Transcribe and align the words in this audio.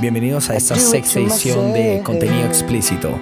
Bienvenidos 0.00 0.50
a 0.50 0.56
esta 0.56 0.74
sexta 0.74 1.20
edición 1.20 1.72
de 1.72 2.02
contenido 2.02 2.44
explícito. 2.44 3.20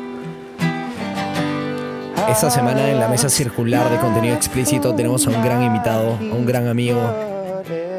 Esta 2.26 2.50
semana 2.50 2.88
en 2.88 2.98
la 2.98 3.08
mesa 3.08 3.28
circular 3.28 3.90
de 3.90 3.98
contenido 3.98 4.34
explícito 4.34 4.94
tenemos 4.94 5.26
a 5.26 5.30
un 5.30 5.44
gran 5.44 5.62
invitado, 5.62 6.14
a 6.14 6.34
un 6.34 6.46
gran 6.46 6.66
amigo, 6.66 7.02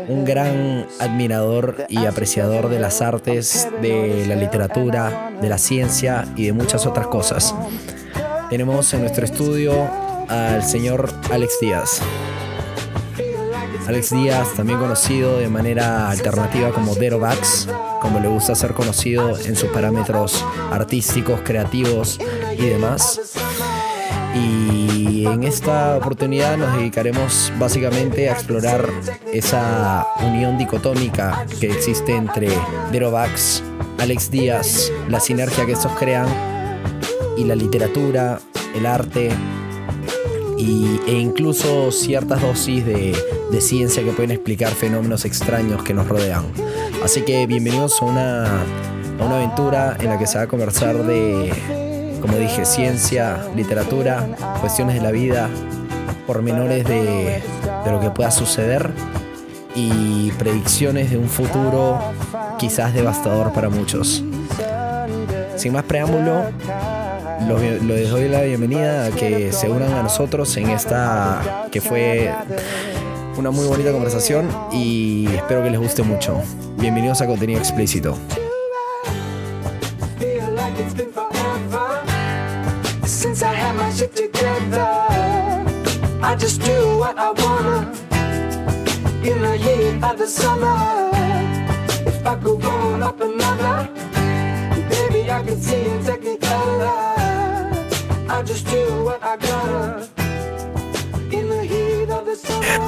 un 0.07 0.25
gran 0.25 0.87
admirador 0.99 1.85
y 1.89 2.05
apreciador 2.05 2.69
de 2.69 2.79
las 2.79 3.03
artes, 3.03 3.67
de 3.83 4.25
la 4.25 4.35
literatura, 4.35 5.31
de 5.39 5.47
la 5.47 5.59
ciencia 5.59 6.25
y 6.35 6.47
de 6.47 6.53
muchas 6.53 6.87
otras 6.87 7.05
cosas. 7.05 7.53
Tenemos 8.49 8.91
en 8.95 9.01
nuestro 9.01 9.25
estudio 9.25 10.10
al 10.31 10.63
señor 10.63 11.11
Alex 11.29 11.59
Díaz. 11.59 12.01
Alex 13.87 14.11
Díaz, 14.11 14.53
también 14.55 14.79
conocido 14.79 15.37
de 15.37 15.49
manera 15.49 16.09
alternativa 16.09 16.71
como 16.71 16.95
Derovax, 16.95 17.67
como 18.01 18.19
le 18.19 18.29
gusta 18.29 18.55
ser 18.55 18.73
conocido 18.73 19.37
en 19.37 19.57
sus 19.57 19.69
parámetros 19.71 20.45
artísticos, 20.71 21.41
creativos 21.43 22.17
y 22.57 22.65
demás. 22.65 23.19
Y 24.33 25.25
en 25.25 25.43
esta 25.43 25.97
oportunidad 25.97 26.55
nos 26.55 26.77
dedicaremos 26.77 27.51
básicamente 27.59 28.29
a 28.29 28.33
explorar 28.33 28.89
esa 29.33 30.07
unión 30.21 30.57
dicotómica 30.57 31.45
que 31.59 31.69
existe 31.69 32.15
entre 32.15 32.47
Derovax, 32.93 33.61
Alex 33.99 34.31
Díaz, 34.31 34.91
la 35.09 35.19
sinergia 35.19 35.65
que 35.65 35.73
estos 35.73 35.91
crean 35.99 36.27
y 37.35 37.43
la 37.43 37.55
literatura, 37.55 38.39
el 38.73 38.85
arte 38.85 39.31
e 40.61 41.13
incluso 41.13 41.91
ciertas 41.91 42.41
dosis 42.41 42.85
de, 42.85 43.15
de 43.51 43.61
ciencia 43.61 44.03
que 44.03 44.11
pueden 44.11 44.31
explicar 44.31 44.71
fenómenos 44.73 45.25
extraños 45.25 45.83
que 45.83 45.93
nos 45.93 46.07
rodean. 46.07 46.45
Así 47.03 47.21
que 47.23 47.47
bienvenidos 47.47 48.01
a 48.01 48.05
una, 48.05 48.45
a 48.45 49.25
una 49.25 49.37
aventura 49.37 49.97
en 49.99 50.07
la 50.07 50.19
que 50.19 50.27
se 50.27 50.37
va 50.37 50.43
a 50.43 50.47
conversar 50.47 51.03
de, 51.03 51.51
como 52.21 52.37
dije, 52.37 52.65
ciencia, 52.65 53.43
literatura, 53.55 54.27
cuestiones 54.59 54.95
de 54.95 55.01
la 55.01 55.11
vida, 55.11 55.49
pormenores 56.27 56.87
de, 56.87 57.41
de 57.83 57.91
lo 57.91 57.99
que 57.99 58.11
pueda 58.11 58.29
suceder 58.29 58.91
y 59.75 60.31
predicciones 60.31 61.09
de 61.09 61.17
un 61.17 61.29
futuro 61.29 61.99
quizás 62.59 62.93
devastador 62.93 63.51
para 63.51 63.69
muchos. 63.69 64.23
Sin 65.55 65.73
más 65.73 65.83
preámbulo, 65.83 66.43
les 67.47 68.09
doy 68.09 68.27
la 68.27 68.41
bienvenida 68.41 69.05
a 69.05 69.11
que 69.11 69.51
se 69.51 69.69
unan 69.69 69.93
a 69.93 70.03
nosotros 70.03 70.55
en 70.57 70.69
esta 70.69 71.67
que 71.71 71.81
fue 71.81 72.31
una 73.37 73.51
muy 73.51 73.65
bonita 73.65 73.91
conversación 73.91 74.49
y 74.71 75.27
espero 75.33 75.63
que 75.63 75.69
les 75.69 75.79
guste 75.79 76.03
mucho. 76.03 76.41
Bienvenidos 76.77 77.21
a 77.21 77.27
contenido 77.27 77.59
explícito. 77.59 78.17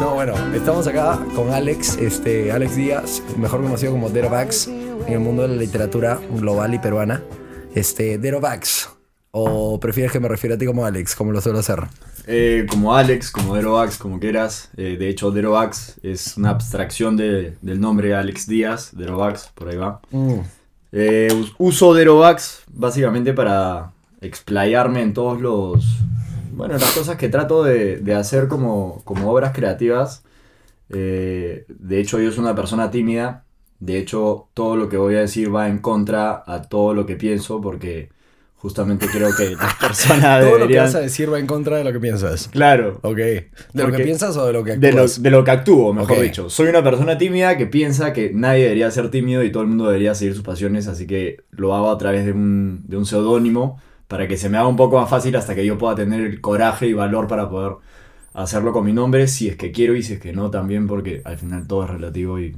No, 0.02 0.16
bueno, 0.16 0.34
estamos 0.56 0.88
acá 0.88 1.20
con 1.36 1.52
Alex, 1.52 1.98
este, 1.98 2.52
Alex 2.52 2.76
Díaz, 2.76 3.22
mejor 3.38 3.62
conocido 3.62 3.92
como 3.92 4.10
Derovax 4.10 4.68
en 4.68 5.14
el 5.14 5.20
mundo 5.20 5.44
de 5.44 5.50
la 5.50 5.56
literatura 5.56 6.20
global 6.32 6.74
y 6.74 6.80
peruana. 6.80 7.22
Este, 7.76 8.18
Derovax, 8.18 8.90
¿o 9.30 9.80
prefieres 9.80 10.12
que 10.12 10.20
me 10.20 10.28
refiera 10.28 10.56
a 10.56 10.58
ti 10.58 10.66
como 10.66 10.88
Alex, 10.88 11.16
como 11.16 11.32
lo 11.32 11.40
suelo 11.40 11.60
hacer? 11.60 11.84
Eh, 12.26 12.66
como 12.68 12.96
Alex, 12.96 13.30
como 13.30 13.54
Derovax, 13.54 13.98
como 14.00 14.20
quieras. 14.20 14.72
Eh, 14.76 14.98
de 14.98 15.08
hecho, 15.08 15.30
Derovax 15.30 16.00
es 16.02 16.36
una 16.36 16.50
abstracción 16.50 17.16
del 17.16 17.80
nombre 17.80 18.16
Alex 18.16 18.48
Díaz, 18.48 18.90
Derovax, 18.94 19.52
por 19.54 19.70
ahí 19.70 19.78
va. 19.78 20.02
Mm. 20.10 20.40
Eh, 20.94 21.46
uso 21.60 21.94
Derovax 21.94 22.64
básicamente 22.72 23.34
para 23.34 23.92
explayarme 24.24 25.02
en 25.02 25.14
todos 25.14 25.42
los 25.42 26.04
bueno, 26.56 26.76
las 26.76 26.94
cosas 26.94 27.18
que 27.18 27.30
trato 27.30 27.64
de, 27.64 28.16
hacer 28.16 28.48
como, 28.48 29.02
como, 29.06 29.32
obras 29.32 29.54
creativas. 29.54 30.24
Eh, 30.90 31.66
de 31.68 32.00
hecho, 32.00 32.20
yo 32.20 32.32
soy 32.32 32.44
una 32.44 32.56
persona 32.56 32.92
tímida. 32.92 33.46
De 33.80 33.98
hecho, 33.98 34.50
todo 34.54 34.76
lo 34.76 34.88
que 34.88 34.98
voy 34.98 35.16
a 35.16 35.22
decir 35.22 35.54
va 35.54 35.68
en 35.68 35.80
contra 35.80 36.44
a 36.46 36.62
todo 36.62 36.94
lo 36.94 37.06
que 37.06 37.16
pienso 37.16 37.60
porque 37.60 38.10
justamente 38.56 39.08
creo 39.12 39.36
que 39.36 39.50
las 39.58 39.76
personas 39.76 40.46
Todo 40.46 40.60
lo 40.60 40.68
que 40.68 40.78
vas 40.78 40.96
a 40.96 41.02
decir 41.02 41.34
va 41.34 41.40
en 41.40 41.48
contra 41.48 41.78
de 41.78 41.84
lo 41.84 41.92
que 41.92 42.00
piensas. 42.00 42.48
Claro. 42.50 43.00
Ok. 43.02 43.18
¿De 43.18 43.50
lo 43.74 43.92
que 43.92 44.04
piensas 44.04 44.38
o 44.38 44.46
de 44.46 44.54
lo 44.54 44.64
que 44.64 44.74
actúas? 44.74 45.22
De 45.22 45.32
lo, 45.32 45.44
que 45.44 45.52
actúo, 45.52 45.92
mejor 45.92 46.22
dicho. 46.22 46.50
Soy 46.50 46.68
una 46.68 46.84
persona 46.84 47.18
tímida 47.18 47.58
que 47.58 47.66
piensa 47.66 48.14
que 48.14 48.32
nadie 48.32 48.64
debería 48.64 48.92
ser 48.92 49.10
tímido 49.10 49.44
y 49.44 49.52
todo 49.52 49.64
el 49.64 49.70
mundo 49.70 49.88
debería 49.88 50.14
seguir 50.14 50.36
sus 50.36 50.44
pasiones, 50.44 50.88
así 50.88 51.08
que 51.08 51.44
lo 51.50 51.76
hago 51.76 51.90
a 51.90 51.98
través 51.98 52.26
de 52.26 52.32
un, 52.32 52.84
de 52.88 52.96
un 52.96 53.06
seudónimo 53.06 53.82
para 54.08 54.28
que 54.28 54.38
se 54.38 54.50
me 54.50 54.58
haga 54.58 54.68
un 54.68 54.76
poco 54.76 55.00
más 55.00 55.10
fácil 55.10 55.36
hasta 55.36 55.56
que 55.56 55.66
yo 55.66 55.78
pueda 55.78 55.96
tener 55.96 56.22
el 56.22 56.42
coraje 56.42 56.88
y 56.88 56.94
valor 56.94 57.28
para 57.28 57.50
poder 57.50 57.74
hacerlo 58.34 58.74
con 58.74 58.86
mi 58.86 58.94
nombre, 58.94 59.28
si 59.28 59.48
es 59.48 59.56
que 59.56 59.72
quiero 59.72 59.96
y 59.96 60.04
si 60.04 60.14
es 60.14 60.20
que 60.20 60.34
no 60.34 60.50
también, 60.50 60.88
porque 60.88 61.22
al 61.26 61.38
final 61.38 61.68
todo 61.68 61.84
es 61.84 61.90
relativo 61.90 62.40
y 62.40 62.56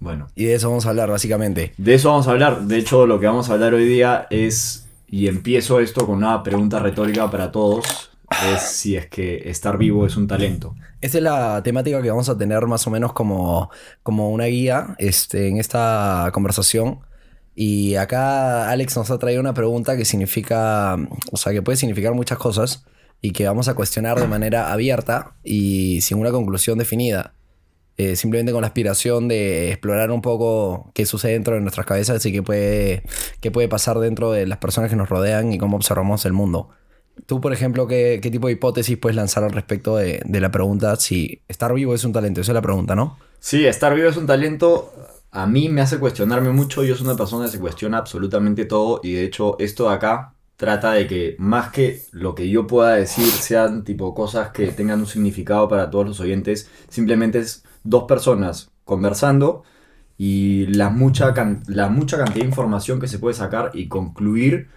bueno. 0.00 0.28
Y 0.34 0.44
de 0.44 0.54
eso 0.54 0.68
vamos 0.68 0.86
a 0.86 0.90
hablar, 0.90 1.10
básicamente. 1.10 1.72
De 1.76 1.94
eso 1.94 2.10
vamos 2.10 2.28
a 2.28 2.30
hablar. 2.30 2.62
De 2.62 2.78
hecho, 2.78 3.06
lo 3.06 3.18
que 3.18 3.26
vamos 3.26 3.50
a 3.50 3.54
hablar 3.54 3.74
hoy 3.74 3.86
día 3.86 4.26
es, 4.30 4.86
y 5.08 5.26
empiezo 5.26 5.80
esto 5.80 6.06
con 6.06 6.18
una 6.18 6.42
pregunta 6.42 6.78
retórica 6.78 7.30
para 7.30 7.50
todos, 7.50 8.10
es 8.54 8.62
si 8.62 8.96
es 8.96 9.06
que 9.06 9.48
estar 9.50 9.76
vivo 9.78 10.06
es 10.06 10.16
un 10.16 10.28
talento. 10.28 10.74
Esa 11.00 11.18
es 11.18 11.24
la 11.24 11.62
temática 11.62 12.00
que 12.02 12.10
vamos 12.10 12.28
a 12.28 12.36
tener 12.36 12.66
más 12.66 12.86
o 12.86 12.90
menos 12.90 13.12
como, 13.12 13.70
como 14.02 14.30
una 14.30 14.44
guía 14.44 14.94
este, 14.98 15.48
en 15.48 15.58
esta 15.58 16.30
conversación. 16.32 17.00
Y 17.60 17.96
acá 17.96 18.70
Alex 18.70 18.96
nos 18.96 19.10
ha 19.10 19.18
traído 19.18 19.40
una 19.40 19.52
pregunta 19.52 19.96
que 19.96 20.04
significa, 20.04 20.96
o 21.32 21.36
sea, 21.36 21.52
que 21.52 21.60
puede 21.60 21.74
significar 21.74 22.14
muchas 22.14 22.38
cosas 22.38 22.84
y 23.20 23.32
que 23.32 23.48
vamos 23.48 23.66
a 23.66 23.74
cuestionar 23.74 24.20
de 24.20 24.28
manera 24.28 24.72
abierta 24.72 25.34
y 25.42 26.00
sin 26.02 26.18
una 26.18 26.30
conclusión 26.30 26.78
definida. 26.78 27.34
Eh, 27.96 28.14
simplemente 28.14 28.52
con 28.52 28.60
la 28.60 28.68
aspiración 28.68 29.26
de 29.26 29.70
explorar 29.72 30.12
un 30.12 30.22
poco 30.22 30.92
qué 30.94 31.04
sucede 31.04 31.32
dentro 31.32 31.56
de 31.56 31.60
nuestras 31.60 31.84
cabezas 31.84 32.24
y 32.26 32.30
qué 32.30 32.44
puede, 32.44 33.02
qué 33.40 33.50
puede 33.50 33.66
pasar 33.66 33.98
dentro 33.98 34.30
de 34.30 34.46
las 34.46 34.58
personas 34.58 34.88
que 34.88 34.94
nos 34.94 35.08
rodean 35.08 35.52
y 35.52 35.58
cómo 35.58 35.78
observamos 35.78 36.24
el 36.26 36.34
mundo. 36.34 36.68
Tú, 37.26 37.40
por 37.40 37.52
ejemplo, 37.52 37.88
¿qué, 37.88 38.20
qué 38.22 38.30
tipo 38.30 38.46
de 38.46 38.52
hipótesis 38.52 38.96
puedes 38.98 39.16
lanzar 39.16 39.42
al 39.42 39.50
respecto 39.50 39.96
de, 39.96 40.22
de 40.24 40.40
la 40.40 40.52
pregunta 40.52 40.94
si 40.94 41.42
estar 41.48 41.74
vivo 41.74 41.92
es 41.92 42.04
un 42.04 42.12
talento? 42.12 42.40
Esa 42.40 42.52
es 42.52 42.54
la 42.54 42.62
pregunta, 42.62 42.94
¿no? 42.94 43.18
Sí, 43.40 43.66
estar 43.66 43.96
vivo 43.96 44.08
es 44.08 44.16
un 44.16 44.28
talento 44.28 44.92
a 45.30 45.46
mí 45.46 45.68
me 45.68 45.80
hace 45.80 45.98
cuestionarme 45.98 46.50
mucho. 46.50 46.84
Yo 46.84 46.94
soy 46.94 47.06
una 47.06 47.16
persona 47.16 47.46
que 47.46 47.52
se 47.52 47.60
cuestiona 47.60 47.98
absolutamente 47.98 48.64
todo 48.64 49.00
y 49.02 49.12
de 49.12 49.24
hecho 49.24 49.56
esto 49.58 49.88
de 49.88 49.94
acá 49.94 50.34
trata 50.56 50.92
de 50.92 51.06
que 51.06 51.36
más 51.38 51.70
que 51.70 52.02
lo 52.12 52.34
que 52.34 52.48
yo 52.50 52.66
pueda 52.66 52.94
decir 52.94 53.24
sean 53.24 53.84
tipo 53.84 54.14
cosas 54.14 54.50
que 54.50 54.68
tengan 54.72 55.00
un 55.00 55.06
significado 55.06 55.68
para 55.68 55.90
todos 55.90 56.06
los 56.06 56.20
oyentes, 56.20 56.70
simplemente 56.88 57.38
es 57.38 57.64
dos 57.84 58.04
personas 58.04 58.70
conversando 58.84 59.62
y 60.16 60.66
la 60.66 60.90
mucha, 60.90 61.32
la 61.68 61.88
mucha 61.88 62.16
cantidad 62.18 62.42
de 62.42 62.48
información 62.48 63.00
que 63.00 63.06
se 63.08 63.18
puede 63.20 63.34
sacar 63.34 63.70
y 63.74 63.88
concluir 63.88 64.68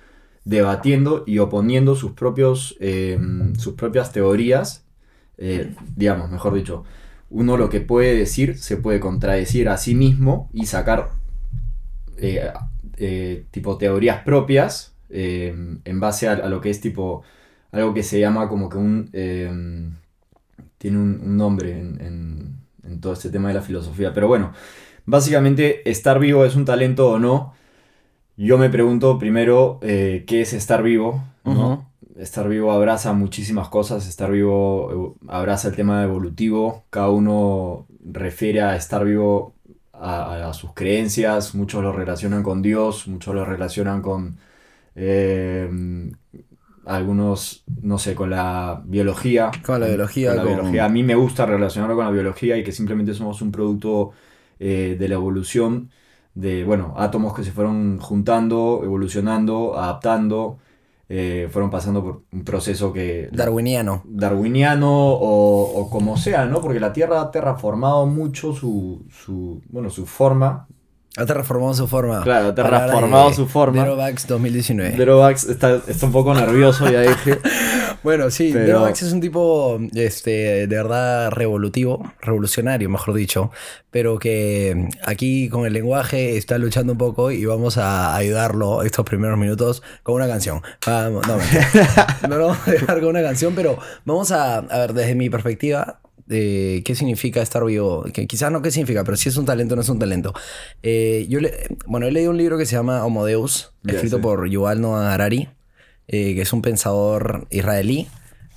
debatiendo 0.45 1.24
y 1.25 1.39
oponiendo 1.39 1.95
sus, 1.95 2.12
propios, 2.12 2.75
em, 2.80 3.56
sus 3.56 3.74
propias 3.74 4.12
teorías, 4.12 4.86
eh, 5.38 5.75
digamos, 5.95 6.30
mejor 6.30 6.53
dicho 6.53 6.83
uno 7.31 7.57
lo 7.57 7.69
que 7.69 7.80
puede 7.80 8.16
decir 8.16 8.57
se 8.57 8.78
puede 8.78 9.00
contradecir 9.00 9.69
a 9.69 9.78
sí 9.78 9.95
mismo 9.95 10.50
y 10.54 10.66
sacar 10.66 11.12
eh, 12.18 12.51
eh, 12.98 13.45
tipo 13.51 13.78
teorías 13.78 14.22
propias 14.24 14.94
eh, 15.10 15.56
en 15.83 16.00
base 16.00 16.28
a, 16.28 16.48
lo 16.50 16.62
que 16.62 16.69
es 16.69 16.81
tipo 16.81 17.24
algo 17.72 17.94
que 17.94 18.04
se 18.04 18.19
llama 18.19 18.50
como 18.50 18.69
que 18.69 18.78
un 18.78 19.10
tiene 20.78 20.98
un, 20.98 21.38
nombre 21.38 21.80
en, 21.80 22.60
todo 23.00 23.13
este 23.13 23.30
tema 23.30 23.48
de 23.48 23.54
la 23.54 23.62
filosofía. 23.62 24.13
Pero 24.13 24.27
bueno 24.27 24.51
básicamente 25.06 25.89
estar 25.89 26.19
vivo 26.19 26.45
es 26.45 26.56
un 26.56 26.66
talento 26.66 27.12
o 27.12 27.19
no. 27.19 27.54
Yo 28.36 28.57
me 28.57 28.69
pregunto 28.69 29.18
primero 29.18 29.80
qué 29.81 30.25
es 30.27 30.54
estar 30.54 30.84
vivo 30.84 31.24
¿no? 31.45 31.90
Estar 32.21 32.47
vivo 32.47 32.71
abraza 32.71 33.13
muchísimas 33.13 33.69
cosas, 33.69 34.07
estar 34.07 34.31
vivo 34.31 35.18
abraza 35.27 35.69
el 35.69 35.75
tema 35.75 36.03
evolutivo, 36.03 36.85
cada 36.89 37.09
uno 37.09 37.88
refiere 38.03 38.62
a 38.62 38.75
estar 38.75 39.03
vivo 39.03 39.56
a, 39.94 40.51
sus 40.53 40.73
creencias, 40.73 41.53
muchos 41.53 41.83
lo 41.83 41.91
relacionan 41.91 42.41
con 42.44 42.62
Dios, 42.62 43.07
muchos 43.07 43.35
lo 43.35 43.45
relacionan 43.45 44.01
con, 44.01 44.38
eh, 44.95 45.69
algunos, 46.85 47.63
no 47.81 48.00
sé, 48.00 48.15
con 48.15 48.31
la 48.31 48.81
biología. 48.83 49.51
Con 49.63 49.79
la 49.79 49.88
biología, 49.88 50.29
Con 50.29 50.38
la 50.38 50.44
con- 50.44 50.53
biología. 50.53 50.85
A 50.85 50.89
mí 50.89 51.03
me 51.03 51.15
gusta 51.15 51.45
relacionarlo 51.45 51.95
con 51.95 52.06
la 52.06 52.12
biología 52.12 52.57
y 52.57 52.63
que 52.63 52.71
simplemente 52.71 53.13
somos 53.13 53.41
un 53.41 53.51
producto 53.51 54.12
eh, 54.59 54.95
de 55.00 55.07
la 55.07 55.15
evolución 55.15 55.91
de, 56.33 56.63
bueno, 56.63 56.95
átomos 56.97 57.35
que 57.35 57.44
se 57.44 57.51
fueron 57.51 58.00
juntando, 58.00 58.81
evolucionando, 58.83 59.77
adaptando, 59.77 60.57
eh, 61.13 61.50
fueron 61.52 61.69
pasando 61.69 62.02
por 62.02 62.24
un 62.31 62.46
proceso 62.46 62.94
que... 62.94 63.28
Darwiniano. 63.34 64.02
darwiniano 64.06 64.90
o, 64.90 65.81
o 65.81 65.90
como 65.90 66.16
sea, 66.16 66.46
¿no? 66.46 66.62
Porque 66.62 66.80
la 66.80 66.94
Tierra 66.94 67.19
ha 67.19 67.31
terraformado 67.31 68.06
mucho 68.06 68.54
su, 68.54 69.06
su, 69.10 69.62
bueno, 69.69 69.90
su 69.90 70.06
forma. 70.06 70.68
Ha 71.18 71.25
terraformado 71.25 71.74
su 71.74 71.88
forma. 71.88 72.24
Claro, 72.24 72.54
ha 72.58 73.30
de 73.30 73.34
su 73.36 73.48
forma. 73.48 73.84
Derovax 73.84 74.28
2019. 74.28 74.96
Derovax 74.96 75.44
está, 75.44 75.81
está 75.88 76.06
un 76.06 76.12
poco 76.13 76.34
nervioso, 76.34 76.90
ya 76.90 77.02
dije. 77.02 77.38
Bueno, 78.04 78.31
sí, 78.31 78.50
Pero- 78.52 78.66
Derovax 78.66 79.04
es 79.04 79.13
un 79.13 79.22
tipo 79.22 79.80
este, 79.94 80.66
de 80.66 80.75
verdad 80.75 81.30
revolutivo, 81.30 82.12
revolucionario, 82.19 82.90
mejor 82.90 83.13
dicho, 83.13 83.52
pero 83.92 84.18
que 84.18 84.88
aquí 85.06 85.50
con 85.50 85.68
el 85.68 85.74
lenguaje 85.74 86.36
está 86.36 86.58
luchando 86.58 86.94
un 86.94 86.98
poco 86.98 87.30
y 87.30 87.46
vamos 87.46 87.78
a 87.78 88.16
ayudarlo 88.16 88.81
estos 88.81 89.06
primeros 89.06 89.38
minutos 89.38 89.84
con 90.02 90.16
una 90.16 90.28
canción. 90.28 90.63
Vamos, 90.88 91.28
no, 91.28 91.38
no 92.28 92.38
lo 92.38 92.48
vamos 92.48 92.68
a 92.68 92.72
dejar 92.72 93.00
con 93.02 93.10
una 93.10 93.22
canción, 93.22 93.54
pero 93.54 93.78
vamos 94.04 94.31
a, 94.31 94.58
a 94.58 94.78
ver 94.80 94.94
desde 94.94 95.13
mi 95.13 95.30
perspectiva. 95.30 96.00
Qué 96.31 96.95
significa 96.95 97.42
estar 97.42 97.63
vivo, 97.66 98.06
que 98.13 98.25
quizás 98.28 98.51
no 98.51 98.62
qué 98.62 98.72
significa, 98.72 99.04
pero 99.04 99.18
si 99.18 99.30
es 99.30 99.38
un 99.38 99.45
talento 99.45 99.75
no 99.75 99.81
es 99.81 99.89
un 99.89 100.00
talento. 100.00 100.33
Eh, 100.83 101.25
yo 101.30 101.39
le, 101.39 101.54
bueno, 101.86 102.07
he 102.07 102.12
leído 102.12 102.31
un 102.31 102.38
libro 102.38 102.57
que 102.57 102.66
se 102.66 102.75
llama 102.75 103.06
Homo 103.06 103.25
Deus, 103.25 103.74
Ya, 103.83 103.94
escrito 103.94 104.18
sí. 104.18 104.22
por 104.22 104.48
Yuval 104.48 104.81
Noah 104.81 105.13
Harari, 105.13 105.50
eh, 106.07 106.36
que 106.36 106.42
es 106.42 106.54
un 106.54 106.62
pensador 106.62 107.48
israelí, 107.50 108.07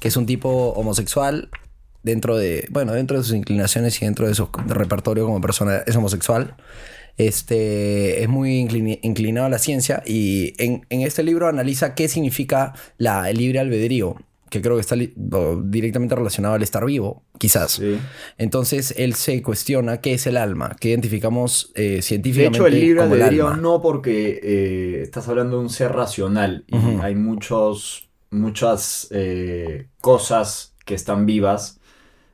que 0.00 0.08
es 0.08 0.16
un 0.16 0.26
tipo 0.26 0.68
homosexual 0.76 1.48
dentro 2.02 2.36
de, 2.36 2.66
bueno, 2.70 2.92
dentro 2.92 3.16
de 3.18 3.24
sus 3.24 3.34
inclinaciones 3.34 4.00
y 4.00 4.04
dentro 4.04 4.28
de 4.28 4.34
su 4.34 4.48
repertorio 4.66 5.24
como 5.26 5.40
persona 5.40 5.82
es 5.86 5.96
homosexual. 5.96 6.56
Este 7.16 8.22
es 8.22 8.28
muy 8.28 8.58
inclinado 9.02 9.46
a 9.46 9.50
la 9.50 9.58
ciencia 9.58 10.02
y 10.04 10.52
en, 10.62 10.84
en 10.90 11.02
este 11.02 11.22
libro 11.22 11.48
analiza 11.48 11.94
qué 11.94 12.08
significa 12.08 12.74
la, 12.98 13.30
el 13.30 13.38
libre 13.38 13.60
albedrío, 13.60 14.16
que 14.54 14.62
creo 14.62 14.76
que 14.76 14.80
está 14.80 14.96
directamente 15.64 16.14
relacionado 16.14 16.54
al 16.54 16.62
estar 16.62 16.84
vivo, 16.84 17.24
quizás. 17.38 17.72
Sí. 17.72 18.08
Entonces 18.38 18.94
él 18.96 19.14
se 19.14 19.42
cuestiona 19.42 20.00
qué 20.00 20.14
es 20.14 20.26
el 20.26 20.36
alma, 20.36 20.76
qué 20.80 20.90
identificamos 20.90 21.72
eh, 21.74 22.02
De 22.02 22.02
científicamente 22.02 22.58
hecho, 22.58 22.66
el 22.66 22.74
el 22.74 22.98
albedrío 23.00 23.48
alma. 23.48 23.56
no 23.56 23.80
porque 23.82 24.40
eh, 24.42 25.02
estás 25.02 25.28
hablando 25.28 25.56
de 25.58 25.62
un 25.64 25.70
ser 25.70 25.92
racional 25.92 26.64
y 26.68 26.96
hay 27.00 27.14
muchos, 27.14 28.10
muchas 28.30 29.08
eh, 29.10 29.88
cosas 30.00 30.74
que 30.84 30.94
están 30.94 31.26
vivas. 31.26 31.80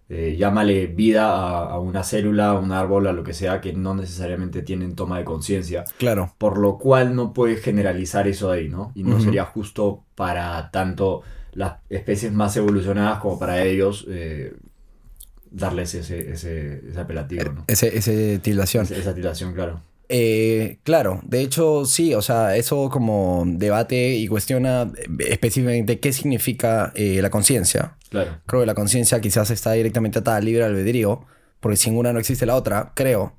eh, 0.09 0.37
llámale 0.39 0.87
vida 0.89 1.27
a, 1.31 1.71
a 1.71 1.79
una 1.81 2.03
célula, 2.05 2.51
a 2.51 2.59
un 2.59 2.73
árbol, 2.73 3.07
a 3.07 3.13
lo 3.13 3.23
que 3.23 3.33
sea, 3.35 3.61
que 3.61 3.73
no 3.73 3.95
necesariamente 3.95 4.63
tienen 4.63 4.97
toma 4.97 5.19
de 5.19 5.25
conciencia. 5.25 5.85
Claro. 5.99 6.35
Por 6.39 6.59
lo 6.59 6.79
cual 6.79 7.15
no 7.15 7.33
puedes 7.33 7.63
generalizar 7.63 8.27
eso 8.29 8.51
ahí, 8.51 8.69
¿no? 8.69 8.93
Y 8.95 9.05
no 9.05 9.21
sería 9.21 9.45
justo 9.45 10.07
para 10.17 10.71
tanto 10.73 11.23
las 11.52 11.79
especies 11.88 12.32
más 12.32 12.56
evolucionadas 12.56 13.20
como 13.20 13.38
para 13.38 13.64
ellos 13.64 14.06
eh, 14.08 14.55
darles 15.50 15.94
ese, 15.94 16.32
ese, 16.32 16.82
ese 16.88 17.00
apelativo, 17.00 17.52
¿no? 17.52 17.64
Ese, 17.67 17.97
ese 17.97 18.38
tildación. 18.38 18.85
Esa, 18.85 18.97
esa 18.97 19.14
titulación, 19.14 19.55
claro. 19.55 19.81
Eh, 20.12 20.79
claro, 20.82 21.20
de 21.23 21.41
hecho 21.41 21.85
sí, 21.85 22.14
o 22.14 22.23
sea, 22.23 22.56
eso 22.56 22.91
como 22.91 23.44
debate 23.47 24.14
y 24.14 24.26
cuestiona 24.26 24.91
específicamente 25.20 26.00
qué 26.00 26.12
significa 26.12 26.93
eh, 26.97 27.23
la 27.23 27.31
conciencia. 27.31 27.97
Claro. 28.08 28.38
Creo 28.44 28.62
que 28.62 28.67
la 28.67 28.75
conciencia 28.75 29.20
quizás 29.20 29.52
está 29.52 29.70
directamente 29.73 30.19
atada 30.19 30.38
al 30.38 30.44
libre 30.44 30.64
albedrío, 30.64 31.25
porque 31.61 31.76
sin 31.76 31.97
una 31.97 32.12
no 32.12 32.19
existe 32.19 32.44
la 32.44 32.56
otra, 32.56 32.91
creo. 32.94 33.37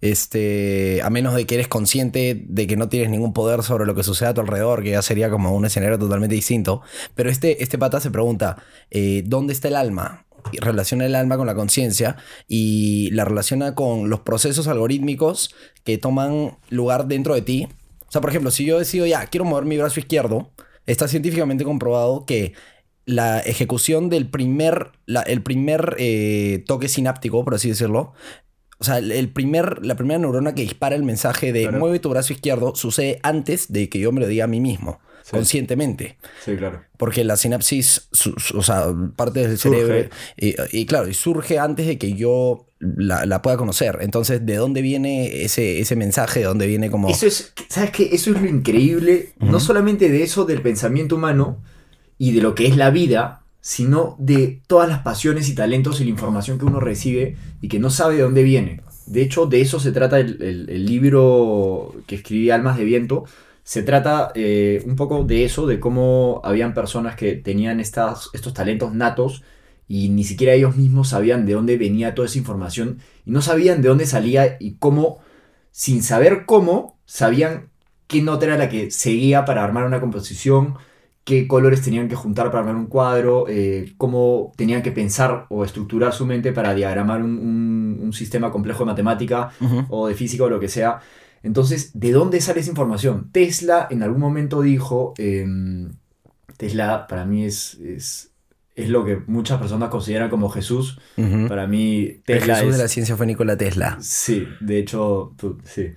Este, 0.00 1.02
a 1.02 1.10
menos 1.10 1.34
de 1.34 1.46
que 1.46 1.56
eres 1.56 1.68
consciente 1.68 2.42
de 2.46 2.66
que 2.66 2.76
no 2.76 2.88
tienes 2.88 3.10
ningún 3.10 3.32
poder 3.32 3.62
sobre 3.62 3.84
lo 3.86 3.94
que 3.94 4.02
sucede 4.02 4.30
a 4.30 4.34
tu 4.34 4.40
alrededor, 4.40 4.82
que 4.82 4.90
ya 4.90 5.02
sería 5.02 5.30
como 5.30 5.54
un 5.54 5.64
escenario 5.64 5.98
totalmente 5.98 6.34
distinto. 6.34 6.82
Pero 7.14 7.30
este, 7.30 7.62
este 7.62 7.78
pata 7.78 8.00
se 8.00 8.10
pregunta, 8.10 8.62
eh, 8.90 9.22
¿dónde 9.26 9.52
está 9.52 9.68
el 9.68 9.76
alma? 9.76 10.26
Y 10.52 10.58
relaciona 10.58 11.04
el 11.04 11.14
alma 11.14 11.36
con 11.36 11.46
la 11.46 11.54
conciencia 11.54 12.16
y 12.48 13.10
la 13.10 13.26
relaciona 13.26 13.74
con 13.74 14.08
los 14.08 14.20
procesos 14.20 14.68
algorítmicos 14.68 15.54
que 15.84 15.98
toman 15.98 16.58
lugar 16.70 17.06
dentro 17.06 17.34
de 17.34 17.42
ti. 17.42 17.68
O 18.08 18.12
sea, 18.12 18.20
por 18.20 18.30
ejemplo, 18.30 18.50
si 18.50 18.64
yo 18.64 18.78
decido 18.78 19.06
ya, 19.06 19.26
quiero 19.26 19.44
mover 19.44 19.66
mi 19.66 19.76
brazo 19.76 20.00
izquierdo, 20.00 20.50
está 20.86 21.08
científicamente 21.08 21.64
comprobado 21.64 22.24
que 22.24 22.54
la 23.04 23.40
ejecución 23.40 24.08
del 24.08 24.30
primer, 24.30 24.92
el 25.26 25.42
primer 25.42 25.96
eh, 25.98 26.62
toque 26.66 26.88
sináptico, 26.88 27.44
por 27.44 27.54
así 27.54 27.68
decirlo, 27.68 28.12
o 28.80 28.84
sea, 28.84 28.98
el- 28.98 29.28
primer, 29.28 29.84
la 29.84 29.94
primera 29.94 30.18
neurona 30.18 30.54
que 30.54 30.62
dispara 30.62 30.96
el 30.96 31.02
mensaje 31.04 31.52
de 31.52 31.62
Claro. 31.62 31.78
mueve 31.78 31.98
tu 32.00 32.08
brazo 32.08 32.32
izquierdo 32.32 32.74
sucede 32.74 33.20
antes 33.22 33.70
de 33.72 33.88
que 33.88 33.98
yo 34.00 34.10
me 34.12 34.20
lo 34.20 34.26
diga 34.26 34.44
a 34.44 34.48
mí 34.48 34.60
mismo, 34.60 35.00
Sí. 35.22 35.30
conscientemente. 35.32 36.16
Sí, 36.44 36.56
claro. 36.56 36.80
Porque 36.96 37.22
la 37.24 37.36
sinapsis, 37.36 38.08
su- 38.10 38.34
su- 38.38 38.58
o 38.58 38.62
sea, 38.62 38.86
parte 39.16 39.46
del 39.46 39.58
Surge. 39.58 39.80
cerebro. 39.82 40.08
Y, 40.36 40.54
y 40.72 40.86
claro, 40.86 41.08
y 41.08 41.14
surge 41.14 41.58
antes 41.58 41.86
de 41.86 41.98
que 41.98 42.14
yo 42.14 42.66
la, 42.78 43.26
la 43.26 43.42
pueda 43.42 43.58
conocer. 43.58 43.98
Entonces, 44.00 44.44
¿de 44.46 44.56
dónde 44.56 44.80
viene 44.80 45.42
ese, 45.44 45.80
ese 45.80 45.94
mensaje? 45.96 46.40
¿De 46.40 46.46
dónde 46.46 46.66
viene 46.66 46.90
como.? 46.90 47.10
Eso 47.10 47.26
es, 47.26 47.52
¿sabes 47.68 47.90
qué? 47.90 48.08
Eso 48.12 48.30
es 48.34 48.40
lo 48.40 48.48
increíble, 48.48 49.34
no 49.38 49.60
solamente 49.60 50.08
de 50.08 50.22
eso 50.22 50.46
del 50.46 50.62
pensamiento 50.62 51.16
humano 51.16 51.62
y 52.16 52.32
de 52.32 52.40
lo 52.40 52.54
que 52.54 52.66
es 52.66 52.76
la 52.78 52.88
vida, 52.90 53.42
sino 53.60 54.16
de 54.18 54.62
todas 54.66 54.88
las 54.88 55.00
pasiones 55.00 55.48
y 55.48 55.54
talentos 55.54 56.00
y 56.00 56.04
la 56.04 56.10
información 56.10 56.58
que 56.58 56.64
uno 56.64 56.80
recibe 56.80 57.36
y 57.60 57.68
que 57.68 57.78
no 57.78 57.90
sabe 57.90 58.16
de 58.16 58.22
dónde 58.22 58.42
viene. 58.42 58.82
De 59.06 59.22
hecho, 59.22 59.46
de 59.46 59.60
eso 59.60 59.80
se 59.80 59.92
trata 59.92 60.18
el, 60.20 60.40
el- 60.68 60.86
libro 60.86 61.94
que 62.06 62.14
escribí 62.16 62.50
Almas 62.50 62.78
de 62.78 62.84
Viento. 62.84 63.24
Se 63.62 63.82
trata 63.82 64.32
eh, 64.34 64.82
un 64.86 64.96
poco 64.96 65.24
de 65.24 65.44
eso, 65.44 65.66
de 65.66 65.80
cómo 65.80 66.40
habían 66.44 66.74
personas 66.74 67.16
que 67.16 67.34
tenían 67.34 67.80
estas, 67.80 68.30
estos 68.32 68.54
talentos 68.54 68.94
natos 68.94 69.42
y 69.88 70.08
ni 70.10 70.24
siquiera 70.24 70.54
ellos 70.54 70.76
mismos 70.76 71.08
sabían 71.10 71.46
de 71.46 71.54
dónde 71.54 71.76
venía 71.76 72.14
toda 72.14 72.26
esa 72.26 72.38
información 72.38 72.98
y 73.26 73.30
no 73.32 73.42
sabían 73.42 73.82
de 73.82 73.88
dónde 73.88 74.06
salía 74.06 74.56
y 74.60 74.74
cómo, 74.76 75.18
sin 75.70 76.02
saber 76.02 76.44
cómo, 76.46 76.98
sabían 77.06 77.70
qué 78.06 78.22
nota 78.22 78.46
era 78.46 78.58
la 78.58 78.68
que 78.68 78.90
seguía 78.90 79.44
para 79.44 79.64
armar 79.64 79.84
una 79.86 80.00
composición, 80.00 80.76
qué 81.24 81.46
colores 81.46 81.82
tenían 81.82 82.08
que 82.08 82.16
juntar 82.16 82.46
para 82.46 82.60
armar 82.60 82.76
un 82.76 82.86
cuadro, 82.86 83.46
eh, 83.48 83.92
cómo 83.98 84.52
tenían 84.56 84.82
que 84.82 84.90
pensar 84.92 85.46
o 85.50 85.64
estructurar 85.64 86.12
su 86.12 86.26
mente 86.26 86.52
para 86.52 86.74
diagramar 86.74 87.22
un, 87.22 87.38
un- 87.38 87.98
un 88.02 88.12
sistema 88.12 88.50
complejo 88.50 88.80
de 88.80 88.86
matemática 88.86 89.50
o 89.88 90.08
de 90.08 90.14
física 90.14 90.44
o 90.44 90.48
lo 90.50 90.58
que 90.60 90.68
sea. 90.68 91.00
Entonces, 91.42 91.90
¿de 91.94 92.12
dónde 92.12 92.40
sale 92.40 92.60
esa 92.60 92.70
información? 92.70 93.30
Tesla 93.32 93.86
en 93.90 94.02
algún 94.02 94.20
momento 94.20 94.60
dijo, 94.62 95.14
em, 95.18 95.92
Tesla 96.56 97.06
para 97.06 97.24
mí 97.24 97.44
es, 97.44 97.74
es, 97.80 98.30
es 98.74 98.88
lo 98.88 99.04
que 99.04 99.16
muchas 99.26 99.58
personas 99.58 99.88
consideran 99.90 100.30
como 100.30 100.48
Jesús. 100.50 100.98
Para 101.48 101.66
mí 101.66 102.02
El 102.06 102.22
Tesla 102.24 102.56
Jesús 102.56 102.70
es... 102.72 102.76
de 102.76 102.82
la 102.82 102.88
ciencia 102.88 103.16
fue 103.16 103.26
Nikola 103.26 103.56
Tesla. 103.56 103.98
Sí, 104.00 104.46
de 104.60 104.78
hecho, 104.78 105.32
tú- 105.36 105.58
sí. 105.64 105.88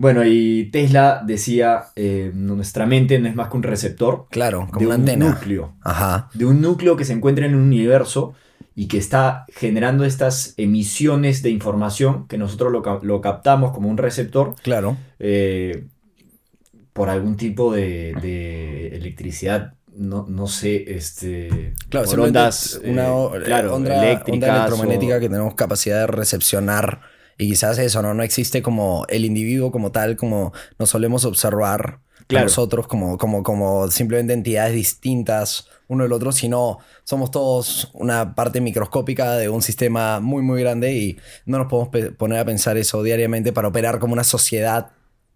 Bueno, 0.00 0.24
y 0.24 0.70
Tesla 0.72 1.22
decía, 1.26 1.84
eh, 1.94 2.30
nuestra 2.32 2.86
mente 2.86 3.18
no 3.18 3.28
es 3.28 3.34
más 3.34 3.50
que 3.50 3.56
un 3.58 3.62
receptor 3.62 4.28
Claro, 4.30 4.66
como 4.72 4.80
de 4.80 4.86
una 4.86 4.94
un 4.94 5.00
antena. 5.02 5.28
núcleo, 5.34 5.74
Ajá. 5.82 6.30
de 6.32 6.46
un 6.46 6.62
núcleo 6.62 6.96
que 6.96 7.04
se 7.04 7.12
encuentra 7.12 7.44
en 7.44 7.54
un 7.54 7.60
universo 7.64 8.32
y 8.74 8.88
que 8.88 8.96
está 8.96 9.44
generando 9.54 10.06
estas 10.06 10.54
emisiones 10.56 11.42
de 11.42 11.50
información 11.50 12.26
que 12.28 12.38
nosotros 12.38 12.72
lo, 12.72 12.80
ca- 12.80 13.00
lo 13.02 13.20
captamos 13.20 13.72
como 13.72 13.90
un 13.90 13.98
receptor 13.98 14.54
Claro. 14.62 14.96
eh, 15.18 15.84
por 16.94 17.10
algún 17.10 17.36
tipo 17.36 17.70
de, 17.74 18.14
de 18.22 18.96
electricidad, 18.96 19.74
no, 19.94 20.24
no 20.26 20.46
sé, 20.46 20.94
este, 20.96 21.74
Claro, 21.90 22.08
por 22.08 22.20
ondas 22.20 22.80
una 22.84 23.08
eh, 23.08 23.42
claro, 23.44 23.74
onda, 23.74 24.02
eléctricas 24.02 24.48
onda 24.48 24.56
electromagnética 24.56 25.16
o- 25.18 25.20
que 25.20 25.28
tenemos 25.28 25.54
capacidad 25.56 26.00
de 26.00 26.06
recepcionar. 26.06 27.02
Y 27.40 27.48
quizás 27.48 27.78
eso, 27.78 28.02
¿no? 28.02 28.12
No 28.12 28.22
existe 28.22 28.60
como 28.60 29.06
el 29.08 29.24
individuo 29.24 29.72
como 29.72 29.90
tal, 29.92 30.14
como 30.16 30.52
nos 30.78 30.90
solemos 30.90 31.24
observar 31.24 32.00
a 32.28 32.42
nosotros 32.42 32.86
como, 32.86 33.16
como, 33.16 33.42
como 33.42 33.88
simplemente 33.88 34.34
entidades 34.34 34.74
distintas 34.74 35.66
uno 35.88 36.04
del 36.04 36.12
otro, 36.12 36.32
sino 36.32 36.80
somos 37.02 37.30
todos 37.30 37.90
una 37.94 38.34
parte 38.34 38.60
microscópica 38.60 39.36
de 39.36 39.48
un 39.48 39.62
sistema 39.62 40.20
muy, 40.20 40.42
muy 40.42 40.60
grande 40.60 40.92
y 40.92 41.18
no 41.46 41.56
nos 41.56 41.68
podemos 41.68 42.12
poner 42.18 42.40
a 42.40 42.44
pensar 42.44 42.76
eso 42.76 43.02
diariamente 43.02 43.54
para 43.54 43.68
operar 43.68 43.98
como 44.00 44.12
una 44.12 44.22
sociedad, 44.22 44.90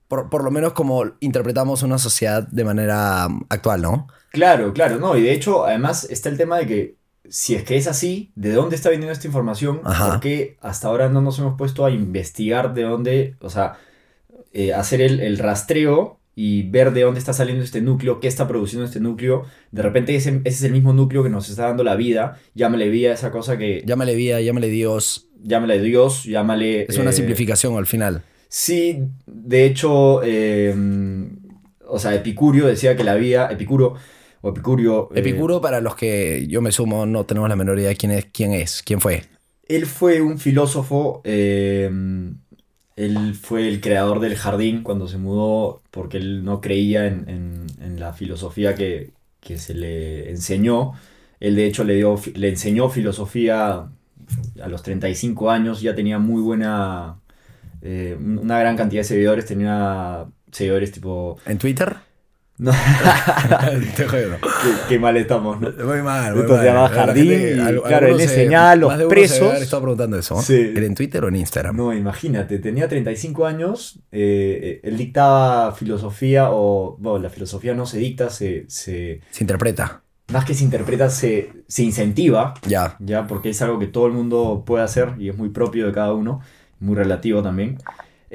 por, 0.07 0.29
por 0.29 0.45
lo 0.45 0.51
menos 0.51 0.75
como 0.75 1.05
interpretamos 1.21 1.83
una 1.83 1.97
sociedad 1.97 2.47
de 2.47 2.65
manera 2.65 3.29
um, 3.29 3.45
actual, 3.49 3.81
¿no? 3.81 4.09
Claro, 4.31 4.75
claro, 4.75 4.99
no, 4.99 5.17
y 5.17 5.23
de 5.23 5.33
hecho, 5.33 5.65
además 5.65 6.07
está 6.11 6.29
el 6.29 6.37
tema 6.37 6.59
de 6.59 6.67
que 6.67 6.97
si 7.29 7.55
es 7.55 7.63
que 7.65 7.77
es 7.77 7.87
así, 7.87 8.31
¿de 8.35 8.53
dónde 8.53 8.77
está 8.77 8.91
viniendo 8.91 9.13
esta 9.13 9.27
información? 9.27 9.81
Ajá. 9.85 10.13
¿Por 10.13 10.21
qué 10.21 10.57
hasta 10.61 10.89
ahora 10.89 11.09
no 11.09 11.21
nos 11.21 11.39
hemos 11.39 11.57
puesto 11.57 11.85
a 11.85 11.91
investigar 11.91 12.75
de 12.75 12.83
dónde, 12.83 13.35
o 13.41 13.51
sea, 13.51 13.79
eh, 14.53 14.73
hacer 14.73 15.01
el, 15.01 15.21
el 15.21 15.39
rastreo 15.39 16.19
y 16.37 16.69
ver 16.69 16.93
de 16.93 17.03
dónde 17.03 17.21
está 17.21 17.33
saliendo 17.33 17.63
este 17.65 17.81
núcleo, 17.81 18.21
qué 18.21 18.29
está 18.29 18.49
produciendo 18.49 18.85
este 18.85 19.01
núcleo. 19.01 19.45
De 19.71 19.83
repente 19.83 20.15
ese, 20.17 20.41
ese 20.45 20.49
es 20.49 20.63
el 20.65 20.73
mismo 20.73 20.93
núcleo 20.93 21.23
que 21.23 21.31
nos 21.31 21.49
está 21.49 21.65
dando 21.69 21.85
la 21.85 21.97
vida. 21.97 22.41
Llámale 22.55 22.89
vida 22.89 23.11
a 23.11 23.15
esa 23.15 23.31
cosa 23.31 23.57
que... 23.57 23.83
Llámale 23.87 24.15
vida, 24.15 24.41
llámale 24.41 24.69
Dios. 24.69 25.29
Llámale 25.43 25.81
Dios, 25.81 26.25
llámale... 26.25 26.87
Es 26.89 26.99
una 26.99 27.11
eh, 27.11 27.15
simplificación 27.15 27.77
al 27.77 27.87
final. 27.87 28.23
Sí, 28.49 29.03
de 29.27 29.67
hecho, 29.67 30.23
eh, 30.25 30.75
o 31.87 31.99
sea, 31.99 32.15
Epicurio 32.15 32.67
decía 32.67 32.97
que 32.97 33.05
la 33.05 33.15
vida, 33.15 33.49
Epicuro, 33.51 33.95
o 34.45 34.49
Epicurio... 34.51 35.09
eh, 35.15 35.21
Epicuro, 35.21 35.61
para 35.61 35.81
los 35.81 35.95
que 35.97 36.47
yo 36.49 36.61
me 36.61 36.73
sumo, 36.73 37.07
no 37.07 37.25
tenemos 37.25 37.49
la 37.49 37.57
menor 37.57 37.79
idea 37.79 37.91
de 37.91 37.97
quién 37.97 38.13
es, 38.13 38.27
quién 38.27 38.53
es, 38.53 38.83
quién 38.85 39.01
fue. 39.01 39.23
Él 39.69 39.87
fue 39.87 40.21
un 40.21 40.39
filósofo, 40.39 41.23
eh, 41.25 41.91
él 42.97 43.35
fue 43.35 43.69
el 43.69 43.81
creador 43.81 44.21
del 44.21 44.37
jardín 44.37 44.83
cuando 44.83 45.09
se 45.09 45.19
mudó 45.19 45.83
porque 45.91 46.19
él 46.19 46.45
no 46.45 46.61
creía 46.61 47.07
en, 47.07 47.29
en- 47.29 47.67
en 47.81 48.01
la 48.01 48.13
filosofía 48.13 48.75
que, 48.75 49.13
que 49.41 49.59
se 49.59 49.75
le 49.75 50.31
enseñó. 50.31 50.93
Él 51.41 51.57
de 51.57 51.67
hecho 51.67 51.85
le, 51.85 51.95
dio, 51.97 52.17
le 52.35 52.49
enseñó 52.51 52.89
filosofía 52.89 53.91
a 54.63 54.69
los 54.69 54.83
35 54.83 55.51
años, 55.51 55.81
ya 55.83 55.95
tenía 55.95 56.19
muy 56.19 56.41
buena, 56.43 57.21
eh, 57.83 58.17
una 58.21 58.59
gran 58.61 58.77
cantidad 58.77 59.03
de 59.03 59.05
seguidores, 59.09 59.47
tenía 59.47 60.27
seguidores 60.53 60.93
tipo... 60.93 61.39
¿En 61.47 61.59
Twitter? 61.59 61.97
No, 62.57 62.71
Te 63.97 64.07
juego. 64.07 64.37
qué, 64.41 64.71
qué 64.89 64.99
mal 65.01 65.17
estamos, 65.17 65.61
¿no? 65.61 65.71
Muy 65.85 66.03
mal. 66.03 66.33
muy 66.35 66.43
Esto 66.43 66.53
se 66.55 66.59
mal. 66.59 66.65
llama 66.67 66.89
jardín 66.89 67.29
gente- 67.29 67.57
y, 67.57 67.61
al- 67.61 67.83
claro, 67.83 68.07
él 68.09 68.17
se- 68.19 68.23
enseñaba 68.25 68.71
a 68.71 68.77
los 68.77 68.95
presos. 69.09 69.61
estado 69.61 69.83
preguntando 69.83 70.17
eso. 70.19 70.41
Sí. 70.41 70.73
¿Era 70.77 70.87
en 70.87 70.95
Twitter 70.95 71.25
o 71.25 71.29
en 71.29 71.37
Instagram? 71.37 71.77
No, 71.77 71.93
imagínate, 71.93 72.59
tenía 72.61 72.89
35 72.89 73.47
años, 73.47 73.99
eh, 74.13 74.81
él 74.85 74.97
dictaba 74.97 75.73
filosofía, 75.73 76.51
o 76.53 76.97
bueno, 77.01 77.19
la 77.19 77.31
filosofía 77.31 77.75
no 77.75 77.87
se 77.87 77.99
dicta, 77.99 78.31
se, 78.31 78.65
se 78.69 79.21
Se 79.31 79.43
interpreta. 79.43 80.03
más 80.33 80.45
que 80.45 80.55
se 80.55 80.63
interpreta, 80.63 81.11
se, 81.11 81.51
se 81.67 81.83
incentiva, 81.83 82.55
Ya. 82.69 82.97
ya, 83.01 83.27
porque 83.27 83.51
es 83.51 83.61
algo 83.63 83.81
que 83.81 83.89
todo 83.89 84.07
el 84.07 84.13
mundo 84.13 84.63
puede 84.65 84.85
hacer 84.85 85.15
y 85.19 85.29
es 85.29 85.37
muy 85.37 85.49
propio 85.49 85.87
de 85.89 85.93
cada 85.93 86.13
uno, 86.15 86.41
muy 86.79 86.95
relativo 86.95 87.43
también. 87.43 87.79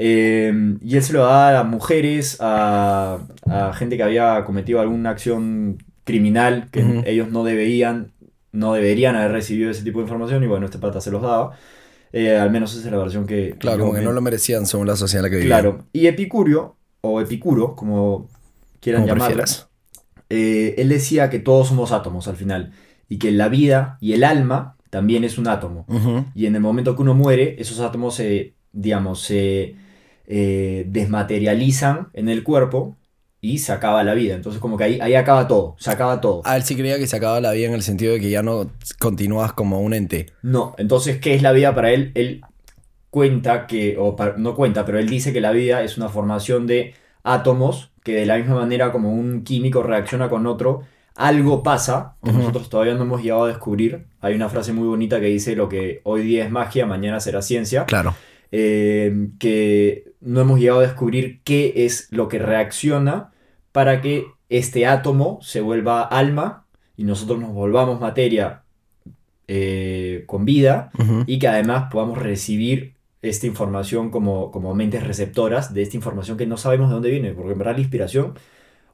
Eh, 0.01 0.77
y 0.81 0.95
él 0.95 1.03
se 1.03 1.11
lo 1.11 1.25
daba 1.25 1.59
a 1.59 1.63
mujeres, 1.65 2.37
a, 2.39 3.19
a 3.45 3.73
gente 3.73 3.97
que 3.97 4.03
había 4.03 4.45
cometido 4.45 4.79
alguna 4.79 5.09
acción 5.09 5.83
criminal 6.05 6.69
que 6.71 7.03
ellos 7.05 7.29
no 7.29 7.43
deberían, 7.43 8.13
no 8.53 8.71
deberían 8.73 9.17
haber 9.17 9.33
recibido 9.33 9.69
ese 9.69 9.83
tipo 9.83 9.99
de 9.99 10.03
información 10.03 10.41
y 10.41 10.47
bueno, 10.47 10.67
este 10.67 10.79
pata 10.79 11.01
se 11.01 11.11
los 11.11 11.21
daba. 11.21 11.51
Eh, 12.13 12.37
al 12.37 12.49
menos 12.49 12.73
esa 12.73 12.87
es 12.87 12.91
la 12.93 12.97
versión 12.97 13.27
que... 13.27 13.55
Claro, 13.59 13.79
como 13.79 13.93
que 13.93 14.01
no 14.01 14.13
lo 14.13 14.21
merecían 14.21 14.65
según 14.65 14.87
la 14.87 14.95
sociedad 14.95 15.25
en 15.25 15.31
la 15.31 15.37
que 15.37 15.41
vivían. 15.43 15.59
Claro. 15.59 15.85
Y 15.91 16.07
Epicurio, 16.07 16.77
o 17.01 17.19
Epicuro, 17.19 17.75
como 17.75 18.29
quieran 18.79 19.01
Como 19.01 19.15
llamarlo, 19.15 19.43
eh, 20.29 20.75
él 20.77 20.87
decía 20.87 21.29
que 21.29 21.39
todos 21.39 21.67
somos 21.67 21.91
átomos 21.91 22.29
al 22.29 22.37
final. 22.37 22.71
Y 23.09 23.19
que 23.19 23.31
la 23.31 23.49
vida 23.49 23.97
y 23.99 24.13
el 24.13 24.23
alma 24.23 24.77
también 24.89 25.25
es 25.25 25.37
un 25.37 25.49
átomo. 25.49 25.85
Y 26.33 26.45
en 26.45 26.55
el 26.55 26.61
momento 26.61 26.95
que 26.95 27.01
uno 27.01 27.15
muere, 27.15 27.57
esos 27.59 27.81
átomos 27.81 28.15
se, 28.15 28.53
digamos, 28.71 29.21
se 29.21 29.75
eh, 30.31 30.85
desmaterializan 30.87 32.09
en 32.13 32.29
el 32.29 32.43
cuerpo 32.43 32.95
y 33.41 33.57
se 33.57 33.71
acaba 33.71 34.03
la 34.03 34.13
vida. 34.13 34.35
Entonces 34.35 34.61
como 34.61 34.77
que 34.77 34.83
ahí, 34.83 34.99
ahí 35.01 35.15
acaba 35.15 35.47
todo, 35.47 35.75
se 35.79 35.89
acaba 35.89 36.21
todo. 36.21 36.43
Ah, 36.45 36.55
él 36.55 36.63
sí 36.63 36.75
creía 36.75 36.99
que 36.99 37.07
se 37.07 37.17
acaba 37.17 37.41
la 37.41 37.51
vida 37.51 37.67
en 37.67 37.73
el 37.73 37.81
sentido 37.81 38.13
de 38.13 38.19
que 38.19 38.29
ya 38.29 38.43
no 38.43 38.69
continúas 38.99 39.53
como 39.53 39.81
un 39.81 39.93
ente. 39.93 40.27
No, 40.43 40.75
entonces, 40.77 41.17
¿qué 41.17 41.33
es 41.33 41.41
la 41.41 41.51
vida 41.51 41.73
para 41.73 41.91
él? 41.91 42.11
Él 42.13 42.41
cuenta 43.09 43.65
que, 43.65 43.97
o 43.97 44.15
no 44.37 44.55
cuenta, 44.55 44.85
pero 44.85 44.99
él 44.99 45.09
dice 45.09 45.33
que 45.33 45.41
la 45.41 45.51
vida 45.51 45.83
es 45.83 45.97
una 45.97 46.09
formación 46.09 46.67
de 46.67 46.93
átomos 47.23 47.91
que 48.03 48.13
de 48.13 48.27
la 48.27 48.37
misma 48.37 48.55
manera 48.55 48.91
como 48.91 49.11
un 49.11 49.43
químico 49.43 49.81
reacciona 49.81 50.29
con 50.29 50.45
otro, 50.45 50.81
algo 51.15 51.63
pasa 51.63 52.17
que 52.23 52.31
nosotros 52.31 52.69
todavía 52.69 52.93
no 52.93 53.01
hemos 53.01 53.23
llegado 53.23 53.45
a 53.45 53.47
descubrir. 53.47 54.05
Hay 54.21 54.35
una 54.35 54.47
frase 54.47 54.73
muy 54.73 54.87
bonita 54.87 55.19
que 55.19 55.25
dice 55.25 55.55
lo 55.55 55.67
que 55.67 56.01
hoy 56.03 56.21
día 56.21 56.45
es 56.45 56.51
magia, 56.51 56.85
mañana 56.85 57.19
será 57.19 57.41
ciencia. 57.41 57.85
Claro. 57.85 58.13
eh, 58.51 59.29
que 59.39 60.08
no 60.21 60.41
hemos 60.41 60.59
llegado 60.59 60.79
a 60.79 60.83
descubrir 60.83 61.41
qué 61.43 61.85
es 61.85 62.07
lo 62.11 62.27
que 62.27 62.39
reacciona 62.39 63.31
para 63.71 64.01
que 64.01 64.25
este 64.49 64.85
átomo 64.87 65.39
se 65.41 65.61
vuelva 65.61 66.03
alma 66.03 66.65
y 66.97 67.03
nosotros 67.03 67.39
nos 67.39 67.53
volvamos 67.53 67.99
materia 68.01 68.63
eh, 69.47 70.23
con 70.27 70.45
vida 70.45 70.91
y 71.25 71.39
que 71.39 71.47
además 71.47 71.89
podamos 71.91 72.17
recibir 72.17 72.95
esta 73.21 73.47
información 73.47 74.09
como, 74.11 74.51
como 74.51 74.73
mentes 74.75 75.03
receptoras 75.05 75.73
de 75.73 75.81
esta 75.81 75.97
información 75.97 76.37
que 76.37 76.45
no 76.47 76.57
sabemos 76.57 76.89
de 76.89 76.93
dónde 76.95 77.09
viene, 77.09 77.31
porque 77.33 77.51
en 77.53 77.57
verdad 77.57 77.73
la 77.75 77.81
inspiración, 77.81 78.33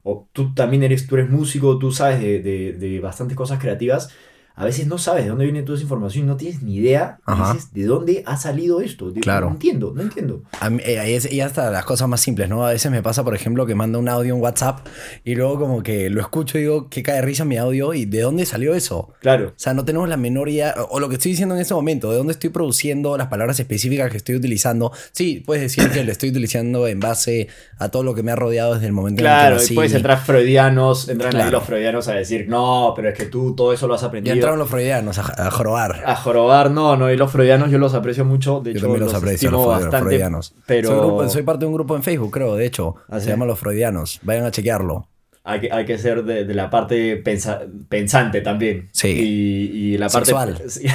o 0.02 0.28
tú 0.32 0.54
también 0.54 0.82
eres, 0.84 1.06
tú 1.06 1.16
eres 1.16 1.30
músico, 1.30 1.78
tú 1.78 1.92
sabes 1.92 2.20
de, 2.20 2.40
de- 2.40 2.72
de 2.74 3.00
bastantes 3.00 3.36
cosas 3.36 3.60
creativas, 3.60 4.10
a 4.56 4.64
veces 4.64 4.86
no 4.86 4.96
sabes 4.98 5.24
de 5.24 5.28
dónde 5.28 5.44
viene 5.44 5.62
toda 5.62 5.76
esa 5.76 5.82
información 5.84 6.24
y 6.24 6.26
no 6.28 6.36
tienes 6.36 6.62
ni 6.62 6.76
idea, 6.76 7.18
dices, 7.52 7.72
¿de 7.74 7.84
dónde 7.84 8.22
ha 8.26 8.36
salido 8.36 8.80
esto? 8.80 9.10
Digo, 9.10 9.20
Claro. 9.22 9.46
No 9.46 9.52
entiendo, 9.52 9.92
no 9.94 10.02
entiendo. 10.02 10.42
A 10.60 10.70
mí- 10.70 10.82
eh, 10.84 11.14
es- 11.14 11.30
y 11.30 11.40
hasta 11.42 11.70
las 11.70 11.84
cosas 11.84 12.08
más 12.08 12.20
simples, 12.20 12.48
¿no? 12.48 12.64
A 12.66 12.70
veces 12.70 12.90
me 12.90 13.02
pasa, 13.02 13.22
por 13.22 13.34
ejemplo, 13.34 13.66
que 13.66 13.74
mando 13.74 13.98
un 13.98 14.08
audio 14.08 14.34
en 14.34 14.40
WhatsApp 14.40 14.80
y 15.24 15.34
luego 15.34 15.58
como 15.58 15.82
que 15.82 16.08
lo 16.10 16.20
escucho 16.20 16.58
y 16.58 16.62
digo, 16.62 16.88
¿qué 16.88 17.02
cae 17.02 17.16
de 17.16 17.22
risa 17.22 17.44
mi 17.44 17.56
audio? 17.58 17.92
¿Y 17.94 18.06
de 18.06 18.20
dónde 18.22 18.46
salió 18.46 18.74
eso? 18.74 19.10
Claro. 19.20 19.48
O 19.48 19.52
sea, 19.58 19.74
no 19.74 19.84
tenemos 19.84 20.08
la 20.08 20.16
menor 20.16 20.48
idea, 20.48 20.74
o 20.88 21.00
lo 21.00 21.08
que 21.08 21.16
estoy 21.16 21.32
diciendo 21.32 21.54
en 21.54 21.60
este 21.60 21.74
momento, 21.74 22.10
de 22.10 22.16
dónde 22.16 22.32
estoy 22.32 22.50
produciendo 22.50 23.16
las 23.18 23.26
palabras 23.28 23.60
específicas 23.60 24.10
que 24.10 24.16
estoy 24.16 24.36
utilizando. 24.36 24.90
Sí, 25.12 25.42
puedes 25.44 25.62
decir 25.62 25.90
que 25.90 26.02
lo 26.02 26.12
estoy 26.12 26.30
utilizando 26.30 26.86
en 26.88 26.98
base 27.00 27.48
a 27.78 27.90
todo 27.90 28.02
lo 28.02 28.14
que 28.14 28.22
me 28.22 28.32
ha 28.32 28.36
rodeado 28.36 28.74
desde 28.74 28.86
el 28.86 28.92
momento 28.92 29.20
en 29.20 29.26
el 29.26 29.32
Claro, 29.32 29.56
que 29.58 29.72
y 29.72 29.74
puedes 29.74 29.92
entrar 29.92 30.18
freudianos, 30.18 31.08
entran 31.08 31.34
ahí 31.34 31.40
Claro. 31.42 31.58
los 31.58 31.64
freudianos 31.64 32.08
a 32.08 32.14
decir, 32.14 32.46
no, 32.48 32.92
pero 32.96 33.08
es 33.10 33.18
que 33.18 33.26
tú 33.26 33.54
todo 33.54 33.72
eso 33.72 33.86
lo 33.86 33.94
has 33.94 34.02
aprendido. 34.02 34.45
Entraron 34.46 34.58
los 34.60 34.70
freudianos 34.70 35.18
a, 35.18 35.46
a 35.46 35.50
jorobar. 35.50 36.02
A 36.06 36.16
jorobar, 36.16 36.70
no, 36.70 36.96
no, 36.96 37.10
y 37.10 37.16
los 37.16 37.30
freudianos 37.30 37.70
yo 37.70 37.78
los 37.78 37.94
aprecio 37.94 38.24
mucho, 38.24 38.60
de 38.60 38.72
Yo 38.72 38.78
hecho 38.78 38.86
también 38.86 39.04
los 39.04 39.14
aprecio, 39.14 39.50
los, 39.50 39.60
freud- 39.62 39.72
los 39.74 39.82
bastante, 39.84 40.06
freudianos. 40.08 40.54
pero 40.66 40.88
Soy, 40.88 40.98
grupo- 40.98 41.28
soy 41.28 41.42
parte 41.42 41.60
de 41.60 41.66
un 41.66 41.74
grupo 41.74 41.96
en 41.96 42.02
Facebook, 42.02 42.30
creo, 42.32 42.54
de 42.54 42.64
hecho. 42.66 42.94
¿Ah, 43.08 43.18
se 43.18 43.24
sí? 43.26 43.30
llama 43.30 43.44
Los 43.46 43.58
Freudianos. 43.58 44.20
Vayan 44.22 44.44
a 44.44 44.50
chequearlo. 44.50 45.08
hay 45.48 45.60
que, 45.60 45.70
hay 45.72 45.84
que 45.84 45.96
ser 45.98 46.24
de, 46.24 46.44
de 46.44 46.54
la 46.54 46.70
parte 46.70 47.16
pensa- 47.22 47.60
pensante 47.88 48.40
también. 48.40 48.88
Sí. 48.92 49.08
Y, 49.08 49.94
y 49.94 49.98
la 49.98 50.08
parte... 50.08 50.26
Sexual. 50.26 50.62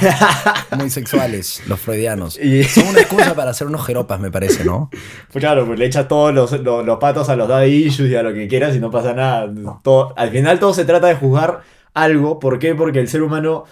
Muy 0.78 0.90
sexuales, 0.90 1.62
los 1.68 1.80
freudianos. 1.80 2.38
y, 2.38 2.62
Son 2.64 2.86
una 2.88 3.00
excusa 3.00 3.34
para 3.34 3.50
hacer 3.50 3.66
unos 3.66 3.84
jeropas, 3.86 4.20
me 4.20 4.30
parece, 4.30 4.64
¿no? 4.64 4.90
pues 5.30 5.42
claro, 5.42 5.66
pues 5.66 5.78
le 5.78 5.86
echas 5.86 6.08
todos 6.08 6.34
los, 6.34 6.52
los, 6.60 6.84
los 6.84 6.98
patos 6.98 7.28
a 7.28 7.36
los 7.36 7.48
daddy 7.48 7.86
issues 7.86 8.10
y 8.10 8.14
a 8.16 8.22
lo 8.22 8.32
que 8.34 8.48
quieras 8.48 8.74
y 8.76 8.78
no 8.80 8.90
pasa 8.90 9.12
nada. 9.14 9.50
Todo, 9.82 10.12
al 10.16 10.30
final 10.30 10.58
todo 10.58 10.72
se 10.74 10.84
trata 10.84 11.06
de 11.08 11.14
juzgar 11.16 11.60
algo. 11.94 12.38
¿Por 12.38 12.58
qué? 12.58 12.74
Porque 12.74 13.00
el 13.00 13.08
ser 13.08 13.22
humano 13.22 13.64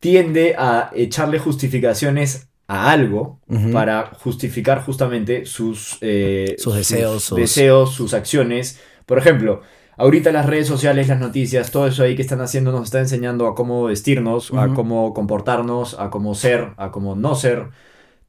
tiende 0.00 0.54
a 0.58 0.90
echarle 0.94 1.38
justificaciones 1.38 2.48
a 2.66 2.90
algo 2.92 3.40
para 3.72 4.06
justificar 4.14 4.82
justamente 4.84 5.46
sus, 5.46 5.98
eh, 6.02 6.54
Sus 6.58 6.74
deseos, 6.74 7.24
sus- 7.24 7.36
deseos, 7.38 7.94
sus 7.94 8.14
acciones. 8.14 8.80
Por 9.06 9.18
ejemplo, 9.18 9.62
ahorita 9.96 10.32
las 10.32 10.46
redes 10.46 10.66
sociales, 10.68 11.08
las 11.08 11.18
noticias, 11.20 11.70
todo 11.70 11.86
eso 11.86 12.02
ahí 12.02 12.14
que 12.14 12.22
están 12.22 12.40
haciendo 12.42 12.70
nos 12.72 12.84
está 12.84 12.98
enseñando 13.00 13.46
a 13.46 13.54
cómo 13.54 13.84
vestirnos, 13.84 14.52
a 14.54 14.68
cómo 14.74 15.14
comportarnos, 15.14 15.98
a 15.98 16.10
cómo 16.10 16.34
ser, 16.34 16.74
a 16.76 16.90
cómo 16.90 17.16
no 17.16 17.34
ser. 17.34 17.70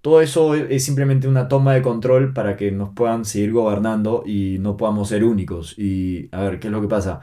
Todo 0.02 0.22
eso 0.22 0.56
es 0.56 0.66
es 0.72 0.86
simplemente 0.86 1.28
una 1.28 1.48
toma 1.50 1.74
de 1.74 1.82
control 1.82 2.34
para 2.34 2.56
que 2.56 2.72
nos 2.72 2.90
puedan 2.94 3.26
seguir 3.26 3.52
gobernando 3.52 4.24
y 4.26 4.58
no 4.60 4.78
podamos 4.78 5.10
ser 5.10 5.24
únicos. 5.26 5.78
Y 5.78 6.30
a 6.32 6.42
ver, 6.44 6.60
¿qué 6.60 6.68
es 6.68 6.72
lo 6.74 6.82
que 6.82 6.88
pasa? 6.88 7.20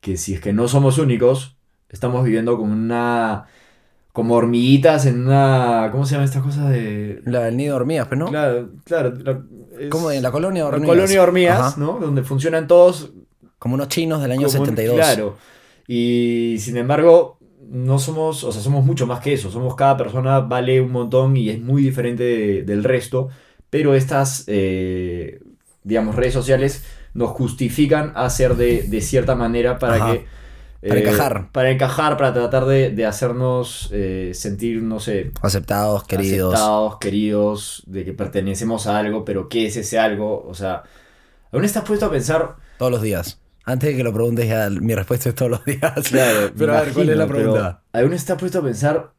Que 0.00 0.16
si 0.16 0.34
es 0.34 0.40
que 0.40 0.52
no 0.52 0.68
somos 0.68 0.98
únicos, 0.98 1.56
estamos 1.88 2.24
viviendo 2.24 2.56
como 2.56 2.72
una... 2.72 3.46
como 4.12 4.34
hormiguitas 4.34 5.06
en 5.06 5.26
una... 5.26 5.88
¿Cómo 5.92 6.06
se 6.06 6.12
llama 6.14 6.24
esta 6.24 6.40
cosa 6.42 6.68
de...? 6.70 7.20
La 7.24 7.40
del 7.44 7.56
nido 7.56 7.74
de 7.74 7.80
hormigas, 7.80 8.06
pero 8.08 8.24
no. 8.24 8.30
Claro, 8.30 8.70
claro. 8.84 9.14
la- 9.24 9.42
es- 9.78 9.90
Como 9.90 10.10
en 10.10 10.22
la 10.22 10.30
colonia 10.30 10.64
de 10.64 10.70
la 10.70 10.76
hormigas. 10.76 10.94
colonia 10.96 11.14
de 11.14 11.20
hormigas, 11.20 11.60
Ajá. 11.60 11.74
¿no? 11.78 11.98
Donde 12.00 12.22
funcionan 12.22 12.66
todos 12.66 13.12
Como 13.58 13.74
unos 13.74 13.88
chinos 13.88 14.20
del 14.22 14.32
año 14.32 14.46
como 14.48 14.60
un- 14.60 14.66
72. 14.66 14.96
Claro. 14.96 15.36
Y 15.86 16.56
sin 16.60 16.76
embargo, 16.76 17.38
no 17.70 17.98
somos, 17.98 18.44
o 18.44 18.52
sea, 18.52 18.62
somos 18.62 18.84
mucho 18.84 19.06
más 19.06 19.20
que 19.20 19.32
eso. 19.32 19.50
Somos 19.50 19.74
cada 19.74 19.96
persona 19.96 20.40
vale 20.40 20.80
un 20.80 20.92
montón 20.92 21.36
y 21.36 21.48
es 21.50 21.60
muy 21.60 21.82
diferente 21.82 22.22
de- 22.22 22.62
del 22.62 22.84
resto. 22.84 23.28
Pero 23.70 23.94
estas, 23.94 24.44
eh, 24.46 25.40
digamos, 25.84 26.14
redes 26.14 26.34
sociales 26.34 26.84
nos 27.18 27.30
justifican 27.30 28.12
a 28.14 28.30
ser 28.30 28.56
de, 28.56 28.84
de 28.84 29.00
cierta 29.00 29.34
manera 29.34 29.78
para 29.78 29.96
Ajá. 29.96 30.12
que... 30.12 30.26
Para 30.86 31.00
eh, 31.00 31.02
encajar. 31.02 31.50
Para 31.52 31.70
encajar, 31.70 32.16
para 32.16 32.32
tratar 32.32 32.64
de, 32.66 32.90
de 32.90 33.04
hacernos 33.06 33.90
eh, 33.92 34.30
sentir, 34.34 34.82
no 34.82 35.00
sé, 35.00 35.32
Aceptados, 35.42 36.04
queridos. 36.04 36.54
aceptados, 36.54 36.98
queridos, 36.98 37.82
de 37.86 38.04
que 38.04 38.12
pertenecemos 38.12 38.86
a 38.86 38.98
algo, 38.98 39.24
pero 39.24 39.48
¿qué 39.48 39.66
es 39.66 39.76
ese 39.76 39.98
algo? 39.98 40.46
O 40.48 40.54
sea, 40.54 40.84
¿aún 41.52 41.64
estás 41.64 41.84
puesto 41.84 42.06
a 42.06 42.10
pensar 42.10 42.56
Todos 42.78 42.92
los 42.92 43.02
días. 43.02 43.40
Antes 43.64 43.90
de 43.90 43.96
que 43.96 44.04
lo 44.04 44.12
preguntes, 44.14 44.48
ya 44.48 44.70
mi 44.70 44.94
respuesta 44.94 45.28
es 45.30 45.34
todos 45.34 45.50
los 45.50 45.64
días. 45.64 45.92
Claro, 46.10 46.52
pero 46.56 46.72
me 46.72 46.78
a 46.78 46.82
ver, 46.82 46.92
¿cuál 46.94 47.08
es 47.10 47.16
la 47.16 47.26
imagino, 47.26 47.26
pregunta? 47.26 47.82
¿Aún 47.92 48.12
está 48.14 48.36
puesto 48.36 48.60
a 48.60 48.62
pensar 48.62 49.14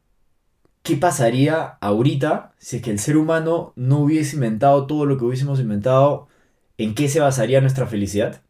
qué 0.82 0.96
pasaría 0.96 1.78
ahorita 1.80 2.54
si 2.58 2.76
es 2.76 2.82
que 2.82 2.90
el 2.90 2.98
ser 2.98 3.16
humano 3.16 3.72
no 3.76 3.98
hubiese 4.00 4.36
inventado 4.36 4.86
todo 4.86 5.06
lo 5.06 5.18
que 5.18 5.24
hubiésemos 5.24 5.60
inventado 5.60 6.28
¿en 6.82 6.94
qué 6.94 7.08
se 7.08 7.20
basaría 7.20 7.60
nuestra 7.60 7.86
felicidad? 7.86 8.42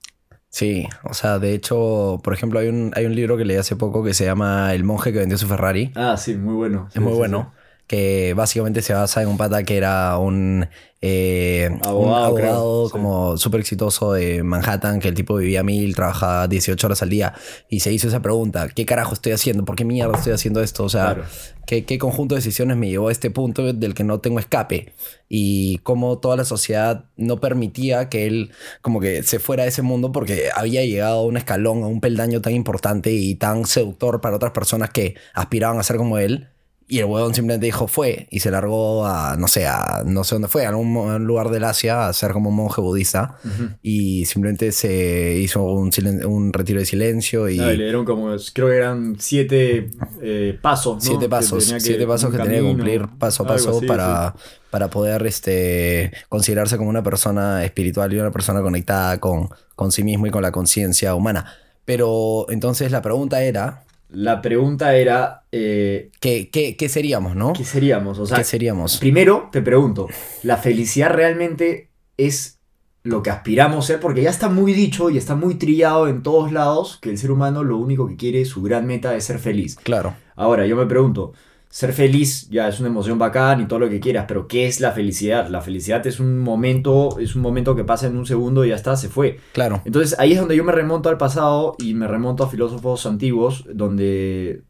Sí, 0.48 0.88
o 1.04 1.14
sea, 1.14 1.38
de 1.38 1.54
hecho, 1.54 2.20
por 2.24 2.34
ejemplo, 2.34 2.58
hay 2.58 2.68
un, 2.68 2.92
hay 2.96 3.06
un 3.06 3.14
libro 3.14 3.36
que 3.36 3.44
leí 3.44 3.56
hace 3.56 3.76
poco 3.76 4.02
que 4.02 4.14
se 4.14 4.24
llama 4.24 4.74
El 4.74 4.84
monje 4.84 5.12
que 5.12 5.20
vendió 5.20 5.38
su 5.38 5.46
Ferrari. 5.46 5.92
Ah, 5.94 6.16
sí, 6.16 6.36
muy 6.36 6.54
bueno. 6.54 6.88
Es 6.92 7.00
muy 7.00 7.12
bueno. 7.14 7.52
Que 7.90 8.34
básicamente 8.34 8.82
se 8.82 8.94
basa 8.94 9.20
en 9.20 9.26
un 9.26 9.36
pata 9.36 9.64
que 9.64 9.76
era 9.76 10.16
un 10.16 10.68
eh, 11.02 11.68
Abogado, 11.82 11.98
un 11.98 12.24
abogado 12.24 12.90
como 12.90 13.36
súper 13.36 13.58
exitoso 13.58 14.12
de 14.12 14.44
Manhattan, 14.44 15.00
que 15.00 15.08
el 15.08 15.14
tipo 15.14 15.34
vivía 15.34 15.64
mil, 15.64 15.96
trabajaba 15.96 16.46
18 16.46 16.86
horas 16.86 17.02
al 17.02 17.08
día 17.08 17.34
y 17.68 17.80
se 17.80 17.92
hizo 17.92 18.06
esa 18.06 18.22
pregunta, 18.22 18.68
¿qué 18.68 18.86
carajo 18.86 19.14
estoy 19.14 19.32
haciendo? 19.32 19.64
¿Por 19.64 19.74
qué 19.74 19.84
mierda 19.84 20.16
estoy 20.16 20.32
haciendo 20.34 20.62
esto? 20.62 20.84
O 20.84 20.88
sea, 20.88 21.14
Claro. 21.14 21.24
¿qué, 21.66 21.84
qué 21.84 21.98
conjunto 21.98 22.36
de 22.36 22.38
decisiones 22.38 22.76
me 22.76 22.88
llevó 22.88 23.08
a 23.08 23.12
este 23.12 23.32
punto 23.32 23.72
del 23.72 23.94
que 23.94 24.04
no 24.04 24.20
tengo 24.20 24.38
escape? 24.38 24.92
Y 25.28 25.78
cómo 25.78 26.18
toda 26.18 26.36
la 26.36 26.44
sociedad 26.44 27.06
no 27.16 27.40
permitía 27.40 28.08
que 28.08 28.28
él 28.28 28.52
como 28.82 29.00
que 29.00 29.24
se 29.24 29.40
fuera 29.40 29.64
de 29.64 29.70
ese 29.70 29.82
mundo 29.82 30.12
porque 30.12 30.50
había 30.54 30.84
llegado 30.84 31.18
a 31.18 31.24
un 31.24 31.36
escalón, 31.36 31.82
a 31.82 31.88
un 31.88 32.00
peldaño 32.00 32.40
tan 32.40 32.52
importante 32.52 33.10
y 33.10 33.34
tan 33.34 33.64
seductor 33.64 34.20
para 34.20 34.36
otras 34.36 34.52
personas 34.52 34.90
que 34.90 35.16
aspiraban 35.34 35.80
a 35.80 35.82
ser 35.82 35.96
como 35.96 36.18
él. 36.18 36.50
Y 36.92 36.98
el 36.98 37.04
huevón 37.04 37.32
simplemente 37.34 37.66
dijo 37.66 37.86
fue 37.86 38.26
y 38.30 38.40
se 38.40 38.50
largó 38.50 39.06
a, 39.06 39.36
no 39.38 39.46
sé, 39.46 39.64
a 39.66 40.02
no 40.04 40.24
sé 40.24 40.34
dónde 40.34 40.48
fue, 40.48 40.66
a 40.66 40.70
algún 40.70 41.24
lugar 41.24 41.50
del 41.50 41.62
Asia 41.62 42.08
a 42.08 42.12
ser 42.12 42.32
como 42.32 42.50
un 42.50 42.56
monje 42.56 42.80
budista. 42.80 43.38
Y 43.80 44.26
simplemente 44.26 44.72
se 44.72 45.38
hizo 45.38 45.62
un, 45.62 45.90
un 46.26 46.52
retiro 46.52 46.80
de 46.80 46.86
silencio 46.86 47.48
y 47.48 47.60
Ah, 47.60 47.72
y 47.72 47.76
le 47.76 47.84
dieron 47.84 48.04
como, 48.04 48.34
creo 48.52 48.66
que 48.68 48.76
eran 48.76 49.14
siete 49.20 49.88
eh, 50.20 50.58
pasos, 50.60 50.96
¿no? 50.96 51.00
siete 51.00 51.28
pasos, 51.28 51.64
que- 51.72 51.80
siete 51.80 52.06
pasos 52.08 52.30
que 52.32 52.38
tenía 52.38 52.58
que 52.58 52.64
cumplir 52.66 53.06
paso 53.18 53.44
a 53.44 53.46
paso 53.46 53.76
así, 53.76 53.86
para, 53.86 54.34
para 54.70 54.90
poder 54.90 55.24
este, 55.26 56.12
considerarse 56.28 56.76
como 56.76 56.90
una 56.90 57.04
persona 57.04 57.64
espiritual 57.64 58.12
y 58.12 58.18
una 58.18 58.32
persona 58.32 58.62
conectada 58.62 59.18
con, 59.20 59.48
con 59.76 59.92
sí 59.92 60.02
mismo 60.02 60.26
y 60.26 60.30
con 60.30 60.42
la 60.42 60.50
conciencia 60.50 61.14
humana. 61.14 61.46
Pero 61.84 62.46
entonces 62.50 62.90
la 62.90 63.00
pregunta 63.00 63.42
era. 63.42 63.84
La 64.12 64.42
pregunta 64.42 64.96
era, 64.96 65.44
eh, 65.52 66.10
¿qué, 66.20 66.50
qué, 66.50 66.76
qué 66.76 66.88
seríamos, 66.88 67.36
no? 67.36 67.52
¿qué 67.52 67.64
seríamos? 67.64 68.18
O 68.18 68.26
sea, 68.26 68.38
¿Qué 68.38 68.44
seríamos? 68.44 68.98
Primero, 68.98 69.48
te 69.52 69.62
pregunto, 69.62 70.08
¿la 70.42 70.56
felicidad 70.56 71.10
realmente 71.10 71.90
es 72.16 72.58
lo 73.02 73.22
que 73.22 73.30
aspiramos 73.30 73.86
ser? 73.86 74.00
Porque 74.00 74.22
ya 74.22 74.30
está 74.30 74.48
muy 74.48 74.72
dicho 74.72 75.10
y 75.10 75.18
está 75.18 75.36
muy 75.36 75.54
trillado 75.54 76.08
en 76.08 76.22
todos 76.22 76.50
lados 76.52 76.98
que 77.00 77.10
el 77.10 77.18
ser 77.18 77.30
humano 77.30 77.62
lo 77.62 77.76
único 77.78 78.08
que 78.08 78.16
quiere, 78.16 78.44
su 78.44 78.62
gran 78.62 78.86
meta 78.86 79.14
es 79.14 79.24
ser 79.24 79.38
feliz. 79.38 79.76
Claro, 79.76 80.14
Ahora, 80.40 80.66
yo 80.66 80.74
me 80.74 80.86
pregunto, 80.86 81.34
ser 81.70 81.92
feliz 81.92 82.48
ya 82.50 82.68
es 82.68 82.80
una 82.80 82.88
emoción 82.88 83.16
bacán 83.18 83.60
y 83.60 83.66
todo 83.66 83.78
lo 83.78 83.88
que 83.88 84.00
quieras, 84.00 84.24
pero 84.26 84.48
¿qué 84.48 84.66
es 84.66 84.80
la 84.80 84.90
felicidad? 84.90 85.48
La 85.48 85.60
felicidad 85.60 86.04
es 86.04 86.18
un 86.18 86.40
momento, 86.40 87.18
es 87.20 87.36
un 87.36 87.42
momento 87.42 87.76
que 87.76 87.84
pasa 87.84 88.08
en 88.08 88.16
un 88.16 88.26
segundo 88.26 88.64
y 88.64 88.70
ya 88.70 88.74
está, 88.74 88.96
se 88.96 89.08
fue. 89.08 89.38
claro. 89.52 89.80
Entonces 89.84 90.18
ahí 90.18 90.32
es 90.32 90.38
donde 90.40 90.56
yo 90.56 90.64
me 90.64 90.72
remonto 90.72 91.08
al 91.08 91.16
pasado 91.16 91.76
y 91.78 91.94
me 91.94 92.08
remonto 92.08 92.42
a 92.42 92.48
filósofos 92.48 93.06
antiguos 93.06 93.64
donde 93.72 94.64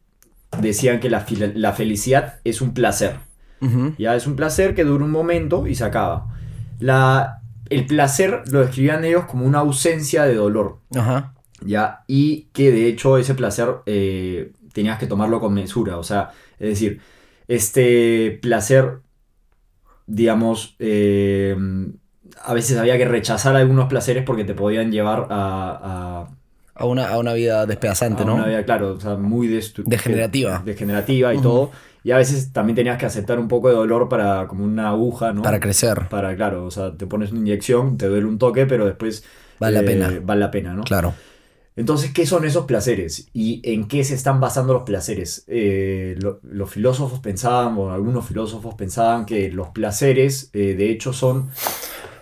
decían 0.61 0.99
que 0.99 1.09
la, 1.09 1.25
la 1.55 1.73
felicidad 1.73 2.35
es 2.43 2.61
un 2.61 2.73
placer. 2.73 3.17
Ya 3.99 4.15
es 4.15 4.25
un 4.25 4.35
placer 4.35 4.73
que 4.73 4.83
dura 4.83 5.05
un 5.05 5.11
momento 5.11 5.67
y 5.67 5.75
se 5.75 5.83
acaba. 5.83 6.35
La, 6.79 7.41
el 7.69 7.85
placer 7.85 8.41
lo 8.49 8.61
describían 8.61 9.05
ellos 9.05 9.25
como 9.25 9.45
una 9.45 9.59
ausencia 9.59 10.23
de 10.23 10.33
dolor. 10.33 10.79
Ajá. 10.95 11.33
¿ya? 11.65 12.03
Y 12.07 12.47
que 12.53 12.71
de 12.71 12.87
hecho 12.87 13.17
ese 13.17 13.35
placer 13.35 13.69
eh, 13.85 14.51
tenías 14.73 14.99
que 14.99 15.07
tomarlo 15.07 15.39
con 15.39 15.53
mesura. 15.53 15.97
O 15.97 16.03
sea, 16.03 16.31
es 16.61 16.69
decir, 16.69 17.01
este 17.47 18.39
placer, 18.41 18.99
digamos, 20.05 20.75
eh, 20.79 21.55
a 22.43 22.53
veces 22.53 22.77
había 22.77 22.97
que 22.97 23.05
rechazar 23.05 23.55
algunos 23.55 23.87
placeres 23.87 24.23
porque 24.23 24.43
te 24.43 24.53
podían 24.53 24.91
llevar 24.91 25.27
a, 25.29 26.27
A 26.75 26.85
una, 26.85 27.09
a 27.09 27.17
una 27.17 27.33
vida 27.33 27.65
despedazante, 27.65 28.23
a 28.23 28.25
¿no? 28.25 28.35
una 28.35 28.47
vida, 28.47 28.63
claro, 28.63 28.93
o 28.93 28.99
sea, 28.99 29.15
muy 29.15 29.47
Degenerativa. 29.47 30.61
Degenerativa 30.63 31.33
y 31.33 31.41
todo. 31.41 31.71
Y 32.03 32.11
a 32.11 32.17
veces 32.17 32.51
también 32.51 32.75
tenías 32.75 32.97
que 32.97 33.05
aceptar 33.05 33.39
un 33.39 33.47
poco 33.47 33.69
de 33.69 33.75
dolor 33.75 34.07
para, 34.07 34.47
como 34.47 34.63
una 34.63 34.89
aguja, 34.89 35.33
¿no? 35.33 35.41
Para 35.41 35.59
crecer, 35.59 36.07
Para, 36.09 36.35
claro, 36.35 36.65
o 36.65 36.71
sea, 36.71 36.95
te 36.95 37.05
pones 37.05 37.31
una 37.31 37.41
inyección, 37.41 37.97
te 37.97 38.07
duele 38.07 38.25
un 38.25 38.37
toque, 38.39 38.65
pero 38.65 38.85
después... 38.85 39.23
Vale 39.59 39.75
la 39.75 39.81
eh, 39.81 39.85
pena. 39.85 40.19
Vale 40.23 40.39
la 40.39 40.51
pena, 40.51 40.73
¿no? 40.73 40.83
claro. 40.83 41.13
Entonces, 41.81 42.11
¿qué 42.13 42.27
son 42.27 42.45
esos 42.45 42.65
placeres? 42.65 43.27
¿Y 43.33 43.59
en 43.63 43.87
qué 43.87 44.03
se 44.03 44.13
están 44.13 44.39
basando 44.39 44.71
los 44.73 44.83
placeres? 44.83 45.43
Eh, 45.47 46.15
lo- 46.21 46.39
los 46.43 46.69
filósofos 46.69 47.19
pensaban, 47.21 47.75
o 47.75 47.91
algunos 47.91 48.23
filósofos 48.27 48.75
pensaban 48.75 49.25
que 49.25 49.49
los 49.51 49.69
placeres, 49.69 50.51
eh, 50.53 50.75
de 50.77 50.91
hecho, 50.91 51.11
son 51.11 51.49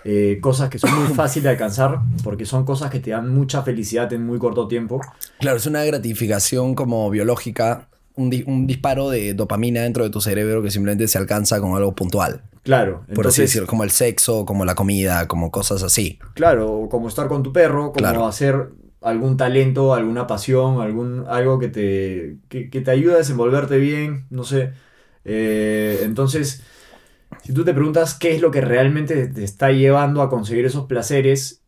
eh, 0.05 0.37
cosas 0.41 0.69
que 0.69 0.79
son 0.79 0.93
muy 0.97 1.13
fáciles 1.13 1.43
de 1.43 1.49
alcanzar, 1.49 1.99
porque 2.23 2.45
son 2.45 2.63
cosas 2.63 2.89
que 2.89 3.01
te 3.01 3.11
dan 3.11 3.27
mucha 3.35 3.61
felicidad 3.63 4.11
en 4.13 4.25
muy 4.25 4.39
corto 4.39 4.65
tiempo. 4.69 5.01
Claro, 5.41 5.57
es 5.57 5.65
una 5.65 5.83
gratificación 5.83 6.73
como 6.73 7.09
biológica, 7.09 7.89
un, 8.15 8.29
di- 8.29 8.45
un 8.47 8.65
disparo 8.65 9.09
de 9.09 9.33
dopamina 9.33 9.81
dentro 9.81 10.05
de 10.05 10.09
tu 10.09 10.21
cerebro 10.21 10.63
que 10.63 10.71
simplemente 10.71 11.05
se 11.09 11.17
alcanza 11.17 11.59
con 11.59 11.75
algo 11.75 11.93
puntual. 11.95 12.43
Claro, 12.63 12.99
Por 12.99 13.09
así 13.09 13.11
entonces, 13.15 13.37
decirlo, 13.49 13.67
como 13.67 13.83
el 13.83 13.91
sexo, 13.91 14.45
como 14.45 14.63
la 14.63 14.75
comida, 14.75 15.27
como 15.27 15.51
cosas 15.51 15.83
así. 15.83 16.17
claro, 16.33 16.87
como 16.89 17.07
estar 17.09 17.27
con 17.27 17.43
tu 17.43 17.51
perro, 17.51 17.91
como 17.91 17.95
Claro. 17.95 18.25
hacer 18.27 18.69
algún 19.01 19.37
talento, 19.37 19.93
alguna 19.93 20.27
pasión, 20.27 20.81
algún, 20.81 21.25
algo 21.27 21.59
que 21.59 21.69
te, 21.69 22.37
que, 22.49 22.69
que 22.69 22.81
te 22.81 22.91
ayude 22.91 23.13
a 23.15 23.17
desenvolverte 23.17 23.77
bien, 23.77 24.27
no 24.29 24.43
sé. 24.43 24.73
Eh, 25.25 26.01
entonces, 26.03 26.63
si 27.43 27.53
tú 27.53 27.63
te 27.65 27.73
preguntas 27.73 28.15
qué 28.15 28.35
es 28.35 28.41
lo 28.41 28.51
que 28.51 28.61
realmente 28.61 29.27
te 29.27 29.43
está 29.43 29.71
llevando 29.71 30.21
a 30.21 30.29
conseguir 30.29 30.65
esos 30.65 30.85
placeres, 30.87 31.63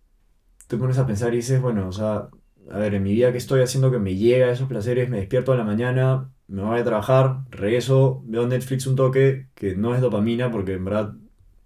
te 0.68 0.78
pones 0.78 0.98
a 0.98 1.08
pensar 1.08 1.34
y 1.34 1.38
dices, 1.38 1.62
bueno, 1.62 1.88
o 1.88 1.92
sea, 1.92 2.30
a 2.72 2.78
ver, 2.78 2.94
en 2.96 3.04
mi 3.04 3.14
vida, 3.14 3.32
¿qué 3.32 3.38
estoy 3.38 3.62
haciendo 3.62 3.92
que 3.92 4.00
me 4.00 4.16
llega 4.16 4.48
a 4.48 4.52
esos 4.52 4.68
placeres? 4.68 5.10
Me 5.10 5.18
despierto 5.18 5.52
en 5.54 5.60
la 5.60 5.64
mañana, 5.66 6.32
me 6.48 6.64
voy 6.64 6.80
a 6.80 6.84
trabajar, 6.84 7.42
regreso, 7.50 8.24
veo 8.26 8.48
Netflix 8.48 8.88
un 8.88 8.96
toque, 8.96 9.48
que 9.56 9.76
no 9.76 9.96
es 9.96 10.02
dopamina, 10.02 10.52
porque 10.52 10.74
en 10.74 10.86
verdad 10.86 11.14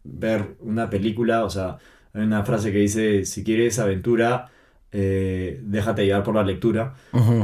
ver 0.04 0.58
una 0.60 0.90
película, 0.90 1.44
o 1.46 1.50
sea, 1.50 1.78
hay 2.14 2.24
una 2.24 2.44
frase 2.46 2.72
que 2.72 2.80
dice, 2.80 3.26
si 3.26 3.44
quieres 3.44 3.80
aventura, 3.80 4.52
eh, 4.92 5.60
déjate 5.64 6.06
llevar 6.06 6.24
por 6.24 6.36
la 6.36 6.44
lectura, 6.44 6.94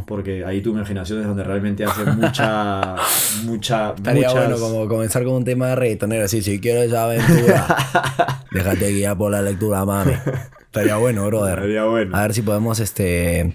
porque 0.08 0.45
ahí 0.45 0.62
tu 0.62 0.71
imaginación 0.71 1.19
es 1.21 1.27
donde 1.27 1.43
realmente 1.43 1.84
hace 1.84 2.06
mucha, 2.06 2.95
mucha, 3.43 3.93
Estaría 3.93 4.30
muchas... 4.30 4.47
bueno 4.47 4.60
como 4.60 4.88
comenzar 4.88 5.23
con 5.23 5.34
un 5.34 5.43
tema 5.43 5.75
reggaetonero 5.75 6.25
así, 6.25 6.41
si 6.41 6.60
quieres 6.60 6.88
esa 6.88 7.04
aventura, 7.06 7.67
déjate 8.51 8.91
guiar 8.93 9.17
por 9.17 9.32
la 9.32 9.41
lectura, 9.41 9.84
mami. 9.86 10.13
Estaría 10.62 10.95
bueno, 10.95 11.25
brother. 11.25 11.56
Estaría 11.60 11.84
bueno. 11.86 12.15
A 12.15 12.21
ver 12.21 12.34
si 12.34 12.41
podemos 12.43 12.80
este, 12.80 13.54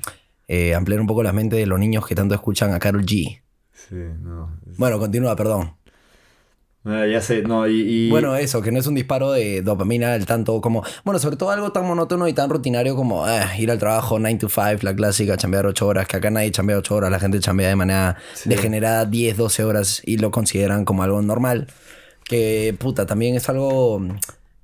eh, 0.48 0.74
ampliar 0.74 1.00
un 1.00 1.06
poco 1.06 1.22
la 1.22 1.32
mente 1.32 1.56
de 1.56 1.64
los 1.66 1.78
niños 1.78 2.06
que 2.06 2.14
tanto 2.14 2.34
escuchan 2.34 2.74
a 2.74 2.78
Carol 2.78 3.06
G. 3.06 3.40
Sí, 3.72 3.94
no. 4.20 4.58
es- 4.70 4.76
Bueno, 4.76 4.98
continúa, 4.98 5.34
perdón. 5.36 5.72
Ah, 6.88 7.04
ya 7.04 7.20
sé, 7.20 7.42
no, 7.42 7.66
y... 7.66 7.80
y- 8.06 8.10
Bueno, 8.10 8.36
eso, 8.36 8.62
que 8.62 8.70
no 8.70 8.78
es 8.78 8.86
un 8.86 8.94
disparo 8.94 9.32
de 9.32 9.60
dopamina 9.62 10.12
del 10.12 10.24
tanto 10.24 10.60
como. 10.60 10.84
Bueno, 11.04 11.18
sobre 11.18 11.36
todo 11.36 11.50
algo 11.50 11.72
tan 11.72 11.84
monótono 11.84 12.28
y 12.28 12.32
tan 12.32 12.48
rutinario 12.48 12.94
como 12.94 13.26
eh, 13.28 13.40
ir 13.58 13.72
al 13.72 13.78
trabajo 13.78 14.20
9 14.20 14.38
to 14.38 14.48
5, 14.48 14.78
la 14.82 14.94
clásica, 14.94 15.36
chambear 15.36 15.66
8 15.66 15.84
horas, 15.84 16.06
que 16.06 16.16
acá 16.16 16.30
nadie 16.30 16.52
chambea 16.52 16.78
8 16.78 16.94
horas, 16.94 17.10
la 17.10 17.18
gente 17.18 17.40
chambea 17.40 17.68
de 17.68 17.74
manera 17.76 18.16
Sí. 18.34 18.48
degenerada 18.48 19.04
10, 19.04 19.36
12 19.36 19.64
horas 19.64 20.00
y 20.04 20.18
lo 20.18 20.30
consideran 20.30 20.84
como 20.84 21.02
algo 21.02 21.20
normal. 21.22 21.66
Que, 22.24 22.74
puta, 22.78 23.04
también 23.06 23.34
es 23.34 23.48
algo 23.48 24.00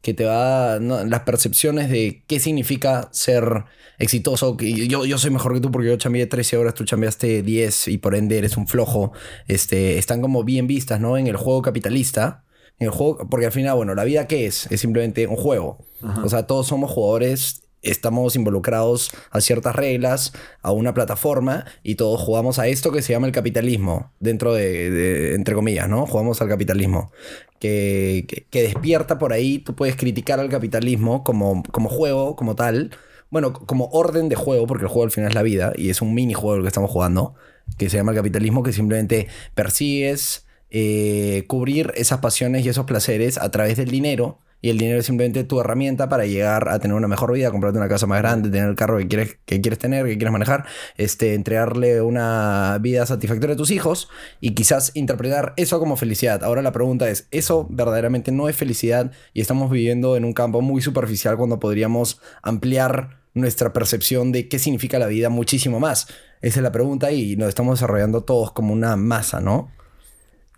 que 0.01 0.15
te 0.15 0.25
va. 0.25 0.79
¿no? 0.81 1.05
Las 1.05 1.21
percepciones 1.23 1.91
de 1.91 2.23
qué 2.29 2.39
significa 2.39 3.09
ser 3.13 3.65
exitoso. 3.99 4.57
Que 4.57 4.89
yo, 4.89 5.05
yo 5.05 5.19
soy 5.19 5.31
mejor 5.31 5.55
que 5.55 5.61
tú 5.61 5.71
porque 5.71 5.89
yo 5.89 5.97
chambeé 5.97 6.27
13 6.27 6.57
horas, 6.57 6.75
tú 6.75 6.85
chambeaste 6.85 7.43
10 7.43 7.89
y 7.89 7.99
por 7.99 8.15
ende 8.15 8.39
eres 8.39 8.57
un 8.57 8.67
flojo. 8.67 9.13
Este, 9.49 9.99
están 9.99 10.21
como 10.21 10.45
bien 10.45 10.67
vistas, 10.67 11.01
¿no? 11.01 11.17
En 11.17 11.27
el 11.27 11.37
juego 11.37 11.63
capitalista. 11.63 12.45
En 12.79 12.87
el 12.87 12.91
juego, 12.93 13.29
porque 13.31 13.47
al 13.47 13.53
final, 13.53 13.77
bueno, 13.77 13.95
la 13.95 14.05
vida 14.05 14.27
qué 14.27 14.47
es? 14.47 14.67
Es 14.73 14.81
simplemente 14.81 15.27
un 15.27 15.37
juego. 15.37 15.87
Ajá. 16.03 16.23
O 16.25 16.29
sea, 16.29 16.47
todos 16.47 16.67
somos 16.67 16.91
jugadores, 16.91 17.63
estamos 17.83 18.35
involucrados 18.35 19.11
a 19.31 19.41
ciertas 19.41 19.77
reglas, 19.77 20.33
a 20.63 20.73
una 20.73 20.95
plataforma 20.95 21.65
y 21.85 21.95
todos 21.97 22.21
jugamos 22.21 22.59
a 22.59 22.67
esto 22.67 22.91
que 22.91 23.03
se 23.03 23.13
llama 23.13 23.27
el 23.27 23.33
capitalismo, 23.33 24.13
dentro 24.21 24.55
de, 24.55 24.91
de- 24.91 25.35
entre 25.35 25.55
comillas, 25.55 25.89
¿no? 25.89 26.07
Jugamos 26.07 26.41
al 26.43 26.49
capitalismo. 26.49 27.13
Que, 27.61 28.25
que, 28.29 28.47
que 28.51 28.63
despierta 28.63 29.19
por 29.19 29.33
ahí, 29.33 29.59
tú 29.61 29.77
puedes 29.77 29.95
criticar 29.95 30.41
al 30.41 30.49
capitalismo 30.49 31.23
como, 31.23 31.63
como 31.71 31.89
juego, 31.89 32.35
como 32.35 32.57
tal. 32.57 32.91
Bueno, 33.33 33.55
como 33.55 33.87
orden 33.93 34.29
de 34.29 34.37
juego, 34.37 34.67
porque 34.67 34.85
el 34.85 34.89
juego 34.89 35.05
al 35.05 35.11
final 35.11 35.31
es 35.31 35.35
la 35.35 35.41
vida 35.41 35.73
y 35.75 35.89
es 35.89 36.03
un 36.03 36.13
minijuego 36.13 36.57
el 36.57 36.63
que 36.63 36.69
estamos 36.69 36.91
jugando, 36.91 37.33
que 37.79 37.89
se 37.89 37.97
llama 37.97 38.13
el 38.13 38.19
capitalismo, 38.19 38.63
que 38.63 38.75
simplemente 38.75 39.27
persigues 39.55 40.45
eh, 40.69 41.45
cubrir 41.49 41.95
esas 41.97 42.19
pasiones 42.19 42.67
y 42.67 42.69
esos 42.69 42.85
placeres 42.85 43.39
a 43.39 43.51
través 43.51 43.79
del 43.79 43.91
dinero 43.91 44.39
y 44.61 44.69
el 44.69 44.77
dinero 44.77 45.01
es 45.01 45.07
simplemente 45.07 45.45
tu 45.45 45.61
herramienta 45.61 46.11
para 46.11 46.27
llegar 46.27 46.69
a 46.69 46.79
tener 46.79 46.95
una 46.95 47.09
mejor 47.09 47.33
vida, 47.33 47.51
comprarte 47.51 47.79
una 47.79 47.89
casa 47.89 48.07
más 48.07 48.19
grande, 48.19 48.51
tener 48.51 48.69
el 48.69 48.77
carro 48.77 48.99
que 48.99 49.09
quieres, 49.09 49.39
que 49.47 49.63
quieres 49.63 49.79
tener, 49.79 50.05
que 50.05 50.19
quieres 50.19 50.31
manejar, 50.31 50.67
este, 50.99 51.33
entregarle 51.33 52.03
una 52.03 52.77
vida 52.83 53.07
satisfactoria 53.07 53.55
a 53.55 53.57
tus 53.57 53.71
hijos 53.71 54.11
y 54.43 54.51
quizás 54.51 54.93
interpretar 54.95 55.55
eso 55.57 55.79
como 55.81 55.97
felicidad. 55.97 56.45
Ahora 56.45 56.61
la 56.61 56.73
pregunta 56.73 57.09
es, 57.09 57.29
¿eso 57.31 57.67
verdaderamente 57.71 58.31
no 58.31 58.51
es 58.51 58.57
felicidad 58.57 59.11
y 59.33 59.41
estamos 59.41 59.71
viviendo 59.71 60.19
en 60.19 60.27
un 60.27 60.35
campo 60.35 60.61
muy 60.61 60.83
superficial 60.83 61.39
cuando 61.39 61.59
podríamos 61.59 62.21
ampliar 62.43 63.22
nuestra 63.35 63.73
percepción 63.73 64.33
de 64.33 64.49
qué 64.49 64.59
significa 64.59 64.99
la 64.99 65.07
vida 65.07 65.29
muchísimo 65.31 65.81
más? 65.81 66.07
Esa 66.41 66.61
es 66.61 66.63
la 66.63 66.73
pregunta 66.73 67.13
y 67.13 67.37
nos 67.37 67.49
estamos 67.49 67.79
desarrollando 67.79 68.23
todos 68.25 68.53
como 68.53 68.73
una 68.73 68.97
masa, 68.97 69.41
¿no? 69.41 69.71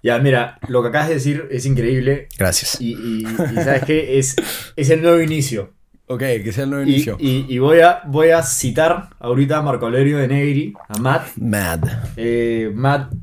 Ya, 0.03 0.19
mira, 0.19 0.59
lo 0.69 0.83
que 0.83 0.89
acabas 0.89 1.09
de 1.09 1.15
decir 1.15 1.49
es 1.51 1.65
increíble. 1.67 2.29
Gracias. 2.39 2.79
Y, 2.81 2.93
y- 2.95 3.25
y 3.25 3.55
¿sabes 3.57 3.85
qué? 3.85 4.19
Es, 4.19 4.37
es 4.77 4.91
el 4.91 5.01
nuevo 5.03 5.21
inicio. 5.21 5.73
Ok, 6.07 6.19
que 6.21 6.53
sea 6.53 6.65
el 6.65 6.71
nuevo 6.71 6.85
Y, 6.87 6.91
inicio. 6.93 7.17
y- 7.19 7.47
y 7.49 7.59
voy, 7.59 7.81
a, 7.81 8.03
voy 8.07 8.29
a 8.31 8.43
citar 8.43 9.09
ahorita 9.19 9.57
a 9.59 9.63
Marco 9.63 9.87
Aurelio 9.87 10.19
de 10.19 10.29
Negri, 10.29 10.75
a 10.89 10.99
Matt. 10.99 11.29
Mad. 11.37 11.81
Eh, 12.17 12.71
Matt, 12.75 13.15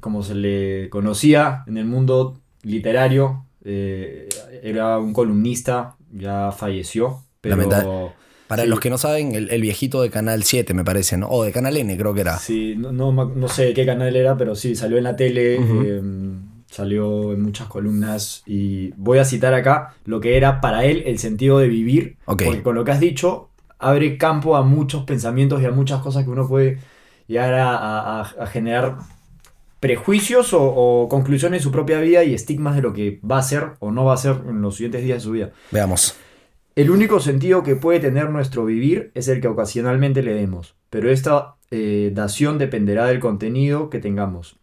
como 0.00 0.22
se 0.22 0.34
le 0.34 0.90
conocía 0.90 1.64
en 1.66 1.78
el 1.78 1.86
mundo 1.86 2.38
literario, 2.62 3.46
eh, 3.64 4.28
era 4.62 4.98
un 4.98 5.14
columnista, 5.14 5.96
ya 6.12 6.52
falleció. 6.52 7.22
Pero. 7.40 8.12
Para 8.48 8.62
Sí. 8.62 8.68
los 8.68 8.80
que 8.80 8.90
no 8.90 8.98
saben, 8.98 9.34
el, 9.34 9.50
el 9.50 9.60
viejito 9.60 10.02
de 10.02 10.10
Canal 10.10 10.42
7, 10.44 10.72
me 10.74 10.84
parece, 10.84 11.16
¿no? 11.16 11.28
O 11.28 11.42
de 11.44 11.52
Canal 11.52 11.76
N, 11.76 11.96
creo 11.96 12.14
que 12.14 12.20
era. 12.20 12.38
Sí, 12.38 12.74
no, 12.76 12.92
no, 12.92 13.48
sé 13.48 13.72
qué 13.74 13.84
canal 13.84 14.14
era, 14.14 14.36
pero 14.36 14.54
sí, 14.54 14.76
salió 14.76 14.98
en 14.98 15.04
la 15.04 15.16
tele, 15.16 15.56
eh, 15.60 16.00
salió 16.70 17.32
en 17.32 17.42
muchas 17.42 17.66
columnas 17.68 18.42
y 18.46 18.90
voy 18.96 19.18
a 19.18 19.24
citar 19.24 19.52
acá 19.54 19.94
lo 20.04 20.20
que 20.20 20.36
era 20.36 20.60
para 20.60 20.84
él 20.84 21.02
el 21.06 21.18
sentido 21.18 21.58
de 21.58 21.68
vivir, 21.68 22.16
Ok. 22.26 22.42
porque 22.44 22.62
con 22.62 22.74
lo 22.74 22.84
que 22.84 22.90
has 22.92 23.00
dicho 23.00 23.48
abre 23.78 24.16
campo 24.16 24.56
a 24.56 24.62
muchos 24.62 25.04
pensamientos 25.04 25.60
y 25.62 25.66
a 25.66 25.70
muchas 25.70 26.00
cosas 26.00 26.24
que 26.24 26.30
uno 26.30 26.46
puede 26.48 26.78
llegar 27.26 27.54
a, 27.54 28.20
a- 28.20 28.46
generar 28.46 28.96
prejuicios 29.80 30.52
o, 30.52 30.62
o 30.62 31.08
conclusiones 31.08 31.60
en 31.60 31.64
su 31.64 31.70
propia 31.70 32.00
vida 32.00 32.24
y 32.24 32.34
estigmas 32.34 32.74
de 32.76 32.82
lo 32.82 32.92
que 32.92 33.20
va 33.28 33.38
a 33.38 33.42
ser 33.42 33.72
o 33.80 33.90
no 33.90 34.04
va 34.04 34.14
a 34.14 34.16
ser 34.16 34.36
en 34.48 34.62
los 34.62 34.76
siguientes 34.76 35.02
días 35.04 35.18
de 35.18 35.20
su 35.20 35.32
vida. 35.32 35.50
Veamos. 35.70 36.14
El 36.76 36.90
único 36.90 37.20
sentido 37.20 37.62
que 37.62 37.74
puede 37.74 38.00
tener 38.00 38.28
nuestro 38.28 38.66
vivir 38.66 39.10
es 39.14 39.28
el 39.28 39.40
que 39.40 39.48
ocasionalmente 39.48 40.22
le 40.22 40.34
demos, 40.34 40.76
pero 40.90 41.10
esta 41.10 41.56
eh, 41.70 42.10
dación 42.12 42.58
dependerá 42.58 43.06
del 43.06 43.18
contenido 43.18 43.88
que 43.88 43.98
tengamos. 43.98 44.58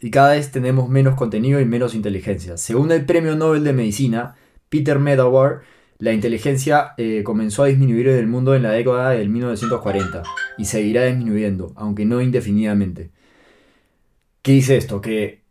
Y 0.00 0.10
cada 0.10 0.32
vez 0.32 0.50
tenemos 0.50 0.88
menos 0.88 1.14
contenido 1.14 1.60
y 1.60 1.64
menos 1.64 1.94
inteligencia. 1.94 2.56
Según 2.56 2.90
el 2.90 3.06
Premio 3.06 3.36
Nobel 3.36 3.62
de 3.62 3.72
Medicina, 3.72 4.34
Peter 4.68 4.98
Medawar, 4.98 5.60
la 5.98 6.12
inteligencia 6.12 6.92
eh, 6.98 7.22
comenzó 7.22 7.62
a 7.62 7.66
disminuir 7.66 8.08
en 8.08 8.18
el 8.18 8.26
mundo 8.26 8.56
en 8.56 8.64
la 8.64 8.72
década 8.72 9.10
del 9.10 9.28
1940 9.28 10.24
y 10.58 10.64
seguirá 10.64 11.04
disminuyendo, 11.04 11.72
aunque 11.76 12.04
no 12.04 12.20
indefinidamente. 12.20 13.12
¿Qué 14.42 14.50
dice 14.50 14.76
esto? 14.76 15.00
Que 15.00 15.43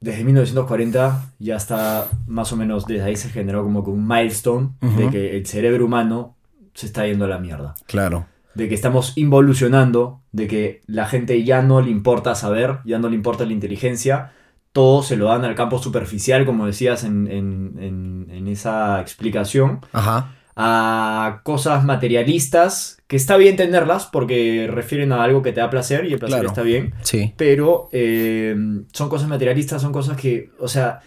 desde 0.00 0.24
1940 0.24 1.32
ya 1.38 1.56
está 1.56 2.08
más 2.26 2.52
o 2.52 2.56
menos, 2.56 2.86
desde 2.86 3.04
ahí 3.04 3.16
se 3.16 3.30
generó 3.30 3.62
como 3.62 3.84
que 3.84 3.90
un 3.90 4.06
milestone 4.06 4.70
de 4.80 5.10
que 5.10 5.36
el 5.36 5.46
cerebro 5.46 5.84
humano 5.86 6.36
se 6.74 6.86
está 6.86 7.06
yendo 7.06 7.24
a 7.24 7.28
la 7.28 7.38
mierda. 7.38 7.74
Claro. 7.86 8.26
De 8.54 8.68
que 8.68 8.74
estamos 8.74 9.16
involucionando, 9.16 10.20
de 10.32 10.46
que 10.46 10.80
la 10.86 11.06
gente 11.06 11.42
ya 11.44 11.62
no 11.62 11.80
le 11.80 11.90
importa 11.90 12.34
saber, 12.34 12.78
ya 12.84 12.98
no 12.98 13.08
le 13.08 13.14
importa 13.16 13.44
la 13.46 13.52
inteligencia, 13.52 14.32
todo 14.72 15.02
se 15.02 15.16
lo 15.16 15.26
dan 15.26 15.44
al 15.44 15.54
campo 15.54 15.78
superficial, 15.78 16.44
como 16.44 16.66
decías 16.66 17.04
en, 17.04 17.26
en- 17.30 17.74
en- 17.78 18.26
en 18.30 18.48
esa 18.48 19.00
explicación, 19.00 19.80
Ajá. 19.92 20.32
A 20.58 21.40
cosas 21.44 21.84
materialistas, 21.84 22.98
que 23.06 23.16
está 23.16 23.36
bien 23.36 23.56
tenerlas 23.56 24.06
porque 24.06 24.66
refieren 24.70 25.12
a 25.12 25.22
algo 25.22 25.42
que 25.42 25.52
te 25.52 25.60
da 25.60 25.68
placer 25.70 26.06
y 26.06 26.12
el 26.14 26.18
placer 26.18 26.36
Claro. 26.38 26.48
está 26.48 26.62
bien, 26.62 26.94
Sí. 27.02 27.34
pero 27.36 27.88
eh, 27.92 28.56
son 28.92 29.08
cosas 29.08 29.28
materialistas, 29.28 29.82
son 29.82 29.92
cosas 29.92 30.16
que, 30.16 30.50
o 30.58 30.66
sea, 30.68 31.00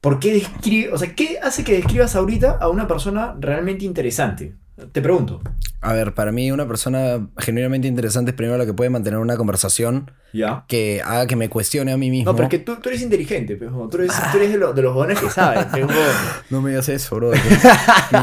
¿por 0.00 0.18
qué 0.18 0.32
describe, 0.34 0.92
o 0.92 0.98
sea, 0.98 1.14
qué 1.14 1.38
hace 1.40 1.62
que 1.64 1.74
describas 1.76 2.16
ahorita 2.16 2.58
a 2.60 2.68
una 2.68 2.88
persona 2.88 3.34
realmente 3.38 3.84
interesante? 3.84 4.54
Te 4.92 5.02
pregunto. 5.02 5.40
A 5.80 5.92
ver, 5.92 6.12
para 6.12 6.32
mí 6.32 6.50
una 6.50 6.66
persona 6.66 7.28
genuinamente 7.38 7.86
interesante 7.86 8.32
es 8.32 8.36
primero 8.36 8.58
la 8.58 8.66
que 8.66 8.72
puede 8.74 8.90
mantener 8.90 9.20
una 9.20 9.36
conversación 9.36 10.10
¿Ya? 10.32 10.64
que 10.66 11.00
haga 11.04 11.26
que 11.28 11.36
me 11.36 11.48
cuestione 11.48 11.92
a 11.92 11.96
mí 11.96 12.10
mismo. 12.10 12.32
No, 12.32 12.36
pero 12.36 12.44
es 12.46 12.50
que 12.50 12.58
tú, 12.58 12.76
tú 12.76 12.88
eres 12.88 13.00
inteligente, 13.02 13.54
pero 13.56 13.88
tú 13.88 13.96
eres, 13.98 14.12
tú 14.32 14.38
eres 14.38 14.50
de, 14.52 14.58
los- 14.58 14.74
de 14.74 14.82
los 14.82 14.92
jóvenes 14.92 15.20
que 15.20 15.26
pero- 15.72 15.86
No 16.50 16.60
me 16.60 16.70
digas 16.70 16.88
eso, 16.88 17.14
bro. 17.16 17.30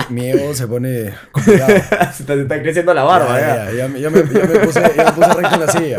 mi, 0.09 0.21
mi 0.21 0.29
ego 0.29 0.53
se 0.53 0.67
pone 0.67 1.13
complicado. 1.31 1.73
se 2.13 2.23
te 2.25 2.41
está 2.41 2.61
creciendo 2.61 2.93
la 2.93 3.03
barba, 3.03 3.39
ya, 3.39 3.55
ya. 3.55 3.65
ya, 3.65 3.71
ya 3.73 3.87
me, 3.87 4.01
ya 4.01 4.09
me- 4.09 4.19
ya 4.19 4.45
me 4.45 4.59
puse, 4.59 4.81
ya 4.95 5.05
me 5.05 5.11
puse 5.13 5.33
recto 5.33 5.55
en 5.55 5.61
la 5.61 5.71
silla. 5.71 5.97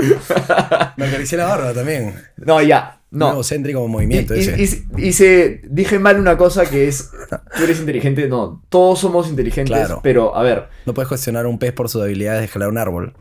Me 0.97 1.07
acaricié 1.07 1.39
la 1.39 1.47
barba 1.47 1.73
también. 1.73 2.15
No, 2.37 2.61
ya. 2.61 2.96
No. 3.17 3.27
No. 3.29 3.33
egocéntrico 3.35 3.87
movimiento 3.89 4.35
Y- 4.35 4.39
y- 4.39 4.41
ese. 4.43 4.85
y- 4.99 5.07
hice- 5.09 5.61
dije 5.69 5.99
mal 5.99 6.19
una 6.21 6.37
cosa 6.37 6.65
que 6.69 6.87
es, 6.89 7.11
tú 7.57 7.65
eres 7.65 7.81
inteligente, 7.81 8.29
no, 8.29 8.63
todos 8.69 8.99
somos 9.01 9.29
inteligentes, 9.29 9.77
Claro. 9.77 10.01
pero 10.03 10.37
a 10.37 10.43
ver, 10.43 10.69
No 10.85 10.95
puedes 10.95 11.09
cuestionar 11.09 11.47
a 11.47 11.49
un 11.49 11.59
pez 11.59 11.73
por 11.73 11.89
sus 11.89 12.03
habilidades 12.03 12.41
de 12.41 12.47
escalar 12.47 12.69
un 12.69 12.79
árbol. 12.79 13.15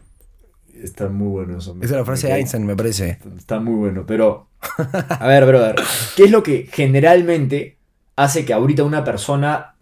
está 0.84 1.08
muy 1.08 1.30
bueno 1.30 1.58
eso. 1.58 1.76
Esa 1.82 1.86
es 1.86 1.92
la 2.00 2.06
frase 2.06 2.28
de 2.28 2.34
Einstein, 2.34 2.66
me 2.66 2.76
parece. 2.76 3.18
Está 3.38 3.60
muy 3.60 3.76
bueno, 3.76 4.04
pero. 4.06 4.50
A 5.10 5.28
ver, 5.28 5.46
brother. 5.46 5.76
¿Qué 6.16 6.26
es 6.26 6.32
lo 6.32 6.44
que 6.44 6.68
generalmente 6.72 7.78
hace 8.16 8.46
que 8.46 8.54
ahorita 8.54 8.84
una 8.84 9.04
persona 9.04 9.76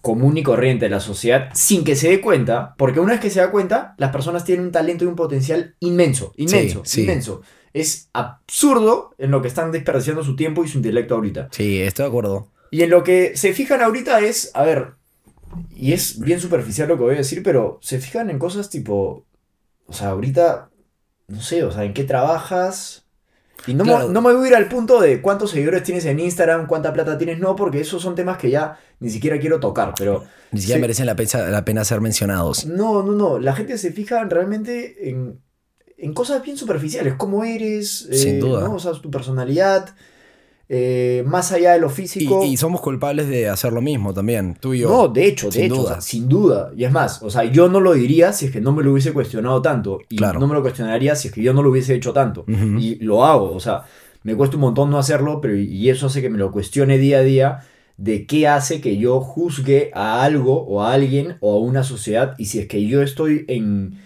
común 0.00 0.36
y 0.38 0.42
corriente 0.44 0.84
de 0.84 0.90
la 0.90 1.00
sociedad, 1.00 1.48
sin 1.52 1.82
que 1.82 1.96
se 1.96 2.08
dé 2.08 2.20
cuenta, 2.20 2.74
porque 2.78 3.00
una 3.00 3.12
vez 3.12 3.20
que 3.20 3.28
se 3.30 3.40
da 3.40 3.50
cuenta, 3.50 3.94
las 3.98 4.12
personas 4.12 4.44
tienen 4.44 4.66
un 4.66 4.72
talento 4.72 5.04
y 5.04 5.08
un 5.08 5.16
potencial 5.16 5.74
inmenso, 5.80 6.32
inmenso, 6.36 6.82
sí. 6.84 7.02
inmenso. 7.02 7.42
Es 7.76 8.08
absurdo 8.14 9.14
en 9.18 9.30
lo 9.30 9.42
que 9.42 9.48
están 9.48 9.70
desperdiciando 9.70 10.24
su 10.24 10.34
tiempo 10.34 10.64
y 10.64 10.68
su 10.68 10.78
intelecto 10.78 11.14
ahorita. 11.14 11.48
Sí, 11.50 11.80
estoy 11.82 12.04
de 12.04 12.08
acuerdo. 12.08 12.48
Y 12.70 12.82
en 12.82 12.88
lo 12.90 13.04
que 13.04 13.36
se 13.36 13.52
fijan 13.52 13.82
ahorita 13.82 14.20
es, 14.20 14.50
a 14.54 14.62
ver, 14.64 14.94
y 15.74 15.92
es 15.92 16.18
bien 16.20 16.40
superficial 16.40 16.88
lo 16.88 16.96
que 16.96 17.02
voy 17.02 17.14
a 17.14 17.18
decir, 17.18 17.42
pero 17.42 17.78
se 17.82 17.98
fijan 17.98 18.30
en 18.30 18.38
cosas 18.38 18.70
tipo, 18.70 19.26
o 19.86 19.92
sea, 19.92 20.08
ahorita, 20.08 20.70
no 21.28 21.40
sé, 21.42 21.64
o 21.64 21.70
sea, 21.70 21.84
en 21.84 21.92
qué 21.92 22.04
trabajas. 22.04 23.06
Y 23.66 23.74
no, 23.74 23.84
Claro. 23.84 24.08
me, 24.08 24.14
no 24.14 24.22
me 24.22 24.32
voy 24.32 24.46
a 24.46 24.48
ir 24.48 24.56
al 24.56 24.68
punto 24.68 24.98
de 25.00 25.20
cuántos 25.20 25.50
seguidores 25.50 25.82
tienes 25.82 26.06
en 26.06 26.18
Instagram, 26.18 26.66
cuánta 26.66 26.94
plata 26.94 27.18
tienes, 27.18 27.38
no, 27.40 27.56
porque 27.56 27.80
esos 27.80 28.00
son 28.00 28.14
temas 28.14 28.38
que 28.38 28.50
ya 28.50 28.78
ni 29.00 29.10
siquiera 29.10 29.38
quiero 29.38 29.60
tocar, 29.60 29.92
pero... 29.98 30.24
Ni 30.50 30.60
siquiera 30.60 30.80
merecen 30.80 31.04
la 31.04 31.14
pena, 31.16 31.50
la 31.50 31.64
pena 31.64 31.84
ser 31.84 32.00
mencionados. 32.00 32.64
No, 32.64 33.02
no, 33.02 33.12
no, 33.12 33.38
la 33.38 33.54
gente 33.54 33.76
se 33.76 33.92
fija 33.92 34.24
realmente 34.24 35.10
en, 35.10 35.40
en 35.98 36.12
cosas 36.14 36.42
bien 36.42 36.56
superficiales, 36.56 37.14
cómo 37.14 37.44
eres, 37.44 38.08
Sin 38.12 38.36
eh, 38.36 38.38
duda. 38.38 38.60
¿no? 38.68 38.74
o 38.74 38.78
sea, 38.78 38.92
tu 38.92 39.10
personalidad, 39.10 39.94
eh, 40.68 41.22
más 41.26 41.52
allá 41.52 41.72
de 41.74 41.78
lo 41.80 41.86
Y, 41.86 41.90
físico. 41.90 42.44
y 42.44 42.56
somos 42.56 42.80
culpables 42.80 43.28
de 43.28 43.48
hacer 43.48 43.72
lo 43.72 43.80
mismo 43.80 44.12
también, 44.12 44.56
tú 44.60 44.74
y 44.74 44.80
yo. 44.80 44.88
No, 44.88 45.08
de 45.08 45.26
hecho, 45.26 45.46
de 45.46 45.52
Sin 45.52 45.64
hecho, 45.64 45.74
o 45.74 45.78
duda. 45.78 45.92
sea, 45.92 46.00
sin 46.00 46.28
duda. 46.28 46.72
Y 46.76 46.84
es 46.84 46.90
más, 46.92 47.22
o 47.22 47.30
sea, 47.30 47.44
yo 47.44 47.68
no 47.68 47.80
lo 47.80 47.92
diría 47.94 48.32
si 48.32 48.46
es 48.46 48.50
que 48.52 48.60
no 48.60 48.72
me 48.72 48.82
lo 48.82 48.92
hubiese 48.92 49.12
cuestionado 49.12 49.62
tanto. 49.62 50.00
Y 50.08 50.16
Claro. 50.16 50.40
no 50.40 50.48
me 50.48 50.54
lo 50.54 50.62
cuestionaría 50.62 51.14
si 51.14 51.28
es 51.28 51.34
que 51.34 51.42
yo 51.42 51.54
no 51.54 51.62
lo 51.62 51.70
hubiese 51.70 51.94
hecho 51.94 52.12
tanto. 52.12 52.44
Y 52.48 52.96
lo 52.96 53.24
hago, 53.24 53.52
o 53.54 53.60
sea, 53.60 53.84
me 54.24 54.34
cuesta 54.34 54.56
un 54.56 54.62
montón 54.62 54.90
no 54.90 54.98
hacerlo, 54.98 55.40
pero 55.40 55.56
y 55.56 55.88
eso 55.88 56.06
hace 56.06 56.20
que 56.20 56.28
me 56.30 56.38
lo 56.38 56.50
cuestione 56.50 56.98
día 56.98 57.18
a 57.18 57.22
día 57.22 57.60
de 57.96 58.26
qué 58.26 58.48
hace 58.48 58.80
que 58.80 58.98
yo 58.98 59.20
juzgue 59.20 59.90
a 59.94 60.22
algo 60.24 60.66
o 60.66 60.82
a 60.82 60.92
alguien 60.92 61.36
o 61.40 61.54
a 61.56 61.60
una 61.60 61.82
sociedad 61.84 62.34
y 62.36 62.46
si 62.46 62.58
es 62.58 62.66
que 62.66 62.84
yo 62.86 63.00
estoy 63.02 63.44
en, 63.48 63.98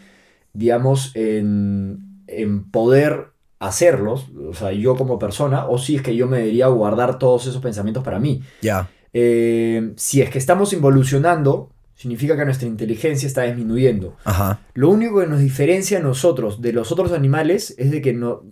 digamos, 0.52 1.12
en, 1.14 2.22
en 2.26 2.70
poder 2.70 3.32
hacerlos, 3.58 4.28
o 4.48 4.54
sea, 4.54 4.72
yo 4.72 4.96
como 4.96 5.18
persona, 5.18 5.66
o 5.66 5.78
si 5.78 5.96
es 5.96 6.02
que 6.02 6.16
yo 6.16 6.26
me 6.26 6.38
debería 6.38 6.66
guardar 6.68 7.18
todos 7.18 7.46
esos 7.46 7.60
pensamientos 7.60 8.02
para 8.02 8.18
mí. 8.18 8.42
Ya. 8.62 8.88
Eh, 9.12 9.92
si 9.96 10.22
es 10.22 10.30
que 10.30 10.38
estamos 10.38 10.72
involucionando, 10.72 11.70
significa 11.94 12.36
que 12.36 12.46
nuestra 12.46 12.66
inteligencia 12.66 13.26
está 13.26 13.42
disminuyendo. 13.42 14.16
Ajá. 14.24 14.60
Lo 14.72 14.88
único 14.88 15.20
que 15.20 15.26
nos 15.26 15.40
diferencia 15.40 15.98
a 15.98 16.02
nosotros 16.02 16.62
de 16.62 16.72
los 16.72 16.90
otros 16.90 17.12
animales 17.12 17.74
es 17.76 17.90
de 17.90 18.00
que 18.00 18.14
no, 18.14 18.42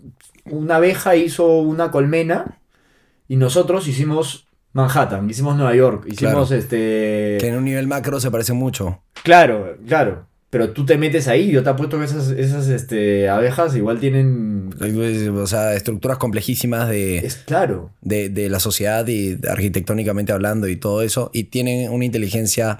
una 0.45 0.75
abeja 0.75 1.15
hizo 1.15 1.57
una 1.57 1.89
colmena 1.89 2.59
y 3.27 3.37
nosotros 3.37 3.87
hicimos 3.87 4.47
Manhattan, 4.73 5.27
hicimos 5.27 5.55
Nueva 5.55 5.73
York, 5.73 6.05
hicimos 6.07 6.51
este... 6.51 7.37
Que 7.39 7.47
en 7.47 7.57
un 7.57 7.65
nivel 7.65 7.87
macro 7.87 8.19
se 8.19 8.29
parece 8.29 8.53
mucho. 8.53 9.01
Claro, 9.23 9.77
claro. 9.87 10.28
Pero 10.49 10.71
tú 10.71 10.83
te 10.85 10.97
metes 10.97 11.27
ahí, 11.27 11.51
yo 11.51 11.61
te 11.61 11.69
apuesto 11.69 11.99
que 11.99 12.05
esas, 12.05 12.31
esas 12.31 12.67
este, 12.69 13.29
abejas 13.29 13.75
igual 13.75 13.99
tienen... 13.99 14.71
O 15.35 15.45
sea, 15.45 15.75
estructuras 15.75 16.17
complejísimas 16.17 16.89
de, 16.89 17.19
Es 17.19 17.35
claro. 17.35 17.91
de, 18.01 18.29
de 18.29 18.49
la 18.49 18.59
sociedad 18.59 19.07
y 19.07 19.37
arquitectónicamente 19.47 20.31
hablando 20.31 20.67
y 20.67 20.75
todo 20.75 21.03
eso. 21.03 21.29
Y 21.33 21.45
tienen 21.45 21.91
una 21.91 22.05
inteligencia 22.05 22.79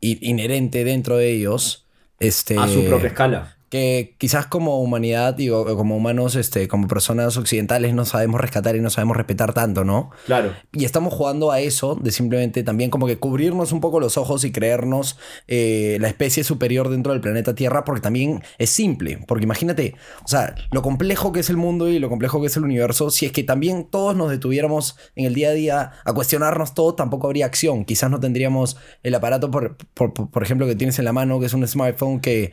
inherente 0.00 0.84
dentro 0.84 1.16
de 1.16 1.32
ellos. 1.32 1.86
Este, 2.20 2.56
A 2.56 2.68
su 2.68 2.84
propia 2.84 3.08
escala. 3.08 3.57
Que 3.70 4.14
quizás 4.18 4.46
como 4.46 4.80
humanidad, 4.80 5.34
digo, 5.34 5.64
como 5.76 5.96
humanos, 5.96 6.36
este, 6.36 6.68
como 6.68 6.88
personas 6.88 7.36
occidentales, 7.36 7.94
no 7.94 8.04
sabemos 8.04 8.40
rescatar 8.40 8.76
y 8.76 8.80
no 8.80 8.90
sabemos 8.90 9.16
respetar 9.16 9.52
tanto, 9.52 9.84
¿no? 9.84 10.10
Claro. 10.26 10.54
Y 10.72 10.84
estamos 10.84 11.12
jugando 11.12 11.50
a 11.50 11.60
eso, 11.60 11.94
de 11.94 12.10
simplemente 12.10 12.62
también 12.62 12.90
como 12.90 13.06
que 13.06 13.18
cubrirnos 13.18 13.72
un 13.72 13.80
poco 13.80 14.00
los 14.00 14.16
ojos 14.16 14.44
y 14.44 14.52
creernos 14.52 15.18
eh, 15.48 15.98
la 16.00 16.08
especie 16.08 16.44
superior 16.44 16.88
dentro 16.88 17.12
del 17.12 17.20
planeta 17.20 17.54
Tierra, 17.54 17.84
porque 17.84 18.00
también 18.00 18.42
es 18.58 18.70
simple. 18.70 19.18
Porque 19.26 19.44
imagínate, 19.44 19.94
o 20.24 20.28
sea, 20.28 20.54
lo 20.70 20.82
complejo 20.82 21.32
que 21.32 21.40
es 21.40 21.50
el 21.50 21.56
mundo 21.56 21.88
y 21.88 21.98
lo 21.98 22.08
complejo 22.08 22.40
que 22.40 22.46
es 22.46 22.56
el 22.56 22.64
universo, 22.64 23.10
si 23.10 23.26
es 23.26 23.32
que 23.32 23.42
también 23.42 23.84
todos 23.90 24.16
nos 24.16 24.30
detuviéramos 24.30 24.96
en 25.14 25.26
el 25.26 25.34
día 25.34 25.50
a 25.50 25.52
día 25.52 25.92
a 26.04 26.12
cuestionarnos 26.12 26.74
todo, 26.74 26.94
tampoco 26.94 27.26
habría 27.26 27.46
acción. 27.46 27.84
Quizás 27.84 28.10
no 28.10 28.18
tendríamos 28.18 28.76
el 29.02 29.14
aparato, 29.14 29.50
por, 29.50 29.76
por, 29.94 30.12
por 30.12 30.42
ejemplo, 30.42 30.66
que 30.66 30.74
tienes 30.74 30.98
en 30.98 31.04
la 31.04 31.12
mano, 31.12 31.38
que 31.38 31.46
es 31.46 31.52
un 31.52 31.66
smartphone 31.66 32.20
que 32.20 32.52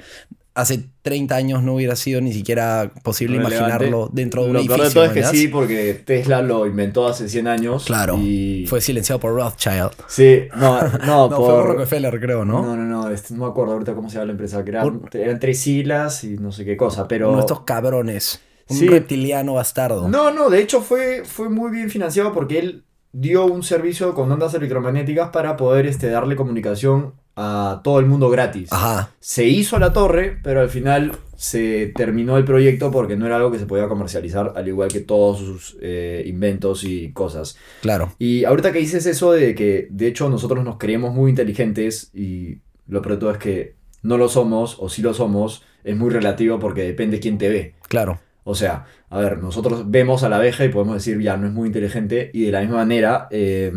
hace 0.56 0.86
30 1.02 1.36
años 1.36 1.62
no 1.64 1.76
hubiera 1.76 1.96
sido 1.96 2.22
ni 2.22 2.32
siquiera 2.34 2.92
posible 3.04 3.38
Relevante. 3.38 3.58
imaginarlo 3.58 4.10
dentro 4.12 4.42
de 4.44 4.48
un 4.48 4.54
Lo 4.54 4.60
edificio. 4.62 4.78
peor 4.78 4.88
de 4.88 4.94
todo 4.94 5.06
es 5.06 5.12
que 5.32 5.38
sí, 5.38 5.48
porque 5.50 6.02
Tesla 6.06 6.42
lo 6.42 6.66
inventó 6.66 7.08
hace 7.08 7.28
100 7.30 7.48
años. 7.48 7.84
Claro. 7.86 8.18
Y... 8.18 8.66
Fue 8.68 8.80
silenciado 8.82 9.20
por 9.20 9.34
Rothschild. 9.36 9.92
Sí, 10.08 10.44
no, 10.56 10.82
no, 10.82 10.98
No, 11.06 11.28
fue 11.30 11.38
por... 11.38 11.48
por 11.56 11.66
Rockefeller, 11.74 12.20
creo, 12.20 12.46
¿no? 12.46 12.62
No, 12.62 12.76
no, 12.76 12.84
no, 12.86 13.10
este, 13.10 13.34
no 13.36 13.44
me 13.46 13.52
acuerdo 13.52 13.74
ahorita 13.74 13.94
cómo 13.94 14.10
se 14.10 14.16
llama 14.16 14.28
la 14.28 14.32
empresa, 14.32 14.64
que 14.64 14.72
eran, 14.72 14.88
Un- 14.88 15.10
eran 15.14 15.40
tres 15.40 15.60
siglas 15.60 16.24
y 16.24 16.38
no 16.38 16.52
sé 16.52 16.64
qué 16.66 16.78
cosa, 16.78 17.08
pero... 17.08 17.28
Uno 17.28 17.38
de 17.38 17.42
estos 17.42 17.62
cabrones. 17.62 18.42
Un 18.68 18.78
Sí. 18.78 18.88
reptiliano 18.88 19.54
bastardo. 19.56 20.08
No, 20.08 20.32
no, 20.32 20.50
de 20.50 20.60
hecho 20.62 20.82
fue, 20.82 21.24
fue 21.26 21.50
muy 21.50 21.70
bien 21.70 21.90
financiado 21.92 22.34
porque 22.34 22.58
él 22.58 22.84
dio 23.12 23.46
un 23.46 23.62
servicio 23.62 24.16
con 24.16 24.32
ondas 24.32 24.54
electromagnéticas 24.56 25.30
para 25.30 25.56
poder 25.56 25.86
este, 25.86 26.08
darle 26.10 26.36
comunicación 26.36 27.14
a 27.36 27.82
todo 27.84 28.00
el 28.00 28.06
mundo 28.06 28.30
gratis. 28.30 28.72
Ajá. 28.72 29.12
Se 29.20 29.46
hizo 29.46 29.78
la 29.80 29.92
torre, 29.94 30.40
pero 30.44 30.62
al 30.62 30.70
final 30.70 31.18
se 31.36 31.92
terminó 31.96 32.38
el 32.38 32.46
proyecto 32.46 32.92
porque 32.92 33.18
no 33.18 33.26
era 33.26 33.36
algo 33.36 33.52
que 33.52 33.60
se 33.60 33.66
podía 33.66 33.88
comercializar, 33.90 34.54
al 34.56 34.68
igual 34.68 34.90
que 34.90 35.02
todos 35.02 35.40
sus 35.40 35.78
eh, 35.82 36.24
inventos 36.26 36.84
y 36.86 37.12
cosas. 37.12 37.58
Claro. 37.82 38.14
Y 38.20 38.46
ahorita 38.46 38.72
que 38.72 38.80
dices 38.80 39.06
eso 39.06 39.34
de 39.34 39.54
que 39.54 39.88
de 39.90 40.08
hecho 40.08 40.30
nosotros 40.30 40.64
nos 40.64 40.78
creemos 40.78 41.14
muy 41.14 41.30
inteligentes 41.30 42.10
y 42.14 42.60
lo 42.88 43.02
peor 43.02 43.16
de 43.16 43.20
todo 43.20 43.32
es 43.32 43.38
que 43.38 43.76
no 44.02 44.18
lo 44.18 44.30
somos 44.30 44.78
o 44.80 44.88
sí 44.88 45.02
lo 45.02 45.14
somos, 45.14 45.64
es 45.84 45.98
muy 45.98 46.12
relativo 46.12 46.60
porque 46.60 46.84
depende 46.84 47.20
quién 47.20 47.38
te 47.38 47.50
ve. 47.50 47.76
Claro. 47.90 48.20
O 48.44 48.56
sea, 48.56 48.86
a 49.10 49.18
ver, 49.20 49.40
nosotros 49.40 49.90
vemos 49.92 50.24
a 50.24 50.30
la 50.30 50.38
abeja 50.38 50.64
y 50.64 50.70
podemos 50.70 50.96
decir, 50.96 51.20
ya, 51.20 51.36
no 51.36 51.48
es 51.48 51.54
muy 51.54 51.68
inteligente 51.68 52.30
y 52.34 52.44
de 52.46 52.52
la 52.52 52.62
misma 52.62 52.78
manera... 52.78 53.28
eh, 53.32 53.74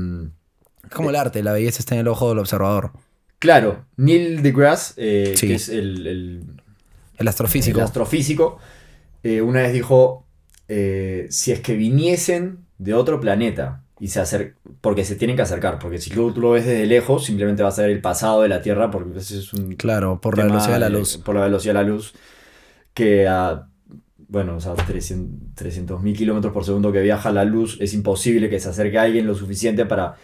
Es 0.85 0.91
como 0.91 1.11
el 1.11 1.17
arte, 1.17 1.43
la 1.43 1.53
belleza 1.55 1.81
está 1.81 1.95
en 1.95 2.03
el 2.03 2.09
ojo 2.09 2.29
del 2.29 2.39
observador. 2.39 2.93
Claro, 3.39 3.85
Neil 3.97 4.43
deGrasse, 4.43 4.95
eh, 4.97 5.35
Sí. 5.37 5.47
que 5.49 5.55
es 5.55 5.69
el, 5.69 6.07
el- 6.07 6.43
El 7.19 7.29
astrofísico. 7.29 7.79
el 7.79 7.85
astrofísico, 7.85 8.59
eh, 9.23 9.41
una 9.43 9.63
vez 9.63 9.73
dijo, 9.73 10.27
eh, 10.69 11.27
si 11.31 11.53
es 11.53 11.61
que 11.61 11.75
viniesen 11.75 12.59
de 12.79 12.95
otro 12.95 13.21
planeta 13.21 13.83
y 14.01 14.09
se 14.09 14.21
acer 14.21 14.55
porque 14.81 15.05
se 15.05 15.17
tienen 15.17 15.35
que 15.37 15.43
acercar, 15.43 15.79
porque 15.79 15.99
si 15.99 16.11
tú, 16.11 16.33
tú 16.33 16.41
lo 16.41 16.51
ves 16.53 16.65
desde 16.67 16.87
lejos, 16.87 17.25
simplemente 17.25 17.63
va 17.63 17.69
a 17.71 17.73
ser 17.73 17.91
el 17.91 18.01
pasado 18.01 18.43
de 18.43 18.49
la 18.49 18.61
Tierra, 18.63 18.91
porque 18.91 19.19
ese 19.19 19.39
es 19.39 19.53
un 19.53 19.75
Claro, 19.75 20.21
por 20.21 20.37
la 20.39 20.45
velocidad 20.45 20.75
de 20.75 20.81
la 20.81 20.89
luz. 20.89 21.17
Por 21.19 21.35
la 21.35 21.43
velocidad 21.43 21.75
de 21.75 21.83
la 21.83 21.89
luz, 21.89 22.15
que 22.95 23.27
a, 23.29 23.67
bueno, 24.29 24.57
o 24.57 24.61
sea, 24.61 24.75
300 24.75 26.03
mil 26.03 26.17
kilómetros 26.17 26.53
por 26.53 26.65
segundo 26.65 26.93
que 26.93 27.01
viaja 27.01 27.31
la 27.33 27.45
luz, 27.45 27.77
es 27.81 27.95
imposible 27.95 28.49
que 28.51 28.61
se 28.61 28.69
acerque 28.69 28.99
a 28.99 29.03
alguien 29.03 29.27
lo 29.27 29.35
suficiente 29.35 29.87
para... 29.87 30.17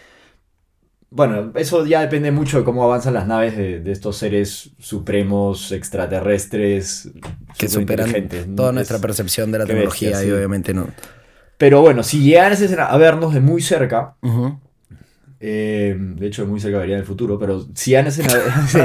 Bueno, 1.16 1.52
eso 1.54 1.86
ya 1.86 2.00
depende 2.00 2.32
mucho 2.32 2.58
de 2.58 2.64
cómo 2.64 2.82
avanzan 2.82 3.14
las 3.14 3.28
naves 3.28 3.56
de, 3.56 3.78
de 3.78 3.92
estos 3.92 4.16
seres 4.16 4.70
supremos, 4.80 5.70
extraterrestres, 5.70 7.08
Que 7.56 7.68
superan 7.68 8.28
toda 8.56 8.70
Es- 8.70 8.74
nuestra 8.74 8.98
percepción 8.98 9.52
de 9.52 9.58
la 9.60 9.66
tecnología 9.66 10.08
bestia, 10.10 10.24
y 10.26 10.30
sí. 10.30 10.36
obviamente 10.36 10.74
no. 10.74 10.88
Pero 11.56 11.82
bueno, 11.82 12.02
si 12.02 12.20
llegan 12.20 12.52
a, 12.80 12.96
vernos 12.96 13.32
de 13.32 13.38
muy 13.40 13.62
cerca, 13.62 14.16
Ujú. 14.22 14.58
eh, 15.38 15.96
de 15.96 16.26
hecho 16.26 16.42
de 16.42 16.48
muy 16.48 16.58
cerca 16.58 16.78
vería 16.78 16.96
en 16.96 17.02
el 17.02 17.06
futuro, 17.06 17.38
pero 17.38 17.64
si 17.74 17.94
sí. 18.66 18.78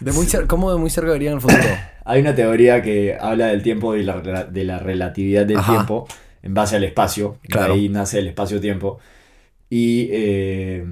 De 0.00 0.12
muy 0.12 0.26
¿Cómo 0.46 0.72
de 0.72 0.78
muy 0.78 0.90
cerca 0.90 1.10
vería 1.12 1.30
en 1.30 1.36
el 1.36 1.40
futuro? 1.40 1.62
Hay 2.04 2.20
una 2.20 2.34
teoría 2.34 2.82
que 2.82 3.16
habla 3.18 3.46
del 3.46 3.62
tiempo 3.62 3.96
y 3.96 4.02
la, 4.02 4.20
de 4.20 4.64
la 4.64 4.78
relatividad 4.78 5.46
del 5.46 5.56
Ajá. 5.56 5.72
tiempo 5.72 6.06
en 6.42 6.52
base 6.52 6.76
al 6.76 6.84
espacio. 6.84 7.38
De 7.44 7.48
Claro. 7.48 7.72
ahí 7.72 7.88
nace 7.88 8.18
el 8.18 8.26
espacio-tiempo. 8.26 8.98
Y 9.70 10.08
eh, 10.12 10.84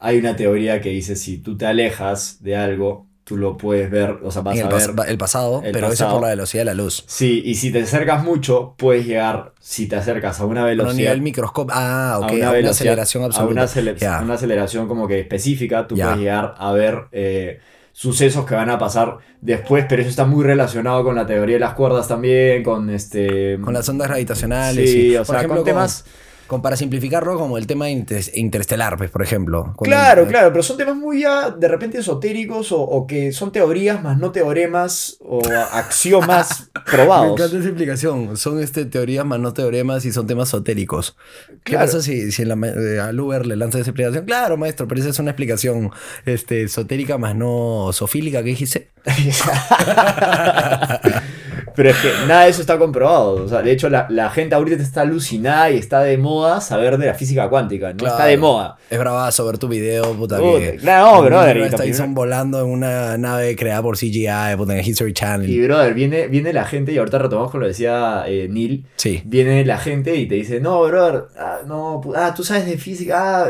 hay 0.00 0.18
una 0.18 0.34
teoría 0.34 0.80
que 0.80 0.88
dice 0.88 1.14
si 1.14 1.38
tú 1.38 1.56
te 1.56 1.66
alejas 1.66 2.38
de 2.42 2.56
algo, 2.56 3.06
tú 3.22 3.36
lo 3.36 3.56
puedes 3.56 3.90
ver, 3.90 4.18
o 4.24 4.30
sea, 4.32 4.42
vas 4.42 4.58
a 4.58 4.62
el, 4.62 4.66
pas- 4.68 4.94
ver. 4.96 5.10
el 5.10 5.18
pasado, 5.18 5.62
el 5.64 5.70
pero 5.72 5.92
eso 5.92 6.10
por 6.10 6.22
la 6.22 6.28
velocidad 6.28 6.62
de 6.62 6.64
la 6.64 6.74
luz. 6.74 7.04
Sí, 7.06 7.42
y 7.44 7.54
si 7.54 7.70
te 7.70 7.82
acercas 7.82 8.24
mucho, 8.24 8.74
puedes 8.76 9.06
llegar, 9.06 9.52
si 9.60 9.86
te 9.86 9.94
acercas 9.96 10.40
a 10.40 10.46
una 10.46 10.62
A 10.62 10.64
un 10.64 10.70
velocidad. 10.70 10.96
nivel 10.96 11.22
microscópico. 11.22 11.78
Ah, 11.78 12.16
ok. 12.18 12.24
a 12.24 12.26
A 12.28 12.32
una 12.34 12.52
velocidad, 12.52 12.70
aceleración 12.94 13.22
a 13.22 13.26
absoluta. 13.26 13.52
una, 13.76 13.94
Ya. 13.96 14.20
una 14.22 14.34
aceleración 14.34 14.88
como 14.88 15.06
que 15.06 15.20
específica, 15.20 15.86
tú 15.86 15.94
puedes 15.96 16.16
llegar 16.16 16.54
a 16.58 16.72
ver 16.72 17.04
eh, 17.12 17.60
sucesos 17.92 18.44
que 18.46 18.54
van 18.54 18.70
a 18.70 18.78
pasar 18.78 19.18
después, 19.40 19.84
pero 19.88 20.00
eso 20.02 20.10
está 20.10 20.24
muy 20.24 20.42
relacionado 20.44 21.04
con 21.04 21.14
la 21.14 21.26
teoría 21.26 21.56
de 21.56 21.60
las 21.60 21.74
cuerdas 21.74 22.08
también, 22.08 22.62
con 22.64 22.90
este... 22.90 23.58
Con 23.62 23.74
las 23.74 23.88
ondas 23.88 24.08
gravitacionales. 24.08 24.90
Sí, 24.90 25.08
y, 25.08 25.16
o 25.16 25.24
sea, 25.24 25.46
con 25.46 25.62
temas- 25.62 26.02
con- 26.02 26.29
para 26.62 26.76
simplificarlo, 26.76 27.38
como 27.38 27.58
el 27.58 27.66
tema 27.66 27.88
inter- 27.90 28.24
interestelar, 28.34 28.96
pues, 28.96 29.10
por 29.10 29.22
ejemplo. 29.22 29.74
Claro, 29.80 30.22
el- 30.22 30.28
claro, 30.28 30.50
pero 30.50 30.62
son 30.62 30.76
temas 30.76 30.96
muy 30.96 31.22
ya 31.22 31.50
de 31.50 31.68
repente 31.68 31.98
esotéricos 31.98 32.72
o, 32.72 32.80
o 32.80 33.06
que 33.06 33.32
son 33.32 33.52
teorías 33.52 34.02
más 34.02 34.18
no 34.18 34.32
teoremas 34.32 35.16
o 35.20 35.40
axiomas 35.72 36.70
Me 36.74 36.80
probados. 36.92 37.32
encanta 37.38 37.56
esa 37.58 37.68
explicación. 37.68 38.36
Son 38.36 38.60
este, 38.60 38.84
teorías 38.84 39.24
más 39.24 39.38
no 39.38 39.52
teoremas 39.54 40.04
y 40.04 40.12
son 40.12 40.26
temas 40.26 40.48
esotéricos. 40.48 41.16
¿Qué 41.64 41.72
Claro. 41.72 41.86
pasa 41.86 42.02
si, 42.02 42.32
si 42.32 42.42
en 42.42 42.48
la 42.48 42.68
eh, 42.68 43.00
al 43.00 43.18
Uber 43.20 43.46
le 43.46 43.56
lanzas 43.56 43.82
esa 43.82 43.90
explicación? 43.90 44.24
Claro, 44.24 44.56
maestro, 44.56 44.88
pero 44.88 45.00
esa 45.00 45.10
es 45.10 45.18
una 45.18 45.30
explicación 45.30 45.90
este, 46.26 46.64
esotérica 46.64 47.18
más 47.18 47.36
no 47.36 47.90
sofílica, 47.92 48.38
¿qué 48.42 48.50
dijiste? 48.50 48.88
Pero 51.80 51.92
es 51.92 51.96
que 51.96 52.08
nada 52.28 52.44
de 52.44 52.50
eso 52.50 52.60
está 52.60 52.76
comprobado. 52.76 53.36
O 53.42 53.48
sea, 53.48 53.62
de 53.62 53.72
hecho, 53.72 53.88
la, 53.88 54.06
la 54.10 54.28
gente 54.28 54.54
ahorita 54.54 54.82
está 54.82 55.00
alucinada 55.00 55.70
y 55.70 55.78
está 55.78 56.00
de 56.02 56.18
moda 56.18 56.60
saber 56.60 56.98
de 56.98 57.06
la 57.06 57.14
física 57.14 57.48
cuántica. 57.48 57.92
No 57.92 57.96
Claro. 57.96 58.16
está 58.16 58.26
de 58.26 58.36
moda. 58.36 58.76
Es 58.90 58.98
bravazo 58.98 59.46
ver 59.46 59.56
tu 59.56 59.66
video, 59.66 60.12
puta. 60.12 60.36
Que 60.38 60.76
claro, 60.78 61.20
un 61.20 61.26
brother, 61.26 61.56
y 61.56 61.70
Tyson 61.74 62.12
volando 62.12 62.60
en 62.60 62.66
una 62.66 63.16
nave 63.16 63.56
creada 63.56 63.80
por 63.80 63.96
CGI, 63.96 64.56
puta, 64.58 64.78
en 64.78 64.84
History 64.86 65.14
Channel. 65.14 65.48
Y 65.48 65.62
brother, 65.66 65.94
viene, 65.94 66.28
viene 66.28 66.52
la 66.52 66.66
gente, 66.66 66.92
y 66.92 66.98
ahorita 66.98 67.18
retomamos 67.18 67.50
con 67.50 67.60
lo 67.60 67.64
que 67.64 67.68
decía 67.70 68.24
eh, 68.26 68.46
Neil. 68.50 68.84
sí. 68.96 69.22
Viene 69.24 69.64
la 69.64 69.78
gente 69.78 70.16
y 70.16 70.26
te 70.28 70.34
dice, 70.34 70.60
no, 70.60 70.82
brother, 70.82 71.28
ah, 71.38 71.60
no, 71.66 72.02
ah, 72.14 72.34
tú 72.36 72.44
sabes 72.44 72.66
de 72.66 72.76
física, 72.76 73.44
ah, 73.46 73.48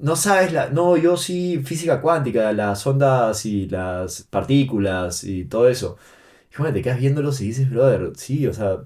no 0.00 0.16
sabes 0.16 0.52
la. 0.52 0.68
No, 0.68 0.96
yo 0.96 1.16
sí, 1.16 1.62
física 1.64 2.00
cuántica, 2.00 2.52
las 2.52 2.84
ondas 2.88 3.46
y 3.46 3.68
las 3.68 4.22
partículas 4.28 5.22
y 5.22 5.44
todo 5.44 5.68
eso. 5.68 5.96
Bueno, 6.58 6.74
te 6.74 6.82
quedas 6.82 6.98
viéndolos 6.98 7.40
y 7.40 7.46
dices, 7.46 7.70
brother, 7.70 8.10
sí, 8.16 8.46
o 8.46 8.52
sea, 8.52 8.78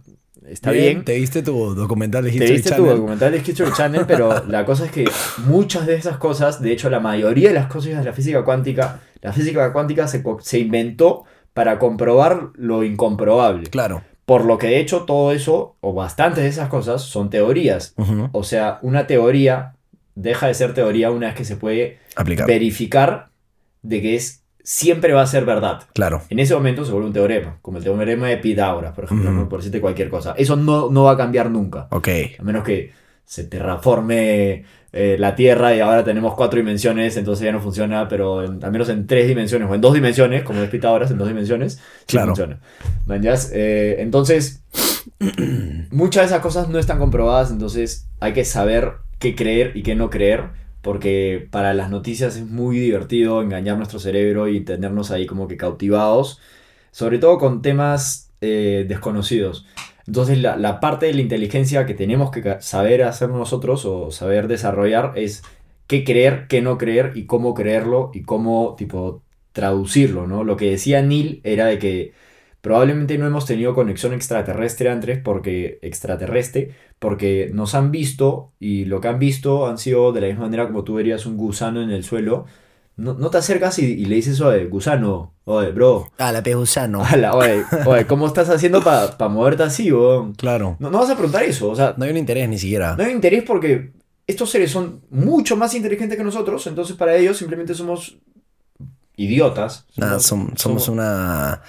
está 0.47 0.71
bien. 0.73 1.05
Te 1.05 1.17
viste 1.19 1.43
tu 1.43 1.75
documental 1.75 2.25
de 2.25 2.31
Te 2.31 2.37
History 2.37 2.53
viste 2.53 2.71
tu 2.71 2.77
Channel. 2.77 2.97
documental 2.97 3.33
de 3.33 3.39
History 3.39 3.73
Channel, 3.77 4.05
pero 4.07 4.45
la 4.49 4.65
cosa 4.65 4.85
es 4.87 4.93
que 4.93 5.05
muchas 5.47 5.87
de 5.87 5.95
esas 5.95 6.19
cosas, 6.19 6.61
de 6.61 6.73
hecho 6.73 6.91
la 6.91 7.01
mayoría 7.01 7.49
de 7.49 7.55
las 7.55 7.67
cosas 7.67 7.99
de 7.99 8.05
la 8.05 8.13
física 8.13 8.45
cuántica, 8.45 9.01
la 9.21 9.33
física 9.33 9.73
cuántica 9.73 10.07
se, 10.09 10.23
se 10.41 10.59
inventó 10.59 11.25
para 11.55 11.79
comprobar 11.79 12.51
lo 12.55 12.85
incomprobable. 12.85 13.69
Claro. 13.71 14.03
Por 14.25 14.45
lo 14.45 14.57
que 14.59 14.69
de 14.69 14.79
hecho 14.81 15.03
todo 15.03 15.33
eso, 15.33 15.77
o 15.81 15.93
bastantes 15.95 16.45
de 16.45 16.49
esas 16.49 16.69
cosas, 16.69 17.03
son 17.03 17.29
teorías. 17.29 17.95
O 18.33 18.45
sea, 18.45 18.79
una 18.83 19.07
teoría 19.07 19.75
deja 20.15 20.47
de 20.47 20.55
ser 20.55 20.75
teoría 20.75 21.11
una 21.11 21.27
vez 21.29 21.37
que 21.37 21.45
se 21.45 21.57
puede 21.57 21.99
Aplicar. 22.17 22.47
verificar 22.47 23.31
de 23.83 24.01
que 24.01 24.15
es 24.15 24.42
siempre 24.62 25.12
va 25.12 25.22
a 25.22 25.27
ser 25.27 25.44
verdad. 25.44 25.83
Claro. 25.94 26.22
En 26.31 26.38
ese 26.38 26.55
momento 26.55 26.85
se 26.85 26.92
vuelve 26.92 27.09
un 27.09 27.12
teorema, 27.12 27.59
como 27.62 27.79
el 27.79 27.85
teorema 27.85 28.29
de 28.29 28.37
Pitágoras, 28.38 28.92
por 28.94 29.05
ejemplo, 29.05 29.48
por 29.48 29.59
decirte 29.61 29.81
cualquier 29.81 30.09
cosa. 30.09 30.35
Eso 30.37 30.57
no, 30.57 30.90
no 30.90 31.05
va 31.05 31.12
a 31.12 31.16
cambiar 31.16 31.51
nunca. 31.51 31.88
Ok. 31.90 32.09
A 32.38 32.42
menos 32.42 32.62
que 32.64 32.92
se 33.25 33.44
terraforme 33.44 34.64
eh, 34.92 35.16
la 35.18 35.35
Tierra 35.35 35.75
y 35.75 35.81
ahora 35.81 36.05
tenemos 36.05 36.35
cuatro 36.35 36.59
dimensiones, 36.59 37.16
entonces 37.16 37.44
ya 37.46 37.53
no 37.53 37.61
funciona, 37.61 38.09
pero 38.09 38.44
en- 38.44 38.62
al 38.62 38.70
menos 38.72 38.88
en 38.90 39.07
tres 39.07 39.27
dimensiones 39.27 39.70
o 39.70 39.75
en 39.75 39.81
dos 39.81 39.94
dimensiones, 39.94 40.42
como 40.42 40.61
es 40.62 40.68
Pitágoras, 40.68 41.11
en 41.11 41.16
dos 41.18 41.29
dimensiones, 41.29 41.75
sí 41.77 41.81
Claro. 42.09 42.29
funciona. 42.29 42.61
¿Mañas? 43.07 43.51
Eh, 43.55 43.96
entonces, 44.01 44.62
muchas 45.90 46.22
de 46.25 46.27
esas 46.27 46.40
cosas 46.40 46.68
no 46.68 46.79
están 46.79 46.98
comprobadas, 46.98 47.51
entonces 47.51 48.07
hay 48.20 48.33
que 48.33 48.44
saber 48.44 48.92
qué 49.18 49.35
creer 49.35 49.72
y 49.77 49.83
qué 49.83 49.94
no 49.94 50.11
creer, 50.11 50.44
porque 50.83 51.49
para 51.51 51.75
las 51.75 51.90
noticias 51.90 52.37
es 52.37 52.47
muy 52.47 52.79
divertido 52.79 53.42
engañar 53.42 53.77
nuestro 53.77 53.99
cerebro 54.01 54.49
y 54.49 54.61
tenernos 54.61 55.11
ahí 55.11 55.27
como 55.27 55.49
que 55.49 55.57
cautivados, 55.57 56.40
sobre 56.90 57.18
todo 57.18 57.38
con 57.38 57.62
temas 57.62 58.31
eh, 58.40 58.85
desconocidos. 58.88 59.66
Entonces 60.07 60.38
la, 60.38 60.57
la 60.57 60.81
parte 60.81 61.07
de 61.07 61.14
la 61.14 61.23
inteligencia 61.23 61.87
que 61.87 61.95
tenemos 61.95 62.31
que 62.31 62.57
saber 62.61 63.05
hacer 63.05 63.31
nosotros 63.31 63.85
o 63.85 64.11
saber 64.11 64.49
desarrollar 64.49 65.12
es 65.16 65.42
qué 65.87 66.05
creer, 66.05 66.47
qué 66.49 66.62
no 66.62 66.79
creer 66.79 67.12
y 67.14 67.27
cómo 67.27 67.55
creerlo 67.55 68.11
y 68.14 68.23
cómo 68.23 68.75
tipo 68.77 69.23
traducirlo, 69.53 70.27
¿no? 70.27 70.45
Lo 70.45 70.57
que 70.57 70.71
decía 70.71 71.03
Neil 71.03 71.40
era 71.45 71.66
de 71.66 71.79
que 71.79 72.12
probablemente 72.62 73.18
no 73.18 73.27
hemos 73.27 73.44
tenido 73.44 73.75
conexión 73.75 74.14
extraterrestre 74.14 74.88
antes 74.88 75.18
porque 75.18 75.79
extraterrestre 75.83 76.75
porque 76.98 77.51
nos 77.53 77.75
han 77.75 77.90
visto 77.90 78.53
y 78.61 78.85
lo 78.87 79.01
que 79.03 79.09
han 79.09 79.18
visto 79.18 79.66
han 79.66 79.77
sido 79.77 80.12
de 80.12 80.20
la 80.22 80.27
misma 80.29 80.44
manera 80.44 80.66
como 80.68 80.85
tú 80.85 80.94
verías 80.94 81.27
un 81.27 81.37
gusano 81.37 81.83
en 81.83 81.90
el 81.90 82.03
suelo. 82.05 82.46
No, 82.96 83.14
no 83.14 83.31
te 83.31 83.38
acercas 83.38 83.79
y, 83.79 83.87
y 83.87 84.05
le 84.05 84.16
dices, 84.16 84.40
oye, 84.42 84.66
gusano, 84.66 85.33
oye, 85.44 85.72
bro, 85.72 86.09
Ah, 86.18 86.31
la 86.31 86.42
pez 86.42 86.55
gusano. 86.55 87.03
Ala, 87.05 87.35
oye, 87.35 87.64
oye, 87.87 88.07
¿cómo 88.07 88.27
estás 88.27 88.48
haciendo 88.51 88.83
para 88.83 89.29
moverte 89.29 89.62
así, 89.64 89.90
weón? 89.90 90.35
Claro. 90.35 90.77
No, 90.79 90.90
no 90.90 90.98
vas 91.01 91.11
a 91.11 91.14
preguntar 91.14 91.42
eso, 91.42 91.70
o 91.70 91.75
sea, 91.75 91.94
No 91.96 92.05
hay 92.05 92.11
un 92.12 92.18
interés 92.18 92.48
ni 92.48 92.59
siquiera. 92.59 92.94
no 92.96 93.03
hay 93.03 93.12
interés 93.12 93.42
porque 93.44 93.92
estos 94.27 94.51
seres 94.51 94.70
son 94.70 95.01
mucho 95.11 95.57
más 95.57 95.75
inteligentes 95.75 96.16
que 96.16 96.22
nosotros, 96.22 96.64
entonces 96.68 96.94
para 96.94 97.16
ellos 97.16 97.37
simplemente 97.38 97.75
somos 97.75 98.18
idiotas. 99.16 99.87
Nada, 99.96 100.18
som- 100.20 100.53
somos 100.57 100.88
una. 100.88 101.62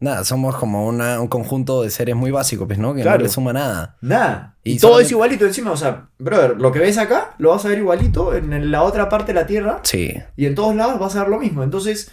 Nada, 0.00 0.24
somos 0.24 0.54
como 0.56 0.86
una, 0.86 1.20
un 1.20 1.26
conjunto 1.28 1.82
de 1.82 1.90
seres 1.90 2.14
muy 2.14 2.30
básicos, 2.30 2.66
pues, 2.68 2.78
¿no? 2.78 2.94
Que 2.94 3.02
Claro. 3.02 3.18
no 3.18 3.24
le 3.24 3.28
suma 3.28 3.52
nada. 3.52 3.96
Nada. 4.00 4.54
Y, 4.62 4.72
Y 4.74 4.78
todo 4.78 4.90
solamente- 4.92 5.06
es 5.06 5.10
igualito 5.12 5.44
encima, 5.46 5.72
o 5.72 5.76
sea, 5.76 6.08
brother, 6.18 6.56
lo 6.60 6.70
que 6.70 6.78
ves 6.78 6.98
acá 6.98 7.34
lo 7.38 7.50
vas 7.50 7.64
a 7.64 7.68
ver 7.68 7.78
igualito 7.78 8.34
en 8.34 8.70
la 8.70 8.82
otra 8.82 9.08
parte 9.08 9.32
de 9.32 9.40
la 9.40 9.46
Tierra 9.46 9.80
Sí. 9.82 10.14
y 10.36 10.46
en 10.46 10.54
todos 10.54 10.74
lados 10.76 11.00
vas 11.00 11.16
a 11.16 11.20
ver 11.20 11.28
lo 11.28 11.38
mismo. 11.40 11.62
Entonces, 11.64 12.10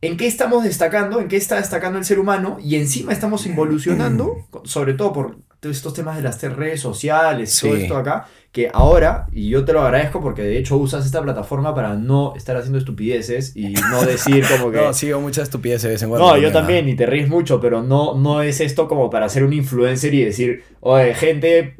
¿en 0.00 0.16
qué 0.16 0.26
estamos 0.26 0.64
destacando? 0.64 1.20
¿En 1.20 1.28
qué 1.28 1.36
está 1.36 1.56
destacando 1.56 1.98
el 1.98 2.04
ser 2.04 2.18
humano? 2.18 2.58
Y 2.62 2.76
encima 2.76 3.12
estamos 3.12 3.46
involucionando, 3.46 4.36
sobre 4.64 4.94
todo 4.94 5.12
por 5.12 5.38
estos 5.70 5.94
temas 5.94 6.16
de 6.16 6.22
las 6.22 6.40
redes 6.42 6.80
sociales, 6.80 7.58
todo 7.60 7.74
esto 7.74 7.96
acá, 7.96 8.26
que 8.52 8.70
ahora, 8.72 9.26
y 9.32 9.48
yo 9.48 9.64
te 9.64 9.72
lo 9.72 9.82
agradezco 9.82 10.20
porque 10.20 10.42
de 10.42 10.58
hecho 10.58 10.76
usas 10.76 11.04
esta 11.04 11.22
plataforma 11.22 11.74
para 11.74 11.94
no 11.94 12.34
estar 12.36 12.56
haciendo 12.56 12.78
estupideces 12.78 13.56
y 13.56 13.72
no 13.72 14.02
decir 14.04 14.44
como 14.58 14.70
que... 14.70 14.78
No, 14.78 14.92
sigo 14.92 15.20
mucha 15.20 15.42
estupidez 15.42 15.82
de 15.82 15.88
vez 15.90 16.02
en 16.02 16.10
cuando. 16.10 16.28
No, 16.28 16.36
yo 16.36 16.52
también, 16.52 16.88
y 16.88 16.94
te 16.94 17.06
ríes 17.06 17.28
mucho, 17.28 17.60
pero 17.60 17.82
no, 17.82 18.14
no 18.14 18.42
es 18.42 18.60
esto 18.60 18.88
como 18.88 19.10
para 19.10 19.28
ser 19.28 19.44
un 19.44 19.52
influencer 19.52 20.14
y 20.14 20.24
decir, 20.24 20.62
oye, 20.80 21.14
gente, 21.14 21.76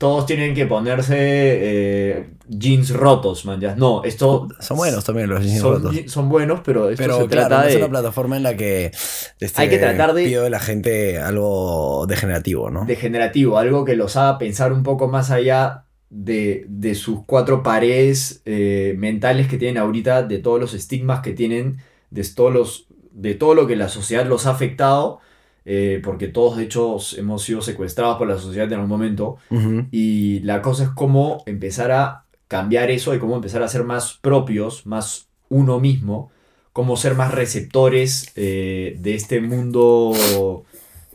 todos 0.00 0.24
tienen 0.24 0.54
que 0.54 0.64
ponerse 0.64 1.14
eh, 1.18 2.30
jeans 2.48 2.90
rotos, 2.94 3.44
man. 3.44 3.60
ya". 3.60 3.74
No, 3.76 4.02
esto 4.02 4.48
Son 4.58 4.78
buenos 4.78 5.04
también 5.04 5.28
los 5.28 5.44
jeans 5.44 5.60
son, 5.60 5.82
rotos. 5.82 5.96
son 6.10 6.28
buenos, 6.30 6.60
pero 6.64 6.88
esto 6.88 7.02
Pero 7.02 7.16
se 7.20 7.26
claro, 7.26 7.48
trata 7.48 7.62
no 7.64 7.68
es 7.68 7.74
de... 7.74 7.78
una 7.80 7.88
plataforma 7.90 8.36
en 8.38 8.42
la 8.42 8.56
que 8.56 8.92
este, 9.40 9.60
Hay 9.60 9.68
que 9.68 9.76
tratar 9.78 10.14
de- 10.14 10.24
pido 10.24 10.42
de 10.44 10.48
la 10.50 10.58
gente 10.58 11.18
algo 11.18 12.06
degenerativo, 12.08 12.70
¿no? 12.70 12.86
degenerativo, 12.86 13.58
algo 13.58 13.84
que 13.84 13.94
los 13.94 14.16
haga 14.16 14.38
pensar 14.38 14.72
un 14.72 14.82
poco 14.82 15.06
más 15.08 15.30
allá 15.30 15.84
de, 16.08 16.64
de 16.68 16.94
sus 16.94 17.24
cuatro 17.26 17.62
paredes 17.62 18.40
eh, 18.46 18.94
mentales 18.96 19.48
que 19.48 19.58
tienen 19.58 19.76
ahorita, 19.76 20.22
de 20.22 20.38
todos 20.38 20.58
los 20.58 20.72
estigmas 20.72 21.20
que 21.20 21.32
tienen, 21.34 21.76
de, 22.10 22.24
todos 22.34 22.52
los, 22.54 22.86
de 23.12 23.34
todo 23.34 23.54
lo 23.54 23.66
que 23.66 23.76
la 23.76 23.88
sociedad 23.90 24.24
los 24.26 24.46
ha 24.46 24.50
afectado, 24.52 25.20
eh, 25.64 26.00
porque 26.04 26.28
todos 26.28 26.56
de 26.56 26.64
hecho 26.64 26.96
hemos 27.16 27.42
sido 27.42 27.60
secuestrados 27.62 28.16
por 28.18 28.28
la 28.28 28.38
sociedad 28.38 28.66
en 28.68 28.74
algún 28.74 28.88
momento, 28.88 29.36
Ujú. 29.50 29.86
y 29.90 30.40
la 30.40 30.62
cosa 30.62 30.84
es 30.84 30.90
cómo 30.90 31.42
empezar 31.46 31.92
a 31.92 32.24
cambiar 32.48 32.90
eso 32.90 33.14
y 33.14 33.18
cómo 33.18 33.36
empezar 33.36 33.62
a 33.62 33.68
ser 33.68 33.84
más 33.84 34.18
propios, 34.20 34.84
más 34.86 35.28
uno 35.48 35.78
mismo, 35.80 36.30
cómo 36.72 36.96
ser 36.96 37.14
más 37.14 37.32
receptores 37.32 38.32
eh, 38.36 38.96
de 39.00 39.14
este 39.14 39.40
mundo 39.40 40.64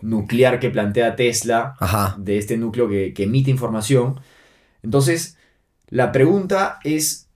nuclear 0.01 0.59
que 0.59 0.69
plantea 0.69 1.15
Tesla, 1.15 1.75
Ajá. 1.79 2.15
de 2.19 2.37
este 2.37 2.57
núcleo 2.57 2.87
que, 2.87 3.13
que 3.13 3.23
emite 3.23 3.49
información. 3.51 4.19
Entonces, 4.83 5.37
la 5.89 6.11
pregunta 6.11 6.79
es, 6.83 7.27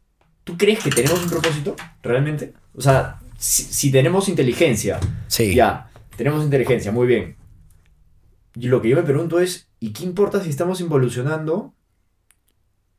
¿tú 0.43 0.57
crees 0.57 0.83
que 0.83 0.89
tenemos 0.91 1.23
un 1.23 1.29
propósito 1.29 1.75
realmente? 2.03 2.53
O 2.75 2.81
sea, 2.81 3.19
si, 3.37 3.63
si 3.63 3.91
tenemos 3.91 4.29
inteligencia, 4.29 4.99
Sí. 5.27 5.53
ya, 5.55 5.88
tenemos 6.19 6.43
inteligencia, 6.43 6.91
muy 6.91 7.07
bien. 7.07 7.37
Y 8.55 8.67
lo 8.67 8.81
que 8.81 8.89
yo 8.89 8.97
me 8.97 9.03
pregunto 9.03 9.39
es, 9.39 9.69
¿y 9.79 9.93
qué 9.93 10.03
importa 10.03 10.41
si 10.43 10.49
estamos 10.49 10.81
involucionando? 10.81 11.73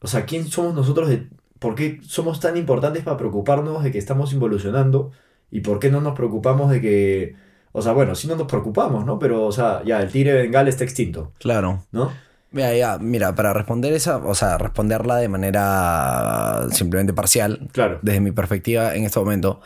O 0.00 0.06
sea, 0.06 0.24
¿quién 0.24 0.46
somos 0.46 0.74
nosotros 0.74 1.08
de... 1.10 1.28
¿Por 1.58 1.74
qué 1.74 2.00
somos 2.02 2.40
tan 2.40 2.56
importantes 2.56 3.02
para 3.04 3.18
preocuparnos 3.18 3.84
de 3.84 3.92
que 3.92 3.98
estamos 3.98 4.32
involucionando? 4.32 5.10
¿Y 5.50 5.60
por 5.60 5.78
qué 5.78 5.90
no 5.90 6.00
nos 6.00 6.14
preocupamos 6.14 6.70
de 6.70 6.80
que... 6.80 7.36
O 7.72 7.82
sea, 7.82 7.92
bueno, 7.92 8.14
sí 8.14 8.26
no 8.26 8.36
nos 8.36 8.46
preocupamos, 8.46 9.04
¿no? 9.04 9.18
Pero, 9.18 9.44
o 9.44 9.52
sea, 9.52 9.82
ya, 9.84 10.00
el 10.00 10.10
tigre 10.10 10.32
Bengal 10.32 10.66
está 10.68 10.84
extinto, 10.84 11.32
Claro. 11.38 11.84
¿no? 11.92 12.10
Mira, 12.52 12.74
ya, 12.74 12.98
mira, 12.98 13.34
para 13.34 13.52
responder 13.52 13.92
esa, 13.92 14.16
o 14.16 14.34
sea, 14.34 14.56
responderla 14.56 15.16
de 15.18 15.28
manera 15.28 16.66
simplemente 16.72 17.12
parcial, 17.12 17.68
Claro. 17.72 17.98
desde 18.02 18.20
mi 18.20 18.32
perspectiva 18.32 18.94
en 18.96 19.04
este 19.04 19.20
momento, 19.20 19.60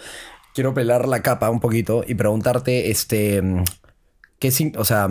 quiero 0.55 0.73
pelar 0.73 1.07
la 1.09 1.21
capa 1.23 1.51
un 1.51 1.61
poquito 1.61 2.05
y 2.07 2.15
preguntarte, 2.15 2.91
este, 2.91 3.43
¿qué 4.39 4.51
sin, 4.51 4.73
o 4.79 4.85
sea, 4.85 5.05
a 5.05 5.09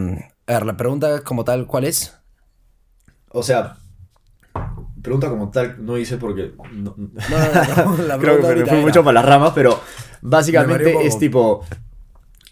ver, 0.48 0.66
la 0.66 0.78
pregunta 0.78 1.22
como 1.24 1.44
tal, 1.44 1.68
¿cuál 1.68 1.84
es? 1.84 2.18
O 3.30 3.44
sea, 3.44 3.76
pregunta 5.02 5.30
como 5.30 5.52
tal 5.52 5.86
no 5.86 5.98
hice 5.98 6.18
porque... 6.18 6.54
no- 6.72 6.96
No, 6.98 7.06
no, 7.86 7.98
no, 7.98 8.04
la 8.04 8.18
Creo 8.20 8.40
que 8.42 8.56
me 8.56 8.66
fui 8.66 8.80
mucho 8.80 9.04
para 9.04 9.14
las 9.16 9.26
ramas, 9.26 9.52
pero 9.54 9.80
básicamente 10.22 11.06
es 11.06 11.20
tipo... 11.20 11.66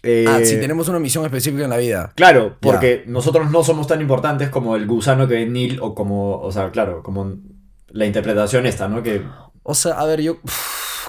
eh, 0.02 0.26
Ah, 0.28 0.40
si 0.44 0.58
tenemos 0.60 0.88
una 0.88 0.98
misión 0.98 1.24
específica 1.24 1.64
en 1.64 1.70
la 1.70 1.76
vida. 1.78 2.12
Claro, 2.14 2.56
porque 2.60 3.04
nosotros 3.06 3.50
no 3.50 3.64
somos 3.64 3.86
tan 3.86 4.00
importantes 4.00 4.50
como 4.50 4.76
el 4.76 4.86
gusano 4.86 5.26
que 5.26 5.34
ve 5.34 5.46
Neil 5.46 5.78
o 5.80 5.94
como, 5.94 6.38
o 6.40 6.52
sea, 6.52 6.70
claro, 6.70 7.02
como 7.02 7.36
la 7.88 8.06
interpretación 8.06 8.66
esta, 8.66 8.88
¿no? 8.88 9.02
Que 9.02 9.22
O 9.62 9.74
sea, 9.74 9.92
a 9.94 10.04
ver, 10.06 10.20
yo 10.20 10.38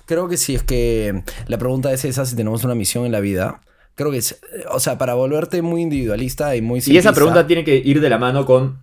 creo 0.06 0.28
que 0.28 0.38
si 0.38 0.56
es 0.56 0.64
que 0.64 1.24
la 1.48 1.58
pregunta 1.58 1.92
es 1.94 2.06
esa, 2.06 2.26
si 2.26 2.36
tenemos 2.36 2.64
una 2.64 2.76
misión 2.76 3.06
en 3.06 3.12
la 3.12 3.20
vida, 3.20 3.62
creo 3.96 4.12
que 4.12 4.18
es, 4.18 4.40
o 4.72 4.80
sea, 4.80 4.98
para 4.98 5.14
volverte 5.14 5.62
muy 5.62 5.82
individualista 5.82 6.56
y 6.56 6.62
muy 6.62 6.78
y 6.78 6.80
esa 6.80 6.86
simplista, 6.86 7.14
pregunta 7.14 7.48
tiene 7.48 7.64
que 7.64 7.76
ir 7.78 8.02
de 8.02 8.10
la 8.10 8.18
mano 8.18 8.46
con 8.46 8.80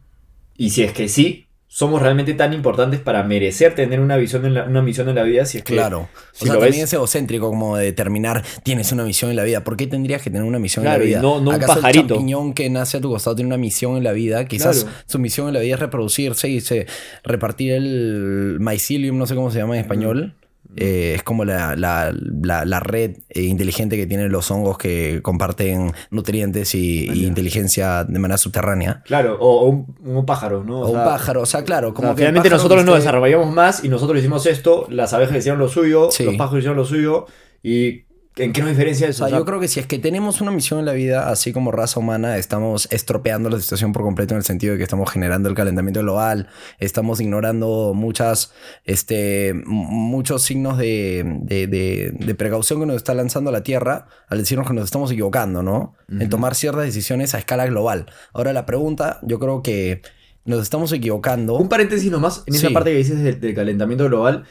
y 0.57 0.71
si 0.71 0.83
es 0.83 0.93
que 0.93 1.09
sí 1.09 1.47
somos 1.73 2.03
realmente 2.03 2.35
tan 2.35 2.53
importantes 2.53 2.99
para 2.99 3.23
merecer 3.23 3.77
tener 3.77 4.01
una 4.01 4.17
visión 4.17 4.45
en 4.45 4.55
la- 4.55 4.65
una 4.65 4.83
misión 4.83 5.09
en 5.09 5.15
la 5.15 5.23
vida, 5.23 5.45
si 5.45 5.59
es 5.59 5.63
que 5.65 5.75
Claro. 5.75 6.09
si 6.33 6.43
o 6.43 6.47
sea, 6.47 6.55
lo 6.55 6.61
también 6.61 6.81
ves- 6.83 6.89
es 6.89 6.93
egocéntrico 6.95 7.49
como 7.49 7.77
de 7.77 7.85
determinar, 7.85 8.45
tienes 8.65 8.91
una 8.91 9.05
misión 9.05 9.31
en 9.31 9.37
la 9.37 9.45
vida. 9.45 9.63
¿Por 9.63 9.77
qué 9.77 9.87
tendrías 9.87 10.21
que 10.21 10.31
tener 10.31 10.43
una 10.45 10.59
misión 10.59 10.83
Claro, 10.85 11.05
en 11.05 11.13
la 11.13 11.19
vida? 11.21 11.23
no- 11.23 11.41
no 11.41 11.51
un 11.51 11.55
¿Acaso 11.55 11.75
pajarito? 11.75 12.01
el 12.01 12.09
champiñón 12.09 12.55
que 12.55 12.69
nace 12.71 12.97
a 12.97 13.01
tu 13.01 13.09
costado 13.09 13.37
tiene 13.37 13.47
una 13.47 13.57
misión 13.57 13.97
en 13.97 14.03
la 14.03 14.11
vida? 14.11 14.47
Quizás 14.47 14.83
Claro. 14.83 14.97
su 15.07 15.19
misión 15.21 15.47
en 15.47 15.55
la 15.55 15.61
vida 15.61 15.75
es 15.75 15.81
reproducirse 15.81 16.49
y 16.49 16.61
se, 16.61 16.87
repartir 17.23 17.73
el 17.73 18.57
mycelium, 18.59 19.17
no 19.17 19.27
sé 19.29 19.37
cómo 19.37 19.53
se 19.53 19.59
llama 19.59 19.77
en 19.77 19.83
español. 19.83 20.35
Eh, 20.77 21.15
es 21.17 21.23
como 21.25 21.45
la, 21.45 21.75
la- 21.75 22.15
la- 22.43 22.65
la 22.65 22.81
red 22.81 23.17
eh, 23.29 23.43
inteligente 23.43 23.97
que 23.97 24.07
tienen 24.07 24.31
los 24.31 24.51
hongos 24.51 24.79
que 24.79 25.21
comparten 25.23 25.93
nutrientes 26.11 26.75
y, 26.77 27.09
Ah, 27.11 27.15
inteligencia 27.15 28.05
de 28.05 28.19
manera 28.21 28.39
subterránea. 28.39 29.03
Claro, 29.05 29.37
o, 29.41 29.63
o 29.63 29.69
un, 29.69 29.97
un 30.05 30.25
pájaro, 30.27 30.63
¿no? 30.63 30.81
O, 30.83 30.87
un 30.87 30.93
sea, 30.93 31.05
pájaro, 31.05 31.43
o 31.43 31.47
sea, 31.47 31.65
claro, 31.65 31.93
como 31.93 32.11
que 32.15 32.19
finalmente 32.19 32.51
nosotros 32.51 32.81
que 32.83 32.87
nos 32.87 32.97
desarrollamos 32.99 33.53
más 33.53 33.83
y 33.85 33.89
nosotros 33.89 34.19
hicimos 34.21 34.47
esto, 34.47 34.87
las 34.91 35.13
abejas 35.13 35.37
hicieron 35.39 35.59
lo 35.59 35.69
suyo, 35.69 36.09
Sí. 36.11 36.25
los 36.25 36.37
pájaros 36.37 36.61
hicieron 36.61 36.77
lo 36.77 36.85
suyo 36.85 37.27
y 37.63 38.05
¿en 38.37 38.53
qué 38.53 38.61
nos 38.61 38.71
diferencia 38.71 39.07
eso? 39.09 39.19
sea, 39.19 39.27
O 39.27 39.29
sea, 39.31 39.39
yo 39.39 39.45
creo 39.45 39.61
que 39.61 39.69
si 39.69 39.81
es 39.81 39.87
que 39.87 39.99
tenemos 39.99 40.41
una 40.41 40.51
misión 40.51 40.79
en 40.79 40.87
la 40.87 40.93
vida, 40.93 41.29
así 41.31 41.53
como 41.53 41.73
raza 41.73 42.01
humana, 42.01 42.37
estamos 42.39 42.89
estropeando 42.91 43.51
la 43.51 43.59
situación 43.61 43.93
por 43.93 44.03
completo 44.03 44.35
en 44.35 44.39
el 44.39 44.45
sentido 44.45 44.73
de 44.73 44.79
que 44.79 44.85
estamos 44.85 45.11
generando 45.11 45.49
el 45.49 45.55
calentamiento 45.55 46.01
global, 46.01 46.49
estamos 46.79 47.21
ignorando 47.21 47.93
muchas, 47.95 48.53
este, 48.85 49.53
muchos 49.67 50.43
signos 50.43 50.79
de, 50.79 51.25
de- 51.43 51.67
de- 51.67 52.13
de 52.19 52.35
precaución 52.35 52.81
que 52.81 52.87
nos 52.87 52.97
está 52.97 53.15
lanzando 53.15 53.51
la 53.53 53.63
Tierra 53.63 54.07
al 54.29 54.39
decirnos 54.39 54.67
que 54.67 54.75
nos 54.75 54.85
estamos 54.85 55.11
equivocando, 55.11 55.63
¿no? 55.63 55.95
En 56.09 56.29
tomar 56.29 56.55
ciertas 56.55 56.85
decisiones 56.85 57.35
a 57.35 57.39
escala 57.39 57.67
global. 57.67 58.07
Ahora 58.33 58.53
la 58.53 58.67
pregunta, 58.67 59.19
yo 59.23 59.39
creo 59.39 59.63
que 59.63 60.03
nos 60.45 60.63
estamos 60.63 60.93
equivocando. 60.93 61.57
Un 61.57 61.69
paréntesis 61.69 62.11
nomás, 62.11 62.43
en 62.47 62.55
esa 62.55 62.71
parte 62.71 62.91
que 62.93 62.97
dices 62.97 63.23
del, 63.23 63.39
del 63.41 63.55
calentamiento 63.55 64.07
global, 64.07 64.45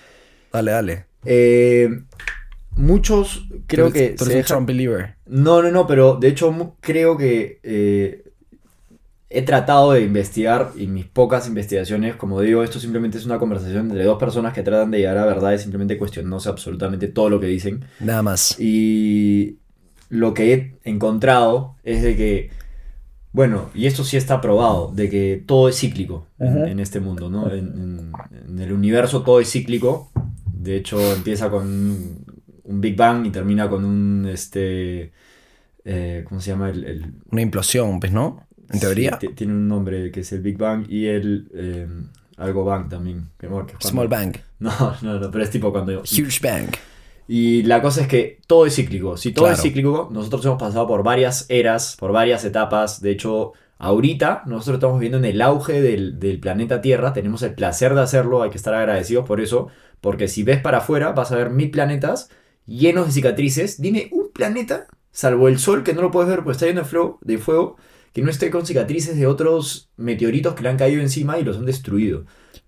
Dale, 0.53 0.71
dale. 0.71 1.05
eh, 1.25 1.89
muchos 2.79 3.47
creo 3.67 3.87
Tú 3.87 3.93
que... 3.93 4.05
eres- 4.05 4.15
tú 4.17 4.25
se 4.25 4.31
eres 4.31 4.35
un 4.35 4.41
dejan- 4.43 4.47
Trump 4.47 4.67
believer. 4.67 5.15
No, 5.27 5.61
no, 5.61 5.69
no, 5.71 5.85
pero 5.87 6.15
de 6.15 6.27
hecho 6.29 6.75
creo 6.81 7.17
que 7.17 7.59
eh, 7.63 8.23
he 9.29 9.41
tratado 9.43 9.91
de 9.91 10.01
investigar 10.01 10.71
y 10.75 10.87
mis 10.87 11.05
pocas 11.05 11.47
investigaciones, 11.47 12.15
como 12.15 12.41
digo, 12.41 12.63
esto 12.63 12.79
simplemente 12.79 13.17
es 13.19 13.25
una 13.25 13.37
conversación 13.37 13.89
entre 13.91 14.03
dos 14.03 14.17
personas 14.17 14.53
que 14.53 14.63
tratan 14.63 14.89
de 14.91 14.97
llegar 14.99 15.17
a 15.19 15.25
verdades, 15.25 15.61
simplemente 15.61 15.97
cuestionándose 15.99 16.49
absolutamente 16.49 17.07
todo 17.07 17.29
lo 17.29 17.39
que 17.39 17.45
dicen. 17.47 17.85
Nada 17.99 18.23
más. 18.23 18.55
Y 18.59 19.57
lo 20.09 20.33
que 20.33 20.53
he 20.53 20.89
encontrado 20.89 21.75
es 21.83 22.01
de 22.01 22.15
que, 22.17 22.49
bueno, 23.31 23.69
y 23.75 23.85
esto 23.85 24.03
sí 24.03 24.17
está 24.17 24.41
probado, 24.41 24.91
de 24.95 25.11
que 25.11 25.43
todo 25.45 25.69
es 25.69 25.77
cíclico 25.79 26.25
en, 26.39 26.79
este 26.79 26.99
mundo, 26.99 27.29
¿no? 27.29 27.51
En, 27.51 27.59
en- 27.67 28.11
en 28.47 28.59
el 28.59 28.73
universo 28.73 29.21
todo 29.21 29.39
es 29.39 29.51
cíclico. 29.51 30.09
De 30.51 30.75
hecho, 30.75 30.99
empieza 31.13 31.51
con 31.51 32.25
un, 32.69 32.81
Big 32.81 32.95
Bang 32.95 33.25
y 33.25 33.29
termina 33.31 33.69
con 33.69 33.83
un, 33.85 34.27
este, 34.27 35.11
eh, 35.85 36.23
¿cómo 36.27 36.39
se 36.41 36.51
llama? 36.51 36.69
El, 36.69 36.83
el- 36.85 37.13
Una 37.31 37.41
implosión, 37.41 37.99
pues, 37.99 38.11
¿no? 38.11 38.45
En 38.71 38.79
teoría. 38.79 39.17
sí, 39.19 39.29
tiene 39.29 39.53
un 39.53 39.67
nombre 39.67 40.11
que 40.11 40.19
es 40.19 40.31
el 40.31 40.41
Big 40.41 40.57
Bang 40.57 40.85
y 40.89 41.07
el, 41.07 41.49
eh, 41.53 41.87
algo 42.37 42.63
Bang 42.63 42.87
también. 42.89 43.29
que- 43.37 43.47
que 43.47 43.47
es 43.47 43.51
cuando- 43.51 43.79
Small 43.79 44.07
bang. 44.07 44.35
No, 44.59 44.71
no, 45.01 45.19
no, 45.19 45.31
pero 45.31 45.43
es 45.43 45.49
tipo 45.49 45.71
cuando... 45.71 46.01
Huge 46.03 46.39
bang. 46.43 46.67
Y 47.27 47.61
la 47.63 47.81
cosa 47.81 48.01
es 48.01 48.07
que 48.07 48.39
todo 48.47 48.65
es 48.65 48.75
cíclico. 48.75 49.15
Si 49.15 49.31
todo 49.31 49.49
es 49.51 49.61
cíclico, 49.61 50.09
nosotros 50.11 50.43
hemos 50.45 50.57
pasado 50.59 50.87
por 50.87 51.03
varias 51.03 51.45
eras, 51.49 51.95
por 51.99 52.11
varias 52.11 52.43
etapas. 52.43 53.01
De 53.01 53.11
hecho, 53.11 53.53
ahorita 53.77 54.41
nosotros 54.47 54.77
estamos 54.77 54.99
viviendo 54.99 55.19
en 55.19 55.25
el 55.25 55.41
auge 55.43 55.79
del, 55.81 56.19
del 56.19 56.39
planeta 56.39 56.81
Tierra. 56.81 57.13
Tenemos 57.13 57.43
el 57.43 57.53
placer 57.53 57.93
de 57.93 58.01
hacerlo, 58.01 58.41
hay 58.41 58.49
que 58.49 58.57
estar 58.57 58.73
agradecidos 58.73 59.27
por 59.27 59.41
eso. 59.41 59.67
Porque 60.01 60.27
si 60.27 60.41
ves 60.43 60.59
para 60.59 60.79
afuera, 60.79 61.11
vas 61.11 61.31
a 61.31 61.35
ver 61.35 61.51
mil 61.51 61.69
planetas 61.69 62.29
llenos 62.69 63.07
de 63.07 63.11
cicatrices. 63.13 63.81
Dime 63.81 64.07
un 64.11 64.31
planeta, 64.31 64.87
salvo 65.11 65.47
el 65.47 65.59
Sol, 65.59 65.83
que 65.83 65.93
no 65.93 66.01
lo 66.01 66.11
puedes 66.11 66.29
ver 66.29 66.39
porque 66.39 66.51
está 66.53 66.65
lleno 66.67 66.81
de, 66.83 66.87
flo- 66.87 67.17
de 67.21 67.37
fuego, 67.37 67.75
que 68.13 68.21
no 68.21 68.29
esté 68.29 68.49
con 68.51 68.65
cicatrices 68.65 69.17
de 69.17 69.27
otros 69.27 69.89
meteoritos 69.97 70.53
que 70.55 70.63
le 70.63 70.69
han 70.69 70.77
caído 70.77 71.01
encima 71.01 71.39
y 71.39 71.43
los 71.43 71.57
han 71.57 71.65
destruido. 71.65 72.25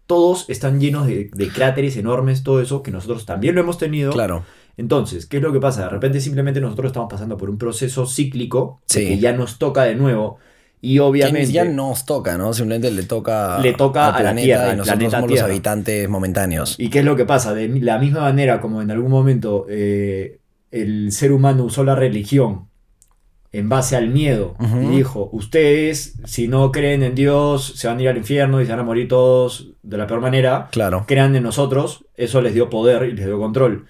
Todos 0.08 0.46
están 0.50 0.80
llenos 0.80 1.08
de, 1.08 1.30
de 1.34 1.48
cráteres 1.48 1.96
enormes, 1.96 2.44
todo 2.44 2.62
eso, 2.62 2.84
que 2.84 2.92
nosotros 2.92 3.26
también 3.26 3.56
lo 3.56 3.62
hemos 3.62 3.78
tenido. 3.78 4.12
Claro. 4.12 4.44
Entonces, 4.78 5.26
¿qué 5.26 5.38
es 5.38 5.44
lo 5.44 5.54
que 5.54 5.60
pasa? 5.60 5.84
De 5.84 5.90
repente 5.90 6.20
simplemente 6.20 6.60
nosotros 6.62 6.88
estamos 6.88 7.10
pasando 7.10 7.38
por 7.38 7.50
un 7.50 7.58
proceso 7.58 8.06
cíclico 8.06 8.82
Sí. 8.86 9.08
que 9.08 9.20
ya 9.20 9.32
nos 9.34 9.58
toca 9.58 9.84
de 9.84 9.96
nuevo 9.96 10.38
y 10.84 10.96
Que 10.96 11.00
obviamente 11.02 11.52
ya 11.52 11.64
nos 11.66 12.06
toca, 12.06 12.38
¿no? 12.38 12.54
Simplemente 12.54 12.90
le 12.92 13.04
toca, 13.04 13.60
Le 13.60 13.74
toca 13.74 14.08
al 14.08 14.10
a 14.10 14.12
la 14.14 14.18
planeta 14.24 14.46
Tierra, 14.46 14.74
y 14.74 14.78
nosotros 14.78 14.86
planeta 14.98 15.18
somos 15.18 15.28
Tierra. 15.28 15.44
los 15.48 15.52
habitantes 15.52 16.10
momentáneos. 16.10 16.76
¿Y 16.80 16.90
qué 16.90 17.00
es 17.00 17.06
lo 17.06 17.16
que 17.16 17.26
pasa? 17.26 17.54
De 17.54 17.68
la 17.80 18.00
misma 18.00 18.22
manera 18.22 18.60
como 18.62 18.82
en 18.82 18.90
algún 18.92 19.12
momento 19.12 19.66
eh, 19.70 20.40
el 20.72 21.12
ser 21.12 21.32
humano 21.34 21.66
usó 21.66 21.84
la 21.84 21.96
religión 21.96 22.68
en 23.54 23.68
base 23.68 23.98
al 23.98 24.08
miedo 24.10 24.56
y 24.82 24.96
dijo, 24.96 25.30
ustedes 25.34 26.14
si 26.24 26.48
no 26.48 26.72
creen 26.72 27.04
en 27.04 27.16
Dios 27.16 27.74
se 27.76 27.88
van 27.90 28.00
a 28.00 28.02
ir 28.04 28.08
al 28.10 28.16
infierno 28.18 28.62
y 28.62 28.66
se 28.66 28.72
van 28.72 28.80
a 28.80 28.84
morir 28.84 29.10
todos 29.10 29.74
de 29.84 29.98
la 29.98 30.08
peor 30.08 30.22
manera, 30.22 30.70
Claro. 30.72 31.04
crean 31.06 31.36
en 31.36 31.44
nosotros, 31.44 32.06
eso 32.16 32.42
les 32.42 32.54
dio 32.54 32.70
poder 32.70 33.04
y 33.10 33.12
les 33.12 33.26
dio 33.26 33.38
control. 33.38 33.88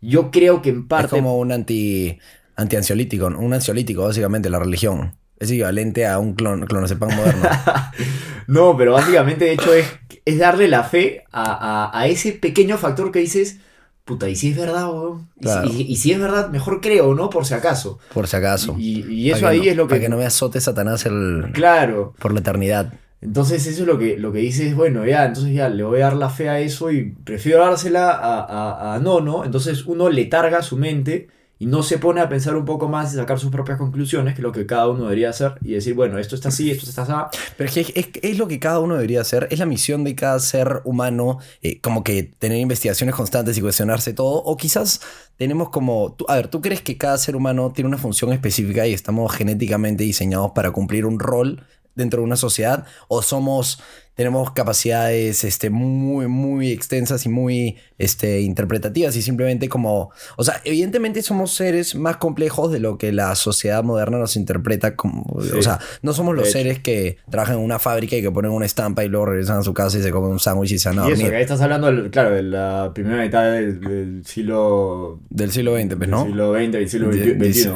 Yo 0.00 0.30
creo 0.30 0.62
que 0.62 0.70
en 0.70 0.78
Es 0.82 0.84
parte... 0.84 1.08
como 1.16 1.36
un 1.36 1.50
anti, 1.50 2.16
anti-ansiolítico, 2.54 3.26
un 3.26 3.52
ansiolítico, 3.52 4.04
básicamente, 4.04 4.48
la 4.50 4.60
religión. 4.60 5.16
Es 5.42 5.50
equivalente 5.50 6.06
a 6.06 6.18
un 6.18 6.34
clon, 6.34 6.66
clonazepam 6.66 7.14
moderno. 7.16 7.42
No, 8.48 8.76
pero 8.76 8.92
básicamente 8.92 9.44
de 9.44 9.52
hecho 9.52 9.72
es, 9.72 9.86
es 10.24 10.38
darle 10.38 10.68
la 10.68 10.82
fe 10.82 11.24
a, 11.32 11.90
a- 11.92 11.98
a 12.00 12.06
ese 12.08 12.32
pequeño 12.32 12.76
factor 12.76 13.12
que 13.12 13.20
dices, 13.20 13.58
puta, 14.04 14.28
¿y 14.28 14.36
si 14.36 14.50
es 14.50 14.56
verdad, 14.56 14.90
weón? 14.92 15.28
¿Y, 15.38 15.42
si- 15.42 15.42
Claro. 15.52 15.68
y- 15.72 15.82
y 15.82 15.96
si 15.96 16.12
es 16.12 16.20
verdad, 16.20 16.50
mejor 16.50 16.80
creo, 16.80 17.14
¿no? 17.14 17.30
Por 17.30 17.46
si 17.46 17.54
acaso. 17.54 17.98
por 18.12 18.26
si 18.26 18.36
acaso. 18.36 18.74
Y, 18.78 19.04
y 19.10 19.30
eso 19.30 19.46
ahí 19.46 19.58
no- 19.58 19.64
es 19.64 19.76
lo 19.76 19.84
que... 19.86 19.90
Para 19.90 20.00
que 20.02 20.08
no 20.08 20.16
me 20.16 20.26
azote 20.26 20.60
Satanás 20.60 21.06
el, 21.06 21.50
Claro. 21.52 22.14
por 22.18 22.32
la 22.34 22.40
eternidad. 22.40 22.92
Entonces 23.20 23.64
eso 23.68 23.82
es 23.82 23.86
lo 23.86 23.96
que, 23.98 24.18
lo 24.18 24.32
que 24.32 24.40
dices, 24.40 24.74
bueno, 24.74 25.06
ya, 25.06 25.24
entonces 25.24 25.54
ya 25.54 25.68
le 25.68 25.84
voy 25.84 26.00
a 26.00 26.04
dar 26.06 26.16
la 26.16 26.28
fe 26.28 26.48
a 26.48 26.58
eso 26.58 26.90
y 26.90 27.12
prefiero 27.24 27.60
dársela 27.64 28.10
a, 28.10 28.40
a, 28.40 28.94
a 28.96 28.98
no, 28.98 29.20
¿no? 29.20 29.44
Entonces 29.44 29.86
uno 29.86 30.10
letarga 30.10 30.62
su 30.62 30.76
mente 30.76 31.28
y 31.62 31.66
no 31.66 31.84
se 31.84 31.98
pone 31.98 32.20
a 32.20 32.28
pensar 32.28 32.56
un 32.56 32.64
poco 32.64 32.88
más 32.88 33.12
y 33.12 33.16
sacar 33.16 33.38
sus 33.38 33.52
propias 33.52 33.78
conclusiones, 33.78 34.34
que 34.34 34.42
lo 34.42 34.50
que 34.50 34.66
cada 34.66 34.88
uno 34.88 35.04
debería 35.04 35.30
hacer, 35.30 35.54
y 35.62 35.74
decir, 35.74 35.94
bueno, 35.94 36.18
esto 36.18 36.34
está 36.34 36.48
así, 36.48 36.72
esto 36.72 36.90
está 36.90 37.02
así. 37.02 37.38
Pero 37.56 37.70
es 37.70 37.76
es, 37.76 38.08
es 38.20 38.36
lo 38.36 38.48
que 38.48 38.58
cada 38.58 38.80
uno 38.80 38.94
debería 38.94 39.20
hacer. 39.20 39.46
Es 39.48 39.60
la 39.60 39.66
misión 39.66 40.02
de 40.02 40.16
cada 40.16 40.40
ser 40.40 40.80
humano, 40.84 41.38
eh, 41.62 41.80
como 41.80 42.02
que 42.02 42.24
tener 42.24 42.58
investigaciones 42.58 43.14
constantes 43.14 43.56
y 43.56 43.60
cuestionarse 43.60 44.12
todo. 44.12 44.42
O 44.42 44.56
quizás 44.56 45.00
tenemos 45.36 45.68
como. 45.70 46.14
tú- 46.18 46.24
a 46.28 46.34
ver, 46.34 46.48
¿tú 46.48 46.60
crees 46.60 46.82
que 46.82 46.98
cada 46.98 47.16
ser 47.16 47.36
humano 47.36 47.70
tiene 47.72 47.86
una 47.86 47.98
función 47.98 48.32
específica 48.32 48.84
y 48.88 48.92
estamos 48.92 49.32
genéticamente 49.32 50.02
diseñados 50.02 50.50
para 50.56 50.72
cumplir 50.72 51.06
un 51.06 51.20
rol 51.20 51.64
dentro 51.94 52.22
de 52.22 52.24
una 52.26 52.36
sociedad? 52.36 52.86
¿O 53.06 53.22
somos. 53.22 53.78
Tenemos 54.14 54.50
capacidades 54.52 55.42
este, 55.44 55.70
muy, 55.70 56.26
muy 56.28 56.70
extensas 56.70 57.24
y 57.24 57.28
muy 57.30 57.76
este, 57.98 58.40
interpretativas 58.42 59.16
y 59.16 59.22
simplemente 59.22 59.68
como... 59.70 60.10
O 60.36 60.44
sea, 60.44 60.60
evidentemente 60.64 61.22
somos 61.22 61.52
seres 61.54 61.94
más 61.94 62.18
complejos 62.18 62.70
de 62.70 62.78
lo 62.78 62.98
que 62.98 63.10
la 63.12 63.34
sociedad 63.34 63.82
moderna 63.82 64.18
nos 64.18 64.36
interpreta 64.36 64.96
como... 64.96 65.24
Sí. 65.42 65.50
O 65.58 65.62
sea, 65.62 65.78
no 66.02 66.12
somos 66.12 66.34
los 66.36 66.50
seres 66.50 66.78
que 66.78 67.16
trabajan 67.30 67.56
en 67.56 67.62
una 67.62 67.78
fábrica 67.78 68.14
y 68.16 68.22
que 68.22 68.30
ponen 68.30 68.50
una 68.50 68.66
estampa 68.66 69.02
y 69.02 69.08
luego 69.08 69.26
regresan 69.26 69.58
a 69.60 69.62
su 69.62 69.72
casa 69.72 69.98
y 69.98 70.02
se 70.02 70.10
comen 70.10 70.30
un 70.32 70.40
sándwich 70.40 70.72
y 70.72 70.78
se 70.78 70.90
van 70.90 70.98
a 70.98 71.08
y 71.08 71.12
eso, 71.12 71.28
que 71.30 71.36
ahí 71.36 71.42
estás 71.42 71.60
hablando, 71.62 71.86
del- 71.86 72.10
claro, 72.10 72.30
de 72.34 72.42
la 72.42 72.90
primera 72.94 73.22
mitad 73.22 73.50
del, 73.50 73.80
del 73.80 74.26
siglo... 74.26 75.20
Del 75.30 75.50
siglo 75.52 75.74
XX, 75.76 75.86
pues, 75.88 76.00
del 76.00 76.10
¿no? 76.10 76.24
siglo 76.26 76.54
XX 76.54 76.74
y 76.82 76.88
siglo 76.88 77.12
XXI. 77.12 77.70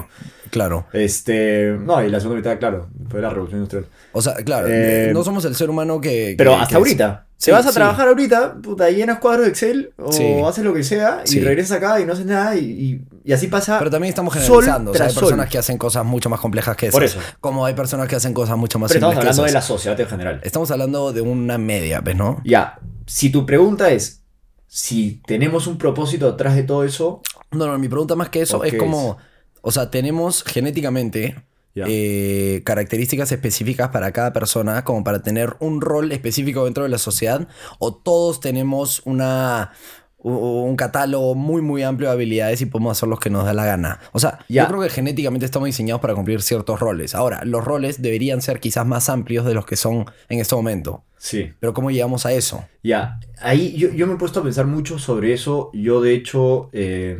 Claro. 0.50 0.86
Este, 0.92 1.76
no, 1.84 2.02
y 2.04 2.08
la 2.08 2.20
segunda 2.20 2.38
mitad, 2.38 2.58
claro, 2.58 2.88
fue 3.10 3.20
la 3.20 3.30
revolución 3.30 3.60
industrial. 3.60 3.86
O 4.12 4.22
sea, 4.22 4.34
claro, 4.36 4.68
Eh, 4.70 5.10
no 5.12 5.22
somos 5.24 5.44
el 5.44 5.54
ser 5.54 5.68
humano 5.70 6.00
que... 6.00 6.25
Pero 6.36 6.50
que- 6.52 6.56
hasta 6.56 6.68
que- 6.68 6.74
ahorita. 6.76 7.22
Sí, 7.38 7.46
Te 7.46 7.52
vas 7.52 7.66
a 7.66 7.68
sí. 7.68 7.74
trabajar 7.74 8.08
ahorita, 8.08 8.54
puta, 8.62 8.88
llenas 8.90 9.18
cuadros 9.18 9.44
de 9.44 9.50
Excel 9.50 9.92
o 9.98 10.10
Sí. 10.10 10.24
haces 10.46 10.64
lo 10.64 10.72
que 10.72 10.82
sea 10.82 11.22
y 11.26 11.38
regresas 11.40 11.76
acá 11.76 12.00
y 12.00 12.06
no 12.06 12.14
haces 12.14 12.24
nada 12.24 12.56
y, 12.56 12.64
y- 12.64 13.00
y 13.24 13.32
así 13.34 13.48
pasa. 13.48 13.78
Pero 13.78 13.90
también 13.90 14.08
estamos 14.08 14.32
generalizando. 14.32 14.92
O 14.92 14.94
sea, 14.94 15.06
hay 15.06 15.12
personas 15.14 15.44
sol. 15.44 15.48
que 15.52 15.58
hacen 15.58 15.76
cosas 15.76 16.02
mucho 16.06 16.30
más 16.30 16.40
complejas 16.40 16.74
que 16.78 16.86
esas. 16.86 16.94
Por 16.94 17.04
eso. 17.04 17.18
Como 17.40 17.66
hay 17.66 17.74
personas 17.74 18.08
que 18.08 18.16
hacen 18.16 18.32
cosas 18.32 18.56
mucho 18.56 18.78
más 18.78 18.88
Pero 18.88 19.00
estamos 19.00 19.14
que 19.16 19.18
hablando 19.20 19.42
de 19.44 19.52
la 19.52 19.60
sociedad 19.60 20.00
en 20.00 20.08
general. 20.08 20.40
Estamos 20.44 20.70
hablando 20.70 21.12
de 21.12 21.20
una 21.20 21.58
media, 21.58 22.00
¿ves, 22.00 22.16
no? 22.16 22.40
Ya, 22.42 22.78
si 23.04 23.28
tu 23.28 23.44
pregunta 23.44 23.90
es 23.90 24.22
si 24.66 25.20
tenemos 25.26 25.66
un 25.66 25.76
propósito 25.76 26.30
detrás 26.32 26.56
de 26.56 26.62
todo 26.62 26.84
eso, 26.84 27.20
No, 27.52 27.66
no, 27.66 27.78
mi 27.78 27.88
pregunta 27.88 28.16
más 28.16 28.30
que 28.30 28.40
eso 28.42 28.58
¿O 28.60 28.64
es 28.64 28.74
como... 28.74 29.18
O 29.60 29.70
sea, 29.72 29.90
tenemos 29.90 30.42
genéticamente 30.42 31.36
Eh, 31.84 32.62
características 32.64 33.30
específicas 33.32 33.90
para 33.90 34.10
cada 34.12 34.32
persona 34.32 34.82
como 34.84 35.04
para 35.04 35.22
tener 35.22 35.56
un 35.60 35.80
rol 35.82 36.10
específico 36.12 36.64
dentro 36.64 36.84
de 36.84 36.88
la 36.88 36.98
sociedad 36.98 37.48
o 37.78 37.94
todos 37.94 38.40
tenemos 38.40 39.02
una 39.04 39.72
un 40.18 40.74
catálogo 40.74 41.36
muy 41.36 41.62
muy 41.62 41.84
amplio 41.84 42.08
de 42.08 42.14
habilidades 42.14 42.60
y 42.60 42.66
podemos 42.66 42.96
hacer 42.96 43.08
los 43.08 43.20
que 43.20 43.30
nos 43.30 43.44
da 43.44 43.54
la 43.54 43.64
gana. 43.64 44.00
O 44.12 44.18
sea, 44.18 44.40
yo 44.48 44.66
creo 44.66 44.80
que 44.80 44.88
genéticamente 44.88 45.46
estamos 45.46 45.66
diseñados 45.66 46.00
para 46.00 46.14
cumplir 46.14 46.42
ciertos 46.42 46.80
roles. 46.80 47.14
Ahora, 47.14 47.44
los 47.44 47.64
roles 47.64 48.02
deberían 48.02 48.42
ser 48.42 48.58
quizás 48.58 48.84
más 48.86 49.08
amplios 49.08 49.44
de 49.46 49.54
los 49.54 49.66
que 49.66 49.76
son 49.76 50.06
en 50.28 50.40
este 50.40 50.56
momento. 50.56 51.04
sí. 51.18 51.52
Pero 51.60 51.74
¿cómo 51.74 51.92
llegamos 51.92 52.26
a 52.26 52.32
eso? 52.32 52.64
Ya, 52.82 53.20
ahí 53.40 53.76
yo, 53.76 53.92
yo 53.92 54.06
me 54.08 54.14
he 54.14 54.16
puesto 54.16 54.40
a 54.40 54.42
pensar 54.42 54.66
mucho 54.66 54.98
sobre 54.98 55.32
eso. 55.32 55.70
Yo, 55.72 56.00
de 56.00 56.14
hecho, 56.14 56.70
eh, 56.72 57.16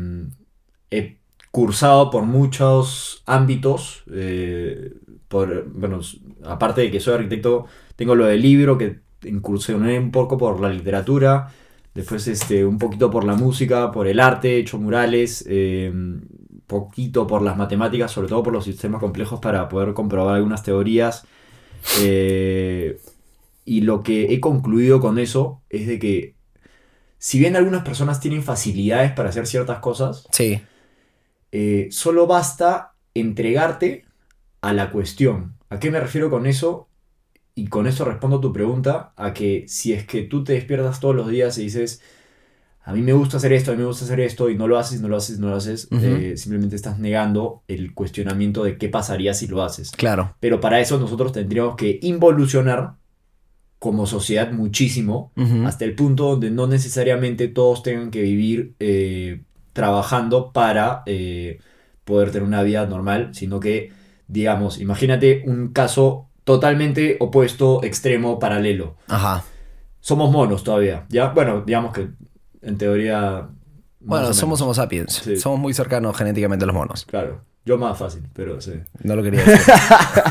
he 0.90 1.18
cursado 1.56 2.10
por 2.10 2.24
muchos 2.24 3.22
ámbitos. 3.24 4.02
eh, 4.12 4.92
bueno, 5.30 6.00
aparte 6.44 6.82
de 6.82 6.90
que 6.90 7.00
soy 7.00 7.14
arquitecto, 7.14 7.64
tengo 7.96 8.14
lo 8.14 8.26
del 8.26 8.42
libro, 8.42 8.76
que 8.76 9.00
incursioné 9.24 9.98
un 9.98 10.10
poco 10.10 10.36
por 10.36 10.60
la 10.60 10.68
literatura. 10.68 11.50
Después, 11.94 12.28
este, 12.28 12.62
un 12.62 12.76
poquito 12.76 13.10
por 13.10 13.24
la 13.24 13.36
música, 13.36 13.90
por 13.90 14.06
el 14.06 14.20
arte, 14.20 14.56
he 14.56 14.58
hecho 14.58 14.78
murales. 14.78 15.46
eh, 15.48 15.90
poquito 16.66 17.26
por 17.26 17.40
las 17.40 17.56
matemáticas, 17.56 18.10
sobre 18.10 18.28
todo 18.28 18.42
por 18.42 18.52
los 18.52 18.64
sistemas 18.64 19.00
complejos 19.00 19.40
para 19.40 19.66
poder 19.68 19.94
comprobar 19.94 20.34
algunas 20.34 20.62
teorías. 20.62 21.24
Eh, 22.02 22.98
y 23.64 23.80
lo 23.80 24.02
que 24.02 24.34
he 24.34 24.40
concluido 24.40 25.00
con 25.00 25.18
eso 25.18 25.62
es 25.70 25.86
de 25.86 25.98
que 25.98 26.34
si 27.18 27.38
bien 27.38 27.56
algunas 27.56 27.82
personas 27.82 28.20
tienen 28.20 28.42
facilidades 28.42 29.12
para 29.12 29.30
hacer 29.30 29.46
ciertas 29.46 29.78
cosas, 29.78 30.26
Sí, 30.32 30.60
eh, 31.52 31.88
solo 31.90 32.26
basta 32.26 32.94
entregarte 33.14 34.04
a 34.60 34.72
la 34.72 34.90
cuestión. 34.90 35.54
¿A 35.68 35.78
qué 35.78 35.90
me 35.90 36.00
refiero 36.00 36.30
con 36.30 36.46
eso? 36.46 36.88
Y 37.54 37.68
con 37.68 37.86
eso 37.86 38.04
respondo 38.04 38.38
a 38.38 38.40
tu 38.40 38.52
pregunta, 38.52 39.12
a 39.16 39.32
que 39.32 39.64
si 39.66 39.92
es 39.92 40.04
que 40.04 40.22
tú 40.22 40.44
te 40.44 40.52
despiertas 40.52 41.00
todos 41.00 41.16
los 41.16 41.28
días 41.28 41.56
y 41.58 41.62
dices, 41.62 42.02
a 42.82 42.92
mí 42.92 43.00
me 43.00 43.14
gusta 43.14 43.38
hacer 43.38 43.52
esto, 43.52 43.72
a 43.72 43.74
mí 43.74 43.80
me 43.80 43.86
gusta 43.86 44.04
hacer 44.04 44.20
esto, 44.20 44.50
y 44.50 44.56
no 44.56 44.68
lo 44.68 44.78
haces, 44.78 45.00
no 45.00 45.08
lo 45.08 45.16
haces, 45.16 45.38
no 45.38 45.48
lo 45.48 45.56
haces, 45.56 45.88
eh, 45.90 46.34
simplemente 46.36 46.76
estás 46.76 46.98
negando 46.98 47.62
el 47.66 47.94
cuestionamiento 47.94 48.62
de 48.62 48.76
qué 48.76 48.88
pasaría 48.88 49.34
si 49.34 49.46
lo 49.46 49.62
haces. 49.62 49.90
claro. 49.90 50.36
Pero 50.38 50.60
para 50.60 50.80
eso 50.80 50.98
nosotros 50.98 51.32
tendríamos 51.32 51.76
que 51.76 51.98
involucionar 52.02 52.94
como 53.78 54.06
sociedad 54.06 54.52
muchísimo, 54.52 55.32
hasta 55.64 55.84
el 55.84 55.94
punto 55.94 56.30
donde 56.30 56.50
no 56.50 56.66
necesariamente 56.66 57.48
todos 57.48 57.82
tengan 57.82 58.10
que 58.10 58.22
vivir 58.22 58.74
eh, 58.80 59.42
trabajando 59.76 60.52
para 60.52 61.02
eh, 61.04 61.60
poder 62.06 62.30
tener 62.30 62.48
una 62.48 62.62
vida 62.62 62.86
normal, 62.86 63.34
sino 63.34 63.60
que, 63.60 63.92
digamos, 64.26 64.80
imagínate 64.80 65.42
un 65.44 65.68
caso 65.68 66.30
totalmente 66.44 67.18
opuesto, 67.20 67.84
extremo, 67.84 68.38
paralelo. 68.38 68.96
Ajá. 69.06 69.44
Somos 70.00 70.32
monos 70.32 70.64
todavía, 70.64 71.04
¿ya? 71.10 71.28
Bueno, 71.28 71.62
digamos 71.66 71.92
que 71.92 72.08
en 72.62 72.78
teoría... 72.78 73.50
Bueno, 74.00 74.32
somos. 74.32 74.62
Homo 74.62 74.72
sapiens. 74.72 75.12
Sí. 75.12 75.36
Somos 75.36 75.58
muy 75.58 75.74
cercanos 75.74 76.16
genéticamente 76.16 76.64
a 76.64 76.68
los 76.68 76.74
monos. 76.74 77.04
Claro, 77.04 77.42
yo 77.66 77.76
más 77.76 77.98
fácil, 77.98 78.22
pero 78.32 78.58
sí. 78.62 78.80
No 79.02 79.14
lo 79.14 79.22
quería 79.22 79.44
decir. 79.44 79.74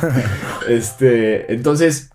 Este, 0.68 1.54
entonces, 1.54 2.10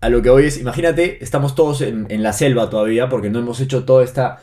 a 0.00 0.10
lo 0.10 0.22
que 0.22 0.30
hoy 0.30 0.44
es, 0.44 0.60
imagínate, 0.60 1.24
estamos 1.24 1.56
todos 1.56 1.80
en, 1.80 2.06
en 2.08 2.22
la 2.22 2.32
selva 2.32 2.70
todavía 2.70 3.08
porque 3.08 3.30
no 3.30 3.40
hemos 3.40 3.58
hecho 3.58 3.84
toda 3.84 4.04
esta, 4.04 4.38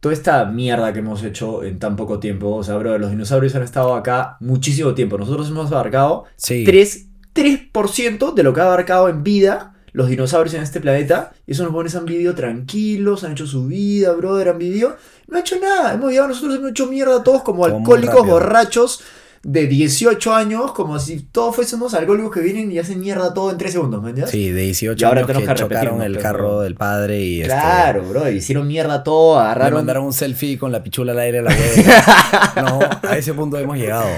toda 0.00 0.12
esta 0.12 0.44
mierda 0.46 0.92
que 0.92 1.00
hemos 1.00 1.22
hecho 1.22 1.62
en 1.62 1.78
tan 1.78 1.96
poco 1.96 2.18
tiempo. 2.18 2.54
O 2.54 2.62
sea, 2.62 2.76
bro, 2.76 2.98
los 2.98 3.10
dinosaurios 3.10 3.54
han 3.54 3.62
estado 3.62 3.94
acá 3.94 4.36
muchísimo 4.40 4.94
tiempo. 4.94 5.18
Nosotros 5.18 5.48
hemos 5.48 5.72
abarcado 5.72 6.24
Sí. 6.36 6.64
3, 6.64 7.06
3% 7.34 8.34
de 8.34 8.42
lo 8.42 8.52
que 8.54 8.60
ha 8.60 8.64
abarcado 8.64 9.08
en 9.08 9.22
vida 9.22 9.72
los 9.96 10.08
dinosaurios 10.08 10.52
en 10.52 10.62
este 10.62 10.78
planeta. 10.82 11.32
Y 11.46 11.52
esos 11.52 11.66
huevones 11.68 11.94
han 11.96 12.04
vivido 12.04 12.34
tranquilos, 12.34 13.24
han 13.24 13.32
hecho 13.32 13.46
su 13.46 13.66
vida, 13.66 14.12
brother, 14.12 14.50
han 14.50 14.58
vivido. 14.58 14.94
No 15.26 15.38
ha 15.38 15.40
hecho 15.40 15.58
nada. 15.58 15.94
Hemos 15.94 16.10
llegado 16.10 16.28
nosotros, 16.28 16.56
hemos 16.56 16.70
hecho 16.70 16.86
mierda 16.86 17.22
todos 17.22 17.42
como 17.42 17.64
alcohólicos 17.64 18.26
borrachos 18.26 19.02
de 19.48 19.68
18 19.68 20.34
años, 20.34 20.72
como 20.72 20.98
si 20.98 21.20
todos 21.20 21.54
fuésemos 21.54 21.94
alcohólicos 21.94 22.32
que 22.32 22.40
vienen 22.40 22.72
y 22.72 22.80
hacen 22.80 22.98
mierda 22.98 23.32
todo 23.32 23.52
en 23.52 23.58
3 23.58 23.70
segundos, 23.70 24.02
¿me 24.02 24.08
entiendes? 24.08 24.32
Sí, 24.32 24.50
de 24.50 24.62
18 24.62 25.00
Y 25.00 25.04
ahora 25.06 25.20
años 25.20 25.38
que 25.38 25.44
que 25.46 25.54
chocaron 25.54 26.02
el 26.02 26.12
pero- 26.14 26.22
carro 26.22 26.60
del 26.62 26.74
padre 26.74 27.20
y 27.22 27.42
este, 27.42 27.54
Claro, 27.54 28.02
bro, 28.08 28.28
hicieron 28.28 28.66
mierda 28.66 29.04
todo, 29.04 29.36
le 29.38 29.44
agarraron. 29.44 29.74
mandaron 29.78 30.04
un 30.06 30.12
selfie 30.12 30.58
con 30.58 30.72
la 30.72 30.82
pichula 30.82 31.12
al 31.12 31.20
aire 31.20 31.38
a 31.38 31.42
la 31.42 31.50
hueva. 31.54 32.52
no, 32.56 32.80
a 33.08 33.16
ese 33.16 33.34
punto 33.34 33.56
hemos 33.56 33.76
llegado. 33.78 34.08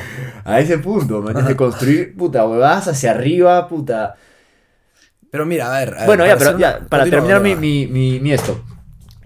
A 0.44 0.60
ese 0.60 0.78
punto, 0.78 1.20
man, 1.20 1.44
de 1.46 1.54
construir, 1.54 2.16
puta, 2.16 2.46
huevadas 2.46 2.88
hacia 2.88 3.10
arriba, 3.10 3.68
puta. 3.68 4.14
Pero 5.30 5.44
mira, 5.44 5.76
a 5.76 5.78
ver. 5.80 5.88
a 5.90 5.96
ver, 5.98 6.06
Bueno, 6.06 6.26
ya, 6.26 6.38
pero 6.38 6.58
ya, 6.58 6.80
para 6.88 7.04
terminar 7.04 7.42
mi, 7.42 7.50
continúa. 7.52 7.60
mi, 7.60 7.86
mi, 8.12 8.20
mi 8.20 8.32
esto. 8.32 8.64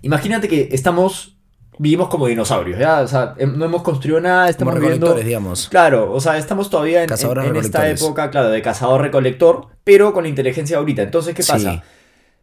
Imagínate 0.03 0.49
que 0.49 0.69
estamos, 0.73 1.37
vivimos 1.83 2.09
como 2.09 2.27
dinosaurios, 2.29 2.79
¿ya? 2.79 3.01
O 3.01 3.09
sea, 3.09 3.35
em- 3.39 3.59
no 3.59 3.65
hemos 3.65 3.83
construido 3.83 4.21
nada, 4.21 4.43
Como 4.43 4.51
estamos 4.51 4.75
viviendo... 4.75 4.95
recolectores, 5.07 5.27
digamos. 5.27 5.69
Claro, 5.69 6.13
o 6.13 6.21
sea, 6.21 6.39
estamos 6.39 6.71
todavía 6.71 6.99
en, 6.99 7.03
en- 7.05 7.09
Cazadores 7.09 7.47
en 7.47 7.57
esta 7.57 7.89
época, 7.91 8.31
claro, 8.31 8.51
de 8.51 8.63
cazador-recolector, 8.63 9.67
pero 9.85 10.13
con 10.13 10.23
la 10.23 10.29
inteligencia 10.29 10.77
ahorita. 10.79 11.03
Entonces, 11.03 11.35
¿qué 11.35 11.43
Sí. 11.43 11.53
pasa? 11.53 11.83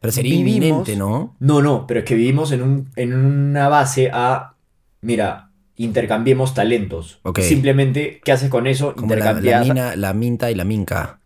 Pero 0.01 0.11
sería 0.11 0.33
Vivimos- 0.33 0.55
inminente, 0.55 0.95
¿no? 0.95 1.35
No, 1.39 1.61
no, 1.61 1.85
pero 1.87 2.01
es 2.01 2.05
que 2.05 2.15
vivimos 2.15 2.51
en, 2.51 2.61
un, 2.63 2.89
en 2.95 3.13
una 3.15 3.67
base 3.69 4.09
a, 4.13 4.53
mira, 5.01 5.51
intercambiemos 5.75 6.53
talentos. 6.53 7.19
Simplemente, 7.39 8.19
¿qué 8.23 8.31
haces 8.33 8.49
con 8.49 8.67
eso? 8.67 8.93
Como 8.95 9.15
la, 9.15 9.33
mina, 9.33 9.95
la 9.95 10.13
minta 10.13 10.51
y 10.51 10.55
la 10.55 10.65
minca. 10.65 11.19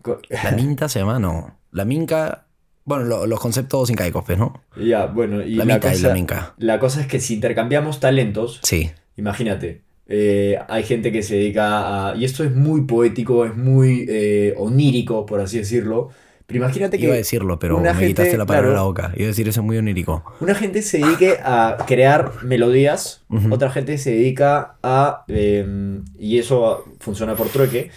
La 0.44 0.52
minta 0.52 0.88
se 0.90 1.00
llama, 1.00 1.18
no. 1.20 1.58
La 1.72 1.86
minca. 1.86 2.43
Bueno, 2.86 3.06
lo- 3.06 3.26
los 3.28 3.40
conceptos 3.40 3.90
incaicos, 3.90 4.24
pues, 4.26 4.38
¿no? 4.38 4.62
Ya, 4.78 5.06
bueno, 5.06 5.42
y 5.42 5.56
La 5.56 5.66
la, 5.66 5.74
minca 5.76 5.96
y 5.96 6.00
la 6.00 6.14
minca. 6.14 6.54
la 6.58 6.80
cosa 6.80 7.02
es 7.02 7.08
que 7.08 7.20
si 7.20 7.34
intercambiamos 7.36 8.00
talentos, 8.00 8.60
Sí. 8.64 8.92
imagínate, 9.16 9.82
eh, 10.08 10.60
hay 10.68 10.84
gente 10.84 11.12
que 11.12 11.24
se 11.24 11.36
dedica 11.36 12.10
a... 12.12 12.16
Y 12.18 12.26
esto 12.26 12.44
es 12.44 12.54
muy 12.54 12.82
poético, 12.82 13.46
es 13.46 13.56
muy 13.56 14.06
eh, 14.10 14.54
onírico, 14.58 15.26
por 15.26 15.40
así 15.40 15.58
decirlo. 15.60 16.10
Pero 16.46 16.58
imagínate 16.60 16.98
que 17.00 17.06
Iba 17.06 17.14
a 17.14 17.18
decirlo, 17.18 17.58
pero 17.58 17.78
una 17.78 17.94
me 17.94 18.00
gente, 18.00 18.08
quitaste 18.08 18.38
la 18.38 18.46
palabra 18.46 18.68
de 18.68 18.74
la 18.76 18.80
claro. 18.82 18.88
boca. 18.88 19.14
Iba 19.16 19.24
a 19.24 19.28
decir 19.28 19.48
eso 19.48 19.62
es 19.62 19.66
muy 19.66 19.78
onírico. 19.78 20.26
una 20.42 20.54
gente 20.54 20.82
se 20.82 20.98
dedique 21.00 21.38
a 21.42 21.78
crear 21.88 22.44
melodías, 22.44 23.24
otra 23.50 23.72
gente 23.72 23.98
se 23.98 24.12
dedica 24.12 24.76
a... 24.84 25.24
eh, 25.30 26.02
y 26.20 26.40
eso 26.40 26.84
funciona 27.00 27.36
por 27.36 27.48
trueque, 27.48 27.92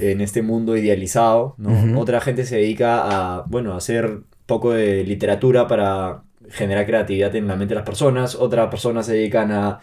en 0.00 0.20
este 0.20 0.42
mundo 0.42 0.76
idealizado, 0.76 1.54
¿no? 1.58 2.00
Otra 2.00 2.20
gente 2.20 2.44
se 2.44 2.56
dedica 2.56 3.02
a, 3.04 3.44
bueno, 3.46 3.74
a 3.74 3.76
hacer 3.76 4.20
poco 4.46 4.72
de 4.72 5.04
literatura 5.04 5.66
para 5.66 6.24
generar 6.48 6.86
creatividad 6.86 7.34
en 7.36 7.46
la 7.46 7.56
mente 7.56 7.74
de 7.74 7.80
las 7.80 7.86
personas, 7.86 8.34
otras 8.34 8.68
personas 8.68 9.06
se 9.06 9.12
dedican 9.14 9.52
a, 9.52 9.80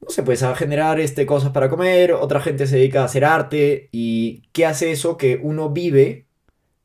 no 0.00 0.08
sé, 0.08 0.22
pues 0.22 0.42
a 0.42 0.54
generar 0.54 0.98
este, 1.00 1.26
cosas 1.26 1.50
para 1.50 1.68
comer, 1.68 2.12
otra 2.12 2.40
gente 2.40 2.66
se 2.66 2.76
dedica 2.76 3.02
a 3.02 3.04
hacer 3.04 3.24
arte, 3.24 3.88
y 3.92 4.42
¿qué 4.52 4.64
hace 4.64 4.90
eso? 4.92 5.16
Que 5.16 5.38
uno 5.42 5.70
vive 5.70 6.26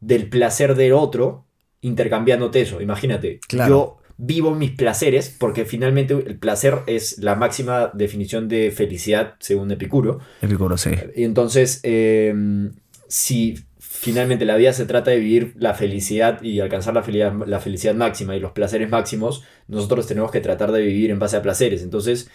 del 0.01 0.27
placer 0.29 0.75
del 0.75 0.93
otro 0.93 1.45
intercambiándote 1.81 2.61
eso, 2.61 2.81
imagínate, 2.81 3.39
Claro. 3.47 3.69
yo 3.69 3.97
vivo 4.23 4.53
mis 4.53 4.69
placeres, 4.71 5.35
porque 5.35 5.65
finalmente 5.65 6.13
el 6.13 6.37
placer 6.37 6.79
es 6.85 7.17
la 7.17 7.33
máxima 7.33 7.89
definición 7.95 8.47
de 8.47 8.69
felicidad 8.69 9.33
según 9.39 9.71
Epicuro, 9.71 10.19
Epicuro, 10.43 10.77
sí. 10.77 10.91
y 11.15 11.23
entonces, 11.23 11.79
eh, 11.81 12.69
si 13.07 13.55
finalmente 13.79 14.45
la 14.45 14.55
vida 14.57 14.73
se 14.73 14.85
trata 14.85 15.09
de 15.09 15.17
vivir 15.17 15.53
la 15.57 15.73
felicidad 15.73 16.39
y 16.43 16.59
alcanzar 16.59 16.93
la 16.93 17.01
felicidad, 17.01 17.33
la 17.47 17.59
felicidad 17.59 17.95
máxima 17.95 18.35
y 18.35 18.39
los 18.39 18.51
placeres 18.51 18.91
máximos, 18.91 19.43
nosotros 19.67 20.05
tenemos 20.05 20.29
que 20.29 20.39
tratar 20.39 20.71
de 20.71 20.81
vivir 20.81 21.09
en 21.09 21.17
base 21.17 21.37
a 21.37 21.41
placeres. 21.41 21.81
Entonces, 21.81 22.29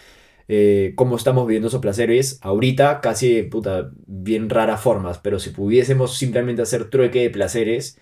eh, 0.49 0.91
¿cómo 0.95 1.15
estamos 1.15 1.47
viviendo 1.47 1.69
esos 1.69 1.81
placeres? 1.81 2.39
Ahorita 2.41 2.99
casi, 2.99 3.43
puta, 3.43 3.91
bien 4.05 4.49
raras 4.49 4.81
formas, 4.81 5.19
pero 5.19 5.39
si 5.39 5.51
pudiésemos 5.51 6.17
simplemente 6.17 6.61
hacer 6.61 6.89
trueque 6.89 7.21
de 7.21 7.29
placeres 7.29 7.97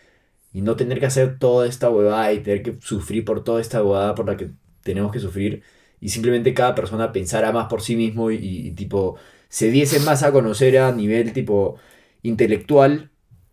y 0.55 0.61
no 0.61 0.75
tener 0.77 0.99
que 0.99 1.05
hacer 1.07 1.37
toda 1.39 1.67
esta 1.67 1.89
huevada 1.89 2.31
y 2.33 2.39
tener 2.39 2.63
que 2.63 2.77
sufrir 2.81 3.25
por 3.25 3.43
toda 3.43 3.59
esta 3.61 3.83
huevada 3.83 4.15
por 4.15 4.25
la 4.27 4.37
que 4.37 4.51
tenemos 4.83 5.11
que 5.11 5.19
sufrir, 5.19 5.61
y 5.99 6.09
simplemente 6.09 6.53
cada 6.53 6.73
persona 6.75 7.11
pensara 7.11 7.51
más 7.51 7.67
por 7.67 7.81
sí 7.81 7.95
mismo 7.95 8.31
y, 8.31 8.37
y, 8.37 8.71
tipo 8.71 9.17
se 9.49 9.69
diese 9.71 9.99
más 10.01 10.23
a 10.23 10.31
conocer 10.31 10.77
a 10.79 10.91
nivel 10.91 11.33
tipo 11.33 11.77
intelectual, 12.23 13.11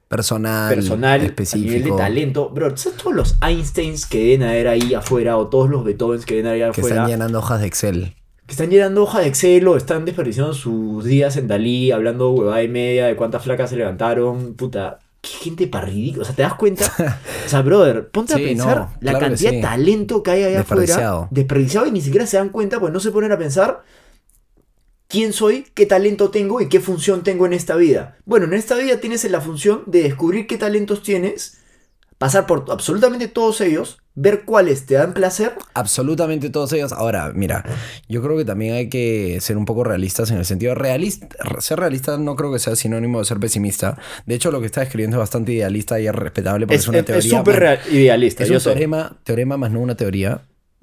Personal, 0.09 0.75
personal, 0.75 1.21
a 1.23 1.25
específico. 1.25 1.71
nivel 1.73 1.85
de 1.85 1.93
talento. 1.97 2.51
Bro, 2.51 2.77
¿sabes 2.77 2.99
todos 2.99 3.15
los 3.17 3.37
Einsteins 3.41 4.05
que 4.05 4.19
deben 4.19 4.43
haber 4.43 4.69
ahí 4.69 4.93
afuera 4.93 5.39
o 5.39 5.49
todos 5.49 5.71
los 5.71 5.85
Beethovens 5.85 6.27
que 6.27 6.35
deben 6.35 6.51
haber 6.51 6.65
ahí 6.65 6.71
que 6.73 6.81
afuera? 6.83 6.97
están 6.97 7.09
llenando 7.11 7.39
hojas 7.39 7.61
de 7.63 7.67
Excel. 7.67 8.15
que 8.47 8.53
están 8.53 8.69
llenando 8.69 9.05
hoja 9.05 9.21
de 9.21 9.29
Excel 9.29 9.67
o 9.69 9.77
están 9.79 10.05
desperdiciando 10.05 10.53
sus 10.53 11.05
días 11.05 11.39
en 11.39 11.49
Dalí, 11.49 11.93
hablando 11.93 12.31
huevada 12.33 12.63
y 12.63 12.69
media 12.69 13.07
de 13.07 13.17
cuántas 13.17 13.43
flacas 13.45 13.71
se 13.71 13.77
levantaron. 13.77 14.55
Puta, 14.55 14.99
qué 15.23 15.29
gente 15.31 15.67
para 15.69 15.87
ridículo. 15.87 16.23
O 16.23 16.25
sea, 16.27 16.35
¿te 16.35 16.43
das 16.43 16.55
cuenta? 16.55 16.85
O 17.47 17.49
sea, 17.49 17.63
brother, 17.63 18.11
ponte 18.11 18.35
Sí, 18.37 18.43
a 18.43 18.45
pensar 18.45 18.77
no, 18.79 18.93
la 19.01 19.13
claro 19.13 19.27
cantidad 19.27 19.51
sí. 19.51 19.57
de 19.57 19.63
talento 19.63 20.23
que 20.23 20.31
hay 20.33 20.45
allá 20.45 20.59
Desperdiciado. 20.59 21.17
afuera. 21.17 21.29
Desperdiciado 21.31 21.87
y 21.87 21.91
ni 21.93 22.01
siquiera 22.03 22.27
se 22.27 22.37
dan 22.37 22.51
cuenta, 22.51 22.79
pues 22.81 22.93
no 22.93 23.01
se 23.01 23.11
ponen 23.11 23.33
a 23.33 23.39
pensar 23.39 23.83
quién 25.09 25.33
soy, 25.33 25.67
qué 25.75 25.87
talento 25.87 26.31
tengo 26.31 26.61
y 26.61 26.69
qué 26.69 26.81
función 26.81 27.23
tengo 27.23 27.47
en 27.47 27.53
esta 27.53 27.77
vida. 27.77 28.17
Bueno, 28.25 28.47
en 28.47 28.55
esta 28.55 28.77
vida 28.77 28.99
tienes 28.99 29.25
la 29.31 29.41
función 29.41 29.85
de 29.87 30.03
descubrir 30.03 30.47
qué 30.47 30.59
talentos 30.59 31.03
tienes, 31.03 31.59
pasar 32.19 32.47
por 32.47 32.65
absolutamente 32.71 33.29
todos 33.29 33.61
ellos, 33.61 34.02
ver 34.15 34.43
cuáles 34.45 34.87
te 34.87 34.95
dan 34.95 35.15
placer. 35.15 35.53
Absolutamente 35.75 36.51
todos 36.51 36.73
ellos. 36.73 36.93
Ahora, 36.93 37.33
mira, 37.35 37.65
yo 38.09 38.23
creo 38.23 38.37
que 38.37 38.45
también 38.45 38.75
hay 38.75 38.89
que 38.89 39.39
ser 39.41 39.57
un 39.57 39.65
poco 39.65 39.85
realistas 39.85 40.31
en 40.31 40.39
el 40.39 40.45
sentido 40.45 40.75
realista. 40.75 41.29
Ser 41.61 41.79
realista 41.81 42.19
no 42.19 42.37
creo 42.37 42.53
que 42.53 42.59
sea 42.59 42.77
sinónimo 42.77 43.19
de 43.21 43.25
ser 43.25 43.39
pesimista. 43.41 43.97
De 44.27 44.35
hecho, 44.35 44.51
lo 44.51 44.61
que 44.61 44.67
está 44.67 44.83
escribiendo 44.83 45.17
es 45.17 45.21
bastante 45.21 45.53
idealista 45.53 45.99
y 46.01 46.07
es 46.07 46.15
respetable 46.15 46.67
porque 46.67 46.77
es, 46.77 46.83
Es 46.83 46.89
una 46.89 46.99
es- 46.99 47.05
teoría. 47.07 47.19
es 47.25 47.29
súper 47.39 47.63
más- 47.79 47.93
idealista, 47.93 48.43
Es 48.43 48.49
yo 48.51 48.57
un 48.57 48.63
teorema, 48.63 49.17
teorema 49.25 49.57
más 49.57 49.71
no 49.71 49.81
una 49.81 49.97
teoría. 49.97 50.43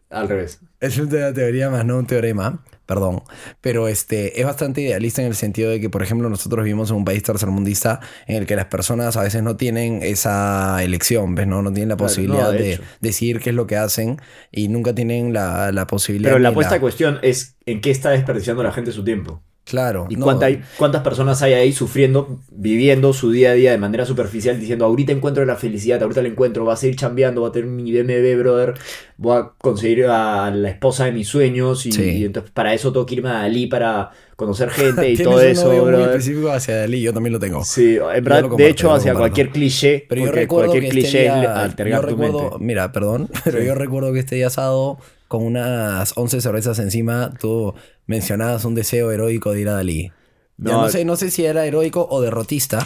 Al 0.10 0.28
revés. 0.28 0.60
Es 0.80 0.98
una 0.98 1.32
teoría 1.34 1.70
más 1.70 1.86
no 1.86 1.98
un 2.00 2.08
teorema, 2.08 2.64
perdón. 2.90 3.22
Pero 3.62 3.88
este, 3.88 4.40
es 4.40 4.48
bastante 4.48 4.82
idealista 4.82 5.22
en 5.22 5.28
el 5.28 5.36
sentido 5.36 5.70
de 5.70 5.80
que, 5.80 5.92
por 5.92 6.02
ejemplo, 6.02 6.28
nosotros 6.28 6.64
vivimos 6.64 6.90
en 6.90 6.96
un 6.96 7.06
país 7.06 7.22
tercermundista 7.22 8.00
en 8.26 8.38
el 8.38 8.48
que 8.48 8.56
las 8.56 8.66
personas 8.66 9.16
a 9.16 9.22
veces 9.22 9.44
no 9.44 9.58
tienen 9.58 10.02
esa 10.02 10.84
elección, 10.84 11.36
¿ves? 11.36 11.46
No, 11.46 11.62
no 11.62 11.72
tienen 11.72 11.90
la 11.90 11.98
Claro, 11.98 12.08
posibilidad 12.08 12.46
no, 12.46 12.52
de 12.54 12.60
de, 12.64 12.82
decidir 13.00 13.42
qué 13.42 13.52
es 13.52 13.56
lo 13.56 13.68
que 13.68 13.78
hacen 13.78 14.18
y 14.52 14.70
nunca 14.70 14.96
tienen 14.96 15.34
la, 15.34 15.72
la 15.72 15.86
posibilidad. 15.86 16.32
Pero 16.32 16.40
la 16.40 16.52
puesta 16.52 16.74
de 16.74 16.82
cuestión 16.82 17.20
es 17.22 17.58
en 17.68 17.80
qué 17.80 17.92
está 17.92 18.10
desperdiciando 18.10 18.64
la 18.64 18.72
gente 18.72 18.92
su 18.92 19.04
tiempo. 19.04 19.44
Claro. 19.70 20.08
Y 20.10 20.16
no, 20.16 20.26
cuánta 20.26 20.48
hay- 20.48 20.62
cuántas 20.78 21.04
personas 21.04 21.42
hay 21.44 21.54
ahí 21.54 21.72
sufriendo, 21.72 22.40
viviendo 22.52 23.14
su 23.14 23.32
día 23.32 23.52
a 23.52 23.54
día 23.54 23.72
de 23.72 23.78
manera 23.78 24.06
superficial, 24.06 24.60
diciendo, 24.60 24.86
ahorita 24.86 25.12
encuentro 25.12 25.46
la 25.46 25.56
felicidad, 25.56 26.02
ahorita 26.02 26.22
la 26.24 26.30
encuentro, 26.30 26.66
va 26.66 26.74
a 26.74 26.76
seguir 26.78 26.96
chambeando, 26.96 27.42
va 27.44 27.50
a 27.50 27.52
tener 27.52 27.70
mi 27.70 27.92
BMW, 27.92 28.36
brother, 28.38 28.74
voy 29.18 29.38
a 29.38 29.52
conseguir 29.60 30.06
a 30.06 30.50
la 30.52 30.70
esposa 30.70 31.06
de 31.06 31.12
mis 31.12 31.28
sueños 31.28 31.86
y, 31.86 31.92
Sí. 31.92 32.02
y 32.04 32.26
entonces 32.26 32.52
para 32.52 32.74
eso 32.74 32.92
tengo 32.92 33.06
que 33.06 33.16
irme 33.16 33.30
a 33.30 33.34
Dalí 33.34 33.68
para 33.68 34.12
conocer 34.36 34.70
gente 34.70 35.10
y 35.12 35.18
todo 35.24 35.42
eso, 35.42 35.70
odio 35.70 35.82
muy 35.84 35.90
brother. 35.92 36.10
específico 36.12 36.50
hacia 36.52 36.76
Dalí, 36.78 37.02
yo 37.02 37.14
también 37.14 37.34
lo 37.34 37.40
tengo. 37.40 37.64
Sí, 37.64 37.96
en 37.96 37.96
Yo 37.98 38.06
verdad, 38.08 38.22
lo 38.24 38.36
de 38.36 38.50
comparto, 38.50 38.64
hecho, 38.72 38.88
yo 38.88 38.94
hacia 38.94 39.12
comparto. 39.14 39.20
cualquier 39.20 39.50
cliché, 39.52 40.06
Pero 40.10 40.26
yo 40.26 40.32
recuerdo 40.32 40.72
cualquier 40.72 40.92
que 40.94 41.00
este 41.00 41.10
cliché 41.10 41.28
es 41.28 41.36
día, 41.36 41.62
alterar 41.64 41.94
yo 41.94 42.02
tu 42.02 42.08
recuerdo, 42.08 42.42
mente. 42.52 42.66
mira, 42.66 42.92
perdón, 42.92 43.30
pero 43.44 43.60
Sí. 43.60 43.66
yo 43.66 43.76
recuerdo 43.76 44.14
que 44.14 44.20
este 44.20 44.36
día 44.36 44.50
sábado 44.50 44.98
con 45.30 45.44
unas 45.46 46.12
11 46.18 46.42
cervezas 46.42 46.80
encima, 46.80 47.34
tú 47.40 47.74
mencionabas 48.08 48.66
un 48.66 48.76
deseo 48.76 49.12
heroico 49.12 49.54
de 49.54 49.62
ir 49.62 49.70
a 49.70 49.74
Dalí. 49.74 50.12
Ya 50.58 50.74
No, 50.74 50.82
No, 50.82 50.90
sé, 50.90 51.06
no 51.06 51.16
sé 51.16 51.32
si 51.32 51.46
era 51.46 51.66
heroico 51.66 52.06
o 52.10 52.20
derrotista. 52.20 52.86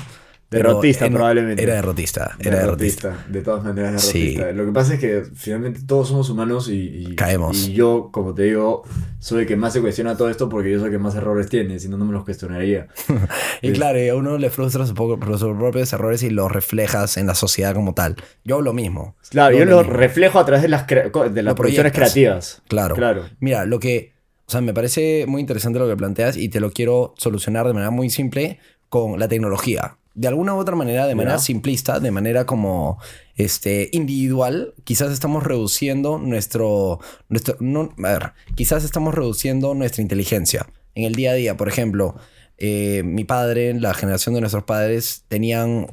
Derrotista, 0.58 1.06
en- 1.06 1.14
probablemente. 1.14 1.64
Era 1.64 1.76
derrotista, 1.76 2.36
era 2.40 2.60
derrotista. 2.60 3.08
Derrotista, 3.10 3.32
de 3.32 3.42
todas 3.42 3.64
maneras 3.64 4.02
Sí. 4.02 4.20
derrotista. 4.36 4.52
Lo 4.54 4.66
que 4.66 4.72
pasa 4.72 4.94
es 4.96 5.00
que 5.00 5.24
finalmente 5.36 5.82
todos 5.86 6.08
somos 6.10 6.30
humanos 6.30 6.70
y, 6.70 7.08
y- 7.10 7.16
Caemos. 7.16 7.68
Y 7.68 7.74
yo, 7.74 8.10
como 8.12 8.34
te 8.34 8.44
digo, 8.44 8.84
soy 9.20 9.42
el 9.42 9.48
que 9.48 9.56
más 9.56 9.74
se 9.74 9.82
cuestiona 9.82 10.16
todo 10.18 10.30
esto 10.30 10.50
porque 10.50 10.72
yo 10.72 10.80
soy 10.80 10.88
el 10.88 10.92
que 10.94 10.98
más 11.00 11.16
errores 11.16 11.50
tiene, 11.50 11.80
si 11.80 11.90
no, 11.90 11.98
no 11.98 12.06
me 12.06 12.14
los 12.14 12.24
cuestionaría. 12.24 12.88
Y 13.62 13.68
Sí. 13.68 13.74
claro, 13.74 13.98
a 14.12 14.16
uno 14.16 14.38
le 14.38 14.50
frustra 14.50 14.86
su 14.86 14.94
poco- 14.94 15.20
por 15.20 15.38
sus 15.40 15.56
propios 15.58 15.92
errores 15.94 16.22
y 16.24 16.30
los 16.30 16.52
reflejas 16.52 17.18
en 17.18 17.28
la 17.28 17.36
sociedad 17.36 17.74
como 17.74 17.94
tal. 17.94 18.16
Yo 18.44 18.56
hago 18.56 18.62
lo 18.62 18.74
mismo. 18.74 19.16
Claro, 19.30 19.54
Yo 19.54 19.60
yo 19.60 19.66
lo 19.66 19.78
mismo. 19.80 19.94
reflejo 19.94 20.40
a 20.40 20.46
través 20.46 20.62
de 20.64 20.68
las, 20.70 20.86
de 20.88 21.02
las 21.44 21.44
Lo 21.52 21.56
producciones 21.56 21.92
creativas. 21.94 22.62
Claro. 22.68 22.96
Claro. 22.96 23.24
Mira, 23.40 23.66
lo 23.66 23.80
que, 23.80 24.14
o 24.46 24.52
sea, 24.52 24.60
me 24.62 24.74
parece 24.74 25.26
muy 25.28 25.40
interesante 25.42 25.80
lo 25.80 25.88
que 25.88 25.96
planteas 25.96 26.36
y 26.36 26.50
te 26.50 26.60
lo 26.60 26.72
quiero 26.72 27.14
solucionar 27.18 27.66
de 27.68 27.74
manera 27.74 27.92
muy 27.92 28.10
simple 28.10 28.60
con 28.90 29.18
la 29.20 29.28
tecnología. 29.28 29.96
De 30.16 30.28
alguna 30.28 30.54
u 30.54 30.58
otra 30.58 30.76
manera, 30.76 31.08
de 31.08 31.16
manera 31.16 31.40
simplista, 31.40 32.00
de 32.00 32.12
manera 32.12 32.46
como 32.46 33.00
este, 33.36 33.90
individual, 33.94 34.76
quizás 34.84 35.12
estamos 35.12 35.44
reduciendo 35.44 36.20
nuestro, 36.20 37.00
nuestro 37.30 37.58
no, 37.60 37.90
a 37.98 38.02
ver, 38.02 38.34
quizás 38.56 38.84
estamos 38.84 39.16
reduciendo 39.16 39.74
nuestra 39.74 40.02
inteligencia. 40.02 40.68
En 40.94 41.06
el 41.06 41.16
día 41.16 41.32
a 41.32 41.34
día, 41.34 41.58
por 41.58 41.68
ejemplo, 41.68 42.16
eh, 42.58 43.02
mi 43.04 43.24
padre, 43.24 43.74
la 43.74 43.94
generación 43.94 44.36
de 44.36 44.42
nuestros 44.42 44.64
padres, 44.66 45.26
tenían 45.28 45.88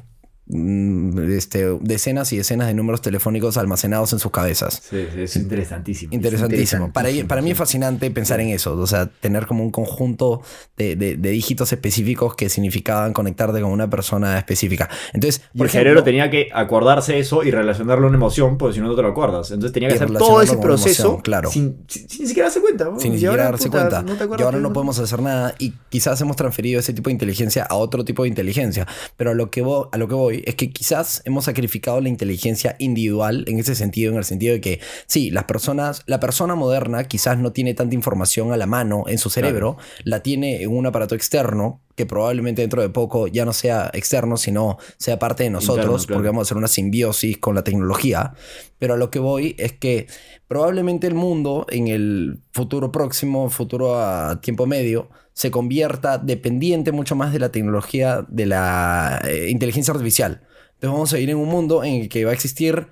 este, 0.51 1.77
decenas 1.81 2.31
y 2.33 2.37
decenas 2.37 2.67
de 2.67 2.73
números 2.73 3.01
telefónicos 3.01 3.57
almacenados 3.57 4.13
en 4.13 4.19
sus 4.19 4.31
cabezas. 4.31 4.81
Sí, 4.89 5.05
sí, 5.13 5.21
es 5.21 5.35
interesantísimo. 5.35 6.13
Interesantísimo. 6.13 6.91
Para, 6.91 7.09
Interesantísimo, 7.09 7.27
para 7.27 7.41
mí 7.41 7.47
sí. 7.47 7.51
es 7.53 7.57
fascinante 7.57 8.11
pensar 8.11 8.39
en 8.41 8.49
eso, 8.49 8.75
o 8.77 8.87
sea, 8.87 9.07
tener 9.07 9.47
como 9.47 9.63
un 9.63 9.71
conjunto 9.71 10.41
de, 10.77 10.95
de- 10.95 11.17
de 11.17 11.29
dígitos 11.29 11.71
específicos 11.73 12.35
que 12.35 12.49
significaban 12.49 13.13
conectarte 13.13 13.61
con 13.61 13.71
una 13.71 13.89
persona 13.89 14.37
específica. 14.37 14.89
Entonces, 15.13 15.41
Y 15.53 15.57
por 15.57 15.67
el 15.67 15.69
ejemplo, 15.69 15.79
cerebro 15.89 16.03
tenía 16.03 16.29
que 16.29 16.49
acordarse 16.53 17.19
eso 17.19 17.43
y 17.43 17.51
relacionarlo 17.51 18.05
a 18.05 18.09
una 18.09 18.17
emoción, 18.17 18.57
porque 18.57 18.75
si 18.75 18.81
no, 18.81 18.87
no 18.87 18.95
te 18.95 19.01
lo 19.01 19.09
acuerdas. 19.09 19.51
Entonces 19.51 19.73
tenía 19.73 19.89
que 19.89 19.95
hacer 19.95 20.11
todo 20.13 20.41
ese 20.41 20.57
proceso 20.57 21.03
emoción, 21.03 21.21
claro. 21.21 21.49
sin, 21.49 21.77
sin- 21.87 22.09
sin 22.09 22.21
ni 22.21 22.27
siquiera 22.27 22.47
darse 22.47 22.61
cuenta. 22.61 22.85
¿no? 22.85 22.99
sin 22.99 23.11
ni 23.11 23.15
Y 23.17 23.19
siquiera 23.19 23.31
ahora, 23.33 23.43
darse 23.51 23.65
puta, 23.69 23.77
cuenta. 23.89 24.01
No 24.03 24.15
te 24.15 24.41
y 24.41 24.43
ahora 24.43 24.57
que- 24.57 24.63
no 24.63 24.73
podemos 24.73 24.99
hacer 24.99 25.21
nada 25.21 25.55
y 25.59 25.73
quizás 25.89 26.19
hemos 26.21 26.35
transferido 26.35 26.79
ese 26.79 26.93
tipo 26.93 27.09
de 27.09 27.13
inteligencia 27.13 27.63
a 27.63 27.75
otro 27.75 28.03
tipo 28.05 28.23
de 28.23 28.29
inteligencia. 28.29 28.87
Pero 29.17 29.31
a 29.31 29.33
lo 29.33 29.49
que 29.51 29.61
voy, 29.61 29.85
a 29.91 29.97
lo 29.97 30.07
que 30.07 30.15
voy 30.15 30.40
es 30.45 30.55
que 30.55 30.71
quizás 30.71 31.21
hemos 31.25 31.45
sacrificado 31.45 31.99
la 32.01 32.09
inteligencia 32.09 32.75
individual 32.79 33.45
en 33.47 33.59
ese 33.59 33.75
sentido, 33.75 34.11
en 34.11 34.17
el 34.17 34.23
sentido 34.23 34.53
de 34.53 34.61
que 34.61 34.79
sí, 35.07 35.31
las 35.31 35.45
personas, 35.45 36.03
la 36.05 36.19
persona 36.19 36.55
moderna 36.55 37.03
quizás 37.05 37.37
no 37.37 37.51
tiene 37.51 37.73
tanta 37.73 37.95
información 37.95 38.51
a 38.51 38.57
la 38.57 38.65
mano 38.65 39.05
en 39.07 39.17
su 39.17 39.29
cerebro, 39.29 39.77
la 40.03 40.21
tiene 40.21 40.63
en 40.63 40.75
un 40.75 40.85
aparato 40.85 41.15
externo 41.15 41.81
que 41.95 42.05
probablemente 42.05 42.61
dentro 42.61 42.81
de 42.81 42.89
poco 42.89 43.27
ya 43.27 43.45
no 43.45 43.53
sea 43.53 43.91
externo, 43.93 44.37
sino 44.37 44.77
sea 44.97 45.19
parte 45.19 45.43
de 45.43 45.49
nosotros, 45.49 45.77
Interno, 45.77 45.97
claro. 45.97 46.13
porque 46.15 46.27
vamos 46.27 46.41
a 46.41 46.43
hacer 46.47 46.57
una 46.57 46.67
simbiosis 46.67 47.37
con 47.37 47.55
la 47.55 47.63
tecnología. 47.63 48.33
Pero 48.79 48.95
a 48.95 48.97
lo 48.97 49.11
que 49.11 49.19
voy 49.19 49.55
es 49.59 49.73
que 49.73 50.07
probablemente 50.51 51.07
el 51.07 51.13
mundo 51.13 51.65
en 51.69 51.87
el 51.87 52.41
futuro 52.51 52.91
próximo, 52.91 53.49
futuro 53.49 53.97
a 53.97 54.41
tiempo 54.41 54.67
medio, 54.67 55.09
se 55.31 55.49
convierta 55.49 56.17
dependiente 56.17 56.91
mucho 56.91 57.15
más 57.15 57.31
de 57.31 57.39
la 57.39 57.53
tecnología 57.53 58.25
de 58.27 58.47
la 58.47 59.21
eh, 59.25 59.47
inteligencia 59.49 59.93
artificial. 59.93 60.41
Entonces 60.73 60.91
vamos 60.91 61.13
a 61.13 61.19
ir 61.19 61.29
en 61.29 61.37
un 61.37 61.47
mundo 61.47 61.85
en 61.85 62.01
el 62.01 62.09
que 62.09 62.25
va 62.25 62.31
a 62.31 62.33
existir 62.33 62.87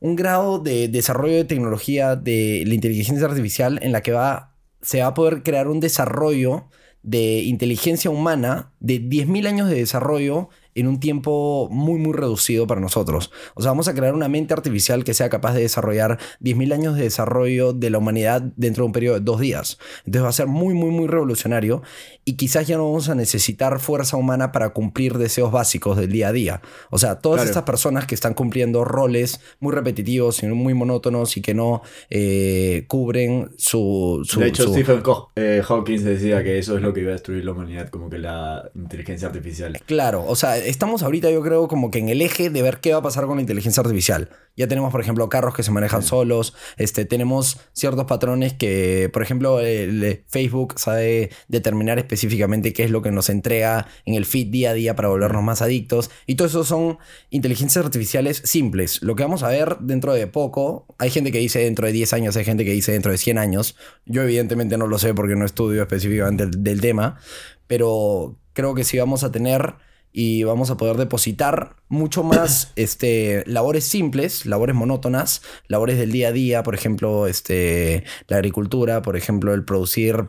un 0.00 0.16
grado 0.16 0.60
de 0.60 0.88
desarrollo 0.88 1.36
de 1.36 1.44
tecnología 1.44 2.16
de 2.16 2.64
la 2.66 2.72
inteligencia 2.72 3.26
artificial 3.26 3.78
en 3.82 3.92
la 3.92 4.00
que 4.00 4.12
va, 4.12 4.54
se 4.80 5.00
va 5.00 5.08
a 5.08 5.14
poder 5.14 5.42
crear 5.42 5.68
un 5.68 5.80
desarrollo 5.80 6.70
de 7.02 7.42
inteligencia 7.42 8.10
humana 8.10 8.72
de 8.84 9.00
10.000 9.00 9.46
años 9.48 9.68
de 9.70 9.76
desarrollo 9.76 10.50
en 10.76 10.88
un 10.88 10.98
tiempo 10.98 11.68
muy, 11.70 12.00
muy 12.00 12.12
reducido 12.12 12.66
para 12.66 12.80
nosotros. 12.80 13.30
O 13.54 13.62
sea, 13.62 13.70
vamos 13.70 13.86
a 13.86 13.94
crear 13.94 14.12
una 14.12 14.28
mente 14.28 14.54
artificial 14.54 15.04
que 15.04 15.14
sea 15.14 15.28
capaz 15.28 15.54
de 15.54 15.60
desarrollar 15.60 16.18
10.000 16.42 16.72
años 16.74 16.96
de 16.96 17.02
desarrollo 17.04 17.72
de 17.72 17.90
la 17.90 17.98
humanidad 17.98 18.42
dentro 18.56 18.82
de 18.82 18.86
un 18.86 18.92
periodo 18.92 19.14
de 19.14 19.20
dos 19.24 19.38
días. 19.40 19.78
Entonces 20.04 20.24
va 20.24 20.28
a 20.30 20.32
ser 20.32 20.48
muy, 20.48 20.74
muy, 20.74 20.90
muy 20.90 21.06
revolucionario 21.06 21.82
y 22.24 22.32
quizás 22.34 22.66
ya 22.66 22.76
no 22.76 22.86
vamos 22.86 23.08
a 23.08 23.14
necesitar 23.14 23.78
fuerza 23.78 24.16
humana 24.16 24.50
para 24.50 24.70
cumplir 24.70 25.16
deseos 25.16 25.52
básicos 25.52 25.96
del 25.96 26.10
día 26.10 26.28
a 26.28 26.32
día. 26.32 26.60
O 26.90 26.98
sea, 26.98 27.20
todas 27.20 27.36
Claro. 27.38 27.50
estas 27.50 27.62
personas 27.62 28.06
que 28.08 28.16
están 28.16 28.34
cumpliendo 28.34 28.84
roles 28.84 29.40
muy 29.60 29.72
repetitivos 29.72 30.42
y 30.42 30.46
muy 30.48 30.74
monótonos 30.74 31.36
y 31.36 31.40
que 31.40 31.54
no 31.54 31.82
eh, 32.10 32.84
cubren 32.88 33.50
su... 33.56 34.22
su- 34.24 34.40
de 34.40 34.48
hecho, 34.48 34.64
su- 34.64 34.72
Stephen 34.72 35.02
eh, 35.36 35.62
Hawking 35.64 36.02
decía 36.02 36.42
que 36.42 36.58
eso 36.58 36.74
es 36.76 36.82
lo 36.82 36.92
que 36.92 37.00
iba 37.02 37.10
a 37.10 37.12
destruir 37.12 37.44
la 37.44 37.52
humanidad, 37.52 37.88
como 37.90 38.10
que 38.10 38.18
la 38.18 38.70
inteligencia 38.74 39.28
artificial. 39.28 39.78
Claro, 39.86 40.24
o 40.26 40.36
sea, 40.36 40.58
estamos 40.58 41.02
ahorita 41.02 41.30
yo 41.30 41.42
creo 41.42 41.68
como 41.68 41.90
que 41.90 41.98
en 41.98 42.08
el 42.08 42.22
eje 42.22 42.50
de 42.50 42.62
ver 42.62 42.80
qué 42.80 42.92
va 42.92 42.98
a 42.98 43.02
pasar 43.02 43.26
con 43.26 43.36
la 43.36 43.42
inteligencia 43.42 43.80
artificial. 43.80 44.30
Ya 44.56 44.68
tenemos, 44.68 44.92
por 44.92 45.00
ejemplo, 45.00 45.28
carros 45.28 45.54
que 45.54 45.62
se 45.62 45.70
manejan 45.72 46.02
solos, 46.02 46.54
este, 46.76 47.04
tenemos 47.04 47.58
ciertos 47.72 48.04
patrones 48.04 48.52
que, 48.52 49.10
por 49.12 49.22
ejemplo, 49.22 49.60
el, 49.60 50.24
Facebook 50.28 50.78
sabe 50.78 51.30
determinar 51.48 51.98
específicamente 51.98 52.72
qué 52.72 52.84
es 52.84 52.90
lo 52.90 53.02
que 53.02 53.10
nos 53.10 53.30
entrega 53.30 53.86
en 54.04 54.14
el 54.14 54.26
feed 54.26 54.48
día 54.48 54.70
a 54.70 54.74
día 54.74 54.94
para 54.96 55.08
volvernos 55.08 55.42
más 55.42 55.62
adictos. 55.62 56.10
Y 56.26 56.36
todo 56.36 56.48
eso 56.48 56.64
son 56.64 56.98
inteligencias 57.30 57.84
artificiales 57.84 58.42
simples. 58.44 59.02
Lo 59.02 59.16
que 59.16 59.22
vamos 59.24 59.42
a 59.42 59.48
ver 59.48 59.76
dentro 59.80 60.12
de 60.14 60.26
poco, 60.26 60.86
hay 60.98 61.10
gente 61.10 61.32
que 61.32 61.38
dice 61.38 61.60
dentro 61.60 61.86
de 61.86 61.92
10 61.92 62.12
años, 62.12 62.36
hay 62.36 62.44
gente 62.44 62.64
que 62.64 62.72
dice 62.72 62.92
dentro 62.92 63.10
de 63.10 63.18
100 63.18 63.38
años. 63.38 63.76
Yo 64.06 64.22
evidentemente 64.22 64.76
no 64.78 64.86
lo 64.86 64.98
sé 64.98 65.14
porque 65.14 65.36
no 65.36 65.44
estudio 65.44 65.82
específicamente 65.82 66.44
el- 66.44 66.62
del 66.62 66.80
tema, 66.80 67.18
pero 67.66 68.38
creo 68.54 68.74
que 68.74 68.84
sí 68.84 68.98
vamos 68.98 69.22
a 69.24 69.30
tener 69.30 69.74
y 70.16 70.44
vamos 70.44 70.70
a 70.70 70.76
poder 70.76 70.96
depositar 70.96 71.74
mucho 71.88 72.22
más 72.22 72.72
este, 72.76 73.42
labores 73.46 73.84
simples, 73.84 74.46
labores 74.46 74.76
monótonas, 74.76 75.42
labores 75.66 75.98
del 75.98 76.12
día 76.12 76.28
a 76.28 76.32
día, 76.32 76.62
por 76.62 76.76
ejemplo, 76.76 77.26
este, 77.26 78.04
la 78.28 78.36
agricultura, 78.36 79.02
por 79.02 79.16
ejemplo, 79.16 79.52
el 79.52 79.64
producir, 79.64 80.28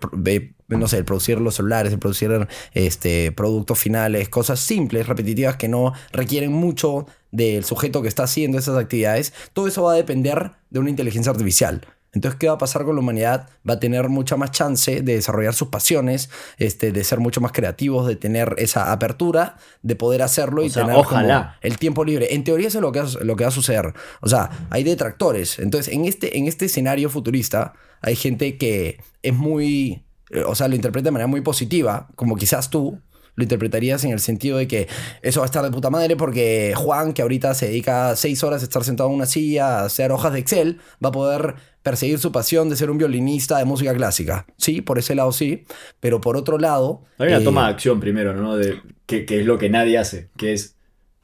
no 0.67 0.87
sé, 0.87 0.97
el 0.97 1.05
producir 1.05 1.39
los 1.39 1.55
celulares, 1.55 1.93
el 1.93 1.99
producir 1.99 2.47
este, 2.73 3.31
productos 3.31 3.77
finales, 3.77 4.27
cosas 4.27 4.59
simples, 4.59 5.07
repetitivas 5.07 5.55
que 5.55 5.67
no 5.67 5.93
requieren 6.11 6.51
mucho 6.51 7.05
del 7.31 7.63
sujeto 7.63 8.01
que 8.01 8.07
está 8.07 8.23
haciendo 8.23 8.57
esas 8.57 8.77
actividades. 8.77 9.33
Todo 9.53 9.67
eso 9.67 9.83
va 9.83 9.93
a 9.93 9.95
depender 9.95 10.53
de 10.71 10.79
una 10.79 10.89
inteligencia 10.89 11.31
artificial. 11.31 11.85
Entonces, 12.15 12.39
¿qué 12.39 12.47
va 12.47 12.53
a 12.53 12.57
pasar 12.57 12.83
con 12.85 12.95
la 12.95 13.01
humanidad? 13.01 13.49
Va 13.69 13.75
a 13.75 13.79
tener 13.79 14.09
mucha 14.09 14.37
más 14.37 14.49
chance 14.51 15.01
de 15.01 15.15
desarrollar 15.15 15.53
sus 15.53 15.67
pasiones, 15.67 16.29
este, 16.57 16.91
de 16.91 17.03
ser 17.03 17.19
mucho 17.19 17.41
más 17.41 17.51
creativos, 17.51 18.07
de 18.07 18.15
tener 18.15 18.55
esa 18.57 18.91
apertura, 18.91 19.57
de 19.83 19.95
poder 19.95 20.21
hacerlo 20.23 20.63
y 20.63 20.69
sea, 20.69 20.83
tener 20.83 20.95
como 20.95 21.07
ojalá. 21.19 21.57
el 21.61 21.77
tiempo 21.77 22.03
libre. 22.03 22.33
En 22.33 22.43
teoría 22.43 22.69
eso 22.69 22.79
es 22.79 22.81
lo 22.81 22.91
que, 22.91 23.01
va- 23.01 23.09
lo 23.21 23.35
que 23.35 23.43
va 23.43 23.49
a 23.49 23.51
suceder. 23.51 23.93
O 24.21 24.27
sea, 24.29 24.49
hay 24.71 24.83
detractores. 24.83 25.59
Entonces, 25.59 25.93
en 25.93 26.05
este, 26.05 26.37
en 26.37 26.47
este 26.47 26.65
escenario 26.65 27.09
futurista, 27.09 27.73
hay 28.01 28.15
gente 28.15 28.57
que 28.57 28.99
es 29.21 29.33
muy... 29.33 30.05
eh, 30.31 30.43
O 30.47 30.55
sea, 30.55 30.67
lo 30.67 30.75
interpreta 30.75 31.05
de 31.05 31.11
manera 31.11 31.27
muy 31.27 31.41
positiva, 31.41 32.07
como 32.15 32.35
quizás 32.37 32.69
tú, 32.69 32.99
lo 33.35 33.43
interpretarías 33.43 34.03
en 34.03 34.11
el 34.11 34.19
sentido 34.19 34.57
de 34.57 34.67
que 34.67 34.87
eso 35.21 35.41
va 35.41 35.45
a 35.45 35.47
estar 35.47 35.63
de 35.63 35.71
puta 35.71 35.89
madre 35.89 36.15
porque 36.15 36.73
Juan, 36.75 37.13
que 37.13 37.21
ahorita 37.21 37.53
se 37.53 37.67
dedica 37.67 38.15
seis 38.15 38.43
horas 38.43 38.61
a 38.61 38.65
estar 38.65 38.83
sentado 38.83 39.09
en 39.09 39.15
una 39.15 39.25
silla, 39.25 39.79
a 39.79 39.85
hacer 39.85 40.11
hojas 40.11 40.33
de 40.33 40.39
Excel, 40.39 40.79
va 41.03 41.09
a 41.09 41.11
poder 41.11 41.55
perseguir 41.83 42.17
su 42.17 42.31
pasión 42.31 42.69
de 42.69 42.75
ser 42.75 42.89
un 42.89 42.97
violinista 42.97 43.57
de 43.57 43.65
música 43.65 43.93
clásica. 43.93 44.47
Sí, 44.57 44.81
por 44.81 44.97
ese 44.97 45.13
lado 45.13 45.31
sí, 45.31 45.65
pero 45.99 46.19
por 46.19 46.35
otro 46.35 46.57
lado... 46.57 47.03
Hay 47.19 47.27
una 47.27 47.37
eh, 47.37 47.43
toma 47.43 47.65
de 47.65 47.73
acción 47.73 47.99
primero, 47.99 48.33
¿no? 48.33 48.55
De, 48.55 48.81
que, 49.05 49.25
que 49.25 49.41
es 49.41 49.45
lo 49.45 49.57
que 49.57 49.69
nadie 49.69 49.97
hace, 49.97 50.29
que 50.35 50.53
es, 50.53 50.74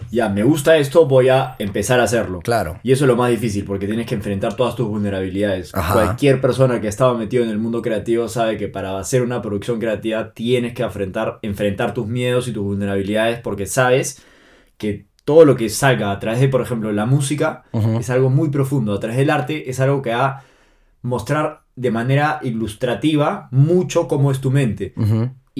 ya, 0.10 0.30
me 0.30 0.44
gusta 0.44 0.78
esto, 0.78 1.06
voy 1.06 1.30
a 1.30 1.56
empezar 1.60 2.00
a 2.00 2.04
hacerlo. 2.04 2.40
Claro. 2.40 2.80
Y 2.84 2.92
eso 2.92 3.06
es 3.06 3.08
lo 3.08 3.16
más 3.16 3.30
difícil, 3.30 3.66
porque 3.66 3.88
tienes 3.88 4.08
que 4.08 4.16
enfrentar 4.16 4.56
todas 4.56 4.76
tus 4.76 4.88
vulnerabilidades. 4.88 5.74
Ajá. 5.76 5.94
Cualquier 5.94 6.42
persona 6.42 6.82
que 6.82 6.88
estaba 6.88 7.14
metido 7.18 7.44
en 7.44 7.50
el 7.50 7.60
mundo 7.60 7.82
creativo 7.82 8.28
sabe 8.28 8.58
que 8.58 8.68
para 8.68 8.98
hacer 8.98 9.22
una 9.22 9.42
producción 9.42 9.80
creativa 9.80 10.34
tienes 10.34 10.74
que 10.74 10.84
enfrentar, 10.84 11.40
enfrentar 11.42 11.94
tus 11.94 12.08
miedos 12.08 12.48
y 12.48 12.54
tus 12.54 12.64
vulnerabilidades, 12.64 13.40
porque 13.40 13.66
sabes 13.66 14.22
que 14.78 15.06
todo 15.26 15.46
lo 15.46 15.56
que 15.56 15.70
salga 15.70 16.12
a 16.12 16.20
través 16.20 16.40
de, 16.40 16.50
por 16.50 16.62
ejemplo, 16.62 16.92
la 16.92 17.06
música, 17.06 17.64
es 18.00 18.10
algo 18.10 18.30
muy 18.30 18.50
profundo. 18.50 18.94
A 18.94 19.00
través 19.00 19.18
del 19.18 19.30
arte 19.30 19.70
es 19.70 19.80
algo 19.80 20.02
que 20.02 20.10
va 20.10 20.26
a 20.26 20.44
mostrar 21.02 21.62
de 21.76 21.92
manera 21.92 22.40
ilustrativa 22.42 23.48
mucho 23.52 24.08
cómo 24.08 24.32
es 24.32 24.42
tu 24.42 24.52
mente. 24.52 24.94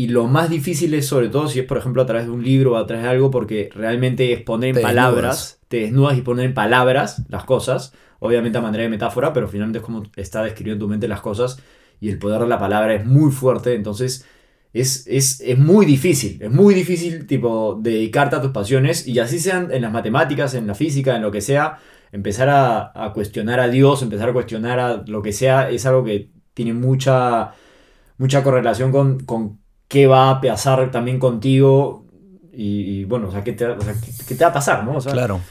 Y 0.02 0.08
lo 0.08 0.26
más 0.28 0.50
difícil 0.50 0.94
es 0.96 1.06
sobre 1.08 1.30
todo 1.30 1.48
si 1.48 1.60
es, 1.60 1.66
por 1.66 1.78
ejemplo, 1.78 2.02
a 2.02 2.06
través 2.08 2.26
de 2.26 2.32
un 2.32 2.44
libro 2.44 2.74
o 2.74 2.78
a 2.78 2.88
través 2.88 3.04
de 3.04 3.10
algo, 3.12 3.30
porque 3.30 3.70
realmente 3.74 4.34
es 4.34 4.42
poner 4.42 4.70
en 4.72 4.76
Te 4.76 4.82
palabras, 4.82 5.38
desnudas. 5.38 5.60
te 5.68 5.78
desnudas 5.82 6.18
y 6.18 6.22
poner 6.22 6.46
en 6.48 6.54
palabras 6.56 7.24
las 7.30 7.44
cosas, 7.46 7.94
obviamente 8.20 8.58
a 8.58 8.62
manera 8.62 8.84
de 8.84 8.90
metáfora, 8.90 9.32
pero 9.34 9.48
finalmente 9.48 9.80
es 9.80 9.86
como 9.86 10.04
está 10.16 10.44
describiendo 10.44 10.86
en 10.86 10.88
tu 10.88 10.92
mente 10.92 11.08
las 11.08 11.22
cosas 11.22 11.60
y 12.00 12.10
el 12.10 12.18
poder 12.18 12.42
de 12.42 12.48
la 12.48 12.58
palabra 12.60 12.96
es 12.96 13.06
muy 13.06 13.32
fuerte, 13.32 13.76
entonces 13.76 14.26
es, 14.74 15.06
es, 15.08 15.40
es 15.42 15.58
muy 15.60 15.86
difícil, 15.86 16.42
es 16.42 16.50
muy 16.52 16.74
difícil 16.74 17.28
tipo 17.28 17.78
dedicarte 17.82 18.38
a 18.38 18.42
tus 18.42 18.52
pasiones 18.52 19.06
y 19.08 19.20
así 19.20 19.38
sean 19.40 19.72
en 19.72 19.84
las 19.84 19.92
matemáticas, 19.92 20.54
en 20.56 20.66
la 20.68 20.74
física, 20.76 21.16
en 21.16 21.22
lo 21.22 21.32
que 21.32 21.42
sea, 21.42 21.78
empezar 22.12 22.50
a, 22.50 22.92
a 22.96 23.14
cuestionar 23.14 23.60
a 23.60 23.68
Dios, 23.70 24.02
empezar 24.02 24.30
a 24.30 24.34
cuestionar 24.34 24.80
a 24.80 25.04
lo 25.06 25.22
que 25.22 25.32
sea, 25.34 25.70
es 25.70 25.86
algo 25.86 26.04
que 26.04 26.32
tiene 26.56 26.74
mucha, 26.74 27.54
mucha 28.18 28.44
correlación 28.44 28.92
con, 28.92 29.20
con 29.26 29.61
qué 29.92 30.08
va 30.08 30.30
a 30.30 30.42
pasar 30.42 30.90
también 30.90 31.20
contigo 31.20 32.06
y, 32.54 33.00
y, 33.00 33.04
bueno, 33.04 33.28
o 33.28 33.32
sea, 33.32 33.44
qué 33.44 33.52
te, 33.52 33.66
o 33.66 33.82
sea, 33.82 33.94
qué, 33.94 34.12
qué 34.26 34.36
te 34.36 34.44
va 34.44 34.50
a 34.50 34.54
pasar, 34.54 34.86
¿no? 34.86 34.96
O 34.96 35.02
sea, 35.02 35.12
Claro. 35.12 35.42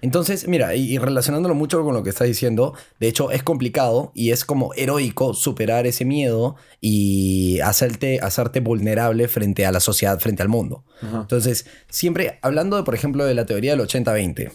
Entonces, 0.00 0.46
mira, 0.46 0.76
y, 0.76 0.96
relacionándolo 0.98 1.54
mucho 1.54 1.82
con 1.82 1.94
lo 1.94 2.02
que 2.02 2.10
estás 2.10 2.28
diciendo, 2.28 2.74
de 3.00 3.08
hecho 3.08 3.30
es 3.32 3.42
complicado 3.42 4.12
y 4.14 4.30
es 4.30 4.44
como 4.44 4.72
heroico 4.74 5.34
superar 5.34 5.86
ese 5.86 6.04
miedo 6.04 6.54
y 6.80 7.58
hacerte, 7.60 8.20
hacerte 8.20 8.60
vulnerable 8.60 9.26
frente 9.26 9.66
a 9.66 9.72
la 9.72 9.80
sociedad, 9.80 10.20
frente 10.20 10.42
al 10.42 10.48
mundo. 10.48 10.84
Ajá. 11.02 11.22
Entonces, 11.22 11.66
siempre 11.88 12.38
hablando, 12.42 12.76
de, 12.76 12.84
por 12.84 12.94
ejemplo, 12.94 13.24
de 13.24 13.34
la 13.34 13.46
teoría 13.46 13.72
del 13.72 13.80
80-20. 13.80 14.52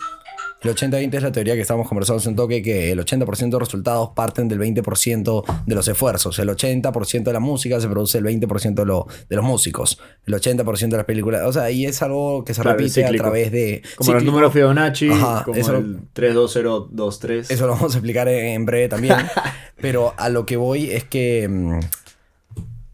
El 0.66 0.74
80-20 0.76 1.13
es 1.13 1.22
la 1.24 1.32
teoría 1.32 1.53
que 1.53 1.61
estamos 1.61 1.88
conversando 1.88 2.20
hace 2.20 2.30
un 2.30 2.36
toque, 2.36 2.63
que 2.63 2.91
el 2.91 2.99
80% 2.99 3.49
de 3.51 3.59
resultados 3.59 4.09
parten 4.16 4.47
del 4.47 4.59
20% 4.59 5.43
de 5.66 5.76
los 5.76 5.88
esfuerzos. 5.88 6.39
El 6.39 6.49
80% 6.49 7.24
de 7.24 7.34
la 7.34 7.39
música 7.39 7.80
se 7.80 7.88
produce 7.88 8.18
el 8.18 8.24
20% 8.26 8.74
de, 8.74 8.86
lo- 8.86 9.05
de 9.30 9.36
los 9.36 9.45
músicos. 9.45 9.99
El 10.26 10.34
80% 10.34 10.89
de 10.89 10.97
las 10.97 11.05
películas. 11.05 11.43
O 11.45 11.53
sea, 11.53 11.70
y 11.70 11.86
es 11.86 12.01
algo 12.01 12.43
que 12.43 12.53
se 12.55 12.61
Claro, 12.63 12.78
repite 12.80 13.05
a 13.05 13.11
través 13.11 13.51
de... 13.51 13.84
Como 13.95 14.11
los 14.13 14.22
cíclico. 14.22 14.32
números 14.32 14.53
Fibonacci, 14.53 15.09
Ajá, 15.11 15.43
como 15.43 15.57
eso- 15.57 15.78
el 15.78 15.99
32023. 16.13 17.51
Eso 17.51 17.68
lo 17.68 17.74
vamos 17.74 17.93
a 17.93 17.97
explicar 17.97 18.28
en, 18.28 18.45
en 18.45 18.66
breve 18.66 18.88
también. 18.89 19.16
Pero 19.82 20.13
a 20.18 20.30
lo 20.30 20.45
que 20.45 20.57
voy 20.57 20.89
es 20.91 21.03
que 21.03 21.47
mm, 21.47 21.80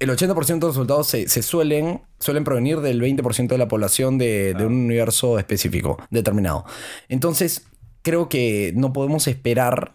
el 0.01 0.09
80% 0.09 0.45
de 0.45 0.59
los 0.59 0.75
resultados 0.75 1.07
se, 1.07 1.29
se 1.29 1.43
suelen, 1.43 2.01
suelen 2.19 2.43
provenir 2.43 2.79
del 2.79 2.99
20% 2.99 3.47
de 3.47 3.57
la 3.59 3.67
población 3.67 4.17
de, 4.17 4.55
de 4.55 4.65
un 4.65 4.73
universo 4.73 5.37
específico, 5.37 5.99
determinado. 6.09 6.65
Entonces, 7.07 7.67
creo 8.01 8.27
que 8.27 8.73
no 8.75 8.93
podemos 8.93 9.27
esperar 9.27 9.93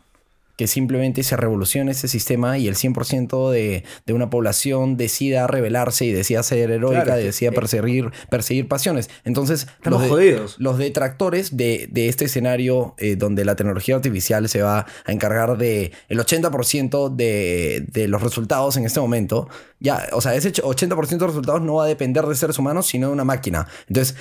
que 0.57 0.67
simplemente 0.67 1.23
se 1.23 1.37
revolucione 1.37 1.93
ese 1.93 2.09
sistema 2.09 2.57
y 2.59 2.67
el 2.67 2.75
100% 2.77 3.51
de, 3.51 3.85
de 4.07 4.13
una 4.15 4.31
población 4.31 4.97
decida 4.97 5.47
rebelarse 5.47 6.07
y 6.07 6.13
decida 6.13 6.43
ser 6.43 6.71
heroica, 6.71 7.05
Claro, 7.05 7.19
es 7.19 7.23
que- 7.23 7.27
decida 7.27 7.53
perseguir, 7.53 8.11
perseguir 8.31 8.67
pasiones. 8.67 9.11
Entonces, 9.25 9.67
los, 9.85 10.01
de- 10.03 10.09
jodidos. 10.09 10.57
los 10.59 10.79
detractores 10.79 11.57
de, 11.57 11.89
de 11.91 12.09
este 12.09 12.25
escenario 12.25 12.95
eh, 12.99 13.17
donde 13.17 13.45
la 13.45 13.55
tecnología 13.55 13.97
artificial 13.97 14.49
se 14.49 14.63
va 14.63 14.87
a 15.05 15.13
encargar 15.13 15.59
de 15.59 15.93
el 16.09 16.19
80% 16.19 17.15
de, 17.15 17.85
de 17.93 18.09
los 18.09 18.23
resultados 18.23 18.77
en 18.77 18.87
este 18.87 19.01
momento, 19.01 19.49
ya, 19.79 20.07
o 20.13 20.21
sea, 20.21 20.35
ese 20.35 20.53
80% 20.53 21.09
de 21.09 21.17
los 21.19 21.31
resultados 21.31 21.61
no 21.63 21.75
va 21.75 21.85
a 21.85 21.89
depender 21.89 22.25
de 22.25 22.35
seres 22.35 22.59
humanos, 22.59 22.87
sino 22.87 23.09
de 23.09 23.13
una 23.13 23.25
máquina. 23.25 23.67
Entonces, 23.89 24.17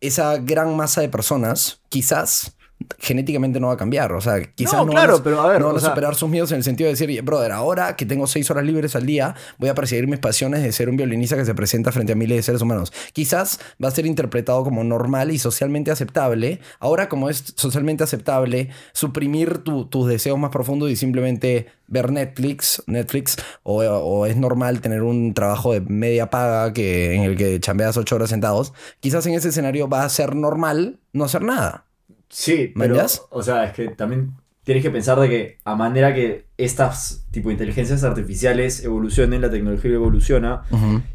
esa 0.00 0.38
gran 0.38 0.76
masa 0.76 1.00
de 1.00 1.08
personas, 1.08 1.80
quizás 1.88 2.56
genéticamente 2.98 3.60
no 3.60 3.68
va 3.68 3.74
a 3.74 3.76
cambiar. 3.76 4.12
O 4.12 4.20
sea, 4.20 4.42
quizás 4.42 4.74
No, 4.74 4.86
no, 4.86 4.92
claro, 4.92 5.16
a, 5.16 5.22
pero 5.22 5.40
a 5.40 5.48
ver, 5.48 5.60
no 5.60 5.66
van 5.66 5.74
o 5.74 5.78
a 5.78 5.80
sea- 5.80 5.90
superar 5.90 6.14
sus 6.14 6.28
miedos 6.28 6.50
en 6.52 6.58
el 6.58 6.64
sentido 6.64 6.86
de 6.88 6.92
decir, 6.94 7.22
brother, 7.22 7.52
ahora 7.52 7.96
que 7.96 8.06
tengo 8.06 8.26
seis 8.26 8.50
horas 8.50 8.64
libres 8.64 8.96
al 8.96 9.06
día, 9.06 9.34
voy 9.58 9.68
a 9.68 9.74
perseguir 9.74 10.06
mis 10.06 10.18
pasiones 10.18 10.62
de 10.62 10.72
ser 10.72 10.88
un 10.88 10.96
violinista 10.96 11.36
que 11.36 11.44
se 11.44 11.54
presenta 11.54 11.92
frente 11.92 12.12
a 12.12 12.16
miles 12.16 12.36
de 12.38 12.42
seres 12.42 12.62
humanos. 12.62 12.92
Quizás 13.12 13.60
va 13.82 13.88
a 13.88 13.90
ser 13.90 14.06
interpretado 14.06 14.64
como 14.64 14.82
normal 14.84 15.30
y 15.30 15.38
socialmente 15.38 15.90
aceptable. 15.90 16.60
Ahora, 16.78 17.08
como 17.08 17.28
es 17.30 17.54
socialmente 17.56 18.04
aceptable, 18.04 18.70
suprimir 18.92 19.58
tu- 19.58 19.86
tus 19.86 20.08
deseos 20.08 20.38
más 20.38 20.50
profundos 20.50 20.90
y 20.90 20.96
simplemente 20.96 21.66
ver 21.86 22.12
Netflix, 22.12 22.82
Netflix, 22.86 23.36
o, 23.62 23.82
o 23.82 24.26
es 24.26 24.36
normal 24.36 24.80
tener 24.80 25.02
un 25.02 25.34
trabajo 25.34 25.72
de 25.72 25.80
media 25.80 26.30
paga 26.30 26.72
que, 26.72 27.14
en 27.14 27.22
el 27.22 27.36
que 27.36 27.58
chambeas 27.60 27.96
ocho 27.96 28.14
horas 28.16 28.30
sentados, 28.30 28.72
quizás 29.00 29.26
en 29.26 29.34
ese 29.34 29.48
escenario 29.48 29.88
va 29.88 30.04
a 30.04 30.08
ser 30.08 30.36
normal 30.36 31.00
no 31.12 31.24
hacer 31.24 31.42
nada. 31.42 31.86
Sí, 32.30 32.72
pero, 32.78 32.94
¿Mañas? 32.94 33.22
o 33.30 33.42
sea, 33.42 33.64
es 33.64 33.72
que 33.72 33.88
también 33.88 34.32
tienes 34.62 34.82
que 34.84 34.90
pensar 34.90 35.18
de 35.20 35.28
que 35.28 35.58
a 35.64 35.74
manera 35.74 36.14
que 36.14 36.46
estas 36.56 37.26
tipo 37.32 37.50
inteligencias 37.50 38.04
artificiales 38.04 38.84
evolucionen, 38.84 39.40
la 39.42 39.50
tecnología 39.50 39.90
evoluciona 39.92 40.62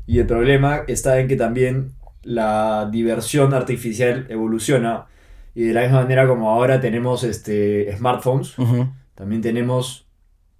y 0.05 0.19
el 0.19 0.27
problema 0.27 0.81
está 0.87 1.19
en 1.19 1.27
que 1.27 1.35
también 1.37 1.91
la 2.23 2.89
diversión 2.91 3.53
artificial 3.53 4.25
evoluciona 4.29 5.05
y 5.53 5.63
de 5.63 5.73
la 5.73 5.81
misma 5.83 6.01
manera 6.01 6.27
como 6.27 6.49
ahora 6.49 6.81
tenemos 6.81 7.23
este 7.23 7.95
smartphones, 7.97 8.55
también 9.15 9.41
tenemos 9.41 10.05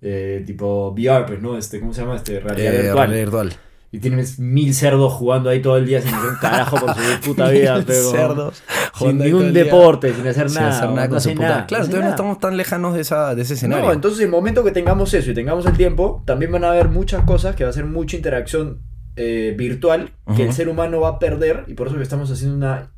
eh, 0.01 0.43
tipo 0.45 0.91
VR, 0.91 1.25
pues, 1.25 1.41
¿no? 1.41 1.57
Este, 1.57 1.79
¿cómo 1.81 1.93
se 1.93 2.01
llama? 2.01 2.15
Este, 2.15 2.39
realidad 2.39 2.73
Eh, 2.73 2.81
virtual. 2.83 2.97
realidad 3.09 3.25
virtual. 3.25 3.53
Y 3.95 3.99
tienes 3.99 4.39
mil 4.39 4.73
cerdos 4.73 5.13
jugando 5.13 5.49
ahí 5.49 5.61
todo 5.61 5.77
el 5.77 5.85
día 5.85 6.01
sin 6.01 6.13
hacer 6.13 6.29
un 6.29 6.35
carajo 6.37 6.77
por 6.77 6.93
su 6.95 7.01
puta 7.25 7.49
vida, 7.49 7.81
pero 7.85 8.11
cerdos 8.11 8.63
sin 8.99 9.17
ningún 9.17 9.53
deporte, 9.53 10.13
sin 10.13 10.27
hacer 10.27 10.49
sin 10.49 10.61
nada, 10.61 10.77
hacer 10.77 10.89
nada 10.89 11.03
no 11.07 11.09
con 11.09 11.21
su 11.21 11.29
hace 11.29 11.35
puta- 11.35 11.47
nada, 11.49 11.65
Claro, 11.67 11.83
entonces 11.85 12.03
no 12.05 12.09
estamos 12.11 12.39
tan 12.39 12.57
lejanos 12.57 12.93
de, 12.95 13.01
esa, 13.01 13.35
de 13.35 13.41
ese 13.41 13.53
escenario. 13.55 13.85
No, 13.85 13.91
entonces 13.93 14.19
el 14.21 14.29
momento 14.29 14.63
que 14.63 14.71
tengamos 14.71 15.13
eso 15.13 15.31
y 15.31 15.33
tengamos 15.33 15.65
el 15.65 15.77
tiempo, 15.77 16.23
también 16.25 16.51
van 16.51 16.63
a 16.63 16.69
haber 16.71 16.89
muchas 16.89 17.23
cosas 17.23 17.55
que 17.55 17.63
va 17.63 17.69
a 17.69 17.73
ser 17.73 17.85
mucha 17.85 18.15
interacción 18.17 18.81
eh, 19.17 19.53
virtual 19.57 20.11
que 20.35 20.43
el 20.43 20.51
ser 20.53 20.67
humano 20.67 20.99
va 20.99 21.09
a 21.09 21.19
perder 21.19 21.63
y 21.67 21.73
por 21.73 21.87
eso 21.87 21.95
que 21.95 22.03
estamos 22.03 22.29
haciendo 22.31 22.57
una 22.57 22.91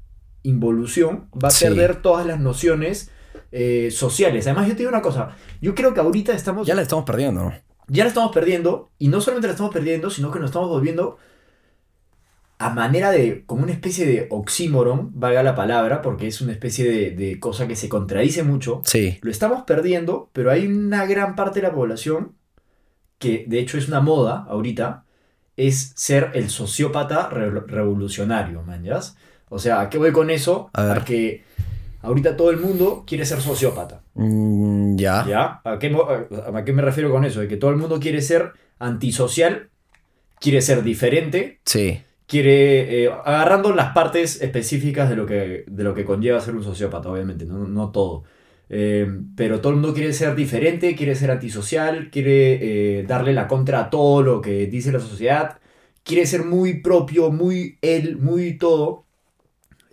involución, 0.44 1.30
va 1.44 1.50
a 1.50 1.52
Sí. 1.52 1.66
perder 1.66 1.98
todas 1.98 2.26
las 2.26 2.40
nociones 2.40 3.12
eh, 3.52 3.90
sociales. 3.92 4.46
Además, 4.48 4.68
yo 4.68 4.74
te 4.74 4.80
digo 4.80 4.90
una 4.90 5.02
cosa, 5.02 5.30
yo 5.62 5.74
creo 5.76 5.94
que 5.94 6.00
ahorita 6.00 6.34
estamos 6.34 6.66
ya 6.68 6.76
la 6.76 6.82
estamos 6.82 7.06
perdiendo. 7.06 7.44
¿no? 7.46 7.54
Ya 7.88 8.04
la 8.04 8.10
estamos 8.10 8.32
perdiendo 8.32 8.90
y 9.00 9.08
no 9.08 9.22
solamente 9.22 9.48
la 9.48 9.54
estamos 9.54 9.74
perdiendo, 9.74 10.10
sino 10.10 10.32
que 10.32 10.40
nos 10.40 10.50
estamos 10.50 10.70
volviendo 10.70 11.18
a 12.60 12.72
manera 12.72 13.12
de, 13.12 13.44
como 13.46 13.64
una 13.64 13.72
especie 13.72 14.08
de 14.08 14.28
oxímoron, 14.32 15.12
valga 15.14 15.44
la 15.44 15.54
palabra, 15.54 16.02
porque 16.02 16.26
es 16.28 16.42
una 16.42 16.54
especie 16.54 16.90
de, 16.90 17.12
de 17.12 17.40
cosa 17.40 17.68
que 17.68 17.76
se 17.76 17.88
contradice 17.88 18.42
mucho. 18.42 18.82
Sí. 18.84 19.20
Lo 19.22 19.30
estamos 19.30 19.62
perdiendo, 19.64 20.30
pero 20.34 20.50
hay 20.50 20.66
una 20.66 21.06
gran 21.06 21.36
parte 21.36 21.62
de 21.62 21.68
la 21.68 21.74
población 21.74 22.34
que 23.20 23.46
de 23.48 23.60
hecho 23.60 23.78
es 23.78 23.88
una 23.88 24.00
moda 24.00 24.46
ahorita, 24.50 25.04
es 25.56 25.94
ser 25.96 26.32
el 26.34 26.50
sociópata 26.50 27.30
re- 27.30 27.50
revolucionario, 27.52 28.64
man, 28.64 28.84
¿yas? 28.84 29.18
O 29.50 29.60
sea, 29.60 29.82
¿a 29.82 29.90
qué 29.90 29.98
voy 29.98 30.12
con 30.12 30.30
eso? 30.30 30.70
A 30.74 30.84
ver. 30.84 31.04
que 31.04 31.44
ahorita 32.02 32.38
todo 32.38 32.50
el 32.52 32.58
mundo 32.58 33.04
quiere 33.08 33.26
ser 33.26 33.42
sociópata. 33.42 34.02
Mm, 34.16 34.96
ya. 34.98 35.26
¿Ya? 35.28 35.62
¿A 35.64 35.80
qué, 35.80 35.90
mo- 35.90 36.08
a- 36.10 36.58
a 36.58 36.64
qué 36.66 36.74
me 36.74 36.82
refiero 36.82 37.12
con 37.12 37.26
eso? 37.26 37.40
De 37.42 37.48
que 37.48 37.58
todo 37.58 37.72
el 37.72 37.78
mundo 37.78 38.00
quiere 38.00 38.22
ser 38.22 38.54
antisocial, 38.80 39.70
quiere 40.40 40.62
ser 40.62 40.84
diferente, 40.84 41.60
Sí. 41.66 42.00
quiere. 42.28 43.04
eh, 43.06 43.10
agarrando 43.26 43.74
las 43.74 43.94
partes 43.94 44.42
específicas 44.42 45.10
de 45.10 45.16
lo 45.16 45.26
que, 45.26 45.64
de 45.68 45.84
lo 45.84 45.94
que 45.94 46.06
conlleva 46.06 46.40
ser 46.42 46.56
un 46.56 46.64
sociópata, 46.64 47.10
obviamente, 47.10 47.46
no, 47.46 47.68
no 47.68 47.92
todo. 47.92 48.24
Eh, 48.70 49.08
pero 49.36 49.62
todo 49.62 49.72
el 49.72 49.80
mundo 49.80 49.94
quiere 49.94 50.12
ser 50.14 50.36
diferente, 50.36 50.96
quiere 50.96 51.16
ser 51.16 51.32
antisocial, 51.32 52.10
quiere 52.12 53.00
eh, 53.00 53.04
darle 53.04 53.34
la 53.34 53.48
contra 53.48 53.80
a 53.80 53.90
todo 53.90 54.22
lo 54.22 54.42
que 54.42 54.68
dice 54.68 54.92
la 54.92 55.00
sociedad, 55.00 55.58
quiere 56.04 56.26
ser 56.26 56.44
muy 56.44 56.82
propio, 56.82 57.32
muy 57.32 57.78
él, 57.82 58.18
muy 58.18 58.58
todo. 58.58 59.06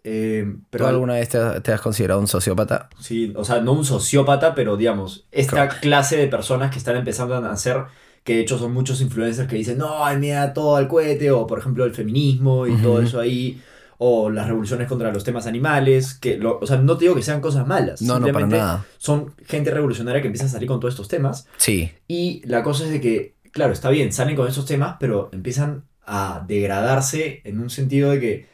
Eh, 0.04 0.44
¿Tú 0.46 0.60
pero 0.70 0.86
alguna 0.86 1.14
vez 1.14 1.30
te, 1.30 1.38
te 1.62 1.72
has 1.72 1.80
considerado 1.80 2.20
un 2.20 2.26
sociópata? 2.28 2.90
Sí, 3.00 3.32
o 3.36 3.44
sea, 3.44 3.60
no 3.60 3.72
un 3.72 3.84
sociópata, 3.84 4.54
pero 4.54 4.76
digamos, 4.76 5.26
esta 5.32 5.68
clase 5.68 6.16
de 6.18 6.28
personas 6.28 6.70
que 6.70 6.78
están 6.78 6.96
empezando 6.96 7.34
a 7.34 7.40
nacer, 7.40 7.84
que 8.22 8.34
de 8.36 8.40
hecho 8.42 8.58
son 8.58 8.72
muchos 8.72 9.00
influencers 9.00 9.48
que 9.48 9.56
dicen, 9.56 9.78
no, 9.78 10.04
mira 10.18 10.52
todo 10.52 10.76
al 10.76 10.88
cohete, 10.88 11.30
o 11.30 11.46
por 11.46 11.58
ejemplo 11.58 11.84
el 11.84 11.94
feminismo 11.94 12.66
y 12.66 12.76
todo 12.76 13.00
eso 13.00 13.18
ahí, 13.18 13.60
o 13.98 14.28
las 14.28 14.46
revoluciones 14.46 14.88
contra 14.88 15.10
los 15.12 15.24
temas 15.24 15.46
animales, 15.46 16.14
que, 16.14 16.36
lo- 16.36 16.58
o 16.60 16.66
sea, 16.66 16.76
no 16.76 16.96
te 16.98 17.04
digo 17.06 17.14
que 17.14 17.22
sean 17.22 17.40
cosas 17.40 17.66
malas, 17.66 18.02
No, 18.02 18.18
no, 18.18 18.26
para 18.32 18.46
nada. 18.46 18.86
son 18.98 19.34
gente 19.46 19.70
revolucionaria 19.70 20.20
que 20.20 20.26
empieza 20.28 20.46
a 20.46 20.50
salir 20.50 20.68
con 20.68 20.80
todos 20.80 20.92
estos 20.94 21.08
temas, 21.08 21.46
Sí. 21.56 21.90
y 22.08 22.42
la 22.46 22.62
cosa 22.62 22.84
es 22.84 22.90
de 22.90 23.00
que, 23.00 23.36
claro, 23.52 23.72
está 23.72 23.88
bien, 23.88 24.12
salen 24.12 24.36
con 24.36 24.48
esos 24.48 24.66
temas, 24.66 24.96
pero 25.00 25.30
empiezan 25.32 25.84
a 26.06 26.44
degradarse 26.46 27.40
en 27.44 27.58
un 27.60 27.70
sentido 27.70 28.10
de 28.10 28.20
que 28.20 28.46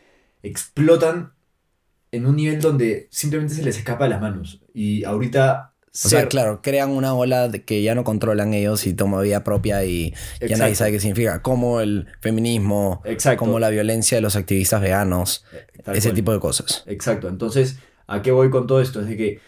explotan 0.43 1.33
en 2.13 2.27
un 2.27 2.37
nivel 2.37 2.61
donde 2.61 3.09
simplemente 3.11 3.55
se 3.55 3.63
les 3.63 3.77
escapa 3.79 4.05
de 4.05 4.11
las 4.11 4.21
manos. 4.21 4.61
Y 4.75 5.05
ahorita 5.05 5.73
O 5.87 5.89
sea, 5.93 6.29
claro, 6.29 6.61
crean 6.63 6.91
una 6.91 7.15
ola 7.15 7.49
de 7.49 7.65
que 7.65 7.83
ya 7.83 7.95
no 7.95 8.05
controlan 8.05 8.55
ellos 8.55 8.87
y 8.87 8.95
toman 8.95 9.23
vida 9.23 9.43
propia 9.45 9.85
y 9.85 10.15
ya 10.41 10.57
nadie 10.57 10.75
sabe 10.75 10.93
qué 10.93 11.01
significa. 11.01 11.43
Como 11.43 11.81
el 11.81 12.07
feminismo, 12.21 13.03
Exacto. 13.05 13.39
como 13.39 13.59
la 13.59 13.71
violencia 13.71 14.17
de 14.17 14.23
los 14.23 14.37
activistas 14.37 14.81
veganos, 14.81 15.45
Tal 15.85 15.97
ese 15.97 16.09
cual. 16.09 16.17
tipo 16.17 16.33
de 16.33 16.41
cosas. 16.41 16.85
Exacto. 16.87 17.29
Entonces, 17.29 17.79
¿a 18.07 18.23
qué 18.23 18.31
voy 18.33 18.51
con 18.51 18.67
todo 18.67 18.81
esto? 18.81 19.01
Es 19.01 19.07
de 19.09 19.17
que 19.17 19.41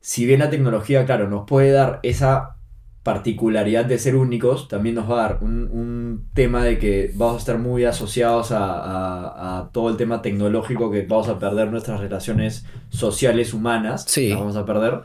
si 0.00 0.24
bien 0.24 0.40
la 0.40 0.48
tecnología, 0.50 1.04
claro, 1.04 1.28
nos 1.28 1.46
puede 1.46 1.70
dar 1.72 2.00
esa 2.02 2.56
particularidad 3.02 3.86
de 3.86 3.98
ser 3.98 4.14
únicos, 4.16 4.68
también 4.68 4.94
nos 4.94 5.10
va 5.10 5.14
a 5.14 5.22
dar 5.28 5.38
un, 5.42 5.68
un 5.70 6.28
tema 6.34 6.62
de 6.62 6.78
que 6.78 7.10
vamos 7.14 7.36
a 7.36 7.38
estar 7.38 7.58
muy 7.58 7.84
asociados 7.84 8.52
a, 8.52 8.58
a- 8.64 9.58
a 9.60 9.70
todo 9.72 9.88
el 9.90 9.96
tema 9.96 10.20
tecnológico, 10.22 10.90
que 10.90 11.02
vamos 11.06 11.28
a 11.28 11.38
perder 11.38 11.70
nuestras 11.70 12.00
relaciones 12.00 12.66
sociales 12.90 13.54
humanas. 13.54 14.04
Sí. 14.06 14.28
Las 14.30 14.38
vamos 14.40 14.56
a 14.56 14.64
perder. 14.66 15.00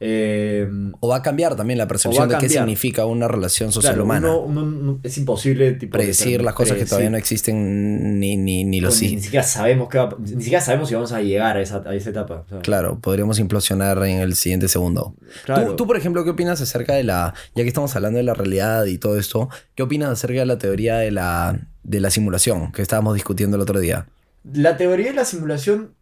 Eh, 0.00 0.68
O 1.00 1.08
va 1.08 1.16
a 1.16 1.22
cambiar 1.22 1.54
también 1.56 1.78
la 1.78 1.86
percepción 1.86 2.28
de 2.28 2.36
qué 2.38 2.48
significa 2.48 3.06
una 3.06 3.28
relación 3.28 3.72
social 3.72 3.92
claro, 3.94 4.04
humana. 4.04 4.34
uno- 4.36 4.40
uno 4.62 4.64
no- 4.66 5.00
es 5.02 5.16
imposible 5.18 5.72
tipo, 5.74 5.92
Predecir 5.96 6.42
las 6.42 6.54
cosas 6.54 6.76
que 6.76 6.84
todavía 6.84 7.10
no 7.10 7.16
existen 7.16 8.18
ni, 8.18 8.36
ni, 8.36 8.64
ni 8.64 8.80
los 8.80 9.00
ni, 9.00 9.08
sí. 9.08 9.16
ni 9.16 9.22
siquiera 9.22 9.44
sabemos 9.44 9.88
qué 9.88 9.98
va- 9.98 10.16
ni 10.18 10.42
siquiera 10.42 10.60
sabemos 10.60 10.88
si 10.88 10.94
vamos 10.94 11.12
a 11.12 11.22
llegar 11.22 11.56
a 11.56 11.62
esa, 11.62 11.82
a 11.86 11.94
esa 11.94 12.10
etapa. 12.10 12.44
Claro, 12.62 12.98
podríamos 13.00 13.38
implosionar 13.38 13.98
en 14.04 14.18
el 14.20 14.34
siguiente 14.34 14.68
segundo. 14.68 15.14
claro. 15.44 15.68
Tú, 15.70 15.76
tú, 15.76 15.86
por 15.86 15.96
ejemplo, 15.96 16.24
¿qué 16.24 16.30
opinas 16.30 16.60
acerca 16.60 16.94
de 16.94 17.04
la, 17.04 17.34
ya 17.54 17.62
que 17.62 17.68
estamos 17.68 17.94
hablando 17.96 18.18
de 18.18 18.24
la 18.24 18.34
realidad 18.34 18.84
y 18.86 18.98
todo 18.98 19.18
esto, 19.18 19.48
¿qué 19.74 19.82
opinas 19.84 20.10
acerca 20.10 20.40
de 20.40 20.46
la 20.46 20.58
teoría 20.58 20.96
de 20.96 21.10
la, 21.12 21.68
de 21.82 22.00
la 22.00 22.10
simulación 22.10 22.72
que 22.72 22.82
estábamos 22.82 23.14
discutiendo 23.14 23.56
el 23.56 23.62
otro 23.62 23.78
día? 23.80 24.06
La 24.52 24.76
teoría 24.76 25.06
de 25.08 25.14
la 25.14 25.24
simulación, 25.24 25.94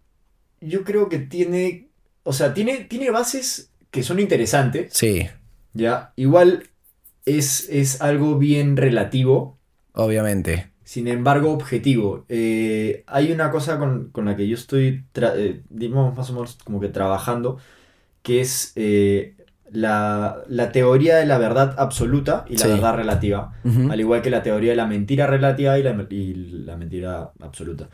yo 0.61 0.83
creo 0.85 1.09
que 1.09 1.19
tiene. 1.19 1.89
O 2.25 2.33
sea, 2.33 2.55
tiene, 2.55 2.85
tiene 2.85 3.11
bases 3.11 3.71
que 3.93 4.03
son 4.03 4.19
interesantes. 4.19 4.93
Sí, 4.93 5.29
¿Ya? 5.75 6.13
Igual 6.17 6.65
es, 7.25 7.69
es 7.71 8.03
algo 8.03 8.37
bien 8.39 8.77
relativo. 8.77 9.59
obviamente. 9.93 10.71
Sin 10.85 11.07
embargo, 11.09 11.53
objetivo. 11.53 12.27
Eh, 12.29 13.05
hay 13.07 13.31
una 13.33 13.51
cosa 13.51 13.79
con, 13.79 14.11
con 14.11 14.25
la 14.27 14.35
que 14.37 14.47
yo 14.49 14.55
estoy, 14.57 15.05
eh, 15.15 15.63
digamos, 15.71 16.15
más 16.17 16.29
o 16.31 16.33
menos 16.35 16.59
como 16.65 16.81
que 16.81 16.89
trabajando, 16.89 17.57
que 18.23 18.41
es 18.43 18.73
eh, 18.77 19.37
la, 19.71 20.43
la 20.49 20.73
teoría 20.73 21.17
de 21.17 21.25
la 21.25 21.39
verdad 21.39 21.75
absoluta 21.79 22.45
y 22.49 22.57
la 22.57 22.65
Sí. 22.65 22.69
verdad 22.73 22.97
relativa. 22.97 23.53
Al 23.91 24.01
igual 24.01 24.21
que 24.21 24.29
la 24.31 24.43
teoría 24.43 24.71
de 24.73 24.77
la 24.77 24.87
mentira 24.87 25.27
relativa 25.27 25.79
y 25.79 25.83
la, 25.83 26.07
y 26.11 26.35
la 26.35 26.77
mentira 26.77 27.31
absoluta. 27.41 27.89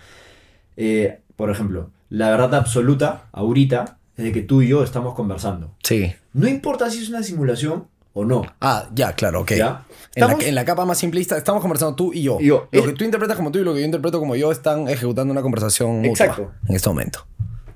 Por 1.37 1.51
ejemplo, 1.51 1.91
la 2.09 2.31
verdad 2.31 2.55
absoluta, 2.57 3.27
ahorita, 3.33 3.99
es 4.19 4.25
de 4.25 4.33
que 4.33 4.43
tú 4.43 4.61
y 4.61 4.69
yo 4.69 4.85
estamos 4.85 5.15
conversando. 5.15 5.75
Sí, 5.83 6.13
No 6.35 6.47
importa 6.47 6.91
si 6.91 7.03
es 7.03 7.09
una 7.09 7.23
simulación 7.23 7.87
o 8.13 8.25
no. 8.25 8.43
Ah, 8.61 8.89
ya, 8.95 9.13
claro, 9.15 9.41
ok. 9.43 9.53
¿Ya? 9.53 9.85
En 10.15 10.21
la, 10.21 10.27
Estamos- 10.27 10.45
en 10.45 10.55
la 10.55 10.65
capa 10.65 10.85
más 10.85 10.99
simplista, 10.99 11.37
estamos 11.39 11.63
conversando 11.63 11.95
tú 11.95 12.13
y 12.13 12.23
yo. 12.23 12.39
Y 12.41 12.47
yo. 12.47 12.69
Lo 12.73 12.85
que 12.85 12.93
tú 12.93 13.05
interpretas 13.05 13.37
como 13.37 13.51
tú 13.53 13.61
y 13.61 13.65
lo 13.65 13.73
que 13.75 13.81
yo 13.81 13.87
interpreto 13.87 14.19
como 14.19 14.35
yo 14.37 14.51
están 14.53 14.89
ejecutando 14.89 15.33
una 15.33 15.43
conversación 15.43 15.97
mutua 16.03 16.11
Exacto. 16.11 16.51
en 16.69 16.75
este 16.77 16.89
momento. 16.89 17.27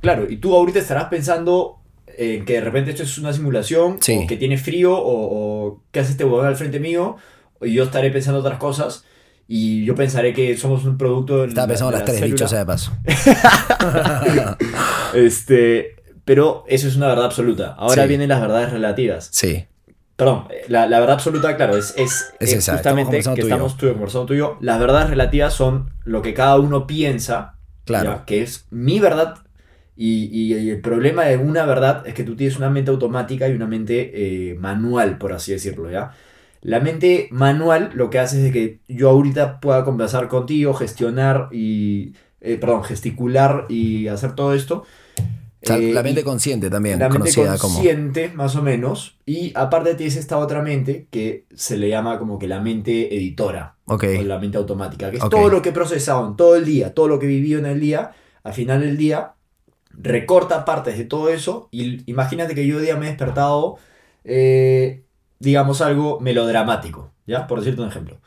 Claro, 0.01 0.28
y 0.28 0.36
tú 0.38 0.55
ahorita 0.55 0.80
estarás 0.80 1.05
pensando 1.05 1.78
en 2.18 2.45
que 2.45 2.55
de 2.55 2.61
repente 2.61 2.90
esto 2.90 3.05
es 3.05 3.16
una 3.18 3.32
simulación, 3.32 3.99
Sí. 4.01 4.22
o 4.24 4.26
que 4.26 4.36
tiene 4.36 4.59
frío, 4.59 4.97
o, 4.99 5.66
o 5.68 5.82
que 5.93 6.01
hace 6.01 6.11
este 6.12 6.24
huevón 6.24 6.47
al 6.47 6.57
frente 6.57 6.80
mío, 6.80 7.16
y 7.61 7.72
yo 7.74 7.84
estaré 7.84 8.11
pensando 8.11 8.40
otras 8.40 8.59
cosas, 8.59 9.05
y 9.47 9.84
yo 9.84 9.95
pensaré 9.95 10.32
que 10.34 10.57
somos 10.57 10.84
un 10.84 10.99
producto 10.99 11.45
Estaba 11.45 11.68
pensando 11.68 11.93
de 11.93 11.99
las 11.99 12.09
la 12.09 12.14
tres, 12.18 12.30
dicho 12.30 12.49
sea 12.49 12.59
de 12.61 12.66
paso. 12.66 12.93
Este, 15.14 15.97
pero 16.24 16.64
eso 16.68 16.88
es 16.88 16.96
una 16.96 17.08
verdad 17.08 17.24
absoluta. 17.26 17.74
Ahora 17.78 18.02
Sí. 18.02 18.08
vienen 18.08 18.28
las 18.28 18.40
verdades 18.40 18.70
relativas. 18.72 19.28
Sí. 19.32 19.64
Perdón, 20.16 20.44
la, 20.68 20.86
la 20.86 21.00
verdad 21.00 21.14
absoluta, 21.14 21.56
claro, 21.56 21.76
es, 21.76 21.94
es, 21.96 22.32
Es 22.38 22.52
eh, 22.52 22.56
estamos 22.58 22.78
justamente 22.78 23.04
conversando 23.06 23.34
que 23.36 23.42
estamos 23.42 23.76
tú 23.76 23.88
conversando 23.92 24.26
tú 24.26 24.34
y 24.34 24.38
yo. 24.38 24.56
Las 24.60 24.78
verdades 24.78 25.10
relativas 25.10 25.52
son 25.54 25.90
lo 26.04 26.22
que 26.22 26.34
cada 26.34 26.58
uno 26.58 26.86
piensa, 26.86 27.54
Claro. 27.84 28.10
¿ya? 28.18 28.24
que 28.24 28.42
es 28.42 28.66
mi 28.70 29.00
verdad. 29.00 29.36
Y, 29.96 30.24
y- 30.32 30.54
y 30.56 30.70
el 30.70 30.80
problema 30.80 31.24
de 31.24 31.36
una 31.38 31.64
verdad 31.66 32.06
es 32.06 32.14
que 32.14 32.24
tú 32.24 32.36
tienes 32.36 32.56
una 32.56 32.70
mente 32.70 32.90
automática 32.90 33.48
y 33.48 33.52
una 33.52 33.66
mente 33.66 34.10
eh, 34.50 34.54
manual, 34.54 35.18
por 35.18 35.32
así 35.32 35.52
decirlo, 35.52 35.90
¿ya? 35.90 36.12
La 36.60 36.78
mente 36.80 37.28
manual 37.32 37.90
lo 37.94 38.08
que 38.08 38.18
hace 38.20 38.46
es 38.46 38.52
que 38.52 38.78
yo 38.88 39.10
ahorita 39.10 39.60
pueda 39.60 39.84
conversar 39.84 40.28
contigo, 40.28 40.72
gestionar 40.74 41.48
y... 41.50 42.14
eh, 42.40 42.56
perdón, 42.58 42.84
gesticular 42.84 43.66
y 43.68 44.06
hacer 44.08 44.34
todo 44.34 44.54
esto. 44.54 44.84
O 45.62 45.66
sea, 45.66 45.76
Eh, 45.76 45.92
la 45.92 46.00
y- 46.00 46.04
mente 46.04 46.24
consciente 46.24 46.68
también, 46.70 46.98
la 46.98 47.08
mente 47.08 47.32
como. 47.34 47.56
consciente, 47.58 48.32
más 48.34 48.56
o 48.56 48.62
menos. 48.62 49.16
Y 49.24 49.52
aparte 49.54 49.94
tienes 49.94 50.16
esta 50.16 50.38
otra 50.38 50.60
mente 50.60 51.06
que 51.10 51.46
se 51.54 51.76
le 51.76 51.88
llama 51.88 52.18
como 52.18 52.38
que 52.38 52.48
la 52.48 52.60
mente 52.60 53.14
editora. 53.14 53.76
O 53.84 53.96
la 54.22 54.38
mente 54.38 54.58
automática. 54.58 55.10
Que 55.10 55.18
es 55.18 55.28
todo 55.28 55.48
lo 55.48 55.62
que 55.62 55.68
he 55.68 55.72
procesado 55.72 56.26
en 56.26 56.36
todo 56.36 56.56
el 56.56 56.64
día, 56.64 56.94
todo 56.94 57.06
lo 57.08 57.18
que 57.18 57.26
he 57.26 57.28
vivido 57.28 57.60
en 57.60 57.66
el 57.66 57.78
día. 57.78 58.12
Al 58.42 58.54
final 58.54 58.80
del 58.80 58.96
día, 58.96 59.34
recorta 59.90 60.64
partes 60.64 60.98
de 60.98 61.04
todo 61.04 61.28
eso. 61.28 61.68
Y 61.70 62.10
imagínate 62.10 62.54
que 62.56 62.66
yo 62.66 62.78
hoy 62.78 62.82
día 62.82 62.96
me 62.96 63.06
he 63.06 63.10
despertado, 63.10 63.76
eh, 64.24 65.02
digamos, 65.38 65.80
algo 65.80 66.18
melodramático. 66.20 67.12
¿Ya? 67.26 67.46
Por 67.46 67.60
decirte 67.60 67.82
un 67.82 67.88
ejemplo. 67.88 68.20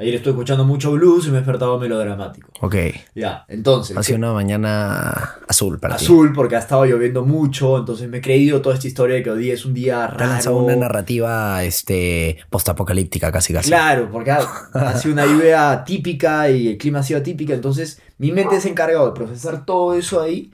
Ayer 0.00 0.14
estoy 0.14 0.30
escuchando 0.30 0.64
mucho 0.64 0.92
blues 0.92 1.26
y 1.26 1.28
me 1.28 1.34
he 1.36 1.40
despertado 1.40 1.78
melodramático. 1.78 2.50
Ok. 2.62 2.74
Ya, 3.14 3.44
entonces. 3.48 3.94
Ha 3.98 4.02
sido 4.02 4.16
una 4.16 4.32
mañana 4.32 5.10
azul 5.46 5.78
para 5.78 5.96
ti. 5.96 6.04
azul 6.06 6.32
porque 6.32 6.56
ha 6.56 6.60
estado 6.60 6.86
lloviendo 6.86 7.26
mucho, 7.26 7.76
entonces 7.76 8.08
me 8.08 8.16
he 8.18 8.20
creído 8.22 8.62
toda 8.62 8.76
esta 8.76 8.88
historia 8.88 9.16
de 9.16 9.22
que 9.22 9.30
hoy 9.30 9.42
día 9.42 9.52
es 9.52 9.66
un 9.66 9.74
día 9.74 10.10
Te 10.16 10.24
ha 10.24 10.26
lanzado 10.26 10.56
raro. 10.56 10.66
una 10.68 10.76
narrativa 10.76 11.62
este, 11.64 12.38
postapocalíptica 12.48 13.30
casi 13.30 13.52
casi. 13.52 13.68
Claro, 13.68 14.08
porque 14.10 14.30
ha, 14.30 14.38
ha 14.72 14.96
sido 14.96 15.12
una 15.12 15.26
lluvia 15.26 15.84
típica 15.84 16.50
y 16.50 16.68
el 16.68 16.78
clima 16.78 17.00
ha 17.00 17.02
sido 17.02 17.20
atípico, 17.20 17.52
entonces 17.52 18.00
mi 18.16 18.32
mente 18.32 18.58
se 18.58 18.68
ha 18.68 18.70
encargado 18.70 19.04
de 19.06 19.12
procesar 19.12 19.66
todo 19.66 19.92
eso 19.92 20.22
ahí 20.22 20.50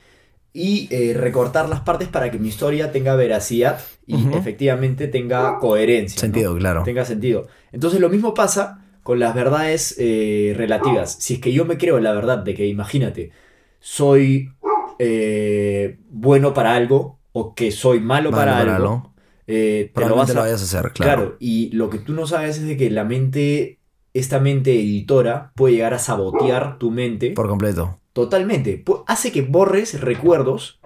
y 0.53 0.89
eh, 0.91 1.15
recortar 1.15 1.69
las 1.69 1.83
partes 1.83 2.09
para 2.09 2.33
que 2.33 2.39
mi 2.41 2.49
historia 2.49 2.91
tenga 2.91 3.15
veracidad 3.15 3.79
y 4.07 4.17
efectivamente 4.35 5.07
tenga 5.07 5.59
coherencia. 5.61 6.17
¿no? 6.17 6.21
Sentido, 6.21 6.57
claro. 6.57 6.83
tenga 6.83 7.05
sentido. 7.05 7.47
Entonces 7.71 8.01
lo 8.01 8.09
mismo 8.09 8.35
pasa 8.35 8.83
con 9.07 9.21
las 9.21 9.37
verdades 9.37 9.95
eh, 10.01 10.53
relativas. 10.57 11.13
Si 11.21 11.35
es 11.35 11.41
que 11.41 11.53
yo 11.53 11.65
me 11.65 11.79
creo 11.79 12.01
la 12.01 12.13
verdad 12.13 12.39
de 12.39 12.55
que, 12.55 12.67
imagínate, 12.67 13.31
soy 13.79 14.51
eh, 14.99 15.99
bueno 16.11 16.53
para 16.53 16.75
algo 16.75 17.21
o 17.31 17.55
que 17.55 17.71
soy 17.71 18.01
malo, 18.01 18.33
Malo 18.33 18.41
para, 18.41 18.59
para 18.59 18.75
algo, 18.75 18.89
algo. 18.89 19.15
eh, 19.47 19.93
te 19.95 20.01
lo 20.09 20.17
vas 20.17 20.31
a... 20.31 20.35
lo 20.35 20.41
vayas 20.41 20.61
a 20.61 20.65
hacer, 20.65 20.93
claro. 20.93 21.23
claro. 21.23 21.37
y 21.39 21.71
lo 21.71 21.89
que 21.89 21.99
tú 22.01 22.15
no 22.15 22.27
sabes 22.27 22.59
es 22.59 22.67
de 22.67 22.77
que 22.77 22.91
la 22.91 23.05
mente, 23.05 23.79
esta 24.13 24.41
mente 24.41 24.73
editora 24.75 25.53
puede 25.55 25.75
llegar 25.75 25.95
a 25.95 26.01
sabotear 26.01 26.79
tu 26.79 26.91
mente 26.91 27.31
Por 27.31 27.47
completo. 27.49 28.01
totalmente. 28.13 28.83
Hace 29.07 29.31
que 29.31 29.43
borres 29.43 30.01
recuerdos 30.01 30.81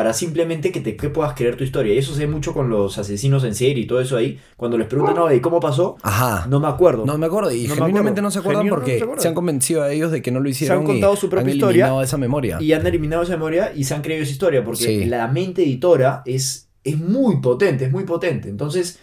para 0.00 0.14
simplemente 0.14 0.72
que 0.72 0.80
te 0.80 0.96
que 0.96 1.10
puedas 1.10 1.34
creer 1.34 1.56
tu 1.58 1.62
historia. 1.64 1.92
Y 1.92 1.98
eso 1.98 2.14
se 2.14 2.20
ve 2.20 2.26
mucho 2.32 2.54
con 2.54 2.70
los 2.70 2.96
asesinos 2.96 3.44
en 3.44 3.54
serie 3.54 3.84
y 3.84 3.86
todo 3.86 4.00
eso 4.00 4.16
ahí. 4.16 4.38
Cuando 4.56 4.78
les 4.78 4.86
preguntan, 4.86 5.14
no, 5.14 5.30
¿y 5.30 5.40
cómo 5.40 5.60
pasó? 5.60 5.98
Ajá. 6.00 6.46
No 6.48 6.58
me 6.58 6.68
acuerdo. 6.68 7.04
No 7.04 7.18
me 7.18 7.26
acuerdo. 7.26 7.50
Y 7.52 7.64
No 7.64 7.68
me 7.68 7.74
genuinamente 7.74 8.20
acuerdo. 8.20 8.22
no 8.22 8.30
se 8.30 8.38
acuerdan 8.38 8.66
no 8.66 8.74
porque 8.76 8.96
se 8.96 9.02
acuerdan. 9.04 9.22
se 9.22 9.28
han 9.28 9.34
convencido 9.34 9.82
a 9.82 9.92
ellos 9.92 10.10
de 10.10 10.22
que 10.22 10.30
no 10.30 10.40
lo 10.40 10.48
hicieron. 10.48 10.86
contado 10.86 11.12
y 11.12 11.16
su 11.18 11.28
propia 11.28 11.42
han 11.44 11.50
historia 11.50 11.84
eliminado 11.84 12.02
esa 12.02 12.16
memoria. 12.16 12.56
y 12.62 12.72
han 12.72 12.86
eliminado 12.86 13.22
esa 13.24 13.32
memoria 13.32 13.72
y 13.76 13.84
se 13.84 13.92
han 13.92 14.00
creído 14.00 14.22
esa 14.22 14.32
historia, 14.32 14.64
porque 14.64 14.84
Sí. 14.84 15.04
la 15.04 15.28
mente 15.28 15.62
editora 15.64 16.22
es, 16.24 16.70
es 16.82 16.98
muy 16.98 17.42
potente, 17.42 17.84
es 17.84 17.92
muy 17.92 18.04
potente. 18.04 18.48
Entonces, 18.48 19.00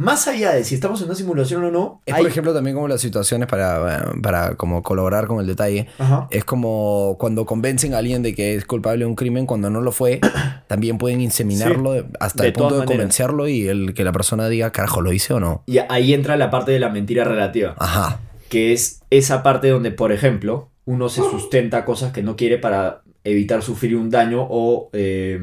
más 0.00 0.26
allá 0.28 0.52
de 0.52 0.64
si 0.64 0.74
estamos 0.74 1.00
en 1.00 1.06
una 1.08 1.14
simulación 1.14 1.62
o 1.64 1.70
no, 1.70 2.00
Es 2.06 2.14
hay- 2.14 2.22
por 2.22 2.30
ejemplo 2.30 2.54
también 2.54 2.74
como 2.74 2.88
las 2.88 3.00
situaciones 3.00 3.46
para, 3.48 4.12
para 4.22 4.54
como 4.56 4.82
colaborar 4.82 5.26
con 5.26 5.40
el 5.40 5.46
detalle. 5.46 5.88
Ajá. 5.98 6.26
Es 6.30 6.44
como 6.44 7.16
cuando 7.18 7.44
convencen 7.44 7.92
a 7.94 7.98
alguien 7.98 8.22
de 8.22 8.34
que 8.34 8.54
es 8.54 8.64
culpable 8.64 9.00
de 9.00 9.06
un 9.06 9.14
crimen 9.14 9.44
cuando 9.46 9.68
no 9.68 9.80
lo 9.82 9.92
fue, 9.92 10.20
también 10.68 10.96
pueden 10.98 11.20
inseminarlo 11.20 12.06
hasta 12.18 12.42
de 12.42 12.48
el 12.48 12.54
punto 12.54 12.74
de 12.74 12.80
maneras. 12.80 12.96
convencerlo 12.96 13.46
y 13.48 13.68
el 13.68 13.92
que 13.94 14.02
la 14.04 14.12
persona 14.12 14.48
diga, 14.48 14.72
carajo, 14.72 15.02
¿lo 15.02 15.12
hice 15.12 15.34
o 15.34 15.40
no? 15.40 15.62
Y 15.66 15.78
ahí 15.88 16.14
entra 16.14 16.36
la 16.36 16.50
parte 16.50 16.72
de 16.72 16.78
la 16.80 16.88
mentira 16.88 17.24
relativa, 17.24 17.74
Ajá. 17.78 18.20
que 18.48 18.72
es 18.72 19.02
esa 19.10 19.42
parte 19.42 19.68
donde, 19.68 19.90
por 19.90 20.12
ejemplo, 20.12 20.70
uno 20.86 21.08
se 21.10 21.20
sustenta 21.30 21.84
cosas 21.84 22.12
que 22.12 22.22
no 22.22 22.36
quiere 22.36 22.56
para 22.58 23.02
evitar 23.22 23.62
sufrir 23.62 23.96
un 23.96 24.08
daño 24.08 24.46
o... 24.48 24.88
eh, 24.94 25.38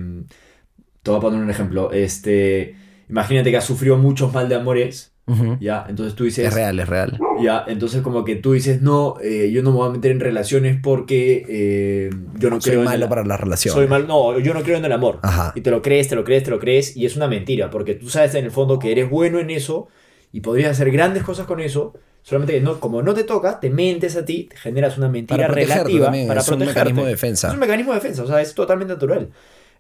te 1.04 1.12
voy 1.12 1.20
a 1.20 1.22
poner 1.22 1.40
un 1.42 1.50
ejemplo. 1.50 1.92
Este, 1.92 2.76
imagínate 3.10 3.52
que 3.52 3.58
has 3.58 3.66
sufrido 3.66 3.98
muchos 3.98 4.34
mal 4.34 4.50
de 4.50 4.56
amores, 4.56 5.14
Ujú. 5.28 5.58
¿ya? 5.60 5.86
Entonces 5.90 6.16
tú 6.16 6.24
dices... 6.24 6.48
Es 6.48 6.54
real, 6.54 6.80
es 6.80 6.88
real. 6.88 7.20
Ya, 7.42 7.66
entonces 7.68 8.02
como 8.02 8.24
que 8.24 8.36
tú 8.36 8.54
dices, 8.54 8.82
no, 8.82 9.16
eh, 9.22 9.52
yo 9.52 9.62
no 9.62 9.72
me 9.72 9.78
voy 9.78 9.90
a 9.90 9.92
meter 9.92 10.12
en 10.12 10.20
relaciones 10.20 10.80
porque 10.82 11.46
eh, 11.48 12.10
yo 12.38 12.50
no 12.50 12.60
Soy 12.62 12.72
creo 12.72 12.82
en 12.82 12.86
malo 12.86 13.04
el 13.06 13.10
para 13.10 13.26
la 13.26 13.38
relación. 13.38 13.74
Soy 13.76 13.88
mal, 13.88 14.08
no, 14.08 14.40
yo 14.40 14.54
no 14.54 14.64
creo 14.64 14.78
en 14.78 14.86
el 14.86 14.92
amor. 14.92 15.20
Ajá. 15.24 15.52
Y 15.56 15.62
te 15.62 15.70
lo 15.72 15.82
crees, 15.82 16.08
te 16.08 16.16
lo 16.16 16.24
crees, 16.24 16.44
te 16.44 16.50
lo 16.52 16.60
crees, 16.60 16.96
y 16.96 17.06
es 17.06 17.16
una 17.16 17.28
mentira, 17.28 17.70
porque 17.70 17.94
tú 17.96 18.10
sabes 18.10 18.34
en 18.36 18.46
el 18.46 18.52
fondo 18.52 18.80
que 18.80 18.92
eres 18.92 19.10
bueno 19.10 19.40
en 19.40 19.50
eso 19.50 19.88
y 20.32 20.40
podrías 20.42 20.72
hacer 20.72 20.92
grandes 20.92 21.24
cosas 21.24 21.46
con 21.46 21.60
eso, 21.60 21.94
solamente 22.22 22.54
que 22.54 22.62
no, 22.62 22.80
como 22.80 23.02
no 23.02 23.14
te 23.14 23.24
toca, 23.24 23.60
te 23.60 23.70
mentes 23.70 24.16
a 24.16 24.26
ti, 24.26 24.46
te 24.50 24.58
generas 24.58 24.98
una 24.98 25.08
mentira 25.10 25.44
Para 25.48 25.54
relativa 25.54 26.06
también, 26.06 26.28
para 26.28 26.42
es 26.42 26.48
un 26.48 26.56
protegerte. 26.58 26.80
mecanismo 26.80 27.04
de 27.06 27.12
defensa. 27.12 27.48
Es 27.50 27.54
un 27.54 27.60
mecanismo 27.60 27.92
de 27.94 28.00
defensa, 28.00 28.24
o 28.24 28.28
sea, 28.28 28.42
es 28.42 28.54
totalmente 28.56 28.94
natural. 28.94 29.30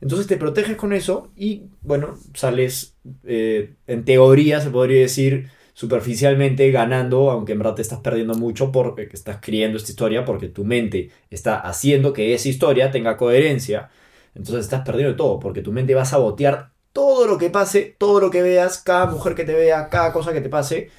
Entonces 0.01 0.27
te 0.27 0.37
proteges 0.37 0.77
con 0.77 0.93
eso 0.93 1.31
y, 1.35 1.63
bueno, 1.81 2.17
sales, 2.33 2.95
eh, 3.23 3.75
en 3.87 4.05
teoría 4.05 4.61
se 4.61 4.69
podría 4.69 5.01
decir, 5.01 5.49
superficialmente 5.77 6.71
ganando, 6.71 7.29
aunque 7.29 7.51
en 7.51 7.59
verdad 7.59 7.75
te 7.75 7.83
estás 7.83 7.99
perdiendo 7.99 8.33
mucho 8.33 8.71
porque 8.71 9.07
estás 9.13 9.37
creyendo 9.39 9.77
esta 9.77 9.91
historia, 9.91 10.25
porque 10.25 10.49
tu 10.49 10.65
mente 10.65 11.11
está 11.29 11.59
haciendo 11.59 12.13
que 12.13 12.33
esa 12.33 12.49
historia 12.49 12.89
tenga 12.89 13.15
coherencia. 13.15 13.91
Entonces 14.33 14.65
estás 14.65 14.81
perdiendo 14.83 15.15
todo, 15.15 15.39
porque 15.39 15.61
tu 15.61 15.71
mente 15.71 15.93
va 15.93 16.01
a 16.01 16.05
sabotear 16.05 16.71
todo 16.93 17.27
lo 17.27 17.37
que 17.37 17.51
pase, 17.51 17.95
todo 17.99 18.19
lo 18.19 18.31
que 18.31 18.41
veas, 18.41 18.79
cada 18.79 19.05
mujer 19.05 19.35
que 19.35 19.43
te 19.43 19.53
vea, 19.53 19.87
cada 19.89 20.11
cosa 20.13 20.33
que 20.33 20.41
te 20.41 20.49
pase. 20.49 20.89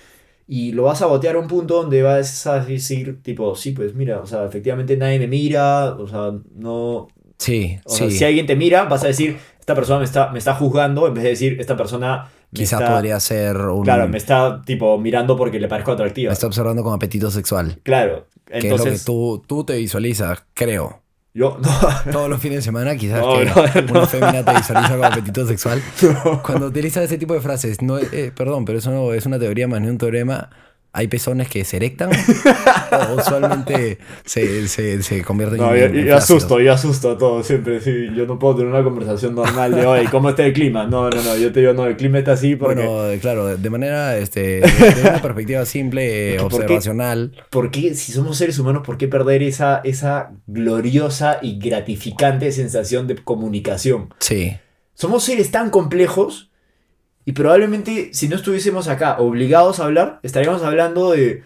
Y 0.46 0.70
lo 0.70 0.84
vas 0.84 1.03
a 1.03 1.07
botear 1.07 1.34
a 1.34 1.40
un 1.40 1.49
punto 1.49 1.82
donde 1.82 2.03
vas 2.03 2.46
a 2.46 2.61
decir, 2.64 3.20
tipo, 3.22 3.57
sí, 3.57 3.72
pues 3.72 3.94
mira, 3.96 4.20
o 4.20 4.26
sea, 4.26 4.44
efectivamente 4.46 4.96
nadie 4.96 5.18
me 5.18 5.26
mira, 5.26 5.96
o 5.96 6.07
sea, 6.07 6.32
no, 6.55 7.09
Sí, 7.39 7.78
o 7.84 7.91
sea, 7.91 8.11
sí. 8.11 8.18
si 8.18 8.24
alguien 8.24 8.47
te 8.47 8.57
mira, 8.57 8.84
vas 8.84 9.05
a 9.05 9.07
decir, 9.09 9.39
esta 9.61 9.74
persona 9.74 9.99
me 10.01 10.05
está, 10.05 10.30
me 10.30 10.39
está 10.39 10.55
juzgando, 10.55 11.07
en 11.07 11.14
vez 11.14 11.24
de 11.24 11.30
decir, 11.30 11.57
esta 11.61 11.76
persona 11.76 12.28
Quizás 12.53 12.80
podría 12.82 13.20
ser 13.20 13.57
un... 13.57 13.84
Claro, 13.84 14.09
me 14.09 14.16
está 14.16 14.62
tipo 14.64 14.97
mirando 14.99 15.36
porque 15.36 15.61
le 15.61 15.68
parezco 15.68 15.93
atractiva. 15.93 16.30
me 16.30 16.32
está 16.32 16.47
observando 16.47 16.82
con 16.82 16.95
apetito 16.95 17.30
sexual. 17.30 17.78
Claro. 17.82 18.26
Que 18.47 18.57
es 18.59 18.64
lo 18.64 18.68
que 18.70 18.74
Entonces, 18.76 19.05
tú, 19.05 19.45
tú 19.47 19.64
te 19.64 19.76
visualizas, 19.76 20.43
creo. 20.55 21.03
yo 21.34 21.59
no, 22.07 22.11
Todos 22.12 22.30
los 22.30 22.41
fines 22.41 22.57
de 22.59 22.62
semana 22.62 22.97
quizás 22.97 23.20
No, 23.20 23.36
que 23.36 23.45
brother, 23.45 23.84
una 23.91 24.01
no. 24.01 24.07
fémina 24.07 24.43
te 24.45 24.53
visualiza 24.55 24.97
con 24.97 25.05
apetito 25.05 25.47
sexual. 25.47 25.82
Cuando 26.43 26.66
utilizas 26.68 27.05
ese 27.05 27.18
tipo 27.18 27.34
de 27.34 27.41
frases, 27.43 27.82
no, 27.82 27.99
eh, 27.99 28.32
perdón, 28.34 28.64
pero 28.64 28.78
eso 28.78 28.91
no 28.91 29.12
es 29.12 29.26
una 29.26 29.39
teoría 29.39 29.68
más 29.68 29.82
ni 29.82 29.89
un 29.89 29.99
teorema. 29.99 30.49
Hay 30.93 31.07
pezones 31.07 31.49
que 31.49 31.64
se 31.64 31.76
erectan 31.76 32.11
o 33.11 33.14
usualmente 33.14 33.99
se, 34.24 34.66
se, 34.68 35.03
se 35.03 35.22
convierten 35.22 35.59
no, 35.59 35.74
en, 35.74 35.93
yo 35.93 36.03
flácidos. 36.03 36.22
asusto, 36.24 36.61
yo 36.61 36.72
asusto 36.72 37.11
a 37.12 37.18
todos 37.18 37.47
siempre. 37.47 37.80
Sí, 37.80 38.09
yo 38.16 38.26
no 38.26 38.39
puedo 38.39 38.57
tener 38.57 38.72
una 38.72 38.82
conversación 38.82 39.34
normal 39.34 39.74
de, 39.74 39.86
oye, 39.86 40.09
¿cómo 40.11 40.30
está 40.30 40.47
el 40.47 40.55
clima? 40.55 40.86
No, 40.86 41.11
no, 41.11 41.22
no, 41.22 41.36
yo 41.36 41.53
te 41.53 41.61
digo, 41.61 41.74
no, 41.74 41.86
el 41.86 41.97
clima 41.97 42.18
está 42.18 42.32
así 42.32 42.57
porque... 42.57 42.82
Bueno, 42.86 43.20
claro, 43.20 43.57
de 43.57 43.70
manera, 43.70 44.16
este, 44.16 44.61
de 44.61 45.01
una 45.03 45.20
perspectiva 45.22 45.64
simple, 45.66 46.36
¿Por 46.41 46.51
qué? 46.51 46.57
observacional. 46.57 47.32
¿Por 47.51 47.70
qué, 47.70 47.95
si 47.95 48.12
somos 48.12 48.39
seres 48.39 48.59
humanos, 48.59 48.82
por 48.84 48.97
qué 48.97 49.09
perder 49.09 49.43
esa, 49.43 49.82
esa 49.84 50.32
gloriosa 50.47 51.39
y 51.43 51.59
gratificante 51.59 52.51
sensación 52.51 53.07
de 53.07 53.16
comunicación? 53.16 54.14
Sí, 54.20 54.57
Somos 54.95 55.22
seres 55.24 55.51
tan 55.51 55.70
complejos 55.70 56.47
y 57.29 57.33
probablemente 57.33 58.09
si 58.14 58.26
no 58.26 58.37
estuviésemos 58.37 58.89
acá 58.89 59.18
obligados 59.18 59.81
a 59.81 59.85
hablar, 59.85 60.18
estaríamos 60.22 60.62
hablando 60.62 61.11
de... 61.11 61.43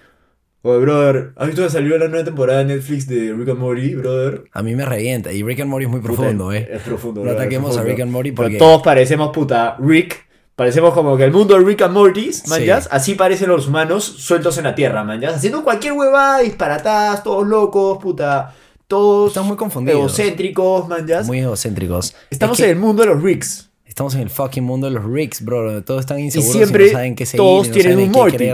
Oye, 0.62 0.78
brother, 0.78 1.32
¿has 1.34 1.48
visto 1.48 1.64
que 1.64 1.70
salió 1.70 1.98
la 1.98 2.06
nueva 2.06 2.24
temporada 2.24 2.60
de 2.60 2.66
Netflix 2.66 3.08
de 3.08 3.32
Rick 3.32 3.48
and 3.48 3.58
Morty, 3.58 3.96
brother? 3.96 4.44
a 4.52 4.62
mí 4.62 4.76
me 4.76 4.84
revienta. 4.86 5.32
Y 5.32 5.42
Rick 5.42 5.58
and 5.62 5.70
Morty 5.70 5.86
es 5.86 5.90
muy 5.90 6.00
Puta, 6.00 6.14
profundo, 6.14 6.52
¿eh? 6.52 6.68
Es 6.70 6.82
profundo. 6.82 7.20
No 7.22 7.24
brother, 7.24 7.40
ataquemos 7.40 7.76
a. 7.76 7.82
Rick 7.82 7.98
and 8.00 8.12
Morty 8.12 8.30
Pero 8.30 8.44
porque... 8.44 8.58
todos 8.58 8.80
parecemos 8.82 9.30
puta 9.34 9.76
Rick 9.80 10.24
Parecemos 10.54 10.94
como 10.94 11.16
que 11.16 11.24
el 11.24 11.32
mundo 11.32 11.58
de 11.58 11.64
Rick 11.64 11.82
and 11.82 11.94
Morty, 11.94 12.32
Sí. 12.32 12.48
manjas, 12.48 12.88
así 12.92 13.16
parecen 13.16 13.48
los 13.48 13.66
humanos 13.66 14.04
sueltos 14.04 14.56
en 14.58 14.64
la 14.64 14.76
tierra, 14.76 15.02
manjas, 15.02 15.34
haciendo 15.34 15.64
cualquier 15.64 15.94
huevada, 15.94 16.38
disparatadas, 16.42 17.24
todos 17.24 17.44
locos, 17.48 17.98
puta, 18.00 18.54
todos 18.86 19.30
Estamos 19.30 19.48
muy 19.48 19.56
confundidos. 19.56 19.98
egocéntricos, 19.98 20.86
manjas. 20.86 21.26
Muy 21.26 21.40
egocéntricos. 21.40 22.14
Estamos 22.30 22.60
Es 22.60 22.64
que 22.66 22.70
en 22.70 22.76
el 22.76 22.80
mundo 22.84 23.02
de 23.02 23.08
los 23.08 23.20
Ricks. 23.20 23.71
Estamos 23.92 24.14
en 24.14 24.22
el 24.22 24.30
fucking 24.30 24.64
mundo 24.64 24.86
de 24.86 24.94
los 24.94 25.04
Ricks, 25.04 25.44
bro. 25.44 25.66
donde 25.66 25.82
Todos 25.82 26.00
están 26.00 26.18
Y 26.18 26.22
inseguros 26.22 26.52
siempre 26.54 26.84
y 26.84 26.86
no 26.86 26.92
saben 26.94 27.14
qué 27.14 27.26
seguir. 27.26 27.44
todos 27.44 27.66
y 27.66 27.68
no 27.68 27.74
tienen 27.74 27.92
saben 27.92 28.06
un 28.06 28.12
Morty. 28.12 28.48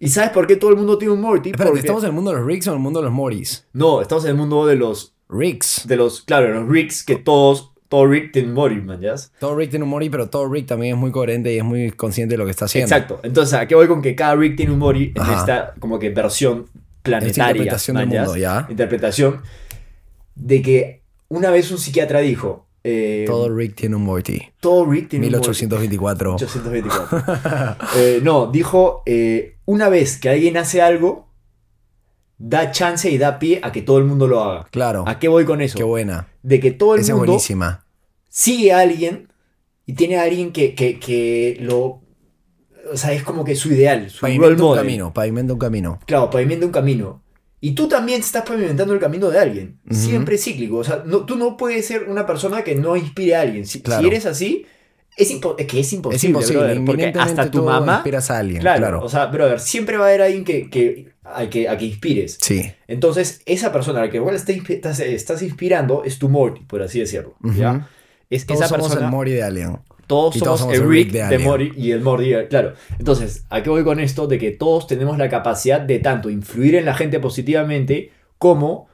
¿Y 0.00 0.08
sabes 0.08 0.30
por 0.30 0.48
qué 0.48 0.56
todo 0.56 0.70
el 0.70 0.76
mundo 0.76 0.98
tiene 0.98 1.14
un 1.14 1.20
Morty? 1.20 1.50
Espérate, 1.50 1.68
Porque- 1.70 1.80
¿estamos 1.80 2.02
en 2.02 2.08
el 2.08 2.12
mundo 2.14 2.32
de 2.32 2.38
los 2.38 2.46
Ricks 2.46 2.66
o 2.66 2.70
en 2.70 2.76
el 2.78 2.82
mundo 2.82 2.98
de 2.98 3.04
los 3.04 3.12
Mortys? 3.14 3.68
No, 3.74 4.02
estamos 4.02 4.24
en 4.24 4.30
el 4.30 4.36
mundo 4.36 4.66
de 4.66 4.74
los, 4.74 5.14
Ricks. 5.28 5.86
de 5.86 5.96
los, 5.96 6.22
claro, 6.22 6.48
de 6.48 6.54
los 6.54 6.68
Ricks, 6.68 7.04
que 7.04 7.14
todos, 7.14 7.70
todo 7.88 8.08
Rick 8.08 8.32
tiene 8.32 8.48
un 8.48 8.54
Morty, 8.54 8.74
manjas. 8.80 9.32
Todo 9.38 9.54
Rick 9.54 9.70
tiene 9.70 9.84
un 9.84 9.90
Morty, 9.90 10.10
pero 10.10 10.28
todo 10.28 10.48
Rick 10.52 10.66
también 10.66 10.94
es 10.96 11.00
muy 11.00 11.12
coherente 11.12 11.54
y 11.54 11.58
es 11.58 11.64
muy 11.64 11.92
consciente 11.92 12.32
de 12.34 12.38
lo 12.38 12.44
que 12.44 12.50
está 12.50 12.64
haciendo. 12.64 12.92
Exacto. 12.92 13.20
Entonces, 13.22 13.54
¿a 13.54 13.68
qué 13.68 13.76
voy 13.76 13.86
con 13.86 14.02
que 14.02 14.16
cada 14.16 14.34
Rick 14.34 14.56
tiene 14.56 14.72
un 14.72 14.80
Morty 14.80 15.12
en 15.14 15.22
Ajá. 15.22 15.38
esta 15.38 15.74
como 15.78 16.00
que 16.00 16.10
versión 16.10 16.66
planetaria? 17.04 17.30
Esta 17.30 17.50
interpretación 17.52 17.96
del 17.98 18.06
mundo, 18.08 18.36
¿ya? 18.36 18.66
Interpretación 18.68 19.42
de 20.34 20.60
que 20.60 21.02
una 21.28 21.50
vez 21.52 21.70
un 21.70 21.78
psiquiatra 21.78 22.18
dijo... 22.18 22.66
eh, 22.84 23.24
Todo 23.26 23.54
Rick 23.54 23.74
tiene 23.76 23.96
un 23.96 24.02
Morty. 24.04 24.40
todo 24.60 24.84
Rick 24.90 25.08
tiene 25.10 25.26
un 25.26 25.32
Morty. 25.32 25.48
1824. 25.48 26.34
824. 26.34 27.76
Eh, 27.96 28.20
no, 28.22 28.46
dijo, 28.50 29.02
eh, 29.06 29.58
una 29.64 29.88
vez 29.88 30.18
que 30.18 30.28
alguien 30.30 30.56
hace 30.56 30.80
algo, 30.82 31.28
da 32.38 32.70
chance 32.72 33.08
y 33.10 33.18
da 33.18 33.38
pie 33.38 33.60
a 33.62 33.70
que 33.72 33.82
todo 33.82 33.98
el 33.98 34.04
mundo 34.04 34.26
lo 34.26 34.42
haga. 34.42 34.66
Claro. 34.70 35.04
¿A 35.06 35.18
qué 35.18 35.28
voy 35.28 35.44
con 35.44 35.60
eso? 35.60 35.76
Qué 35.78 35.84
buena. 35.84 36.28
De 36.42 36.58
que 36.60 36.72
todo 36.72 36.94
el 36.94 37.00
Esa 37.02 37.12
es 37.12 37.16
mundo 37.18 37.32
buenísima. 37.32 37.86
sigue 38.28 38.72
a 38.72 38.80
alguien 38.80 39.28
y 39.86 39.92
tiene 39.94 40.16
a 40.18 40.22
alguien 40.24 40.52
que, 40.52 40.74
que, 40.74 40.98
que 40.98 41.56
lo... 41.60 42.00
O 42.92 42.96
sea, 42.96 43.12
es 43.12 43.22
como 43.22 43.44
que 43.44 43.54
su 43.54 43.72
ideal, 43.72 44.10
su 44.10 44.26
role 44.26 44.38
Pavimenta 44.38 44.64
un 44.64 44.74
camino. 44.74 45.12
Pavimenta 45.14 45.52
un 45.52 45.58
camino. 45.58 46.00
Claro, 46.04 46.30
pavimenta 46.30 46.66
un 46.66 46.72
camino. 46.72 47.21
Y 47.64 47.72
tú 47.76 47.86
también 47.88 48.20
estás 48.20 48.42
pavimentando 48.44 48.92
el 48.92 48.98
camino 48.98 49.30
de 49.30 49.38
alguien. 49.38 49.78
Ujú. 49.88 49.94
Siempre 49.94 50.34
es 50.34 50.42
cíclico. 50.42 50.78
O 50.78 50.84
sea, 50.84 51.04
no, 51.06 51.24
tú 51.24 51.36
no 51.36 51.56
puedes 51.56 51.86
ser 51.86 52.08
una 52.08 52.26
persona 52.26 52.62
que 52.64 52.74
no 52.74 52.96
inspire 52.96 53.36
a 53.36 53.42
alguien. 53.42 53.64
Si, 53.66 53.78
si 53.78 53.82
Claro. 53.82 54.04
eres 54.06 54.26
así, 54.26 54.66
es, 55.16 55.30
es 55.30 55.66
que 55.68 55.78
es 55.80 55.92
imposible, 55.92 56.16
es 56.16 56.24
imposible. 56.24 56.58
brother, 56.64 56.84
porque 56.84 57.12
hasta 57.20 57.50
tu 57.52 57.62
mamá... 57.64 57.94
inspiras 57.94 58.30
a 58.32 58.38
alguien. 58.38 58.60
Claro, 58.62 58.78
Claro. 58.80 59.00
o 59.04 59.08
sea, 59.08 59.26
brother, 59.26 59.60
siempre 59.60 59.96
va 59.96 60.06
a 60.06 60.08
haber 60.08 60.22
alguien 60.22 60.44
que, 60.44 60.68
que, 60.70 61.12
a, 61.22 61.48
que, 61.48 61.68
a 61.68 61.78
que 61.78 61.84
inspires. 61.84 62.36
sí. 62.40 62.72
Entonces, 62.88 63.42
esa 63.46 63.72
persona 63.72 64.00
a 64.00 64.06
la 64.06 64.10
que 64.10 64.16
igual 64.16 64.34
estás, 64.34 64.98
estás 65.00 65.40
inspirando 65.42 66.02
es 66.04 66.18
tu 66.18 66.28
Morty, 66.28 66.62
por 66.64 66.82
así 66.82 66.98
decirlo. 66.98 67.36
¿ya? 67.56 67.88
Es 68.28 68.44
Todos 68.44 68.60
esa 68.62 68.68
somos 68.70 68.88
persona... 68.88 69.06
el 69.06 69.12
Morty 69.12 69.30
de 69.32 69.42
Alien. 69.44 69.78
Todos 70.12 70.34
somos, 70.34 70.44
todos 70.44 70.60
somos 70.60 70.76
el 70.76 70.86
Rick 70.86 71.12
de. 71.12 71.38
Morty 71.38 71.72
y 71.74 71.90
el 71.92 72.02
Morty, 72.02 72.34
claro. 72.50 72.74
Entonces, 72.98 73.46
¿a 73.48 73.62
qué 73.62 73.70
voy 73.70 73.82
con 73.82 73.98
esto? 73.98 74.26
De 74.26 74.38
que 74.38 74.50
todos 74.50 74.86
tenemos 74.86 75.16
la 75.16 75.30
capacidad 75.30 75.80
de 75.80 76.00
tanto 76.00 76.28
influir 76.28 76.74
en 76.74 76.84
la 76.84 76.92
gente 76.92 77.18
positivamente 77.18 78.12
como 78.36 78.88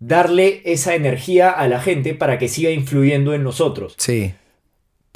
darle 0.00 0.62
esa 0.64 0.96
energía 0.96 1.50
a 1.50 1.68
la 1.68 1.80
gente 1.80 2.12
para 2.14 2.38
que 2.38 2.48
siga 2.48 2.70
influyendo 2.70 3.34
en 3.34 3.44
nosotros. 3.44 3.94
Sí. 3.98 4.34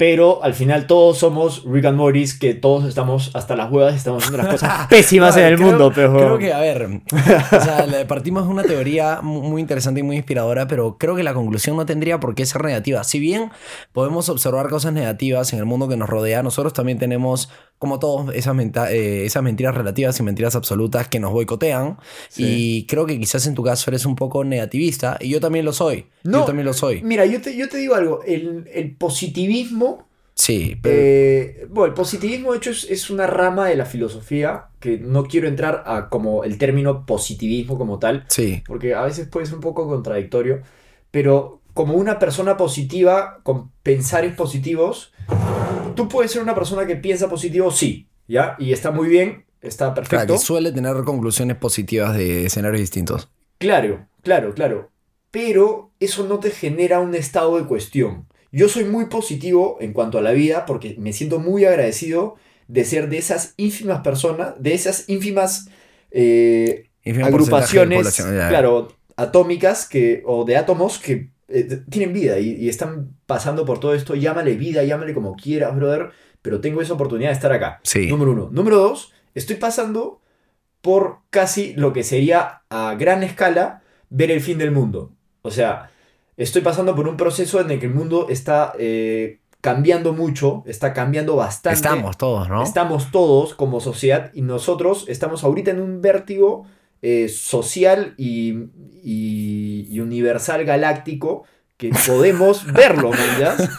Pero 0.05 0.43
al 0.43 0.53
final 0.53 0.85
todos 0.85 1.17
somos 1.17 1.63
Rick 1.65 1.85
and 1.85 2.37
que 2.37 2.53
todos 2.53 2.83
estamos 2.83 3.31
hasta 3.33 3.55
las 3.55 3.71
huevas 3.71 3.95
estamos 3.95 4.21
haciendo 4.21 4.43
las 4.43 4.51
cosas 4.51 4.87
pésimas 4.89 5.37
en 5.37 5.45
el 5.45 5.55
Creo- 5.55 5.67
mundo. 5.69 5.93
Pero... 5.95 6.13
Creo 6.17 6.37
que, 6.37 6.51
a 6.51 6.59
ver, 6.59 6.89
o 7.13 7.61
sea, 7.61 7.85
le 7.89 8.03
partimos 8.05 8.43
de 8.43 8.49
una 8.49 8.63
teoría 8.63 9.21
mu- 9.21 9.41
muy 9.43 9.61
interesante 9.61 10.01
y 10.01 10.03
muy 10.03 10.17
inspiradora, 10.17 10.67
pero 10.67 10.97
creo 10.97 11.15
que 11.15 11.23
la 11.23 11.33
conclusión 11.33 11.77
no 11.77 11.85
tendría 11.85 12.19
por 12.19 12.35
qué 12.35 12.45
ser 12.45 12.65
negativa. 12.65 13.01
Si 13.05 13.17
bien 13.19 13.51
podemos 13.93 14.27
observar 14.27 14.67
cosas 14.67 14.91
negativas 14.91 15.53
en 15.53 15.59
el 15.59 15.65
mundo 15.65 15.87
que 15.87 15.95
nos 15.95 16.09
rodea, 16.09 16.43
nosotros 16.43 16.73
también 16.73 16.99
tenemos, 16.99 17.49
como 17.83 17.99
todos, 17.99 18.33
esas, 18.33 18.55
eh, 18.91 19.25
esas 19.25 19.43
mentiras 19.43 19.75
relativas 19.75 20.17
y 20.17 20.23
mentiras 20.23 20.55
absolutas 20.55 21.09
que 21.09 21.19
nos 21.19 21.33
boicotean. 21.33 21.97
Sí. 22.29 22.45
Y 22.45 22.87
creo 22.87 23.05
que 23.05 23.19
quizás 23.19 23.45
en 23.45 23.55
tu 23.55 23.61
caso 23.61 23.91
eres 23.91 24.05
un 24.05 24.15
poco 24.15 24.45
negativista, 24.45 25.17
y 25.19 25.27
yo 25.27 25.41
también 25.41 25.65
lo 25.65 25.73
soy. 25.73 26.05
No, 26.23 26.39
yo 26.39 26.45
también 26.45 26.65
lo 26.65 26.71
soy. 26.71 27.01
Mira, 27.01 27.25
yo 27.25 27.41
te, 27.41 27.57
yo 27.57 27.67
te 27.67 27.75
digo 27.75 27.95
algo, 27.95 28.23
el, 28.23 28.69
el 28.73 28.95
positivismo, 28.95 30.07
Sí, 30.33 30.77
pero... 30.81 30.95
eh, 30.97 31.67
bueno, 31.69 31.87
el 31.87 31.93
positivismo 31.93 32.53
de 32.53 32.57
hecho 32.59 32.71
es, 32.71 32.85
es 32.89 33.09
una 33.09 33.27
rama 33.27 33.67
de 33.67 33.75
la 33.75 33.85
filosofía 33.85 34.67
que 34.79 34.97
no 34.97 35.25
quiero 35.25 35.49
entrar 35.49 35.83
a 35.85 36.07
como 36.07 36.45
el 36.45 36.57
término 36.57 37.05
positivismo 37.05 37.77
como 37.77 37.99
tal, 37.99 38.23
sí. 38.29 38.63
porque 38.65 38.95
a 38.95 39.01
veces 39.03 39.27
puede 39.27 39.45
ser 39.45 39.55
un 39.55 39.61
poco 39.61 39.89
contradictorio, 39.89 40.61
pero 41.11 41.59
como 41.73 41.95
una 41.95 42.17
persona 42.17 42.55
positiva 42.55 43.41
con 43.43 43.71
pensares 43.83 44.33
positivos, 44.35 45.11
tú 45.93 46.07
puedes 46.07 46.31
ser 46.31 46.41
una 46.41 46.55
persona 46.55 46.85
que 46.85 46.95
piensa 46.95 47.29
positivo, 47.29 47.71
sí, 47.71 48.07
¿ya? 48.27 48.55
Y 48.59 48.73
está 48.73 48.91
muy 48.91 49.07
bien, 49.07 49.45
está 49.61 49.93
Claro, 49.93 49.95
perfecto. 49.95 50.33
que 50.33 50.39
suele 50.39 50.71
tener 50.71 50.95
conclusiones 51.03 51.57
positivas 51.57 52.15
de 52.15 52.45
escenarios 52.45 52.81
distintos. 52.81 53.29
Claro, 53.57 54.07
claro, 54.21 54.53
claro. 54.53 54.91
Pero 55.31 55.91
eso 55.99 56.27
no 56.27 56.39
te 56.39 56.51
genera 56.51 56.99
un 56.99 57.15
estado 57.15 57.57
de 57.57 57.65
cuestión. 57.65 58.27
Yo 58.51 58.69
soy 58.69 58.83
muy 58.83 59.05
positivo 59.05 59.77
en 59.81 59.93
cuanto 59.93 60.19
a 60.19 60.21
la 60.21 60.31
vida 60.31 60.65
porque 60.65 60.95
me 60.99 61.11
siento 61.11 61.39
muy 61.39 61.65
agradecido 61.65 62.35
de 62.67 62.85
ser 62.85 63.09
de 63.09 63.17
esas 63.17 63.55
ínfimas 63.57 64.01
personas, 64.01 64.53
de 64.59 64.73
esas 64.75 65.09
ínfimas 65.09 65.69
eh, 66.11 66.89
agrupaciones, 67.23 68.21
claro, 68.21 68.89
atómicas 69.15 69.87
que, 69.87 70.21
o 70.25 70.45
de 70.45 70.57
átomos 70.57 70.99
que 70.99 71.32
eh, 71.47 71.81
tienen 71.89 72.13
vida 72.13 72.39
y, 72.39 72.51
y 72.51 72.69
están 72.69 73.15
pasando 73.25 73.65
por 73.65 73.79
todo 73.79 73.93
esto. 73.93 74.15
Llámale 74.15 74.55
vida, 74.55 74.83
llámale 74.83 75.13
como 75.13 75.35
quieras, 75.35 75.75
brother, 75.75 76.11
pero 76.41 76.61
tengo 76.61 76.81
esa 76.81 76.93
oportunidad 76.93 77.29
de 77.29 77.35
estar 77.35 77.51
acá. 77.51 77.79
Sí. 77.83 78.07
Número 78.07 78.31
uno. 78.31 78.49
Número 78.51 78.77
dos, 78.77 79.13
estoy 79.33 79.55
pasando 79.55 80.21
por 80.81 81.19
casi 81.29 81.73
lo 81.75 81.93
que 81.93 82.03
sería 82.03 82.63
a 82.69 82.95
gran 82.95 83.23
escala 83.23 83.81
ver 84.09 84.31
el 84.31 84.41
fin 84.41 84.57
del 84.57 84.71
mundo. 84.71 85.11
O 85.41 85.49
sea, 85.49 85.91
estoy 86.35 86.61
pasando 86.61 86.93
por 86.95 87.07
un 87.07 87.17
proceso 87.17 87.61
en 87.61 87.71
el 87.71 87.79
que 87.79 87.85
el 87.85 87.93
mundo 87.93 88.27
está 88.29 88.73
eh, 88.77 89.39
cambiando 89.61 90.11
mucho, 90.11 90.63
está 90.65 90.93
cambiando 90.93 91.37
bastante. 91.37 91.77
Estamos 91.77 92.17
todos, 92.17 92.49
¿no? 92.49 92.63
Estamos 92.63 93.11
todos 93.11 93.53
como 93.53 93.79
sociedad 93.79 94.31
y 94.33 94.41
nosotros 94.41 95.05
estamos 95.07 95.45
ahorita 95.45 95.71
en 95.71 95.79
un 95.79 96.01
vértigo 96.01 96.65
eh, 97.03 97.29
social 97.29 98.15
y, 98.17 98.53
y- 99.03 99.87
y 99.91 99.99
universal 99.99 100.63
galáctico 100.65 101.43
que 101.77 101.91
podemos 102.07 102.65
verlo, 102.73 103.11
¿me 103.11 103.17
entiendes? 103.25 103.69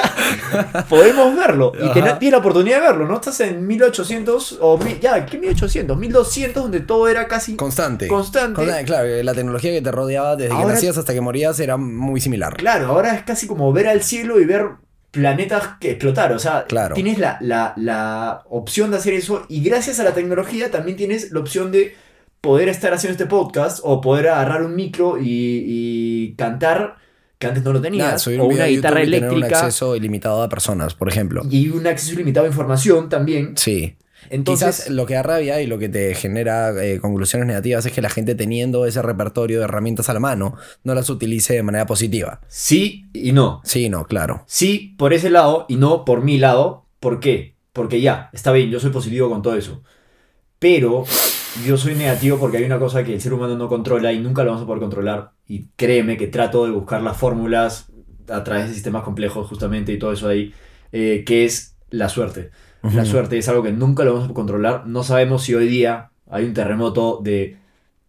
podemos 0.88 1.36
verlo 1.36 1.72
y 1.80 1.92
tienes 1.92 2.16
la 2.32 2.38
oportunidad 2.38 2.80
de 2.80 2.86
verlo, 2.88 3.06
¿no? 3.06 3.14
Estás 3.16 3.40
en 3.40 3.66
1800 3.66 4.58
o 4.60 4.78
mi- 4.78 4.98
ya, 5.00 5.24
¿qué 5.26 5.38
1800? 5.38 5.96
1200 5.96 6.62
donde 6.62 6.80
todo 6.80 7.08
era 7.08 7.28
casi 7.28 7.56
Constante. 7.56 8.08
constante. 8.08 8.56
Constante, 8.56 8.84
Claro, 8.84 9.08
la 9.22 9.34
tecnología 9.34 9.72
que 9.72 9.82
te 9.82 9.92
rodeaba 9.92 10.36
desde 10.36 10.52
Ahora- 10.52 10.68
que 10.68 10.72
nacías 10.74 10.98
hasta 10.98 11.12
que 11.12 11.20
morías 11.20 11.58
era 11.60 11.76
muy 11.76 12.20
similar. 12.20 12.56
Claro, 12.56 12.86
ahora 12.86 13.14
es 13.14 13.22
casi 13.22 13.46
como 13.46 13.72
ver 13.72 13.88
al 13.88 14.02
cielo 14.02 14.40
y 14.40 14.44
ver 14.44 14.66
planetas 15.10 15.70
que 15.80 15.90
explotar. 15.92 16.32
O 16.32 16.38
sea, 16.38 16.64
Claro. 16.66 16.94
tienes 16.94 17.18
la, 17.18 17.36
la- 17.40 17.74
la 17.76 18.42
opción 18.48 18.90
de 18.90 18.96
hacer 18.96 19.14
eso 19.14 19.44
y 19.48 19.62
gracias 19.62 20.00
a 20.00 20.04
la 20.04 20.14
tecnología 20.14 20.70
también 20.70 20.96
tienes 20.96 21.30
la 21.32 21.40
opción 21.40 21.70
de 21.72 21.94
poder 22.40 22.68
estar 22.68 22.92
haciendo 22.94 23.12
este 23.12 23.26
podcast 23.26 23.80
o 23.82 24.00
poder 24.00 24.28
agarrar 24.28 24.62
un 24.62 24.74
micro 24.74 25.18
y, 25.18 25.24
y 25.66 26.34
cantar 26.36 26.96
que 27.38 27.46
antes 27.46 27.62
no 27.62 27.72
lo 27.72 27.80
tenías. 27.80 28.26
O 28.26 28.30
un 28.30 28.36
video 28.36 28.46
una 28.48 28.64
a 28.64 28.68
YouTube 28.68 28.76
guitarra 28.76 29.02
y 29.02 29.10
tener 29.10 29.30
un 29.30 29.36
eléctrica 29.36 29.58
acceso 29.66 29.96
ilimitado 29.96 30.42
a 30.42 30.48
personas, 30.48 30.94
por 30.94 31.08
ejemplo. 31.08 31.42
y 31.50 31.68
un 31.70 31.86
acceso 31.86 32.12
ilimitado 32.14 32.46
a 32.46 32.48
información 32.48 33.08
también. 33.08 33.56
Sí. 33.56 33.96
Entonces, 34.28 34.76
Quizás 34.76 34.90
lo 34.90 35.06
que 35.06 35.14
da 35.14 35.22
rabia 35.22 35.62
y 35.62 35.66
lo 35.66 35.78
que 35.78 35.88
te 35.88 36.14
genera 36.14 36.70
eh, 36.84 37.00
conclusiones 37.00 37.48
negativas 37.48 37.86
es 37.86 37.92
que 37.92 38.02
la 38.02 38.10
gente 38.10 38.34
teniendo 38.34 38.84
ese 38.84 39.00
repertorio 39.00 39.58
de 39.58 39.64
herramientas 39.64 40.10
a 40.10 40.14
la 40.14 40.20
mano 40.20 40.56
no 40.84 40.94
las 40.94 41.08
utilice 41.08 41.54
de 41.54 41.62
manera 41.62 41.86
positiva. 41.86 42.40
sí 42.46 43.06
y 43.14 43.32
no. 43.32 43.62
Sí, 43.64 43.88
no, 43.88 44.04
claro. 44.06 44.44
Sí, 44.46 44.94
por 44.98 45.14
ese 45.14 45.30
lado 45.30 45.64
y 45.68 45.76
no 45.76 46.04
por 46.04 46.22
mi 46.22 46.36
lado. 46.38 46.84
¿Por 47.00 47.18
qué? 47.18 47.54
Porque 47.72 48.02
ya, 48.02 48.28
está 48.34 48.52
bien, 48.52 48.70
yo 48.70 48.78
soy 48.78 48.90
positivo 48.90 49.30
con 49.30 49.40
todo 49.40 49.56
eso. 49.56 49.82
Pero 50.58 51.04
yo 51.66 51.76
soy 51.76 51.94
negativo 51.94 52.38
porque 52.38 52.58
hay 52.58 52.64
una 52.64 52.78
cosa 52.78 53.02
que 53.04 53.14
el 53.14 53.20
ser 53.20 53.32
humano 53.32 53.56
no 53.56 53.68
controla 53.68 54.12
y 54.12 54.18
nunca 54.20 54.42
lo 54.44 54.50
vamos 54.50 54.62
a 54.62 54.66
poder 54.66 54.80
controlar. 54.80 55.32
Y 55.48 55.66
créeme 55.76 56.16
que 56.16 56.26
trato 56.28 56.64
de 56.64 56.70
buscar 56.70 57.02
las 57.02 57.16
fórmulas 57.16 57.90
a 58.28 58.44
través 58.44 58.68
de 58.68 58.74
sistemas 58.74 59.02
complejos 59.02 59.48
justamente 59.48 59.92
y 59.92 59.98
todo 59.98 60.12
eso 60.12 60.28
ahí, 60.28 60.54
eh, 60.92 61.24
que 61.26 61.44
es 61.44 61.76
la 61.90 62.08
suerte. 62.08 62.50
La 62.94 63.04
suerte 63.04 63.36
es 63.36 63.46
algo 63.48 63.62
que 63.62 63.72
nunca 63.72 64.04
lo 64.04 64.14
vamos 64.14 64.30
a 64.30 64.32
controlar. 64.34 64.86
No 64.86 65.02
sabemos 65.02 65.42
si 65.42 65.54
hoy 65.54 65.68
día 65.68 66.12
hay 66.30 66.44
un 66.46 66.54
terremoto 66.54 67.20
de 67.22 67.58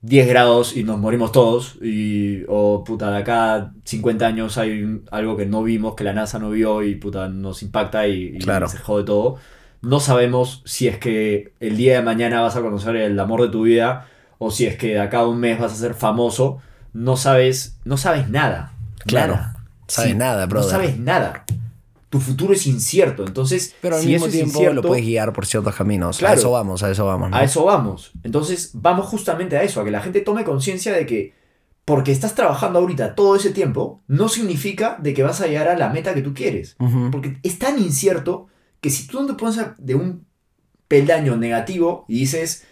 10 0.01 0.27
grados 0.29 0.77
y 0.77 0.83
nos 0.85 0.97
morimos 0.97 1.31
todos. 1.33 1.77
Y, 1.81 2.43
o 2.47 2.83
puta, 2.85 3.11
de 3.11 3.17
acá 3.17 3.73
50 3.83 4.25
años 4.27 4.57
hay 4.57 4.83
un- 4.83 5.03
algo 5.11 5.35
que 5.35 5.45
no 5.45 5.61
vimos, 5.63 5.95
que 5.95 6.03
la 6.05 6.13
NASA 6.13 6.39
no 6.39 6.51
vio 6.51 6.83
y 6.83 6.95
puta, 6.95 7.27
nos 7.27 7.63
impacta 7.63 8.07
y, 8.07 8.35
y 8.35 8.39
Claro. 8.39 8.69
se 8.69 8.77
jode 8.77 9.03
todo. 9.03 9.35
No 9.81 9.99
sabemos 9.99 10.61
si 10.65 10.87
es 10.87 10.97
que 10.97 11.53
el 11.59 11.77
día 11.77 11.95
de 11.95 12.01
mañana 12.03 12.41
vas 12.41 12.55
a 12.55 12.61
conocer 12.61 12.95
el 12.95 13.19
amor 13.19 13.41
de 13.41 13.49
tu 13.49 13.63
vida 13.63 14.07
o 14.37 14.51
si 14.51 14.65
es 14.65 14.77
que 14.77 14.89
de 14.89 14.99
acá 14.99 15.19
a 15.19 15.27
un 15.27 15.39
mes 15.39 15.59
vas 15.59 15.73
a 15.73 15.75
ser 15.75 15.93
famoso. 15.93 16.59
No 16.93 17.17
sabes, 17.17 17.77
no 17.85 17.97
sabes 17.97 18.29
nada. 18.29 18.73
Claro. 19.05 19.35
Nada. 19.35 19.55
Sabes 19.87 20.15
nada, 20.15 20.45
brother. 20.45 20.65
No 20.65 20.71
sabes 20.71 20.99
nada. 20.99 21.45
tu 22.09 22.19
futuro 22.19 22.53
es 22.53 22.67
incierto. 22.67 23.25
Entonces, 23.25 23.73
Pero 23.81 23.95
al 23.95 24.01
si 24.01 24.09
mismo 24.09 24.27
tiempo 24.27 24.57
incierto, 24.57 24.81
lo 24.81 24.87
puedes 24.87 25.05
guiar 25.05 25.33
por 25.33 25.45
ciertos 25.45 25.75
caminos. 25.75 26.17
Claro. 26.19 26.35
A 26.35 26.37
eso 26.37 26.51
vamos, 26.51 26.83
a 26.83 26.91
eso 26.91 27.05
vamos. 27.05 27.29
¿no? 27.29 27.35
A 27.35 27.43
eso 27.43 27.63
vamos. 27.65 28.11
Entonces, 28.23 28.71
vamos 28.73 29.07
justamente 29.07 29.57
a 29.57 29.63
eso, 29.63 29.81
a 29.81 29.85
que 29.85 29.91
la 29.91 30.01
gente 30.01 30.21
tome 30.21 30.43
conciencia 30.43 30.93
de 30.93 31.05
que 31.05 31.33
porque 31.85 32.11
estás 32.11 32.35
trabajando 32.35 32.79
ahorita 32.79 33.15
todo 33.15 33.35
ese 33.35 33.49
tiempo, 33.49 34.01
no 34.07 34.29
significa 34.29 34.97
de 35.01 35.13
que 35.13 35.23
vas 35.23 35.41
a 35.41 35.47
llegar 35.47 35.67
a 35.67 35.77
la 35.77 35.89
meta 35.89 36.13
que 36.13 36.21
tú 36.21 36.33
quieres. 36.33 36.75
Porque 37.11 37.37
es 37.43 37.59
tan 37.59 37.79
incierto 37.79 38.47
que 38.81 38.89
si 38.89 39.07
tú 39.07 39.21
no 39.21 39.27
te 39.27 39.33
pones 39.35 39.59
de 39.77 39.95
un 39.95 40.25
peldaño 40.87 41.37
negativo 41.37 42.05
y 42.07 42.19
dices, 42.19 42.65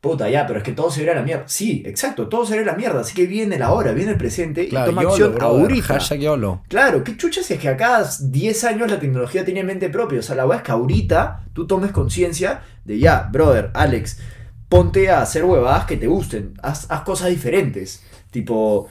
puta, 0.00 0.28
ya, 0.30 0.46
pero 0.46 0.58
es 0.58 0.64
que 0.64 0.72
todo 0.72 0.90
se 0.90 1.02
irá 1.02 1.12
a 1.12 1.16
la 1.16 1.22
mierda. 1.22 1.44
Sí, 1.46 1.82
exacto, 1.86 2.28
todo 2.28 2.44
se 2.46 2.54
irá 2.54 2.62
a 2.62 2.66
la 2.72 2.74
mierda. 2.74 3.00
Así 3.02 3.14
que 3.14 3.26
viene 3.26 3.58
la 3.58 3.72
hora, 3.72 3.92
viene 3.92 4.12
el 4.12 4.16
presente 4.18 4.66
Claro, 4.68 4.90
y 4.90 4.94
toma 4.94 5.02
YOLO, 5.02 5.12
acción 5.12 5.34
brother. 5.34 5.60
ahorita. 5.62 5.86
Hashtag 5.94 6.20
YOLO. 6.20 6.62
Claro, 6.68 7.04
qué 7.04 7.16
chucha 7.16 7.42
si 7.42 7.54
es 7.54 7.60
que 7.60 7.68
a 7.68 7.76
cada 7.76 8.08
10 8.20 8.64
años 8.64 8.90
la 8.90 8.98
tecnología 8.98 9.44
tiene 9.44 9.62
mente 9.62 9.90
propia. 9.90 10.18
O 10.18 10.22
sea, 10.22 10.34
la 10.36 10.44
verdad 10.44 10.58
es 10.62 10.62
que 10.64 10.72
ahorita 10.72 11.44
tú 11.52 11.66
tomes 11.66 11.92
conciencia 11.92 12.62
de 12.84 12.98
ya, 12.98 13.28
brother, 13.30 13.70
Alex, 13.74 14.18
ponte 14.68 15.10
a 15.10 15.20
hacer 15.22 15.44
huevadas 15.44 15.84
que 15.84 15.96
te 15.98 16.06
gusten. 16.06 16.54
Haz, 16.62 16.86
haz 16.90 17.02
cosas 17.02 17.28
diferentes. 17.28 18.02
Tipo, 18.30 18.88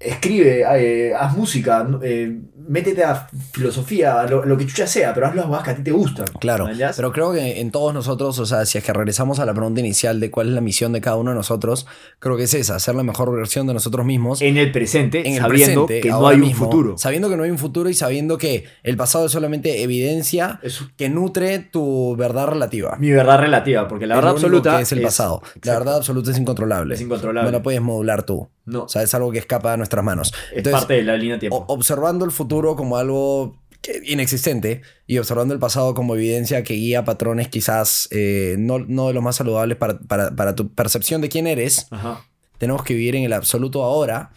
escribe, 0.00 0.64
eh, 0.76 1.14
haz 1.14 1.36
música, 1.36 1.86
eh, 2.02 2.38
métete 2.68 3.02
a 3.02 3.26
filosofía, 3.52 4.20
a 4.20 4.26
lo, 4.26 4.44
lo 4.44 4.56
que 4.56 4.66
chucha 4.66 4.86
sea, 4.86 5.12
pero 5.12 5.26
haz 5.26 5.34
las 5.34 5.46
huevadas 5.46 5.64
que 5.64 5.70
a 5.70 5.76
ti 5.76 5.82
te 5.82 5.90
gustan. 5.90 6.26
Claro, 6.38 6.68
pero 6.96 7.12
creo 7.12 7.32
que 7.32 7.60
en 7.60 7.70
todos 7.72 7.92
nosotros, 7.92 8.38
o 8.38 8.46
sea, 8.46 8.64
si 8.64 8.78
es 8.78 8.84
que 8.84 8.92
regresamos 8.92 9.40
a 9.40 9.46
la 9.46 9.54
pregunta 9.54 9.80
inicial 9.80 10.20
de 10.20 10.30
cuál 10.30 10.48
es 10.48 10.54
la 10.54 10.60
misión 10.60 10.92
de 10.92 11.00
cada 11.00 11.16
uno 11.16 11.30
de 11.30 11.36
nosotros, 11.36 11.86
creo 12.20 12.36
que 12.36 12.44
es 12.44 12.54
esa, 12.54 12.78
ser 12.78 12.94
la 12.94 13.02
mejor 13.02 13.34
versión 13.34 13.66
de 13.66 13.74
nosotros 13.74 14.06
mismos 14.06 14.40
en 14.40 14.56
el 14.56 14.70
presente, 14.70 15.26
en 15.26 15.34
el 15.34 15.40
sabiendo 15.40 15.86
presente, 15.86 16.08
que 16.08 16.10
no 16.10 16.28
hay 16.28 16.36
un 16.36 16.42
mismo, 16.42 16.66
futuro. 16.66 16.98
Sabiendo 16.98 17.28
que 17.28 17.36
no 17.36 17.42
hay 17.42 17.50
un 17.50 17.58
futuro 17.58 17.88
y 17.88 17.94
sabiendo 17.94 18.38
que 18.38 18.64
el 18.84 18.96
pasado 18.96 19.26
es 19.26 19.32
solamente 19.32 19.82
evidencia 19.82 20.60
Es 20.62 20.82
que 20.96 21.08
nutre 21.08 21.58
tu 21.58 22.14
verdad 22.16 22.46
relativa. 22.46 22.96
mi 22.98 23.10
verdad 23.10 23.38
relativa, 23.40 23.88
porque 23.88 24.06
la 24.06 24.14
verdad 24.14 24.32
absoluta 24.32 24.76
que 24.76 24.82
es 24.82 24.92
el 24.92 25.02
pasado. 25.02 25.42
La 25.62 25.72
verdad 25.72 25.96
absoluta 25.96 26.30
es 26.30 26.38
incontrolable. 26.38 26.94
Es 26.94 27.00
incontrolable. 27.00 27.50
No 27.50 27.58
la 27.58 27.62
puedes 27.62 27.80
modular 27.80 28.22
tú. 28.22 28.48
No, 28.68 28.84
O 28.84 28.88
sea, 28.88 29.02
es 29.02 29.14
algo 29.14 29.32
que 29.32 29.38
escapa 29.38 29.70
de 29.72 29.76
nuestras 29.78 30.04
manos. 30.04 30.32
es 30.52 30.58
Entonces, 30.58 30.80
parte 30.80 30.94
de 30.94 31.02
la 31.02 31.16
línea 31.16 31.34
de 31.36 31.40
tiempo. 31.40 31.64
observando 31.68 32.24
el 32.24 32.30
futuro 32.30 32.76
como 32.76 32.96
algo 32.96 33.56
inexistente 34.04 34.82
y 35.06 35.18
observando 35.18 35.54
el 35.54 35.60
pasado 35.60 35.94
como 35.94 36.14
evidencia 36.14 36.62
que 36.62 36.74
guía 36.74 37.04
patrones 37.04 37.48
quizás 37.48 38.08
eh, 38.10 38.56
no, 38.58 38.78
no 38.80 39.08
de 39.08 39.14
los 39.14 39.22
más 39.22 39.36
saludables 39.36 39.76
para, 39.78 39.98
para- 40.00 40.34
para 40.34 40.54
tu 40.54 40.68
percepción 40.74 41.20
de 41.20 41.28
quién 41.28 41.46
eres, 41.46 41.86
Ajá. 41.90 42.24
tenemos 42.58 42.82
que 42.82 42.94
vivir 42.94 43.16
en 43.16 43.24
el 43.24 43.32
absoluto 43.32 43.82
ahora 43.84 44.30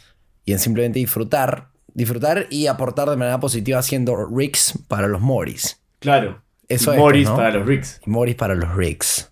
y 0.45 0.53
en 0.53 0.59
simplemente 0.59 0.99
disfrutar, 0.99 1.69
disfrutar 1.93 2.47
y 2.49 2.67
aportar 2.67 3.09
de 3.09 3.17
manera 3.17 3.39
positiva 3.39 3.79
haciendo 3.79 4.25
rigs 4.25 4.73
para 4.87 5.07
los 5.07 5.21
Moris. 5.21 5.81
Claro. 5.99 6.41
Eso 6.69 6.91
Y 6.91 6.95
es, 6.95 6.99
Morris 7.01 7.27
¿no? 7.27 7.35
para 7.35 7.51
los 7.51 7.65
Ricks. 7.67 7.99
Moris 8.05 8.35
para 8.35 8.55
los 8.55 8.73
rigs. 8.75 9.30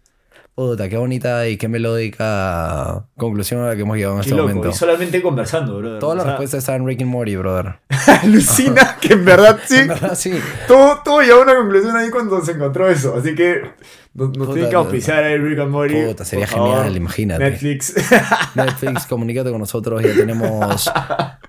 Puta, 0.59 0.89
qué 0.89 0.97
bonita 0.97 1.47
y 1.47 1.55
qué 1.55 1.69
melódica 1.69 3.05
conclusión 3.15 3.61
a 3.61 3.67
la 3.67 3.75
que 3.77 3.83
hemos 3.83 3.95
llegado 3.95 4.15
en 4.15 4.19
Qué 4.19 4.27
este 4.27 4.35
loco. 4.35 4.49
momento. 4.49 4.69
Y 4.69 4.73
solamente 4.73 5.21
conversando, 5.21 5.77
bro. 5.77 5.99
Todas 5.99 6.17
las 6.17 6.25
respuestas 6.25 6.57
están 6.57 6.81
en 6.81 6.85
Rick 6.85 7.01
and 7.01 7.09
Morty, 7.09 7.37
brother. 7.37 7.79
Alucina 8.23 8.97
que 9.01 9.13
en 9.13 9.23
verdad 9.23 9.57
sí. 9.65 9.77
En 9.77 9.87
verdad, 9.87 10.15
sí. 10.15 10.33
Todo, 10.67 10.99
todo 11.01 11.21
llegó 11.21 11.39
a 11.39 11.43
una 11.43 11.55
conclusión 11.55 11.95
ahí 11.95 12.09
cuando 12.09 12.43
se 12.43 12.51
encontró 12.51 12.89
eso. 12.89 13.15
Así 13.15 13.35
que 13.35 13.71
nos, 14.13 14.35
nos 14.37 14.51
tienen 14.51 14.69
que 14.69 14.75
auspiciar 14.75 15.23
ahí 15.23 15.37
Rick 15.37 15.59
and 15.59 15.71
Morty. 15.71 15.95
Puta, 16.07 16.25
sería 16.25 16.45
favor. 16.45 16.75
genial, 16.75 16.97
imagínate. 16.97 17.41
Netflix. 17.41 17.95
Netflix, 18.55 19.05
comunícate 19.05 19.51
con 19.51 19.61
nosotros, 19.61 20.03
ya 20.03 20.13
tenemos 20.13 20.91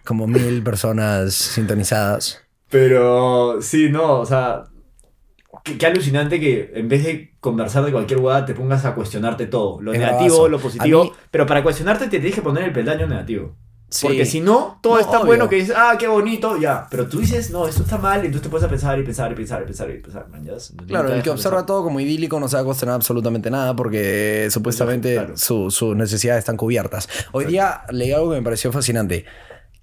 como 0.04 0.28
mil 0.28 0.62
personas 0.62 1.34
sintonizadas. 1.34 2.44
Pero 2.68 3.60
sí, 3.60 3.88
no, 3.90 4.20
o 4.20 4.24
sea. 4.24 4.66
Qué, 5.64 5.76
qué 5.78 5.86
alucinante 5.86 6.38
que 6.40 6.70
en 6.74 6.88
vez 6.88 7.04
de 7.04 7.34
conversar 7.40 7.84
de 7.84 7.92
cualquier 7.92 8.20
hueá 8.20 8.44
te 8.46 8.54
pongas 8.54 8.84
a 8.84 8.94
cuestionarte 8.94 9.46
todo. 9.46 9.80
Lo 9.80 9.92
Es 9.92 9.98
negativo, 9.98 10.22
bravazo. 10.44 10.48
lo 10.48 10.58
positivo. 10.58 11.04
Mí- 11.04 11.12
Pero 11.30 11.46
para 11.46 11.62
cuestionarte 11.62 12.04
te 12.06 12.10
tienes 12.18 12.34
que 12.34 12.42
poner 12.42 12.64
el 12.64 12.72
peldaño 12.72 13.06
negativo. 13.06 13.54
Sí. 13.92 14.06
Porque 14.06 14.24
si 14.24 14.40
no, 14.40 14.78
todo 14.82 14.94
No, 14.94 15.00
es 15.00 15.06
tan 15.06 15.16
obvio. 15.16 15.26
bueno 15.26 15.48
que 15.48 15.56
dices, 15.56 15.74
ah, 15.76 15.96
qué 15.98 16.06
bonito, 16.06 16.56
ya. 16.58 16.86
Pero 16.88 17.08
tú 17.08 17.18
dices, 17.18 17.50
no, 17.50 17.66
esto 17.66 17.82
está 17.82 17.98
mal, 17.98 18.22
y 18.22 18.26
entonces 18.26 18.42
te 18.42 18.48
puedes 18.48 18.64
a 18.64 18.68
pensar 18.70 18.96
y 19.00 19.02
pensar 19.02 19.32
y 19.32 19.34
pensar 19.34 19.60
y 19.62 19.64
pensar 19.64 19.90
y 19.90 19.98
pensar, 19.98 20.28
man, 20.28 20.44
ya. 20.44 20.52
Nunca 20.52 20.86
Claro, 20.86 21.12
el 21.12 21.22
que 21.24 21.30
observa 21.30 21.56
pensar. 21.56 21.66
todo 21.66 21.82
como 21.82 21.98
idílico 21.98 22.38
no 22.38 22.46
se 22.46 22.54
va 22.54 22.62
a 22.62 22.64
cuestionar 22.64 22.94
absolutamente 22.94 23.50
nada 23.50 23.74
porque 23.74 24.46
supuestamente 24.52 25.14
Claro. 25.14 25.36
su- 25.36 25.72
sus 25.72 25.96
necesidades 25.96 26.38
están 26.38 26.56
cubiertas. 26.56 27.08
Hoy 27.32 27.46
día 27.46 27.80
leí 27.90 28.12
algo 28.12 28.30
que 28.30 28.36
me 28.36 28.42
pareció 28.42 28.70
fascinante. 28.70 29.24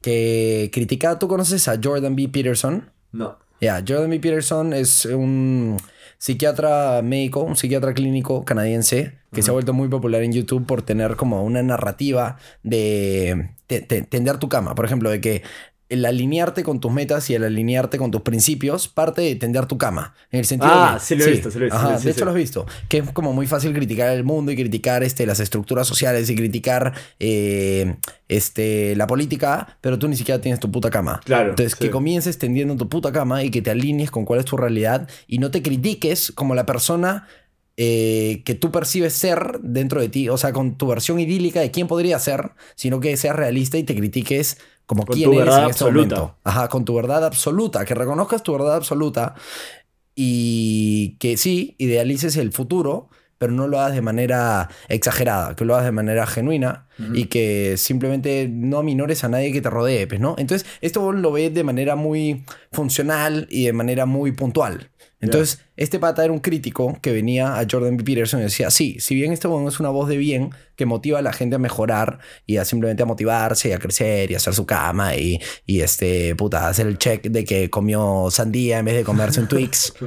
Que 0.01 0.69
criticaba, 0.71 1.19
¿tú 1.19 1.27
conoces 1.27 1.67
a 1.67 1.77
Jordan 1.83 2.15
B. 2.15 2.29
Peterson? 2.29 2.89
No. 3.11 3.37
Ya, 3.59 3.83
Jordan 3.87 4.09
B. 4.09 4.19
Peterson 4.19 4.73
es 4.73 5.05
un 5.05 5.77
psiquiatra 6.19 7.01
médico, 7.03 7.41
un 7.43 7.55
psiquiatra 7.55 7.93
clínico 7.93 8.43
canadiense 8.45 9.17
que 9.33 9.41
se 9.41 9.49
ha 9.49 9.53
vuelto 9.53 9.73
muy 9.73 9.87
popular 9.87 10.21
en 10.23 10.31
YouTube 10.31 10.65
por 10.65 10.81
tener 10.83 11.15
como 11.15 11.43
una 11.43 11.61
narrativa 11.63 12.37
de 12.63 13.49
te- 13.67 13.81
te- 13.81 14.01
tender 14.03 14.37
tu 14.37 14.47
cama. 14.49 14.73
Por 14.73 14.85
ejemplo, 14.85 15.09
de 15.09 15.21
que 15.21 15.43
el 15.89 16.05
alinearte 16.05 16.63
con 16.63 16.79
tus 16.79 16.91
metas 16.91 17.29
y 17.29 17.35
el 17.35 17.43
alinearte 17.43 17.97
con 17.97 18.11
tus 18.11 18.21
principios 18.21 18.87
parte 18.87 19.21
de 19.21 19.35
tender 19.35 19.65
tu 19.67 19.77
cama. 19.77 20.13
En 20.31 20.39
el 20.39 20.45
sentido 20.45 20.71
Ah, 20.73 20.95
de, 20.95 20.99
sí 20.99 21.15
lo 21.15 21.23
he 21.23 21.31
visto, 21.31 21.49
sí 21.49 21.59
lo 21.59 21.65
he 21.65 21.69
visto, 21.69 21.77
Ajá, 21.77 21.97
sí, 21.97 22.05
de 22.05 22.11
hecho 22.11 22.25
lo 22.25 22.31
has 22.31 22.37
visto. 22.37 22.65
Que 22.89 22.97
es 22.97 23.11
como 23.11 23.33
muy 23.33 23.47
fácil 23.47 23.73
criticar 23.73 24.09
el 24.09 24.23
mundo 24.23 24.51
y 24.51 24.55
criticar 24.55 25.03
este, 25.03 25.25
las 25.25 25.39
estructuras 25.39 25.87
sociales 25.87 26.29
y 26.29 26.35
criticar 26.35 26.93
eh, 27.19 27.95
este, 28.27 28.95
la 28.95 29.07
política, 29.07 29.77
pero 29.81 29.97
tú 29.97 30.07
ni 30.07 30.17
siquiera 30.17 30.41
tienes 30.41 30.59
tu 30.59 30.69
puta 30.71 30.89
cama. 30.89 31.21
Claro, 31.23 31.51
Entonces, 31.51 31.75
que 31.75 31.89
comiences 31.89 32.37
tendiendo 32.37 32.75
tu 32.75 32.89
puta 32.89 33.11
cama 33.11 33.43
y 33.43 33.49
que 33.49 33.61
te 33.61 33.71
alinees 33.71 34.11
con 34.11 34.25
cuál 34.25 34.39
es 34.39 34.45
tu 34.45 34.57
realidad 34.57 35.07
y 35.27 35.37
no 35.39 35.51
te 35.51 35.61
critiques 35.61 36.31
como 36.33 36.53
la 36.53 36.65
persona 36.65 37.27
eh, 37.79 38.41
que 38.43 38.55
tú 38.55 38.71
percibes 38.71 39.13
ser 39.13 39.59
dentro 39.61 40.01
de 40.01 40.09
ti, 40.09 40.29
o 40.29 40.37
sea, 40.37 40.51
con 40.51 40.77
tu 40.77 40.87
versión 40.87 41.19
idílica 41.19 41.59
de 41.61 41.69
quién 41.69 41.87
podría 41.87 42.17
ser, 42.17 42.51
sino 42.75 42.99
que 42.99 43.15
seas 43.17 43.35
realista 43.35 43.77
y 43.77 43.83
te 43.83 43.95
critiques 43.95 44.57
como 44.87 45.05
Con 45.05 45.15
quién 45.15 45.29
tu 45.29 45.33
eres 45.35 45.45
verdad 45.45 45.63
en 45.65 45.69
este 45.69 45.83
absoluta. 45.83 46.15
momento. 46.15 46.37
Ajá, 46.43 46.67
con 46.69 46.83
tu 46.85 46.95
verdad 46.95 47.23
absoluta, 47.25 47.85
que 47.85 47.93
reconozcas 47.93 48.41
tu 48.41 48.53
verdad 48.53 48.75
absoluta 48.75 49.35
y 50.15 51.17
que 51.19 51.37
sí, 51.37 51.75
idealices 51.77 52.37
el 52.37 52.51
futuro, 52.51 53.09
pero 53.37 53.51
no 53.51 53.67
lo 53.67 53.79
hagas 53.79 53.93
de 53.93 54.01
manera 54.01 54.67
exagerada, 54.87 55.55
que 55.55 55.63
lo 55.63 55.75
hagas 55.75 55.85
de 55.85 55.91
manera 55.91 56.25
genuina 56.25 56.87
y 57.13 57.25
que 57.25 57.77
simplemente 57.77 58.49
no 58.51 58.79
aminores 58.79 59.23
a 59.23 59.29
nadie 59.29 59.51
que 59.51 59.61
te 59.61 59.69
rodee, 59.69 60.07
pues, 60.07 60.19
¿no? 60.19 60.33
Entonces, 60.39 60.67
esto 60.81 61.11
lo 61.11 61.31
ves 61.31 61.53
de 61.53 61.63
manera 61.63 61.95
muy 61.95 62.43
funcional 62.71 63.45
y 63.51 63.65
de 63.65 63.73
manera 63.73 64.07
muy 64.07 64.31
puntual. 64.31 64.89
Entonces, 65.19 65.61
este 65.75 65.99
pata 65.99 66.23
era 66.23 66.31
un 66.31 66.39
crítico 66.39 66.97
que 67.01 67.11
venía 67.11 67.57
a 67.57 67.65
Jordan 67.69 67.97
B. 67.97 68.03
Peterson 68.03 68.39
y 68.39 68.43
decía, 68.43 68.69
sí, 68.69 68.97
si 68.99 69.15
bien 69.15 69.33
este 69.33 69.47
bueno 69.47 69.67
es 69.67 69.79
una 69.79 69.89
voz 69.89 70.07
de 70.09 70.17
bien 70.17 70.51
que 70.75 70.85
motiva 70.85 71.19
a 71.19 71.21
la 71.23 71.33
gente 71.33 71.55
a 71.55 71.59
mejorar 71.59 72.19
y 72.45 72.57
a 72.57 72.65
simplemente 72.65 73.03
a 73.03 73.07
motivarse 73.07 73.69
y 73.69 73.71
a 73.71 73.79
crecer 73.79 74.29
y 74.29 74.35
a 74.35 74.37
hacer 74.37 74.53
su 74.53 74.65
cama 74.65 75.15
y, 75.15 75.39
y 75.65 75.81
este, 75.81 76.35
puta, 76.35 76.67
hacer 76.67 76.85
el 76.85 76.99
check 76.99 77.23
de 77.23 77.43
que 77.45 77.69
comió 77.69 78.27
sandía 78.29 78.77
en 78.77 78.85
vez 78.85 78.95
de 78.95 79.03
comerse 79.03 79.39
un 79.39 79.47
Twix. 79.47 79.93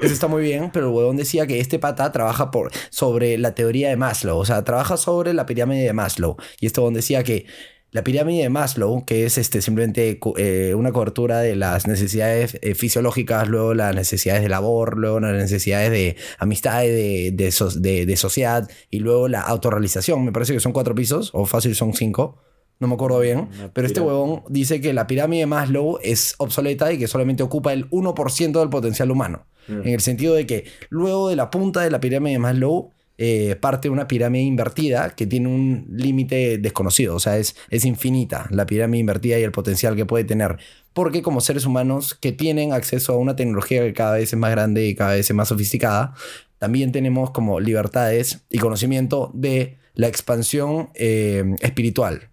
Eso 0.00 0.14
está 0.14 0.28
muy 0.28 0.42
bien, 0.42 0.70
pero 0.72 0.86
el 0.88 0.94
huevón 0.94 1.16
decía 1.16 1.46
que 1.46 1.60
este 1.60 1.78
pata 1.78 2.10
trabaja 2.10 2.50
por, 2.50 2.70
sobre 2.88 3.36
la 3.36 3.54
teoría 3.54 3.90
de 3.90 3.96
Maslow, 3.96 4.38
o 4.38 4.46
sea, 4.46 4.64
trabaja 4.64 4.96
sobre 4.96 5.34
la 5.34 5.44
pirámide 5.44 5.84
de 5.84 5.92
Maslow. 5.92 6.36
Y 6.58 6.66
este 6.66 6.80
huevón 6.80 6.94
decía 6.94 7.22
que 7.22 7.44
la 7.92 8.04
pirámide 8.04 8.42
de 8.44 8.48
Maslow, 8.50 9.04
que 9.04 9.24
es 9.26 9.36
este, 9.38 9.60
simplemente 9.62 10.20
eh, 10.36 10.74
una 10.76 10.92
cobertura 10.92 11.40
de 11.40 11.56
las 11.56 11.88
necesidades 11.88 12.58
eh, 12.62 12.74
fisiológicas, 12.74 13.48
luego 13.48 13.74
las 13.74 13.94
necesidades 13.94 14.42
de 14.42 14.48
labor, 14.48 14.96
luego 14.96 15.18
las 15.20 15.34
necesidades 15.34 15.90
de 15.90 16.16
amistad, 16.38 16.82
de, 16.82 17.32
de, 17.34 17.50
so- 17.50 17.70
de- 17.70 18.06
de 18.06 18.16
sociedad 18.16 18.70
y 18.90 19.00
luego 19.00 19.26
la 19.28 19.40
autorrealización. 19.40 20.24
Me 20.24 20.32
parece 20.32 20.52
que 20.52 20.60
son 20.60 20.72
cuatro 20.72 20.94
pisos, 20.94 21.30
o 21.32 21.46
fácil 21.46 21.74
son 21.74 21.92
cinco. 21.94 22.38
No 22.78 22.86
me 22.88 22.94
acuerdo 22.94 23.18
bien. 23.20 23.48
Una 23.58 23.72
Pero 23.74 23.86
este 23.86 24.00
huevón 24.00 24.42
dice 24.48 24.80
que 24.80 24.92
la 24.94 25.06
pirámide 25.06 25.40
de 25.40 25.46
Maslow 25.46 25.98
es 26.02 26.34
obsoleta 26.38 26.90
y 26.92 26.98
que 26.98 27.08
solamente 27.08 27.42
ocupa 27.42 27.72
el 27.74 27.90
1% 27.90 28.58
del 28.58 28.70
potencial 28.70 29.10
humano. 29.10 29.44
Mm. 29.68 29.80
En 29.82 29.88
el 29.88 30.00
sentido 30.00 30.34
de 30.34 30.46
que 30.46 30.64
luego 30.88 31.28
de 31.28 31.36
la 31.36 31.50
punta 31.50 31.82
de 31.82 31.90
la 31.90 32.00
pirámide 32.00 32.32
de 32.34 32.38
Maslow 32.38 32.92
eh, 33.22 33.54
parte 33.54 33.90
una 33.90 34.08
pirámide 34.08 34.44
invertida 34.44 35.10
que 35.10 35.26
tiene 35.26 35.48
un 35.48 35.86
límite 35.90 36.56
desconocido. 36.56 37.14
O 37.14 37.20
sea, 37.20 37.36
es, 37.36 37.54
es 37.68 37.84
infinita 37.84 38.46
la 38.48 38.64
pirámide 38.64 39.00
invertida 39.00 39.38
y 39.38 39.42
el 39.42 39.52
potencial 39.52 39.94
que 39.94 40.06
puede 40.06 40.24
tener. 40.24 40.56
Porque 40.94 41.20
como 41.20 41.42
seres 41.42 41.66
humanos 41.66 42.14
que 42.14 42.32
tienen 42.32 42.72
acceso 42.72 43.12
a 43.12 43.18
una 43.18 43.36
tecnología 43.36 43.82
que 43.82 43.92
cada 43.92 44.14
vez 44.14 44.32
es 44.32 44.38
más 44.38 44.50
grande 44.52 44.86
y 44.86 44.94
cada 44.94 45.12
vez 45.12 45.28
es 45.28 45.36
más 45.36 45.48
sofisticada, 45.48 46.14
también 46.56 46.92
tenemos 46.92 47.30
como 47.30 47.60
libertades 47.60 48.40
y 48.48 48.56
conocimiento 48.56 49.30
de 49.34 49.76
la 49.92 50.08
expansión 50.08 50.88
eh, 50.94 51.44
espiritual. 51.60 52.30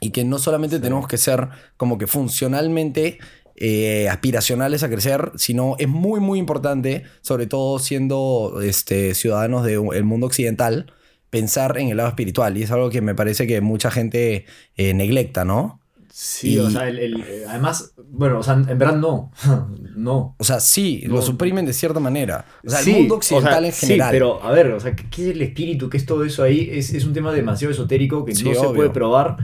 Y 0.00 0.10
que 0.10 0.24
no 0.24 0.40
solamente 0.40 0.80
tenemos 0.80 1.06
que 1.06 1.18
ser 1.18 1.50
como 1.76 1.98
que 1.98 2.08
funcionalmente 2.08 3.20
eh, 3.60 4.08
aspiracionales 4.08 4.82
a 4.82 4.88
crecer, 4.88 5.30
sino 5.36 5.76
es 5.78 5.86
muy, 5.86 6.18
muy 6.18 6.38
importante, 6.38 7.04
sobre 7.20 7.46
todo 7.46 7.78
siendo 7.78 8.60
este, 8.62 9.14
ciudadanos 9.14 9.64
del 9.64 10.04
mundo 10.04 10.26
occidental, 10.26 10.92
pensar 11.28 11.78
en 11.78 11.88
el 11.88 11.98
lado 11.98 12.08
espiritual. 12.08 12.56
Y 12.56 12.62
es 12.62 12.70
algo 12.70 12.90
que 12.90 13.02
me 13.02 13.14
parece 13.14 13.46
que 13.46 13.60
mucha 13.60 13.90
gente 13.90 14.46
eh, 14.76 14.94
neglecta, 14.94 15.44
¿no? 15.44 15.78
Sí, 16.12 16.54
Y- 16.54 16.58
o 16.58 16.70
sea, 16.70 16.88
el, 16.88 16.98
el- 16.98 17.24
además, 17.48 17.92
bueno, 18.08 18.40
o 18.40 18.42
sea, 18.42 18.54
en 18.54 18.78
verdad 18.78 18.96
no. 18.96 19.30
no. 19.96 20.34
O 20.38 20.44
sea, 20.44 20.58
sí, 20.58 21.02
lo 21.06 21.22
suprimen 21.22 21.64
de 21.66 21.72
cierta 21.72 22.00
manera. 22.00 22.46
O 22.66 22.70
sea, 22.70 22.80
Sí, 22.80 22.90
el 22.92 22.96
mundo 23.00 23.16
o 23.16 23.22
sea, 23.22 23.36
occidental 23.38 23.64
en 23.66 23.72
general. 23.72 24.08
Sí, 24.08 24.12
pero 24.14 24.42
a 24.42 24.50
ver, 24.50 24.72
o 24.72 24.80
sea, 24.80 24.96
¿qué, 24.96 25.04
es 25.30 25.34
el 25.36 25.42
espíritu? 25.42 25.88
¿Qué 25.88 25.98
es 25.98 26.06
todo 26.06 26.24
eso 26.24 26.42
ahí? 26.42 26.68
Es, 26.72 26.92
es 26.92 27.04
un 27.04 27.12
tema 27.12 27.32
demasiado 27.32 27.72
esotérico 27.72 28.24
que 28.24 28.34
Sí, 28.34 28.44
no 28.44 28.54
se 28.54 28.68
puede 28.70 28.90
probar. 28.90 29.36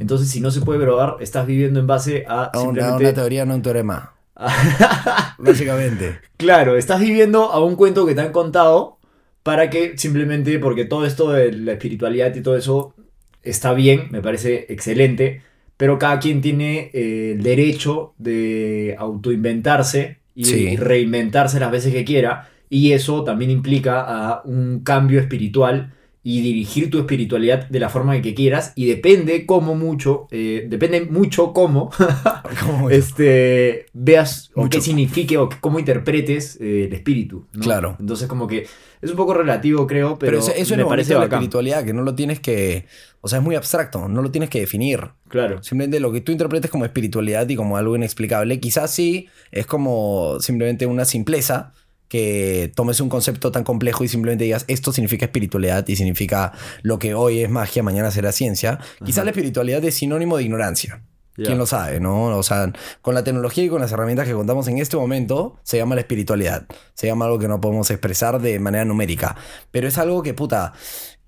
Entonces, 0.00 0.28
si 0.30 0.40
no 0.40 0.50
se 0.50 0.60
puede 0.60 0.80
probar, 0.80 1.16
estás 1.20 1.46
viviendo 1.46 1.80
en 1.80 1.86
base 1.86 2.24
a 2.28 2.44
A 2.44 2.58
simplemente... 2.58 3.04
una 3.04 3.14
teoría, 3.14 3.44
no 3.44 3.54
un 3.54 3.62
teorema. 3.62 4.14
Básicamente. 5.38 6.18
Claro, 6.36 6.76
estás 6.76 7.00
viviendo 7.00 7.50
a 7.50 7.62
un 7.64 7.76
cuento 7.76 8.06
que 8.06 8.14
te 8.14 8.20
han 8.20 8.32
contado 8.32 8.98
para 9.42 9.70
que 9.70 9.96
simplemente, 9.96 10.58
porque 10.58 10.84
todo 10.84 11.06
esto 11.06 11.30
de 11.32 11.52
la 11.52 11.72
espiritualidad 11.72 12.34
y 12.34 12.42
todo 12.42 12.56
eso 12.56 12.94
está 13.42 13.72
bien, 13.72 14.08
me 14.10 14.20
parece 14.20 14.66
excelente, 14.68 15.42
pero 15.76 15.98
cada 15.98 16.18
quien 16.18 16.40
tiene 16.40 16.90
eh, 16.92 17.32
el 17.36 17.42
derecho 17.42 18.14
de 18.18 18.94
autoinventarse 18.98 20.18
y 20.34 20.44
Sí. 20.44 20.76
reinventarse 20.76 21.58
las 21.60 21.70
veces 21.70 21.92
que 21.92 22.04
quiera, 22.04 22.48
y 22.70 22.92
eso 22.92 23.24
también 23.24 23.50
implica 23.50 24.00
a 24.06 24.42
un 24.44 24.80
cambio 24.84 25.18
espiritual 25.20 25.94
y 26.28 26.42
dirigir 26.42 26.90
tu 26.90 26.98
espiritualidad 26.98 27.70
de 27.70 27.80
la 27.80 27.88
forma 27.88 28.20
que 28.20 28.34
quieras 28.34 28.74
y 28.76 28.84
depende 28.84 29.46
cómo 29.46 29.74
mucho, 29.74 30.28
eh, 30.30 30.66
depende 30.68 31.00
mucho 31.06 31.54
cómo 31.54 31.90
Como- 32.60 32.90
este, 32.90 33.86
veas 33.94 34.50
o 34.54 34.68
qué 34.68 34.82
signifique 34.82 35.38
o 35.38 35.48
cómo 35.62 35.78
interpretes 35.78 36.58
eh, 36.60 36.84
el 36.84 36.92
espíritu. 36.92 37.46
¿no? 37.54 37.62
Claro. 37.62 37.96
Entonces, 37.98 38.28
como 38.28 38.46
que 38.46 38.66
es 39.00 39.10
un 39.10 39.16
poco 39.16 39.32
relativo, 39.32 39.86
creo, 39.86 40.18
pero, 40.18 40.32
pero 40.32 40.38
eso, 40.40 40.50
eso 40.50 40.60
es 40.60 40.70
me 40.72 40.82
lo 40.82 40.88
parece 40.90 41.14
la 41.14 41.22
espiritualidad, 41.24 41.82
que 41.82 41.94
no 41.94 42.02
lo 42.02 42.14
tienes 42.14 42.40
que. 42.40 42.84
O 43.22 43.28
sea, 43.28 43.38
es 43.38 43.44
muy 43.44 43.54
abstracto, 43.54 44.06
no 44.06 44.20
lo 44.20 44.30
tienes 44.30 44.50
que 44.50 44.60
definir. 44.60 45.00
Claro. 45.28 45.62
Simplemente 45.62 45.98
lo 45.98 46.12
que 46.12 46.20
tú 46.20 46.30
interpretes 46.32 46.70
como 46.70 46.84
espiritualidad 46.84 47.48
y 47.48 47.56
como 47.56 47.78
algo 47.78 47.96
inexplicable, 47.96 48.60
quizás 48.60 48.90
sí 48.90 49.28
es 49.50 49.64
como 49.64 50.36
simplemente 50.40 50.84
una 50.84 51.06
simpleza 51.06 51.72
que 52.08 52.72
tomes 52.74 53.00
un 53.00 53.08
concepto 53.08 53.52
tan 53.52 53.64
complejo 53.64 54.04
y 54.04 54.08
simplemente 54.08 54.44
digas 54.44 54.64
esto 54.68 54.92
significa 54.92 55.26
espiritualidad 55.26 55.86
y 55.88 55.96
significa 55.96 56.52
lo 56.82 56.98
que 56.98 57.14
hoy 57.14 57.40
es 57.40 57.50
magia, 57.50 57.82
mañana 57.82 58.10
será 58.10 58.32
ciencia. 58.32 58.78
Quizás 59.04 59.24
la 59.24 59.30
espiritualidad 59.30 59.84
es 59.84 59.94
sinónimo 59.94 60.36
de 60.36 60.44
ignorancia. 60.44 61.02
Ya. 61.36 61.44
¿Quién 61.46 61.58
lo 61.58 61.66
sabe, 61.66 62.00
no? 62.00 62.36
O 62.36 62.42
sea, 62.42 62.72
con 63.00 63.14
la 63.14 63.22
tecnología 63.22 63.62
y 63.62 63.68
con 63.68 63.80
las 63.80 63.92
herramientas 63.92 64.26
que 64.26 64.34
contamos 64.34 64.66
en 64.66 64.78
este 64.78 64.96
momento, 64.96 65.60
se 65.62 65.76
llama 65.76 65.94
la 65.94 66.00
espiritualidad. 66.00 66.66
Se 66.94 67.06
llama 67.06 67.26
algo 67.26 67.38
que 67.38 67.46
no 67.46 67.60
podemos 67.60 67.88
expresar 67.92 68.40
de 68.40 68.58
manera 68.58 68.84
numérica. 68.84 69.36
Pero 69.70 69.86
es 69.86 69.98
algo 69.98 70.24
que, 70.24 70.34
puta, 70.34 70.72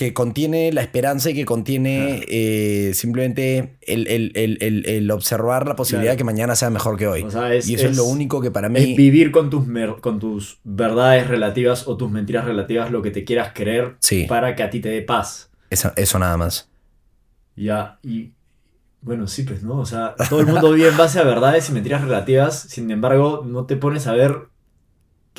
que 0.00 0.14
contiene 0.14 0.72
la 0.72 0.80
esperanza 0.80 1.28
y 1.30 1.34
que 1.34 1.44
contiene 1.44 2.24
eh, 2.28 2.92
simplemente 2.94 3.76
el, 3.82 4.06
el- 4.08 4.32
el- 4.34 4.86
el- 4.88 5.10
observar 5.10 5.68
la 5.68 5.76
posibilidad 5.76 6.12
Claro. 6.12 6.14
de 6.14 6.18
que 6.18 6.24
mañana 6.24 6.56
sea 6.56 6.70
mejor 6.70 6.96
que 6.96 7.06
hoy. 7.06 7.22
O 7.22 7.30
sea, 7.30 7.52
es- 7.54 7.68
y 7.68 7.74
eso 7.74 7.84
es, 7.84 7.90
es- 7.92 7.96
lo 7.98 8.04
único 8.04 8.40
que 8.40 8.50
para 8.50 8.68
Es 8.68 8.72
mí... 8.72 8.94
vivir 8.96 9.30
con 9.30 9.50
tus, 9.50 9.64
con 10.00 10.18
tus 10.18 10.58
verdades 10.64 11.26
relativas 11.28 11.86
o 11.86 11.96
tus 11.98 12.10
mentiras 12.10 12.46
relativas, 12.46 12.90
lo 12.90 13.02
que 13.02 13.10
te 13.10 13.24
quieras 13.24 13.52
creer 13.54 13.96
Sí, 14.00 14.24
para 14.26 14.56
que 14.56 14.62
a 14.62 14.70
ti 14.70 14.80
te 14.80 14.88
dé 14.88 15.02
paz. 15.02 15.50
eso, 15.68 15.92
eso 15.96 16.18
nada 16.18 16.36
más. 16.38 16.70
Ya, 17.56 17.98
y 18.02 18.32
bueno, 19.02 19.26
sí, 19.26 19.42
pues, 19.42 19.62
¿no? 19.62 19.78
O 19.78 19.86
sea, 19.86 20.14
todo 20.30 20.40
el 20.40 20.46
mundo 20.46 20.72
vive 20.72 20.88
en 20.88 20.96
base 20.96 21.18
a 21.18 21.24
verdades 21.24 21.68
y 21.68 21.72
mentiras 21.72 22.00
relativas, 22.02 22.58
sin 22.58 22.90
embargo, 22.90 23.44
no 23.46 23.66
te 23.66 23.76
pones 23.76 24.06
a 24.06 24.12
ver 24.14 24.48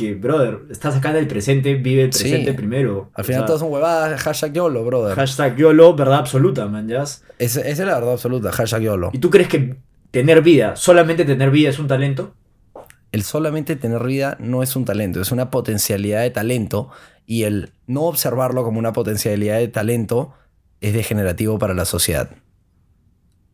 que, 0.01 0.15
brother, 0.15 0.59
estás 0.69 0.95
acá 0.95 1.11
en 1.11 1.17
el 1.17 1.27
presente, 1.27 1.75
vive 1.75 2.03
el 2.03 2.13
Sí. 2.13 2.23
presente 2.23 2.53
primero. 2.53 3.09
Al 3.13 3.21
O 3.21 3.25
final 3.25 3.41
sea, 3.41 3.45
todas 3.45 3.61
son 3.61 3.71
huevadas, 3.71 4.21
hashtag 4.21 4.53
YOLO, 4.53 4.83
brother. 4.83 5.15
Hashtag 5.15 5.55
YOLO, 5.57 5.95
verdad 5.95 6.19
absoluta, 6.19 6.65
man, 6.67 6.89
esa 6.89 7.61
es 7.61 7.79
la 7.79 7.95
verdad 7.95 8.13
absoluta, 8.13 8.51
hashtag 8.51 8.81
YOLO. 8.81 9.09
¿Y 9.13 9.19
tú 9.19 9.29
crees 9.29 9.47
que 9.47 9.77
tener 10.11 10.41
vida, 10.41 10.75
solamente 10.75 11.25
tener 11.25 11.51
vida 11.51 11.69
es 11.69 11.79
un 11.79 11.87
talento? 11.87 12.33
el 13.11 13.23
solamente 13.23 13.75
tener 13.75 14.03
vida 14.05 14.37
no 14.39 14.63
es 14.63 14.75
un 14.77 14.85
talento, 14.85 15.19
es 15.21 15.33
una 15.33 15.51
potencialidad 15.51 16.21
de 16.21 16.29
talento 16.29 16.89
y 17.25 17.43
el 17.43 17.71
no 17.85 18.03
observarlo 18.03 18.63
como 18.63 18.79
una 18.79 18.93
potencialidad 18.93 19.57
de 19.57 19.67
talento 19.67 20.33
es 20.79 20.93
degenerativo 20.93 21.59
para 21.59 21.73
la 21.73 21.83
sociedad. 21.83 22.29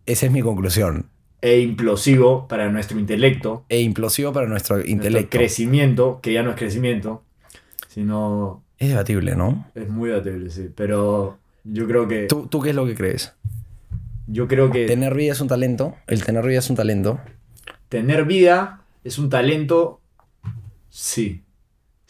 Esa 0.06 0.28
es 0.28 0.32
mi 0.32 0.42
conclusión. 0.42 1.10
E 1.56 1.62
implosivo 1.62 2.48
para 2.48 2.70
nuestro 2.72 3.00
intelecto, 3.00 3.66
E 3.70 3.82
implosivo 3.82 4.34
para 4.34 4.48
nuestro 4.48 4.76
nuestro 4.78 4.92
intelecto. 4.92 5.38
crecimiento, 5.38 6.20
que 6.22 6.34
ya 6.34 6.44
no 6.44 6.52
es 6.52 6.56
crecimiento, 6.58 7.24
sino 7.88 8.64
Es 8.80 8.90
debatible, 8.90 9.36
¿no? 9.36 9.66
es 9.76 9.88
muy 9.90 10.10
debatible, 10.10 10.50
sí. 10.50 10.70
Pero 10.76 11.38
yo 11.64 11.88
creo 11.88 12.08
que... 12.08 12.26
¿Tú, 12.28 12.48
¿Tú 12.48 12.62
qué 12.62 12.70
es 12.72 12.76
lo 12.76 12.86
que 12.86 12.96
crees? 12.96 13.34
Yo 14.28 14.48
creo 14.48 14.70
que 14.72 14.86
¿Tener 14.88 15.14
vida 15.16 15.32
es 15.32 15.42
un 15.42 15.48
talento? 15.48 15.96
¿El 16.08 16.24
tener 16.24 16.46
vida 16.46 16.60
es 16.60 16.70
un 16.70 16.76
talento? 16.76 17.20
tener 17.90 18.26
vida 18.26 18.82
es 19.06 19.18
un 19.18 19.30
talento, 19.30 20.02
sí. 20.90 21.44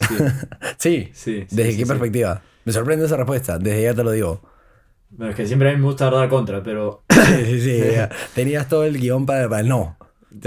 Sí, 0.00 0.16
Sí. 0.78 1.08
sí. 1.12 1.46
sí, 1.48 1.56
¿Desde 1.56 1.72
sí, 1.72 1.76
qué 1.78 1.84
sí. 1.84 1.88
perspectiva? 1.88 2.42
Me 2.64 2.72
sorprende 2.72 3.06
esa 3.06 3.16
respuesta, 3.16 3.58
desde 3.58 3.82
ya 3.84 3.94
te 3.94 4.02
lo 4.04 4.10
digo. 4.10 4.42
Es 5.20 5.34
que 5.34 5.46
siempre 5.46 5.70
a 5.70 5.72
mí 5.72 5.78
me 5.78 5.86
gusta 5.86 6.10
dar 6.10 6.28
contra, 6.28 6.62
pero 6.62 7.02
Sí, 7.08 7.60
sí. 7.60 7.82
Tenías 8.34 8.68
todo 8.68 8.84
el 8.84 8.98
guion 8.98 9.26
para, 9.26 9.62
no. 9.62 9.97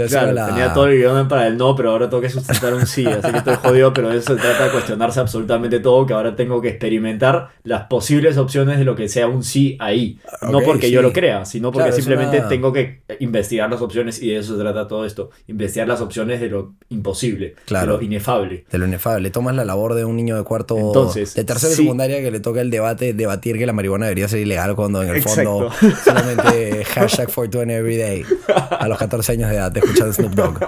Claro, 0.08 0.32
la- 0.32 0.46
tenía 0.46 0.72
todo 0.72 0.86
el 0.86 0.98
guion 0.98 1.28
para 1.28 1.46
el 1.48 1.56
no, 1.56 1.74
pero 1.74 1.90
ahora 1.90 2.08
tengo 2.08 2.20
que 2.22 2.28
sustentar 2.30 2.72
un 2.72 2.86
sí, 2.86 3.04
así 3.06 3.30
que 3.32 3.38
estoy 3.38 3.56
jodido, 3.56 3.92
pero 3.92 4.12
eso 4.12 4.34
se 4.36 4.40
trata 4.40 4.64
de 4.66 4.70
cuestionarse 4.70 5.18
absolutamente 5.20 5.80
todo, 5.80 6.06
que 6.06 6.12
ahora 6.14 6.36
tengo 6.36 6.60
que 6.62 6.68
experimentar 6.68 7.48
las 7.64 7.84
posibles 7.84 8.36
opciones 8.38 8.78
de 8.78 8.84
lo 8.84 8.94
que 8.94 9.08
sea 9.08 9.26
un 9.26 9.42
sí 9.42 9.76
ahí. 9.80 10.18
No 10.42 10.58
Ok, 10.58 10.64
porque 10.64 10.86
sí. 10.86 10.92
yo 10.92 11.02
lo 11.02 11.12
crea, 11.12 11.44
sino 11.44 11.72
porque 11.72 11.88
Claro, 11.88 11.96
simplemente 11.96 12.38
una- 12.38 12.48
tengo 12.48 12.72
que 12.72 13.02
investigar 13.20 13.68
las 13.70 13.80
opciones 13.82 14.22
y 14.22 14.28
de 14.30 14.38
eso 14.38 14.54
se 14.56 14.60
trata 14.62 14.86
todo 14.86 15.04
esto. 15.04 15.30
Investigar 15.48 15.88
las 15.88 16.00
opciones 16.00 16.40
de 16.40 16.48
lo 16.48 16.74
imposible, 16.88 17.56
Claro. 17.66 17.94
de 17.94 17.98
lo 17.98 18.04
inefable. 18.04 18.64
De 18.70 18.78
lo 18.78 18.86
inefable. 18.86 19.30
Tomas 19.30 19.54
la 19.56 19.64
labor 19.64 19.94
de 19.94 20.04
un 20.04 20.14
niño 20.16 20.36
de 20.36 20.44
cuarto. 20.44 20.76
Entonces, 20.78 21.34
de 21.34 21.44
tercero 21.44 21.72
y 21.72 21.76
sí. 21.76 21.82
secundaria 21.82 22.20
que 22.22 22.30
le 22.30 22.40
toca 22.40 22.60
el 22.60 22.70
debate, 22.70 23.12
debatir 23.14 23.58
que 23.58 23.66
la 23.66 23.72
marihuana 23.72 24.06
debería 24.06 24.28
ser 24.28 24.40
ilegal 24.40 24.76
cuando 24.76 25.02
en 25.02 25.10
el 25.10 25.22
fondo 25.22 25.66
Exacto. 25.72 25.96
solamente 26.04 26.84
hashtag 26.94 27.26
420 27.32 27.74
everyday. 27.76 28.24
A 28.70 28.86
los 28.88 28.98
14 28.98 29.32
años 29.32 29.50
de 29.50 29.56
edad, 29.56 29.71
escuchando 29.80 30.12
Snoop 30.14 30.34
Dogg. 30.34 30.60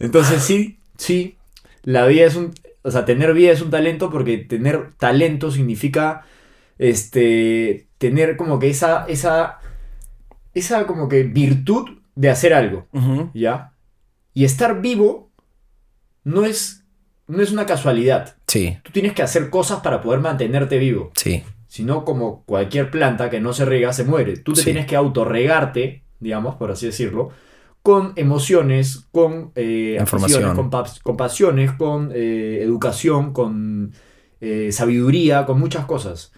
Entonces 0.00 0.42
sí, 0.42 0.78
sí, 0.96 1.36
la 1.82 2.06
vida 2.06 2.26
es 2.26 2.36
un... 2.36 2.52
O 2.82 2.90
sea, 2.90 3.04
tener 3.06 3.32
vida 3.32 3.50
es 3.52 3.62
un 3.62 3.70
talento 3.70 4.10
porque 4.10 4.36
tener 4.38 4.92
talento 4.98 5.50
significa 5.50 6.22
este, 6.78 7.86
tener 7.98 8.36
como 8.36 8.58
que 8.58 8.68
esa, 8.68 9.06
esa, 9.08 9.58
esa 10.52 10.86
como 10.86 11.08
que 11.08 11.22
virtud 11.22 11.88
de 12.14 12.30
hacer 12.30 12.52
algo. 12.52 12.86
¿ya? 13.32 13.72
Y 14.34 14.44
estar 14.44 14.80
vivo 14.82 15.30
no 16.24 16.44
es, 16.44 16.84
no 17.26 17.42
es 17.42 17.52
una 17.52 17.64
casualidad. 17.66 18.36
Sí, 18.46 18.76
Tú 18.82 18.92
tienes 18.92 19.14
que 19.14 19.22
hacer 19.22 19.48
cosas 19.50 19.80
para 19.80 20.00
poder 20.02 20.20
mantenerte 20.20 20.78
vivo. 20.78 21.10
sí. 21.14 21.42
Si 21.66 21.82
no, 21.82 22.04
como 22.04 22.44
cualquier 22.44 22.88
planta 22.88 23.30
que 23.30 23.40
no 23.40 23.52
se 23.52 23.64
riega, 23.64 23.92
se 23.92 24.04
muere. 24.04 24.36
Tú 24.36 24.52
te 24.52 24.60
Sí. 24.60 24.66
tienes 24.66 24.86
que 24.86 24.94
autorregarte, 24.94 26.04
digamos, 26.20 26.54
por 26.54 26.70
así 26.70 26.86
decirlo, 26.86 27.30
con 27.84 28.14
emociones, 28.16 29.08
con 29.12 29.52
eh, 29.54 29.98
Información. 30.00 30.56
con, 30.56 30.70
con 31.02 31.16
pasiones, 31.18 31.72
con 31.72 32.12
eh, 32.14 32.60
educación, 32.62 33.34
con 33.34 33.92
eh, 34.40 34.72
sabiduría, 34.72 35.44
con 35.44 35.60
muchas 35.60 35.84
cosas. 35.84 36.32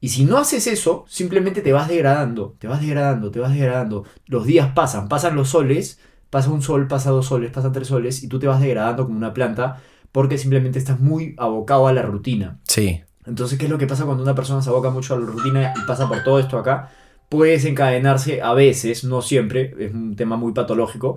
Y 0.00 0.08
si 0.08 0.24
no 0.24 0.38
haces 0.38 0.66
eso, 0.66 1.04
simplemente 1.06 1.60
te 1.60 1.72
vas 1.72 1.86
degradando, 1.86 2.56
te 2.58 2.66
vas 2.66 2.80
degradando, 2.80 3.30
te 3.30 3.38
vas 3.38 3.54
degradando. 3.54 4.04
Los 4.26 4.44
días 4.44 4.72
pasan, 4.74 5.06
pasan 5.06 5.36
los 5.36 5.50
soles, 5.50 6.00
pasa 6.30 6.50
un 6.50 6.62
sol, 6.62 6.88
pasa 6.88 7.10
dos 7.12 7.26
soles, 7.26 7.52
pasan 7.52 7.70
tres 7.70 7.86
soles, 7.86 8.24
y 8.24 8.26
tú 8.26 8.40
te 8.40 8.48
vas 8.48 8.60
degradando 8.60 9.04
como 9.04 9.16
una 9.16 9.32
planta 9.32 9.80
porque 10.10 10.36
simplemente 10.36 10.80
estás 10.80 10.98
muy 10.98 11.36
abocado 11.38 11.86
a 11.86 11.92
la 11.92 12.02
rutina. 12.02 12.58
Sí. 12.64 13.04
Entonces, 13.24 13.56
¿qué 13.56 13.66
es 13.66 13.70
lo 13.70 13.78
que 13.78 13.86
pasa 13.86 14.04
cuando 14.04 14.24
una 14.24 14.34
persona 14.34 14.60
se 14.62 14.70
aboca 14.70 14.90
mucho 14.90 15.14
a 15.14 15.20
la 15.20 15.26
rutina 15.26 15.74
y 15.80 15.86
pasa 15.86 16.08
por 16.08 16.24
todo 16.24 16.40
esto 16.40 16.58
acá? 16.58 16.90
Puede 17.32 17.52
desencadenarse 17.52 18.42
a 18.42 18.52
veces, 18.52 19.04
no 19.04 19.22
siempre, 19.22 19.74
es 19.78 19.90
un 19.94 20.16
tema 20.16 20.36
muy 20.36 20.52
patológico, 20.52 21.16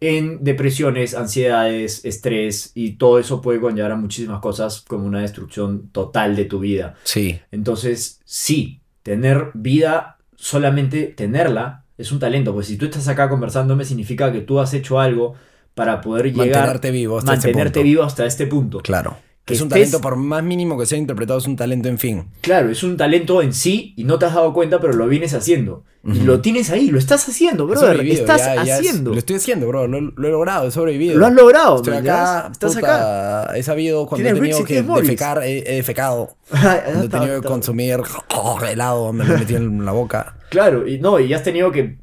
en 0.00 0.44
depresiones, 0.44 1.16
ansiedades, 1.16 2.04
estrés 2.04 2.70
y 2.76 2.92
todo 2.92 3.18
eso 3.18 3.40
puede 3.42 3.60
conllevar 3.60 3.90
a 3.90 3.96
muchísimas 3.96 4.40
cosas 4.40 4.84
como 4.86 5.06
una 5.06 5.22
destrucción 5.22 5.88
total 5.88 6.36
de 6.36 6.44
tu 6.44 6.60
vida. 6.60 6.94
Sí. 7.02 7.40
Entonces, 7.50 8.20
sí, 8.24 8.80
tener 9.02 9.50
vida, 9.54 10.18
solamente 10.36 11.06
tenerla, 11.06 11.82
es 11.98 12.12
un 12.12 12.20
talento. 12.20 12.54
Pues 12.54 12.68
si 12.68 12.76
tú 12.76 12.84
estás 12.84 13.08
acá 13.08 13.28
conversándome, 13.28 13.84
significa 13.84 14.30
que 14.30 14.42
tú 14.42 14.60
has 14.60 14.72
hecho 14.72 15.00
algo 15.00 15.34
para 15.74 16.00
poder 16.00 16.26
llegar, 16.26 16.46
Mantenerte 16.46 16.90
vivo 16.92 17.18
hasta 17.18 17.34
este 17.34 17.48
mantenerte 17.48 17.80
punto. 17.80 17.84
vivo 17.84 18.02
hasta 18.04 18.24
este 18.24 18.46
punto. 18.46 18.78
Claro. 18.82 19.16
Que 19.46 19.54
es 19.54 19.60
un 19.60 19.68
estés- 19.68 19.74
talento, 19.74 20.00
por 20.00 20.16
más 20.16 20.42
mínimo 20.42 20.76
que 20.76 20.86
sea 20.86 20.98
interpretado, 20.98 21.38
es 21.38 21.46
un 21.46 21.54
talento 21.56 21.88
en 21.88 21.98
fin. 21.98 22.24
Claro, 22.40 22.68
es 22.68 22.82
un 22.82 22.96
talento 22.96 23.40
en 23.42 23.54
sí 23.54 23.94
y 23.96 24.02
no 24.04 24.18
te 24.18 24.26
has 24.26 24.34
dado 24.34 24.52
cuenta, 24.52 24.80
pero 24.80 24.92
lo 24.92 25.06
vienes 25.06 25.32
haciendo. 25.34 25.84
Y 26.04 26.20
lo 26.20 26.40
tienes 26.40 26.70
ahí, 26.70 26.88
lo 26.90 26.98
estás 27.00 27.28
haciendo, 27.28 27.64
He 27.64 27.66
brother. 27.68 28.00
Estás 28.06 28.38
ya- 28.44 28.54
ya 28.64 28.74
es- 28.74 28.78
haciendo. 28.80 29.12
lo 29.12 29.18
estoy 29.18 29.36
haciendo, 29.36 29.66
bro. 29.68 29.86
Lo, 29.88 30.00
lo 30.00 30.28
he 30.28 30.30
logrado, 30.30 30.66
he 30.68 30.70
sobrevivido. 30.72 31.16
Lo 31.18 31.26
has 31.26 31.32
logrado, 31.32 31.76
Estoy 31.76 31.94
man, 31.94 32.02
acá, 32.04 32.42
¿ya? 32.44 32.48
Estás 32.52 32.74
puta, 32.74 33.44
acá. 33.46 33.56
he 33.56 33.62
sabido 33.62 34.06
cuando 34.06 34.28
he 34.28 34.32
tenido 34.34 34.64
que 34.64 34.82
defecar, 34.82 35.42
he, 35.44 35.58
he 35.58 35.76
defecado. 35.76 36.36
Cuando 36.50 37.04
he 37.04 37.08
tenido 37.08 37.40
que 37.40 37.46
consumir 37.48 38.00
oh, 38.36 38.58
helado, 38.68 39.12
me 39.12 39.24
lo 39.24 39.38
metí 39.38 39.54
en 39.54 39.84
la 39.84 39.92
boca. 39.92 40.36
Claro, 40.50 40.86
y 40.88 40.98
no, 41.00 41.18
y 41.20 41.32
has 41.34 41.42
tenido 41.44 41.70
que 41.72 41.98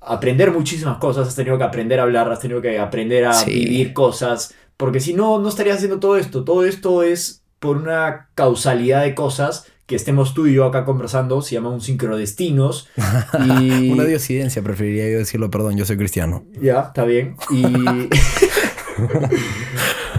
aprender 0.00 0.50
muchísimas 0.52 0.98
cosas, 0.98 1.26
has 1.28 1.34
tenido 1.34 1.58
que 1.58 1.64
aprender 1.64 1.98
a 2.00 2.04
hablar, 2.04 2.30
has 2.30 2.40
tenido 2.40 2.60
que 2.62 2.78
aprender 2.78 3.24
a 3.26 3.32
Sí. 3.32 3.50
vivir 3.52 3.92
cosas, 3.92 4.54
porque 4.76 5.00
si 5.00 5.14
no, 5.14 5.38
no 5.38 5.48
estarías 5.48 5.76
haciendo 5.76 5.98
todo 6.00 6.16
esto. 6.16 6.44
Todo 6.44 6.64
esto 6.64 7.02
es 7.02 7.42
por 7.58 7.76
una 7.78 8.28
causalidad 8.34 9.02
de 9.02 9.14
cosas 9.14 9.66
que 9.86 9.94
estemos 9.96 10.34
tú 10.34 10.46
y 10.48 10.54
yo 10.54 10.64
acá 10.64 10.84
conversando, 10.84 11.40
se 11.42 11.54
llama 11.54 11.70
un 11.70 11.80
sincrodestinos. 11.80 12.88
Y... 13.60 13.90
Una 13.90 14.04
diosidencia, 14.04 14.62
preferiría 14.62 15.08
yo 15.10 15.18
decirlo, 15.18 15.50
perdón, 15.50 15.76
yo 15.76 15.84
soy 15.84 15.96
cristiano. 15.96 16.44
Ya, 16.60 16.80
está 16.80 17.04
bien. 17.04 17.36
Y. 17.50 17.62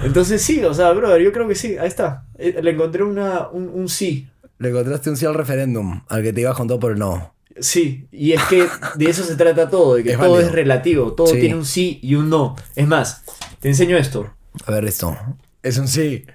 Entonces 0.03 0.41
sí, 0.41 0.63
o 0.63 0.73
sea, 0.73 0.91
brother, 0.91 1.21
yo 1.21 1.31
creo 1.31 1.47
que 1.47 1.55
sí, 1.55 1.77
ahí 1.77 1.87
está. 1.87 2.25
Eh, 2.37 2.59
Le 2.61 2.71
encontré 2.71 3.03
una, 3.03 3.47
un, 3.49 3.69
un 3.69 3.89
sí. 3.89 4.27
Le 4.59 4.69
encontraste 4.69 5.09
un 5.09 5.17
sí 5.17 5.25
al 5.25 5.33
referéndum, 5.33 6.01
al 6.07 6.23
que 6.23 6.33
te 6.33 6.41
ibas 6.41 6.55
con 6.55 6.67
todo 6.67 6.79
por 6.79 6.91
el 6.93 6.99
no. 6.99 7.33
Sí, 7.59 8.07
y 8.11 8.33
es 8.33 8.43
que 8.43 8.67
de 8.95 9.09
eso 9.09 9.23
se 9.23 9.35
trata 9.35 9.69
todo, 9.69 9.95
de 9.95 10.03
que 10.03 10.11
Es 10.13 10.17
todo 10.17 10.31
válido. 10.33 10.47
es 10.49 10.53
relativo, 10.55 11.13
todo 11.13 11.27
Sí. 11.27 11.39
tiene 11.39 11.55
un 11.55 11.65
sí 11.65 11.99
y 12.01 12.15
un 12.15 12.29
no. 12.29 12.55
Es 12.75 12.87
más, 12.87 13.23
te 13.59 13.67
enseño 13.69 13.97
esto. 13.97 14.29
A 14.65 14.71
ver 14.71 14.85
esto. 14.85 15.17
Es 15.63 15.77
un 15.77 15.87
sí. 15.87 16.25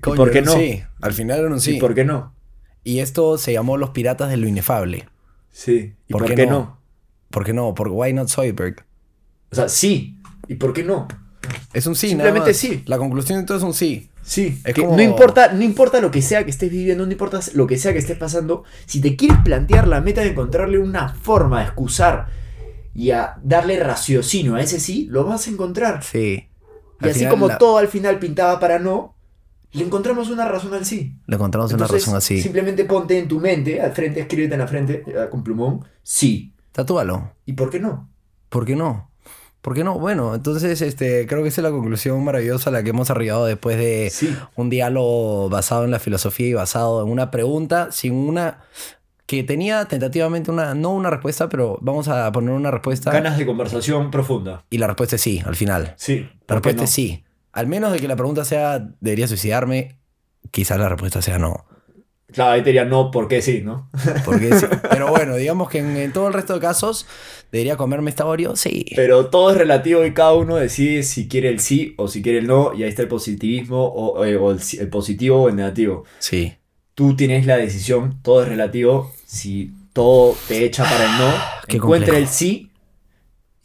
Coño, 0.00 0.16
por 0.16 0.30
qué 0.30 0.42
no? 0.42 0.52
Sí. 0.52 0.82
Al 1.00 1.12
final 1.12 1.38
era 1.40 1.48
un 1.48 1.60
sí. 1.60 1.76
¿Y 1.76 1.80
por 1.80 1.94
qué 1.94 2.04
no? 2.04 2.34
Y 2.82 2.98
esto 3.00 3.38
se 3.38 3.52
llamó 3.52 3.76
Los 3.76 3.90
Piratas 3.90 4.30
de 4.30 4.36
lo 4.36 4.46
Inefable. 4.48 5.08
Sí. 5.50 5.94
¿Y 6.08 6.12
¿Por 6.12 6.22
por, 6.22 6.30
qué 6.30 6.34
qué 6.36 6.46
no? 6.46 6.52
no? 6.52 6.80
¿Por 7.30 7.44
qué 7.44 7.52
no? 7.52 7.74
Porque 7.74 7.92
Why 7.92 8.12
Not 8.12 8.28
Zoidberg. 8.28 8.84
O 9.50 9.54
sea, 9.54 9.68
sí. 9.68 10.18
¿Y 10.48 10.54
por 10.54 10.72
qué 10.72 10.82
no? 10.82 11.08
Es 11.72 11.86
un 11.86 11.94
sí, 11.94 12.08
Simplemente 12.08 12.40
nada 12.40 12.50
más. 12.50 12.56
sí. 12.56 12.82
La 12.86 12.98
conclusión 12.98 13.40
de 13.40 13.46
todo 13.46 13.58
es 13.58 13.62
un 13.64 13.74
sí. 13.74 14.10
Sí, 14.22 14.58
Es 14.64 14.72
que 14.74 14.82
como- 14.82 14.96
no, 14.96 15.02
importa, 15.02 15.52
no 15.52 15.62
importa 15.62 16.00
lo 16.00 16.10
que 16.10 16.22
sea 16.22 16.44
que 16.44 16.50
estés 16.50 16.70
viviendo, 16.70 17.04
no 17.04 17.12
importa 17.12 17.40
lo 17.52 17.66
que 17.66 17.76
sea 17.76 17.92
que 17.92 17.98
estés 17.98 18.16
pasando, 18.16 18.64
si 18.86 19.02
te 19.02 19.16
quieres 19.16 19.36
plantear 19.44 19.86
la 19.86 20.00
meta 20.00 20.22
de 20.22 20.28
encontrarle 20.28 20.78
una 20.78 21.10
forma 21.10 21.60
de 21.60 21.66
excusar 21.66 22.28
y 22.94 23.10
a 23.10 23.36
darle 23.42 23.78
raciocinio 23.80 24.54
a 24.54 24.62
ese 24.62 24.80
sí, 24.80 25.06
lo 25.10 25.24
vas 25.24 25.46
a 25.46 25.50
encontrar. 25.50 26.02
Sí. 26.02 26.48
Y 27.00 27.04
Al 27.06 27.10
así 27.10 27.26
como 27.26 27.48
la- 27.48 27.58
todo 27.58 27.78
al 27.78 27.88
final 27.88 28.18
pintaba 28.18 28.58
para 28.60 28.78
no, 28.78 29.14
le 29.72 29.84
encontramos 29.84 30.30
una 30.30 30.46
razón 30.48 30.72
al 30.74 30.84
sí. 30.84 31.16
Le 31.26 31.34
encontramos 31.36 31.72
una 31.72 31.86
razón 31.86 32.14
así. 32.16 32.40
Simplemente 32.40 32.84
ponte 32.84 33.18
en 33.18 33.26
tu 33.28 33.40
mente, 33.40 33.80
al 33.80 33.92
frente, 33.92 34.20
escríbete 34.20 34.54
en 34.54 34.60
la 34.60 34.68
frente, 34.68 35.02
eh, 35.06 35.26
con 35.30 35.42
plumón, 35.42 35.84
sí. 36.02 36.52
Tatúalo. 36.72 37.32
¿Y 37.46 37.52
por 37.54 37.70
qué 37.70 37.80
no? 37.80 38.08
¿Por 38.48 38.64
qué 38.64 38.76
no? 38.76 39.10
¿Por 39.60 39.74
qué 39.74 39.82
no? 39.82 39.98
Bueno, 39.98 40.34
entonces 40.34 40.80
este, 40.82 41.26
creo 41.26 41.42
que 41.42 41.48
esa 41.48 41.60
es 41.60 41.64
la 41.64 41.70
conclusión 41.70 42.22
maravillosa 42.22 42.68
a 42.70 42.72
la 42.72 42.82
que 42.82 42.90
hemos 42.90 43.10
arribado 43.10 43.46
después 43.46 43.78
de 43.78 44.10
Sí. 44.12 44.36
un 44.56 44.68
diálogo 44.70 45.48
basado 45.48 45.84
en 45.84 45.90
la 45.90 45.98
filosofía 45.98 46.48
y 46.48 46.52
basado 46.54 47.02
en 47.02 47.08
una 47.10 47.30
pregunta 47.30 47.88
sin 47.90 48.12
una 48.12 48.60
que 49.26 49.42
tenía 49.42 49.86
tentativamente 49.86 50.50
una 50.50 50.74
no 50.74 50.90
una 50.90 51.10
respuesta, 51.10 51.48
pero 51.48 51.78
vamos 51.80 52.08
a 52.08 52.30
poner 52.32 52.50
una 52.54 52.70
respuesta 52.70 53.10
Ganas 53.10 53.38
de 53.38 53.46
conversación 53.46 54.10
profunda. 54.10 54.64
y 54.70 54.78
la 54.78 54.86
respuesta 54.86 55.16
es 55.16 55.22
sí 55.22 55.42
al 55.44 55.56
final. 55.56 55.94
Sí. 55.96 56.20
La 56.20 56.28
¿por 56.28 56.46
qué 56.46 56.54
respuesta 56.70 56.80
no? 56.80 56.84
es 56.84 56.90
sí. 56.90 57.24
Al 57.52 57.66
menos 57.66 57.92
de 57.92 58.00
que 58.00 58.08
la 58.08 58.16
pregunta 58.16 58.44
sea 58.44 58.86
debería 59.00 59.26
suicidarme, 59.28 59.98
quizás 60.50 60.78
la 60.78 60.88
respuesta 60.88 61.22
sea 61.22 61.38
no. 61.38 61.64
Claro, 62.32 62.52
ahí 62.52 62.62
te 62.62 62.70
diría 62.70 62.84
no, 62.84 63.12
¿por 63.12 63.28
qué 63.28 63.40
sí, 63.42 63.62
no? 63.64 63.90
Porque 64.24 64.52
sí. 64.58 64.66
Pero 64.90 65.08
bueno, 65.08 65.36
digamos 65.36 65.68
que 65.70 65.78
en, 65.78 65.96
en 65.96 66.12
todo 66.12 66.26
el 66.26 66.34
resto 66.34 66.54
de 66.54 66.60
casos 66.60 67.06
debería 67.52 67.76
comerme 67.76 68.10
esta 68.10 68.26
Oreo, 68.26 68.56
sí. 68.56 68.86
Pero 68.96 69.26
todo 69.30 69.52
es 69.52 69.56
relativo 69.56 70.04
y 70.04 70.12
cada 70.12 70.34
uno 70.34 70.56
decide 70.56 71.04
si 71.04 71.28
quiere 71.28 71.48
el 71.48 71.60
sí 71.60 71.94
o 71.96 72.08
si 72.08 72.22
quiere 72.22 72.38
el 72.40 72.46
no, 72.48 72.74
y 72.74 72.82
ahí 72.82 72.88
está 72.88 73.02
el 73.02 73.08
positivismo 73.08 73.84
o, 73.84 74.18
o 74.18 74.50
el, 74.50 74.60
sí- 74.60 74.78
el 74.78 74.88
positivo 74.88 75.42
o 75.44 75.48
el 75.48 75.54
negativo. 75.56 76.04
Sí. 76.18 76.54
Tú 76.94 77.16
tienes 77.16 77.46
la 77.46 77.56
decisión, 77.56 78.20
todo 78.22 78.42
es 78.42 78.48
relativo. 78.48 79.12
Si 79.26 79.72
todo 79.92 80.36
te 80.48 80.64
echa 80.64 80.84
para 80.84 81.04
el 81.04 81.18
no, 81.18 81.34
Qué 81.66 81.76
encuentra 81.76 82.08
complejo. 82.08 82.28
el 82.28 82.28
sí 82.28 82.70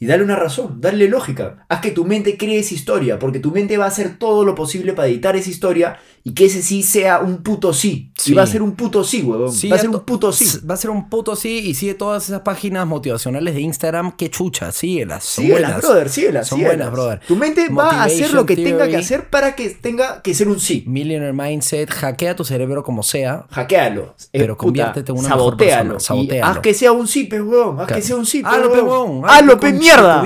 y 0.02 0.06
dale 0.06 0.24
una 0.24 0.34
razón, 0.34 0.80
dale 0.80 1.08
lógica. 1.08 1.66
Haz 1.68 1.82
que 1.82 1.90
tu 1.90 2.06
mente 2.06 2.38
cree 2.38 2.58
esa 2.58 2.72
historia, 2.72 3.18
porque 3.18 3.38
tu 3.38 3.50
mente 3.50 3.76
va 3.76 3.84
a 3.84 3.88
hacer 3.88 4.16
todo 4.16 4.46
lo 4.46 4.54
posible 4.54 4.94
para 4.94 5.08
editar 5.08 5.36
esa 5.36 5.50
historia 5.50 5.98
y 6.22 6.34
que 6.34 6.44
ese 6.46 6.62
sí 6.62 6.82
sea 6.82 7.20
un 7.20 7.42
puto 7.42 7.72
sí. 7.72 8.12
Sí. 8.16 8.32
Y 8.32 8.34
va 8.34 8.42
a 8.42 8.46
ser 8.46 8.60
un 8.60 8.72
puto 8.76 9.02
sí, 9.02 9.22
huevón. 9.22 9.52
Sí, 9.52 9.68
va 9.68 9.76
a 9.76 9.78
ser 9.78 9.88
un 9.88 10.00
puto 10.00 10.30
sí. 10.32 10.58
Va 10.68 10.74
a 10.74 10.76
ser 10.76 10.90
un 10.90 11.08
puto 11.08 11.34
sí 11.34 11.60
y 11.64 11.74
sigue 11.74 11.94
todas 11.94 12.28
esas 12.28 12.40
páginas 12.42 12.86
motivacionales 12.86 13.54
de 13.54 13.62
Instagram. 13.62 14.12
Qué 14.16 14.28
chucha, 14.28 14.70
síguelas. 14.72 15.24
Son 15.24 15.44
Síguelas, 15.44 15.62
buenas. 15.70 15.82
brother, 15.82 16.08
síguelas. 16.10 16.48
Son 16.48 16.58
síguelas. 16.58 16.76
buenas, 16.76 16.92
brother. 16.92 17.20
Tu 17.26 17.36
mente 17.36 17.68
va 17.70 17.90
a 17.90 18.04
hacer 18.04 18.32
lo 18.34 18.44
que 18.44 18.56
tenga 18.56 18.86
que 18.88 18.96
hacer 18.96 19.30
para 19.30 19.54
que 19.54 19.70
tenga 19.70 20.20
que 20.20 20.34
ser 20.34 20.48
un 20.48 20.60
sí. 20.60 20.84
Millionaire 20.86 21.32
Mindset, 21.32 21.90
hackea 21.90 22.36
tu 22.36 22.44
cerebro 22.44 22.82
como 22.82 23.02
sea. 23.02 23.46
Hackealo. 23.50 24.14
Pero 24.32 24.56
conviértete 24.58 25.12
en 25.12 25.18
una 25.18 25.28
mejor 25.30 25.40
sabotealo. 25.40 25.92
persona, 25.94 26.00
sabotealo. 26.00 26.46
Haz 26.46 26.58
que 26.58 26.74
sea 26.74 26.92
un 26.92 27.08
sí, 27.08 27.24
pe, 27.24 27.40
huevón. 27.40 27.80
Haz 27.80 27.86
que 27.88 28.02
sea 28.02 28.16
un 28.16 28.26
sí, 28.26 28.42
pe, 28.42 28.48
Hazlo, 28.48 28.72
pe, 28.72 28.80
huevón. 28.82 29.22
Hazlo, 29.26 29.58
pe, 29.58 29.72
mierda. 29.72 30.22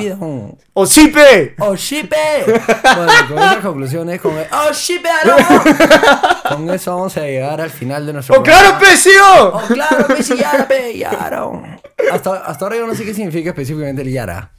O 0.77 0.87
sí, 0.87 1.07
pe. 1.09 1.55
¡Oh, 1.61 1.77
shipe! 1.77 2.17
bueno, 2.47 3.13
con 3.29 3.39
esas 3.39 3.57
conclusiones, 3.59 4.21
con 4.21 4.37
el, 4.37 4.47
¡Oh, 4.51 4.73
shipe! 4.73 5.09
aló! 5.09 5.37
Con 6.49 6.71
eso 6.71 6.95
vamos 6.95 7.17
a 7.17 7.21
llegar 7.23 7.61
al 7.61 7.71
final 7.71 8.07
de 8.07 8.13
nuestro 8.13 8.37
¡Oh, 8.39 8.43
claro, 8.43 8.79
pe, 8.79 8.97
sí, 8.97 9.11
oh. 9.21 9.53
¡Oh, 9.55 9.63
claro, 9.67 10.07
pe, 10.07 10.23
sí, 10.23 10.37
Yara, 10.37 10.69
pe, 10.69 10.97
Yara! 10.99 11.81
Hasta, 12.13 12.37
hasta 12.45 12.65
ahora 12.65 12.77
yo 12.77 12.87
no 12.87 12.95
sé 12.95 13.05
qué 13.05 13.15
significa 13.15 13.51
específicamente 13.51 14.03
el 14.03 14.13
Yara. 14.13 14.53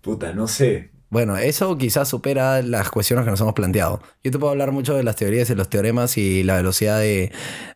Puta, 0.00 0.32
no 0.32 0.48
sé. 0.48 0.90
Bueno, 1.10 1.36
eso 1.36 1.76
quizás 1.76 2.08
supera 2.08 2.62
las 2.62 2.88
cuestiones 2.90 3.24
que 3.24 3.30
nos 3.32 3.40
hemos 3.40 3.52
planteado. 3.52 4.00
Yo 4.22 4.30
te 4.30 4.38
puedo 4.38 4.52
hablar 4.52 4.70
mucho 4.72 4.94
de 4.94 5.02
las 5.02 5.16
teorías 5.16 5.50
y 5.50 5.54
los 5.54 5.68
teoremas 5.68 6.16
y 6.16 6.42
la 6.44 6.56
velocidad 6.56 6.98
de, 7.00 7.32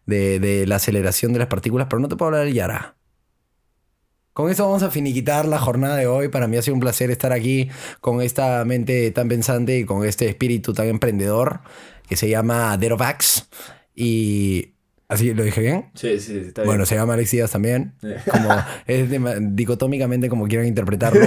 de- 0.06 0.39
de 0.40 0.66
la 0.66 0.77
aceleración 0.77 1.32
de 1.32 1.40
las 1.40 1.48
partículas, 1.48 1.89
pero 1.90 2.01
no 2.01 2.09
te 2.09 2.16
puedo 2.16 2.28
hablar 2.28 2.44
del 2.47 2.55
Yara. 2.55 2.94
Con 4.32 4.51
eso 4.51 4.65
vamos 4.65 4.82
a 4.82 4.90
finiquitar 4.90 5.47
la 5.47 5.59
jornada 5.59 5.97
de 5.97 6.06
hoy. 6.09 6.28
Para 6.28 6.48
mí 6.48 6.56
ha 6.56 6.62
sido 6.62 6.74
un 6.74 6.81
placer 6.81 7.11
estar 7.11 7.32
aquí 7.32 7.69
con 8.01 8.20
esta 8.20 8.65
mente 8.65 9.11
tan 9.12 9.28
pensante 9.28 9.78
y 9.78 9.85
con 9.85 10.05
este 10.05 10.28
espíritu 10.28 10.73
tan 10.73 10.86
emprendedor 10.89 11.61
que 12.09 12.16
se 12.16 12.28
llama 12.28 12.76
Derovax. 12.76 13.48
Y... 13.94 14.70
¿Así 15.06 15.35
lo 15.35 15.44
dije 15.44 15.60
bien? 15.60 15.90
Sí, 15.94 16.18
sí, 16.18 16.39
está 16.47 16.62
bien. 16.62 16.66
Bueno, 16.70 16.86
se 16.86 16.94
llama 16.94 17.12
Alex 17.12 17.31
Díaz 17.31 17.51
también. 17.51 17.93
Como, 18.31 18.48
es 18.86 19.10
de- 19.10 19.39
dicotómicamente 19.52 20.31
como 20.31 20.48
quieran 20.48 20.66
interpretarlo. 20.66 21.26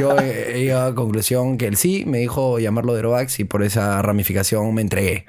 Yo 0.00 0.18
he, 0.18 0.56
he 0.56 0.60
llegado 0.62 0.86
a 0.86 0.88
la 0.90 0.94
conclusión 0.96 1.56
que 1.56 1.68
él 1.68 1.76
sí 1.76 2.02
me 2.06 2.18
dijo 2.18 2.58
llamarlo 2.58 2.92
Derovax 2.92 3.38
y 3.38 3.44
por 3.44 3.62
esa 3.62 4.02
ramificación 4.02 4.74
me 4.74 4.82
entregué. 4.82 5.26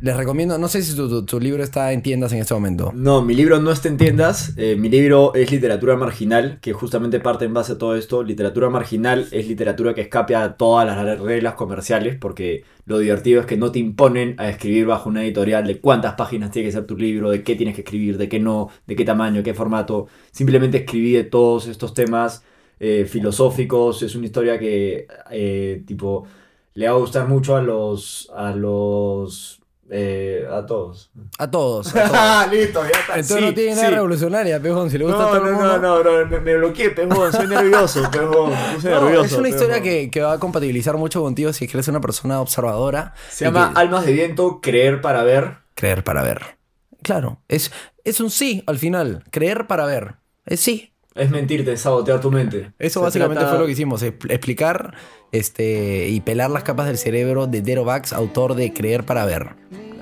Les 0.00 0.16
recomiendo, 0.16 0.56
no 0.58 0.68
sé 0.68 0.82
si 0.82 0.96
tu, 0.96 1.40
libro 1.40 1.62
está 1.62 1.92
en 1.92 2.02
tiendas 2.02 2.32
en 2.32 2.38
este 2.38 2.54
momento. 2.54 2.90
No, 2.94 3.22
mi 3.22 3.34
libro 3.34 3.60
no 3.60 3.70
está 3.70 3.88
en 3.88 3.96
tiendas. 3.96 4.54
eh, 4.56 4.76
mi 4.76 4.88
libro 4.88 5.34
es 5.34 5.50
literatura 5.50 5.96
marginal, 5.96 6.58
que 6.60 6.72
justamente 6.72 7.20
parte 7.20 7.44
en 7.44 7.54
base 7.54 7.72
a 7.72 7.78
todo 7.78 7.96
esto. 7.96 8.22
Literatura 8.22 8.70
marginal 8.70 9.28
es 9.30 9.46
literatura 9.46 9.94
que 9.94 10.02
escape 10.02 10.34
a 10.34 10.56
todas 10.56 10.86
las 10.86 11.20
reglas 11.20 11.54
comerciales, 11.54 12.16
porque 12.16 12.64
lo 12.86 12.98
divertido 12.98 13.40
es 13.40 13.46
que 13.46 13.56
no 13.56 13.70
te 13.70 13.78
imponen 13.78 14.34
a 14.38 14.48
escribir 14.48 14.86
bajo 14.86 15.08
una 15.08 15.22
editorial 15.22 15.66
de 15.66 15.80
cuántas 15.80 16.14
páginas 16.14 16.50
tiene 16.50 16.68
que 16.68 16.72
ser 16.72 16.86
tu 16.86 16.96
libro, 16.96 17.30
de 17.30 17.42
qué 17.42 17.54
tienes 17.54 17.74
que 17.74 17.82
escribir, 17.82 18.16
de 18.18 18.28
qué 18.28 18.40
no, 18.40 18.70
de 18.86 18.96
qué 18.96 19.04
tamaño, 19.04 19.42
qué 19.42 19.54
formato. 19.54 20.06
Simplemente 20.32 20.78
escribí 20.78 21.12
de 21.12 21.24
todos 21.24 21.66
estos 21.66 21.94
temas 21.94 22.42
eh, 22.78 23.04
filosóficos. 23.04 24.02
Es 24.02 24.14
una 24.14 24.26
historia 24.26 24.58
que, 24.58 25.06
eh, 25.30 25.82
tipo, 25.86 26.26
le 26.74 26.88
va 26.88 26.94
a 26.94 26.98
gustar 26.98 27.28
mucho 27.28 27.56
a 27.56 27.62
los. 27.62 28.30
a 28.34 28.52
los. 28.52 29.59
Eh, 29.90 30.46
a 30.50 30.64
todos. 30.66 31.10
A 31.38 31.50
todos. 31.50 31.88
a 31.88 31.92
todos. 32.06 32.10
Ah, 32.14 32.48
listo, 32.50 32.80
ya 32.82 32.90
está. 33.00 33.14
Entonces 33.14 33.36
Sí, 33.38 33.44
no 33.44 33.54
tiene 33.54 33.74
nada 33.74 33.88
sí. 33.88 33.94
revolucionaria, 33.94 34.60
pejón. 34.60 34.88
Si 34.90 34.98
le 34.98 35.04
gusta 35.04 35.18
a 35.18 35.22
No, 35.22 35.28
todo 35.28 35.36
el 35.38 35.52
no, 35.52 35.58
mundo. 35.58 35.78
no, 35.78 36.02
no, 36.04 36.20
no, 36.20 36.26
me, 36.26 36.40
me 36.40 36.56
bloqueé, 36.56 36.90
pejón, 36.90 37.32
soy 37.32 37.46
nervioso, 37.48 38.08
pejón, 38.12 38.50
No, 38.52 38.78
nervioso. 38.82 39.24
es 39.24 39.32
una 39.32 39.48
historia 39.48 39.82
que, 39.82 40.10
que 40.10 40.20
va 40.20 40.32
a 40.34 40.38
compatibilizar 40.38 40.96
mucho 40.96 41.20
contigo 41.22 41.52
si 41.52 41.64
es 41.64 41.70
que 41.70 41.76
eres 41.76 41.88
una 41.88 42.00
persona 42.00 42.40
observadora. 42.40 43.14
Se 43.30 43.44
llama 43.44 43.72
que- 43.74 43.80
Almas 43.80 44.06
de 44.06 44.12
Viento, 44.12 44.60
Creer 44.62 45.00
para 45.00 45.22
Ver. 45.24 45.56
Creer 45.74 46.04
para 46.04 46.22
ver. 46.22 46.56
Claro, 47.02 47.40
es, 47.48 47.72
es 48.04 48.20
un 48.20 48.30
sí 48.30 48.62
al 48.66 48.78
final. 48.78 49.24
Creer 49.30 49.66
para 49.66 49.86
ver. 49.86 50.16
Es 50.46 50.60
sí. 50.60 50.89
Es 51.14 51.30
mentirte, 51.30 51.76
sabotear 51.76 52.20
tu 52.20 52.30
mente. 52.30 52.70
Eso 52.78 53.00
Se 53.00 53.04
básicamente 53.04 53.40
trata- 53.40 53.50
fue 53.50 53.58
lo 53.60 53.66
que 53.66 53.72
hicimos, 53.72 54.02
expl- 54.02 54.30
explicar 54.30 54.94
este, 55.32 56.08
y 56.08 56.20
pelar 56.20 56.50
las 56.50 56.62
capas 56.62 56.86
del 56.86 56.98
cerebro 56.98 57.46
de 57.46 57.62
Derovax, 57.62 58.12
autor 58.12 58.54
de 58.54 58.72
Creer 58.72 59.04
para 59.04 59.24
Ver, 59.24 59.48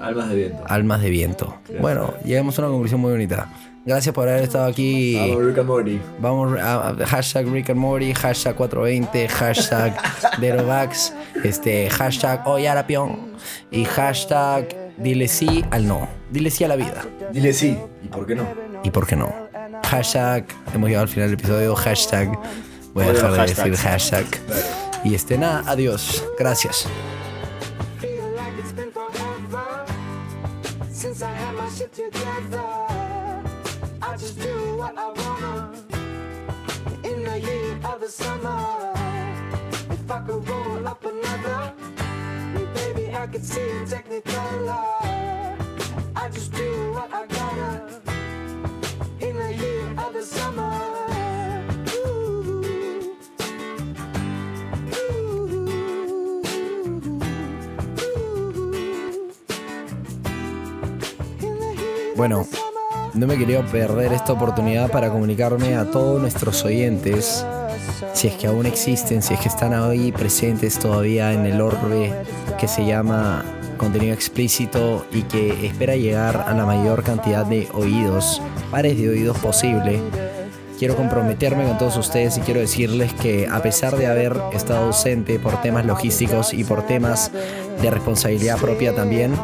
Almas 0.00 0.28
de 0.30 0.36
Viento. 0.36 0.62
Almas 0.66 1.00
de 1.02 1.10
Viento. 1.10 1.54
Bueno, 1.80 2.14
llegamos 2.24 2.58
a 2.58 2.62
una 2.62 2.70
conclusión 2.70 3.00
muy 3.00 3.10
bonita. 3.12 3.52
Gracias 3.86 4.14
por 4.14 4.28
haber 4.28 4.42
estado 4.42 4.66
aquí. 4.66 5.16
Vamos, 5.16 5.44
Rick 5.46 5.58
and 5.58 5.66
Morty. 5.66 6.00
Vamos 6.20 6.60
a, 6.60 6.88
a- 6.90 7.06
hashtag 7.06 7.46
Rick 7.50 7.70
and 7.70 7.80
Morty, 7.80 8.12
hashtag 8.12 8.54
420, 8.54 9.28
hashtag 9.28 9.96
Derovax, 10.40 11.14
este, 11.42 11.88
hashtag 11.88 12.46
Oyarapion 12.46 13.32
y 13.70 13.84
hashtag 13.86 14.68
dile 14.98 15.26
sí 15.26 15.64
al 15.70 15.86
no. 15.88 16.06
Dile 16.30 16.50
sí 16.50 16.64
a 16.64 16.68
la 16.68 16.76
vida. 16.76 17.02
Dile 17.32 17.52
sí, 17.54 17.78
¿y 18.04 18.08
por 18.08 18.26
qué 18.26 18.34
no? 18.34 18.46
¿Y 18.84 18.90
por 18.90 19.06
qué 19.06 19.16
no? 19.16 19.47
Hashtag, 19.84 20.44
hemos 20.74 20.88
llegado 20.88 21.02
al 21.02 21.08
final 21.08 21.30
del 21.30 21.38
episodio, 21.38 21.74
hashtag, 21.74 22.38
voy 22.94 23.04
a 23.04 23.12
dejar 23.12 23.32
de 23.32 23.54
decir 23.54 23.76
hashtag. 23.76 24.26
Y 25.04 25.14
este 25.14 25.38
nada, 25.38 25.62
adiós. 25.66 26.24
Gracias. 26.38 26.86
I 43.18 43.26
could 43.26 43.44
see 43.44 43.60
technicolor. 43.84 44.76
I 46.14 46.28
just 46.32 46.52
do 46.52 46.92
what 46.92 47.12
I 47.12 47.26
gotta 47.26 48.07
Bueno, 62.18 62.44
no 63.14 63.28
me 63.28 63.38
quería 63.38 63.64
perder 63.64 64.12
esta 64.12 64.32
oportunidad 64.32 64.90
para 64.90 65.08
comunicarme 65.08 65.76
a 65.76 65.88
todos 65.88 66.20
nuestros 66.20 66.64
oyentes, 66.64 67.46
si 68.12 68.26
es 68.26 68.34
que 68.34 68.48
aún 68.48 68.66
existen, 68.66 69.22
si 69.22 69.34
es 69.34 69.40
que 69.40 69.48
están 69.48 69.72
ahí 69.72 70.10
presentes 70.10 70.80
todavía 70.80 71.32
en 71.32 71.46
el 71.46 71.60
orbe 71.60 72.12
que 72.58 72.66
se 72.66 72.84
llama 72.84 73.44
contenido 73.78 74.12
explícito 74.12 75.06
y 75.12 75.22
que 75.22 75.66
espera 75.66 75.96
llegar 75.96 76.44
a 76.46 76.52
la 76.52 76.66
mayor 76.66 77.02
cantidad 77.02 77.46
de 77.46 77.68
oídos, 77.72 78.42
pares 78.70 78.98
de 78.98 79.08
oídos 79.08 79.38
posible. 79.38 80.00
Quiero 80.78 80.94
comprometerme 80.94 81.64
con 81.64 81.78
todos 81.78 81.96
ustedes 81.96 82.36
y 82.36 82.40
quiero 82.40 82.60
decirles 82.60 83.12
que 83.14 83.48
a 83.50 83.62
pesar 83.62 83.96
de 83.96 84.06
haber 84.06 84.36
estado 84.52 84.86
ausente 84.86 85.38
por 85.38 85.60
temas 85.62 85.86
logísticos 85.86 86.52
y 86.52 86.62
por 86.64 86.86
temas 86.86 87.32
de 87.80 87.90
responsabilidad 87.90 88.58
propia 88.58 88.94
también, 88.94 89.34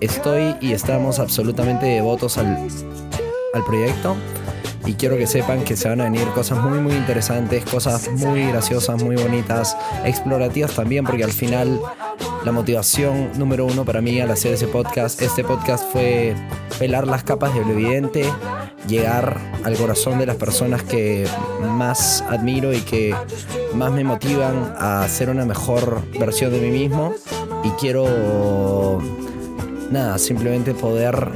estoy 0.00 0.56
y 0.60 0.72
estamos 0.72 1.18
absolutamente 1.18 1.86
devotos 1.86 2.36
al, 2.36 2.68
al 3.54 3.64
proyecto 3.64 4.16
y 4.86 4.94
quiero 4.94 5.16
que 5.16 5.26
sepan 5.26 5.64
que 5.64 5.76
se 5.76 5.88
van 5.88 6.00
a 6.00 6.04
venir 6.04 6.28
cosas 6.28 6.62
muy 6.62 6.78
muy 6.78 6.94
interesantes, 6.94 7.64
cosas 7.64 8.08
muy 8.12 8.46
graciosas, 8.46 9.02
muy 9.02 9.16
bonitas, 9.16 9.76
explorativas 10.04 10.74
también, 10.74 11.04
porque 11.04 11.24
al 11.24 11.32
final 11.32 11.80
la 12.46 12.52
motivación 12.52 13.36
número 13.36 13.66
uno 13.66 13.84
para 13.84 14.00
mí 14.00 14.20
al 14.20 14.30
hacer 14.30 14.54
ese 14.54 14.68
podcast, 14.68 15.20
este 15.20 15.42
podcast 15.42 15.84
fue 15.90 16.32
pelar 16.78 17.04
las 17.04 17.24
capas 17.24 17.52
de 17.52 17.64
lo 17.64 17.72
evidente, 17.72 18.24
llegar 18.86 19.40
al 19.64 19.74
corazón 19.74 20.20
de 20.20 20.26
las 20.26 20.36
personas 20.36 20.84
que 20.84 21.26
más 21.60 22.22
admiro 22.30 22.72
y 22.72 22.82
que 22.82 23.16
más 23.74 23.90
me 23.90 24.04
motivan 24.04 24.76
a 24.78 25.08
ser 25.08 25.28
una 25.28 25.44
mejor 25.44 26.00
versión 26.20 26.52
de 26.52 26.60
mí 26.60 26.70
mismo 26.70 27.14
y 27.64 27.70
quiero 27.70 29.00
nada, 29.90 30.16
simplemente 30.16 30.72
poder 30.72 31.32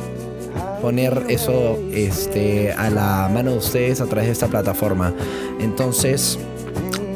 poner 0.81 1.25
eso 1.29 1.77
este, 1.93 2.73
a 2.73 2.89
la 2.89 3.29
mano 3.35 3.51
de 3.51 3.59
ustedes 3.59 4.01
a 4.01 4.07
través 4.07 4.27
de 4.27 4.33
esta 4.33 4.47
plataforma. 4.47 5.13
Entonces, 5.59 6.39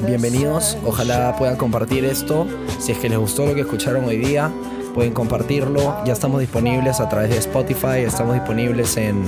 bienvenidos, 0.05 0.77
ojalá 0.85 1.37
puedan 1.39 1.55
compartir 1.55 2.05
esto. 2.05 2.49
Si 2.85 2.93
es 2.93 2.99
que 2.99 3.09
les 3.09 3.17
gustó 3.17 3.47
lo 3.47 3.55
que 3.55 3.63
escucharon 3.63 4.05
hoy 4.05 4.19
día, 4.19 4.53
pueden 4.93 5.15
compartirlo. 5.15 6.05
Ya 6.05 6.13
estamos 6.13 6.43
disponibles 6.43 7.01
a 7.01 7.09
través 7.09 7.31
de 7.31 7.39
Spotify, 7.39 8.01
estamos 8.07 8.35
disponibles 8.35 8.99
en, 8.99 9.25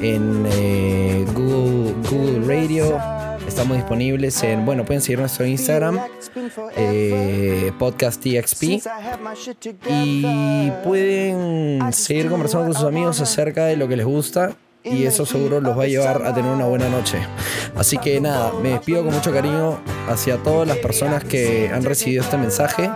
en 0.00 0.46
eh, 0.50 1.26
Google, 1.34 2.40
Radio. 2.46 2.98
Estamos 3.46 3.76
disponibles 3.76 4.42
en, 4.44 4.64
bueno, 4.64 4.86
pueden 4.86 5.02
seguir 5.02 5.18
nuestro 5.18 5.44
Instagram, 5.44 6.00
eh, 6.74 7.70
Podcast 7.78 8.18
TXP. 8.22 8.62
Y 9.90 10.72
pueden 10.82 11.92
seguir 11.92 12.30
conversando 12.30 12.68
con 12.68 12.74
sus 12.76 12.84
amigos 12.84 13.20
acerca 13.20 13.66
de 13.66 13.76
lo 13.76 13.88
que 13.88 13.96
les 13.98 14.06
gusta. 14.06 14.56
Y 14.90 15.04
eso 15.04 15.26
seguro 15.26 15.60
los 15.60 15.76
va 15.76 15.84
a 15.84 15.86
llevar 15.86 16.22
a 16.24 16.32
tener 16.32 16.50
una 16.50 16.66
buena 16.66 16.88
noche. 16.88 17.18
Así 17.74 17.98
que 17.98 18.20
nada, 18.20 18.52
me 18.62 18.70
despido 18.70 19.04
con 19.04 19.14
mucho 19.14 19.32
cariño 19.32 19.78
hacia 20.08 20.36
todas 20.38 20.66
las 20.66 20.78
personas 20.78 21.24
que 21.24 21.70
han 21.72 21.84
recibido 21.84 22.22
este 22.22 22.38
mensaje. 22.38 22.90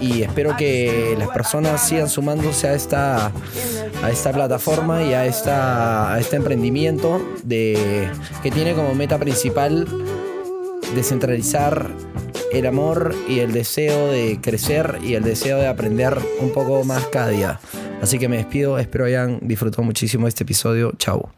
Y 0.00 0.22
espero 0.22 0.56
que 0.56 1.14
las 1.16 1.28
personas 1.28 1.86
sigan 1.86 2.08
sumándose 2.08 2.66
a 2.68 2.74
esta, 2.74 3.32
a 4.02 4.10
esta 4.10 4.32
plataforma 4.32 5.02
y 5.04 5.14
a, 5.14 5.26
esta, 5.26 6.12
a 6.12 6.18
este 6.18 6.36
emprendimiento 6.36 7.20
de, 7.44 8.08
que 8.42 8.50
tiene 8.50 8.74
como 8.74 8.94
meta 8.94 9.16
principal 9.18 9.86
descentralizar 10.96 11.88
el 12.52 12.66
amor 12.66 13.14
y 13.28 13.40
el 13.40 13.52
deseo 13.52 14.08
de 14.08 14.38
crecer 14.40 14.98
y 15.02 15.14
el 15.14 15.24
deseo 15.24 15.58
de 15.58 15.66
aprender 15.66 16.18
un 16.40 16.52
poco 16.52 16.84
más 16.84 17.06
cada 17.06 17.28
día. 17.28 17.60
Así 18.00 18.18
que 18.18 18.28
me 18.28 18.36
despido, 18.36 18.78
espero 18.78 19.04
hayan 19.04 19.38
disfrutado 19.42 19.82
muchísimo 19.82 20.28
este 20.28 20.44
episodio. 20.44 20.92
Chao. 20.98 21.32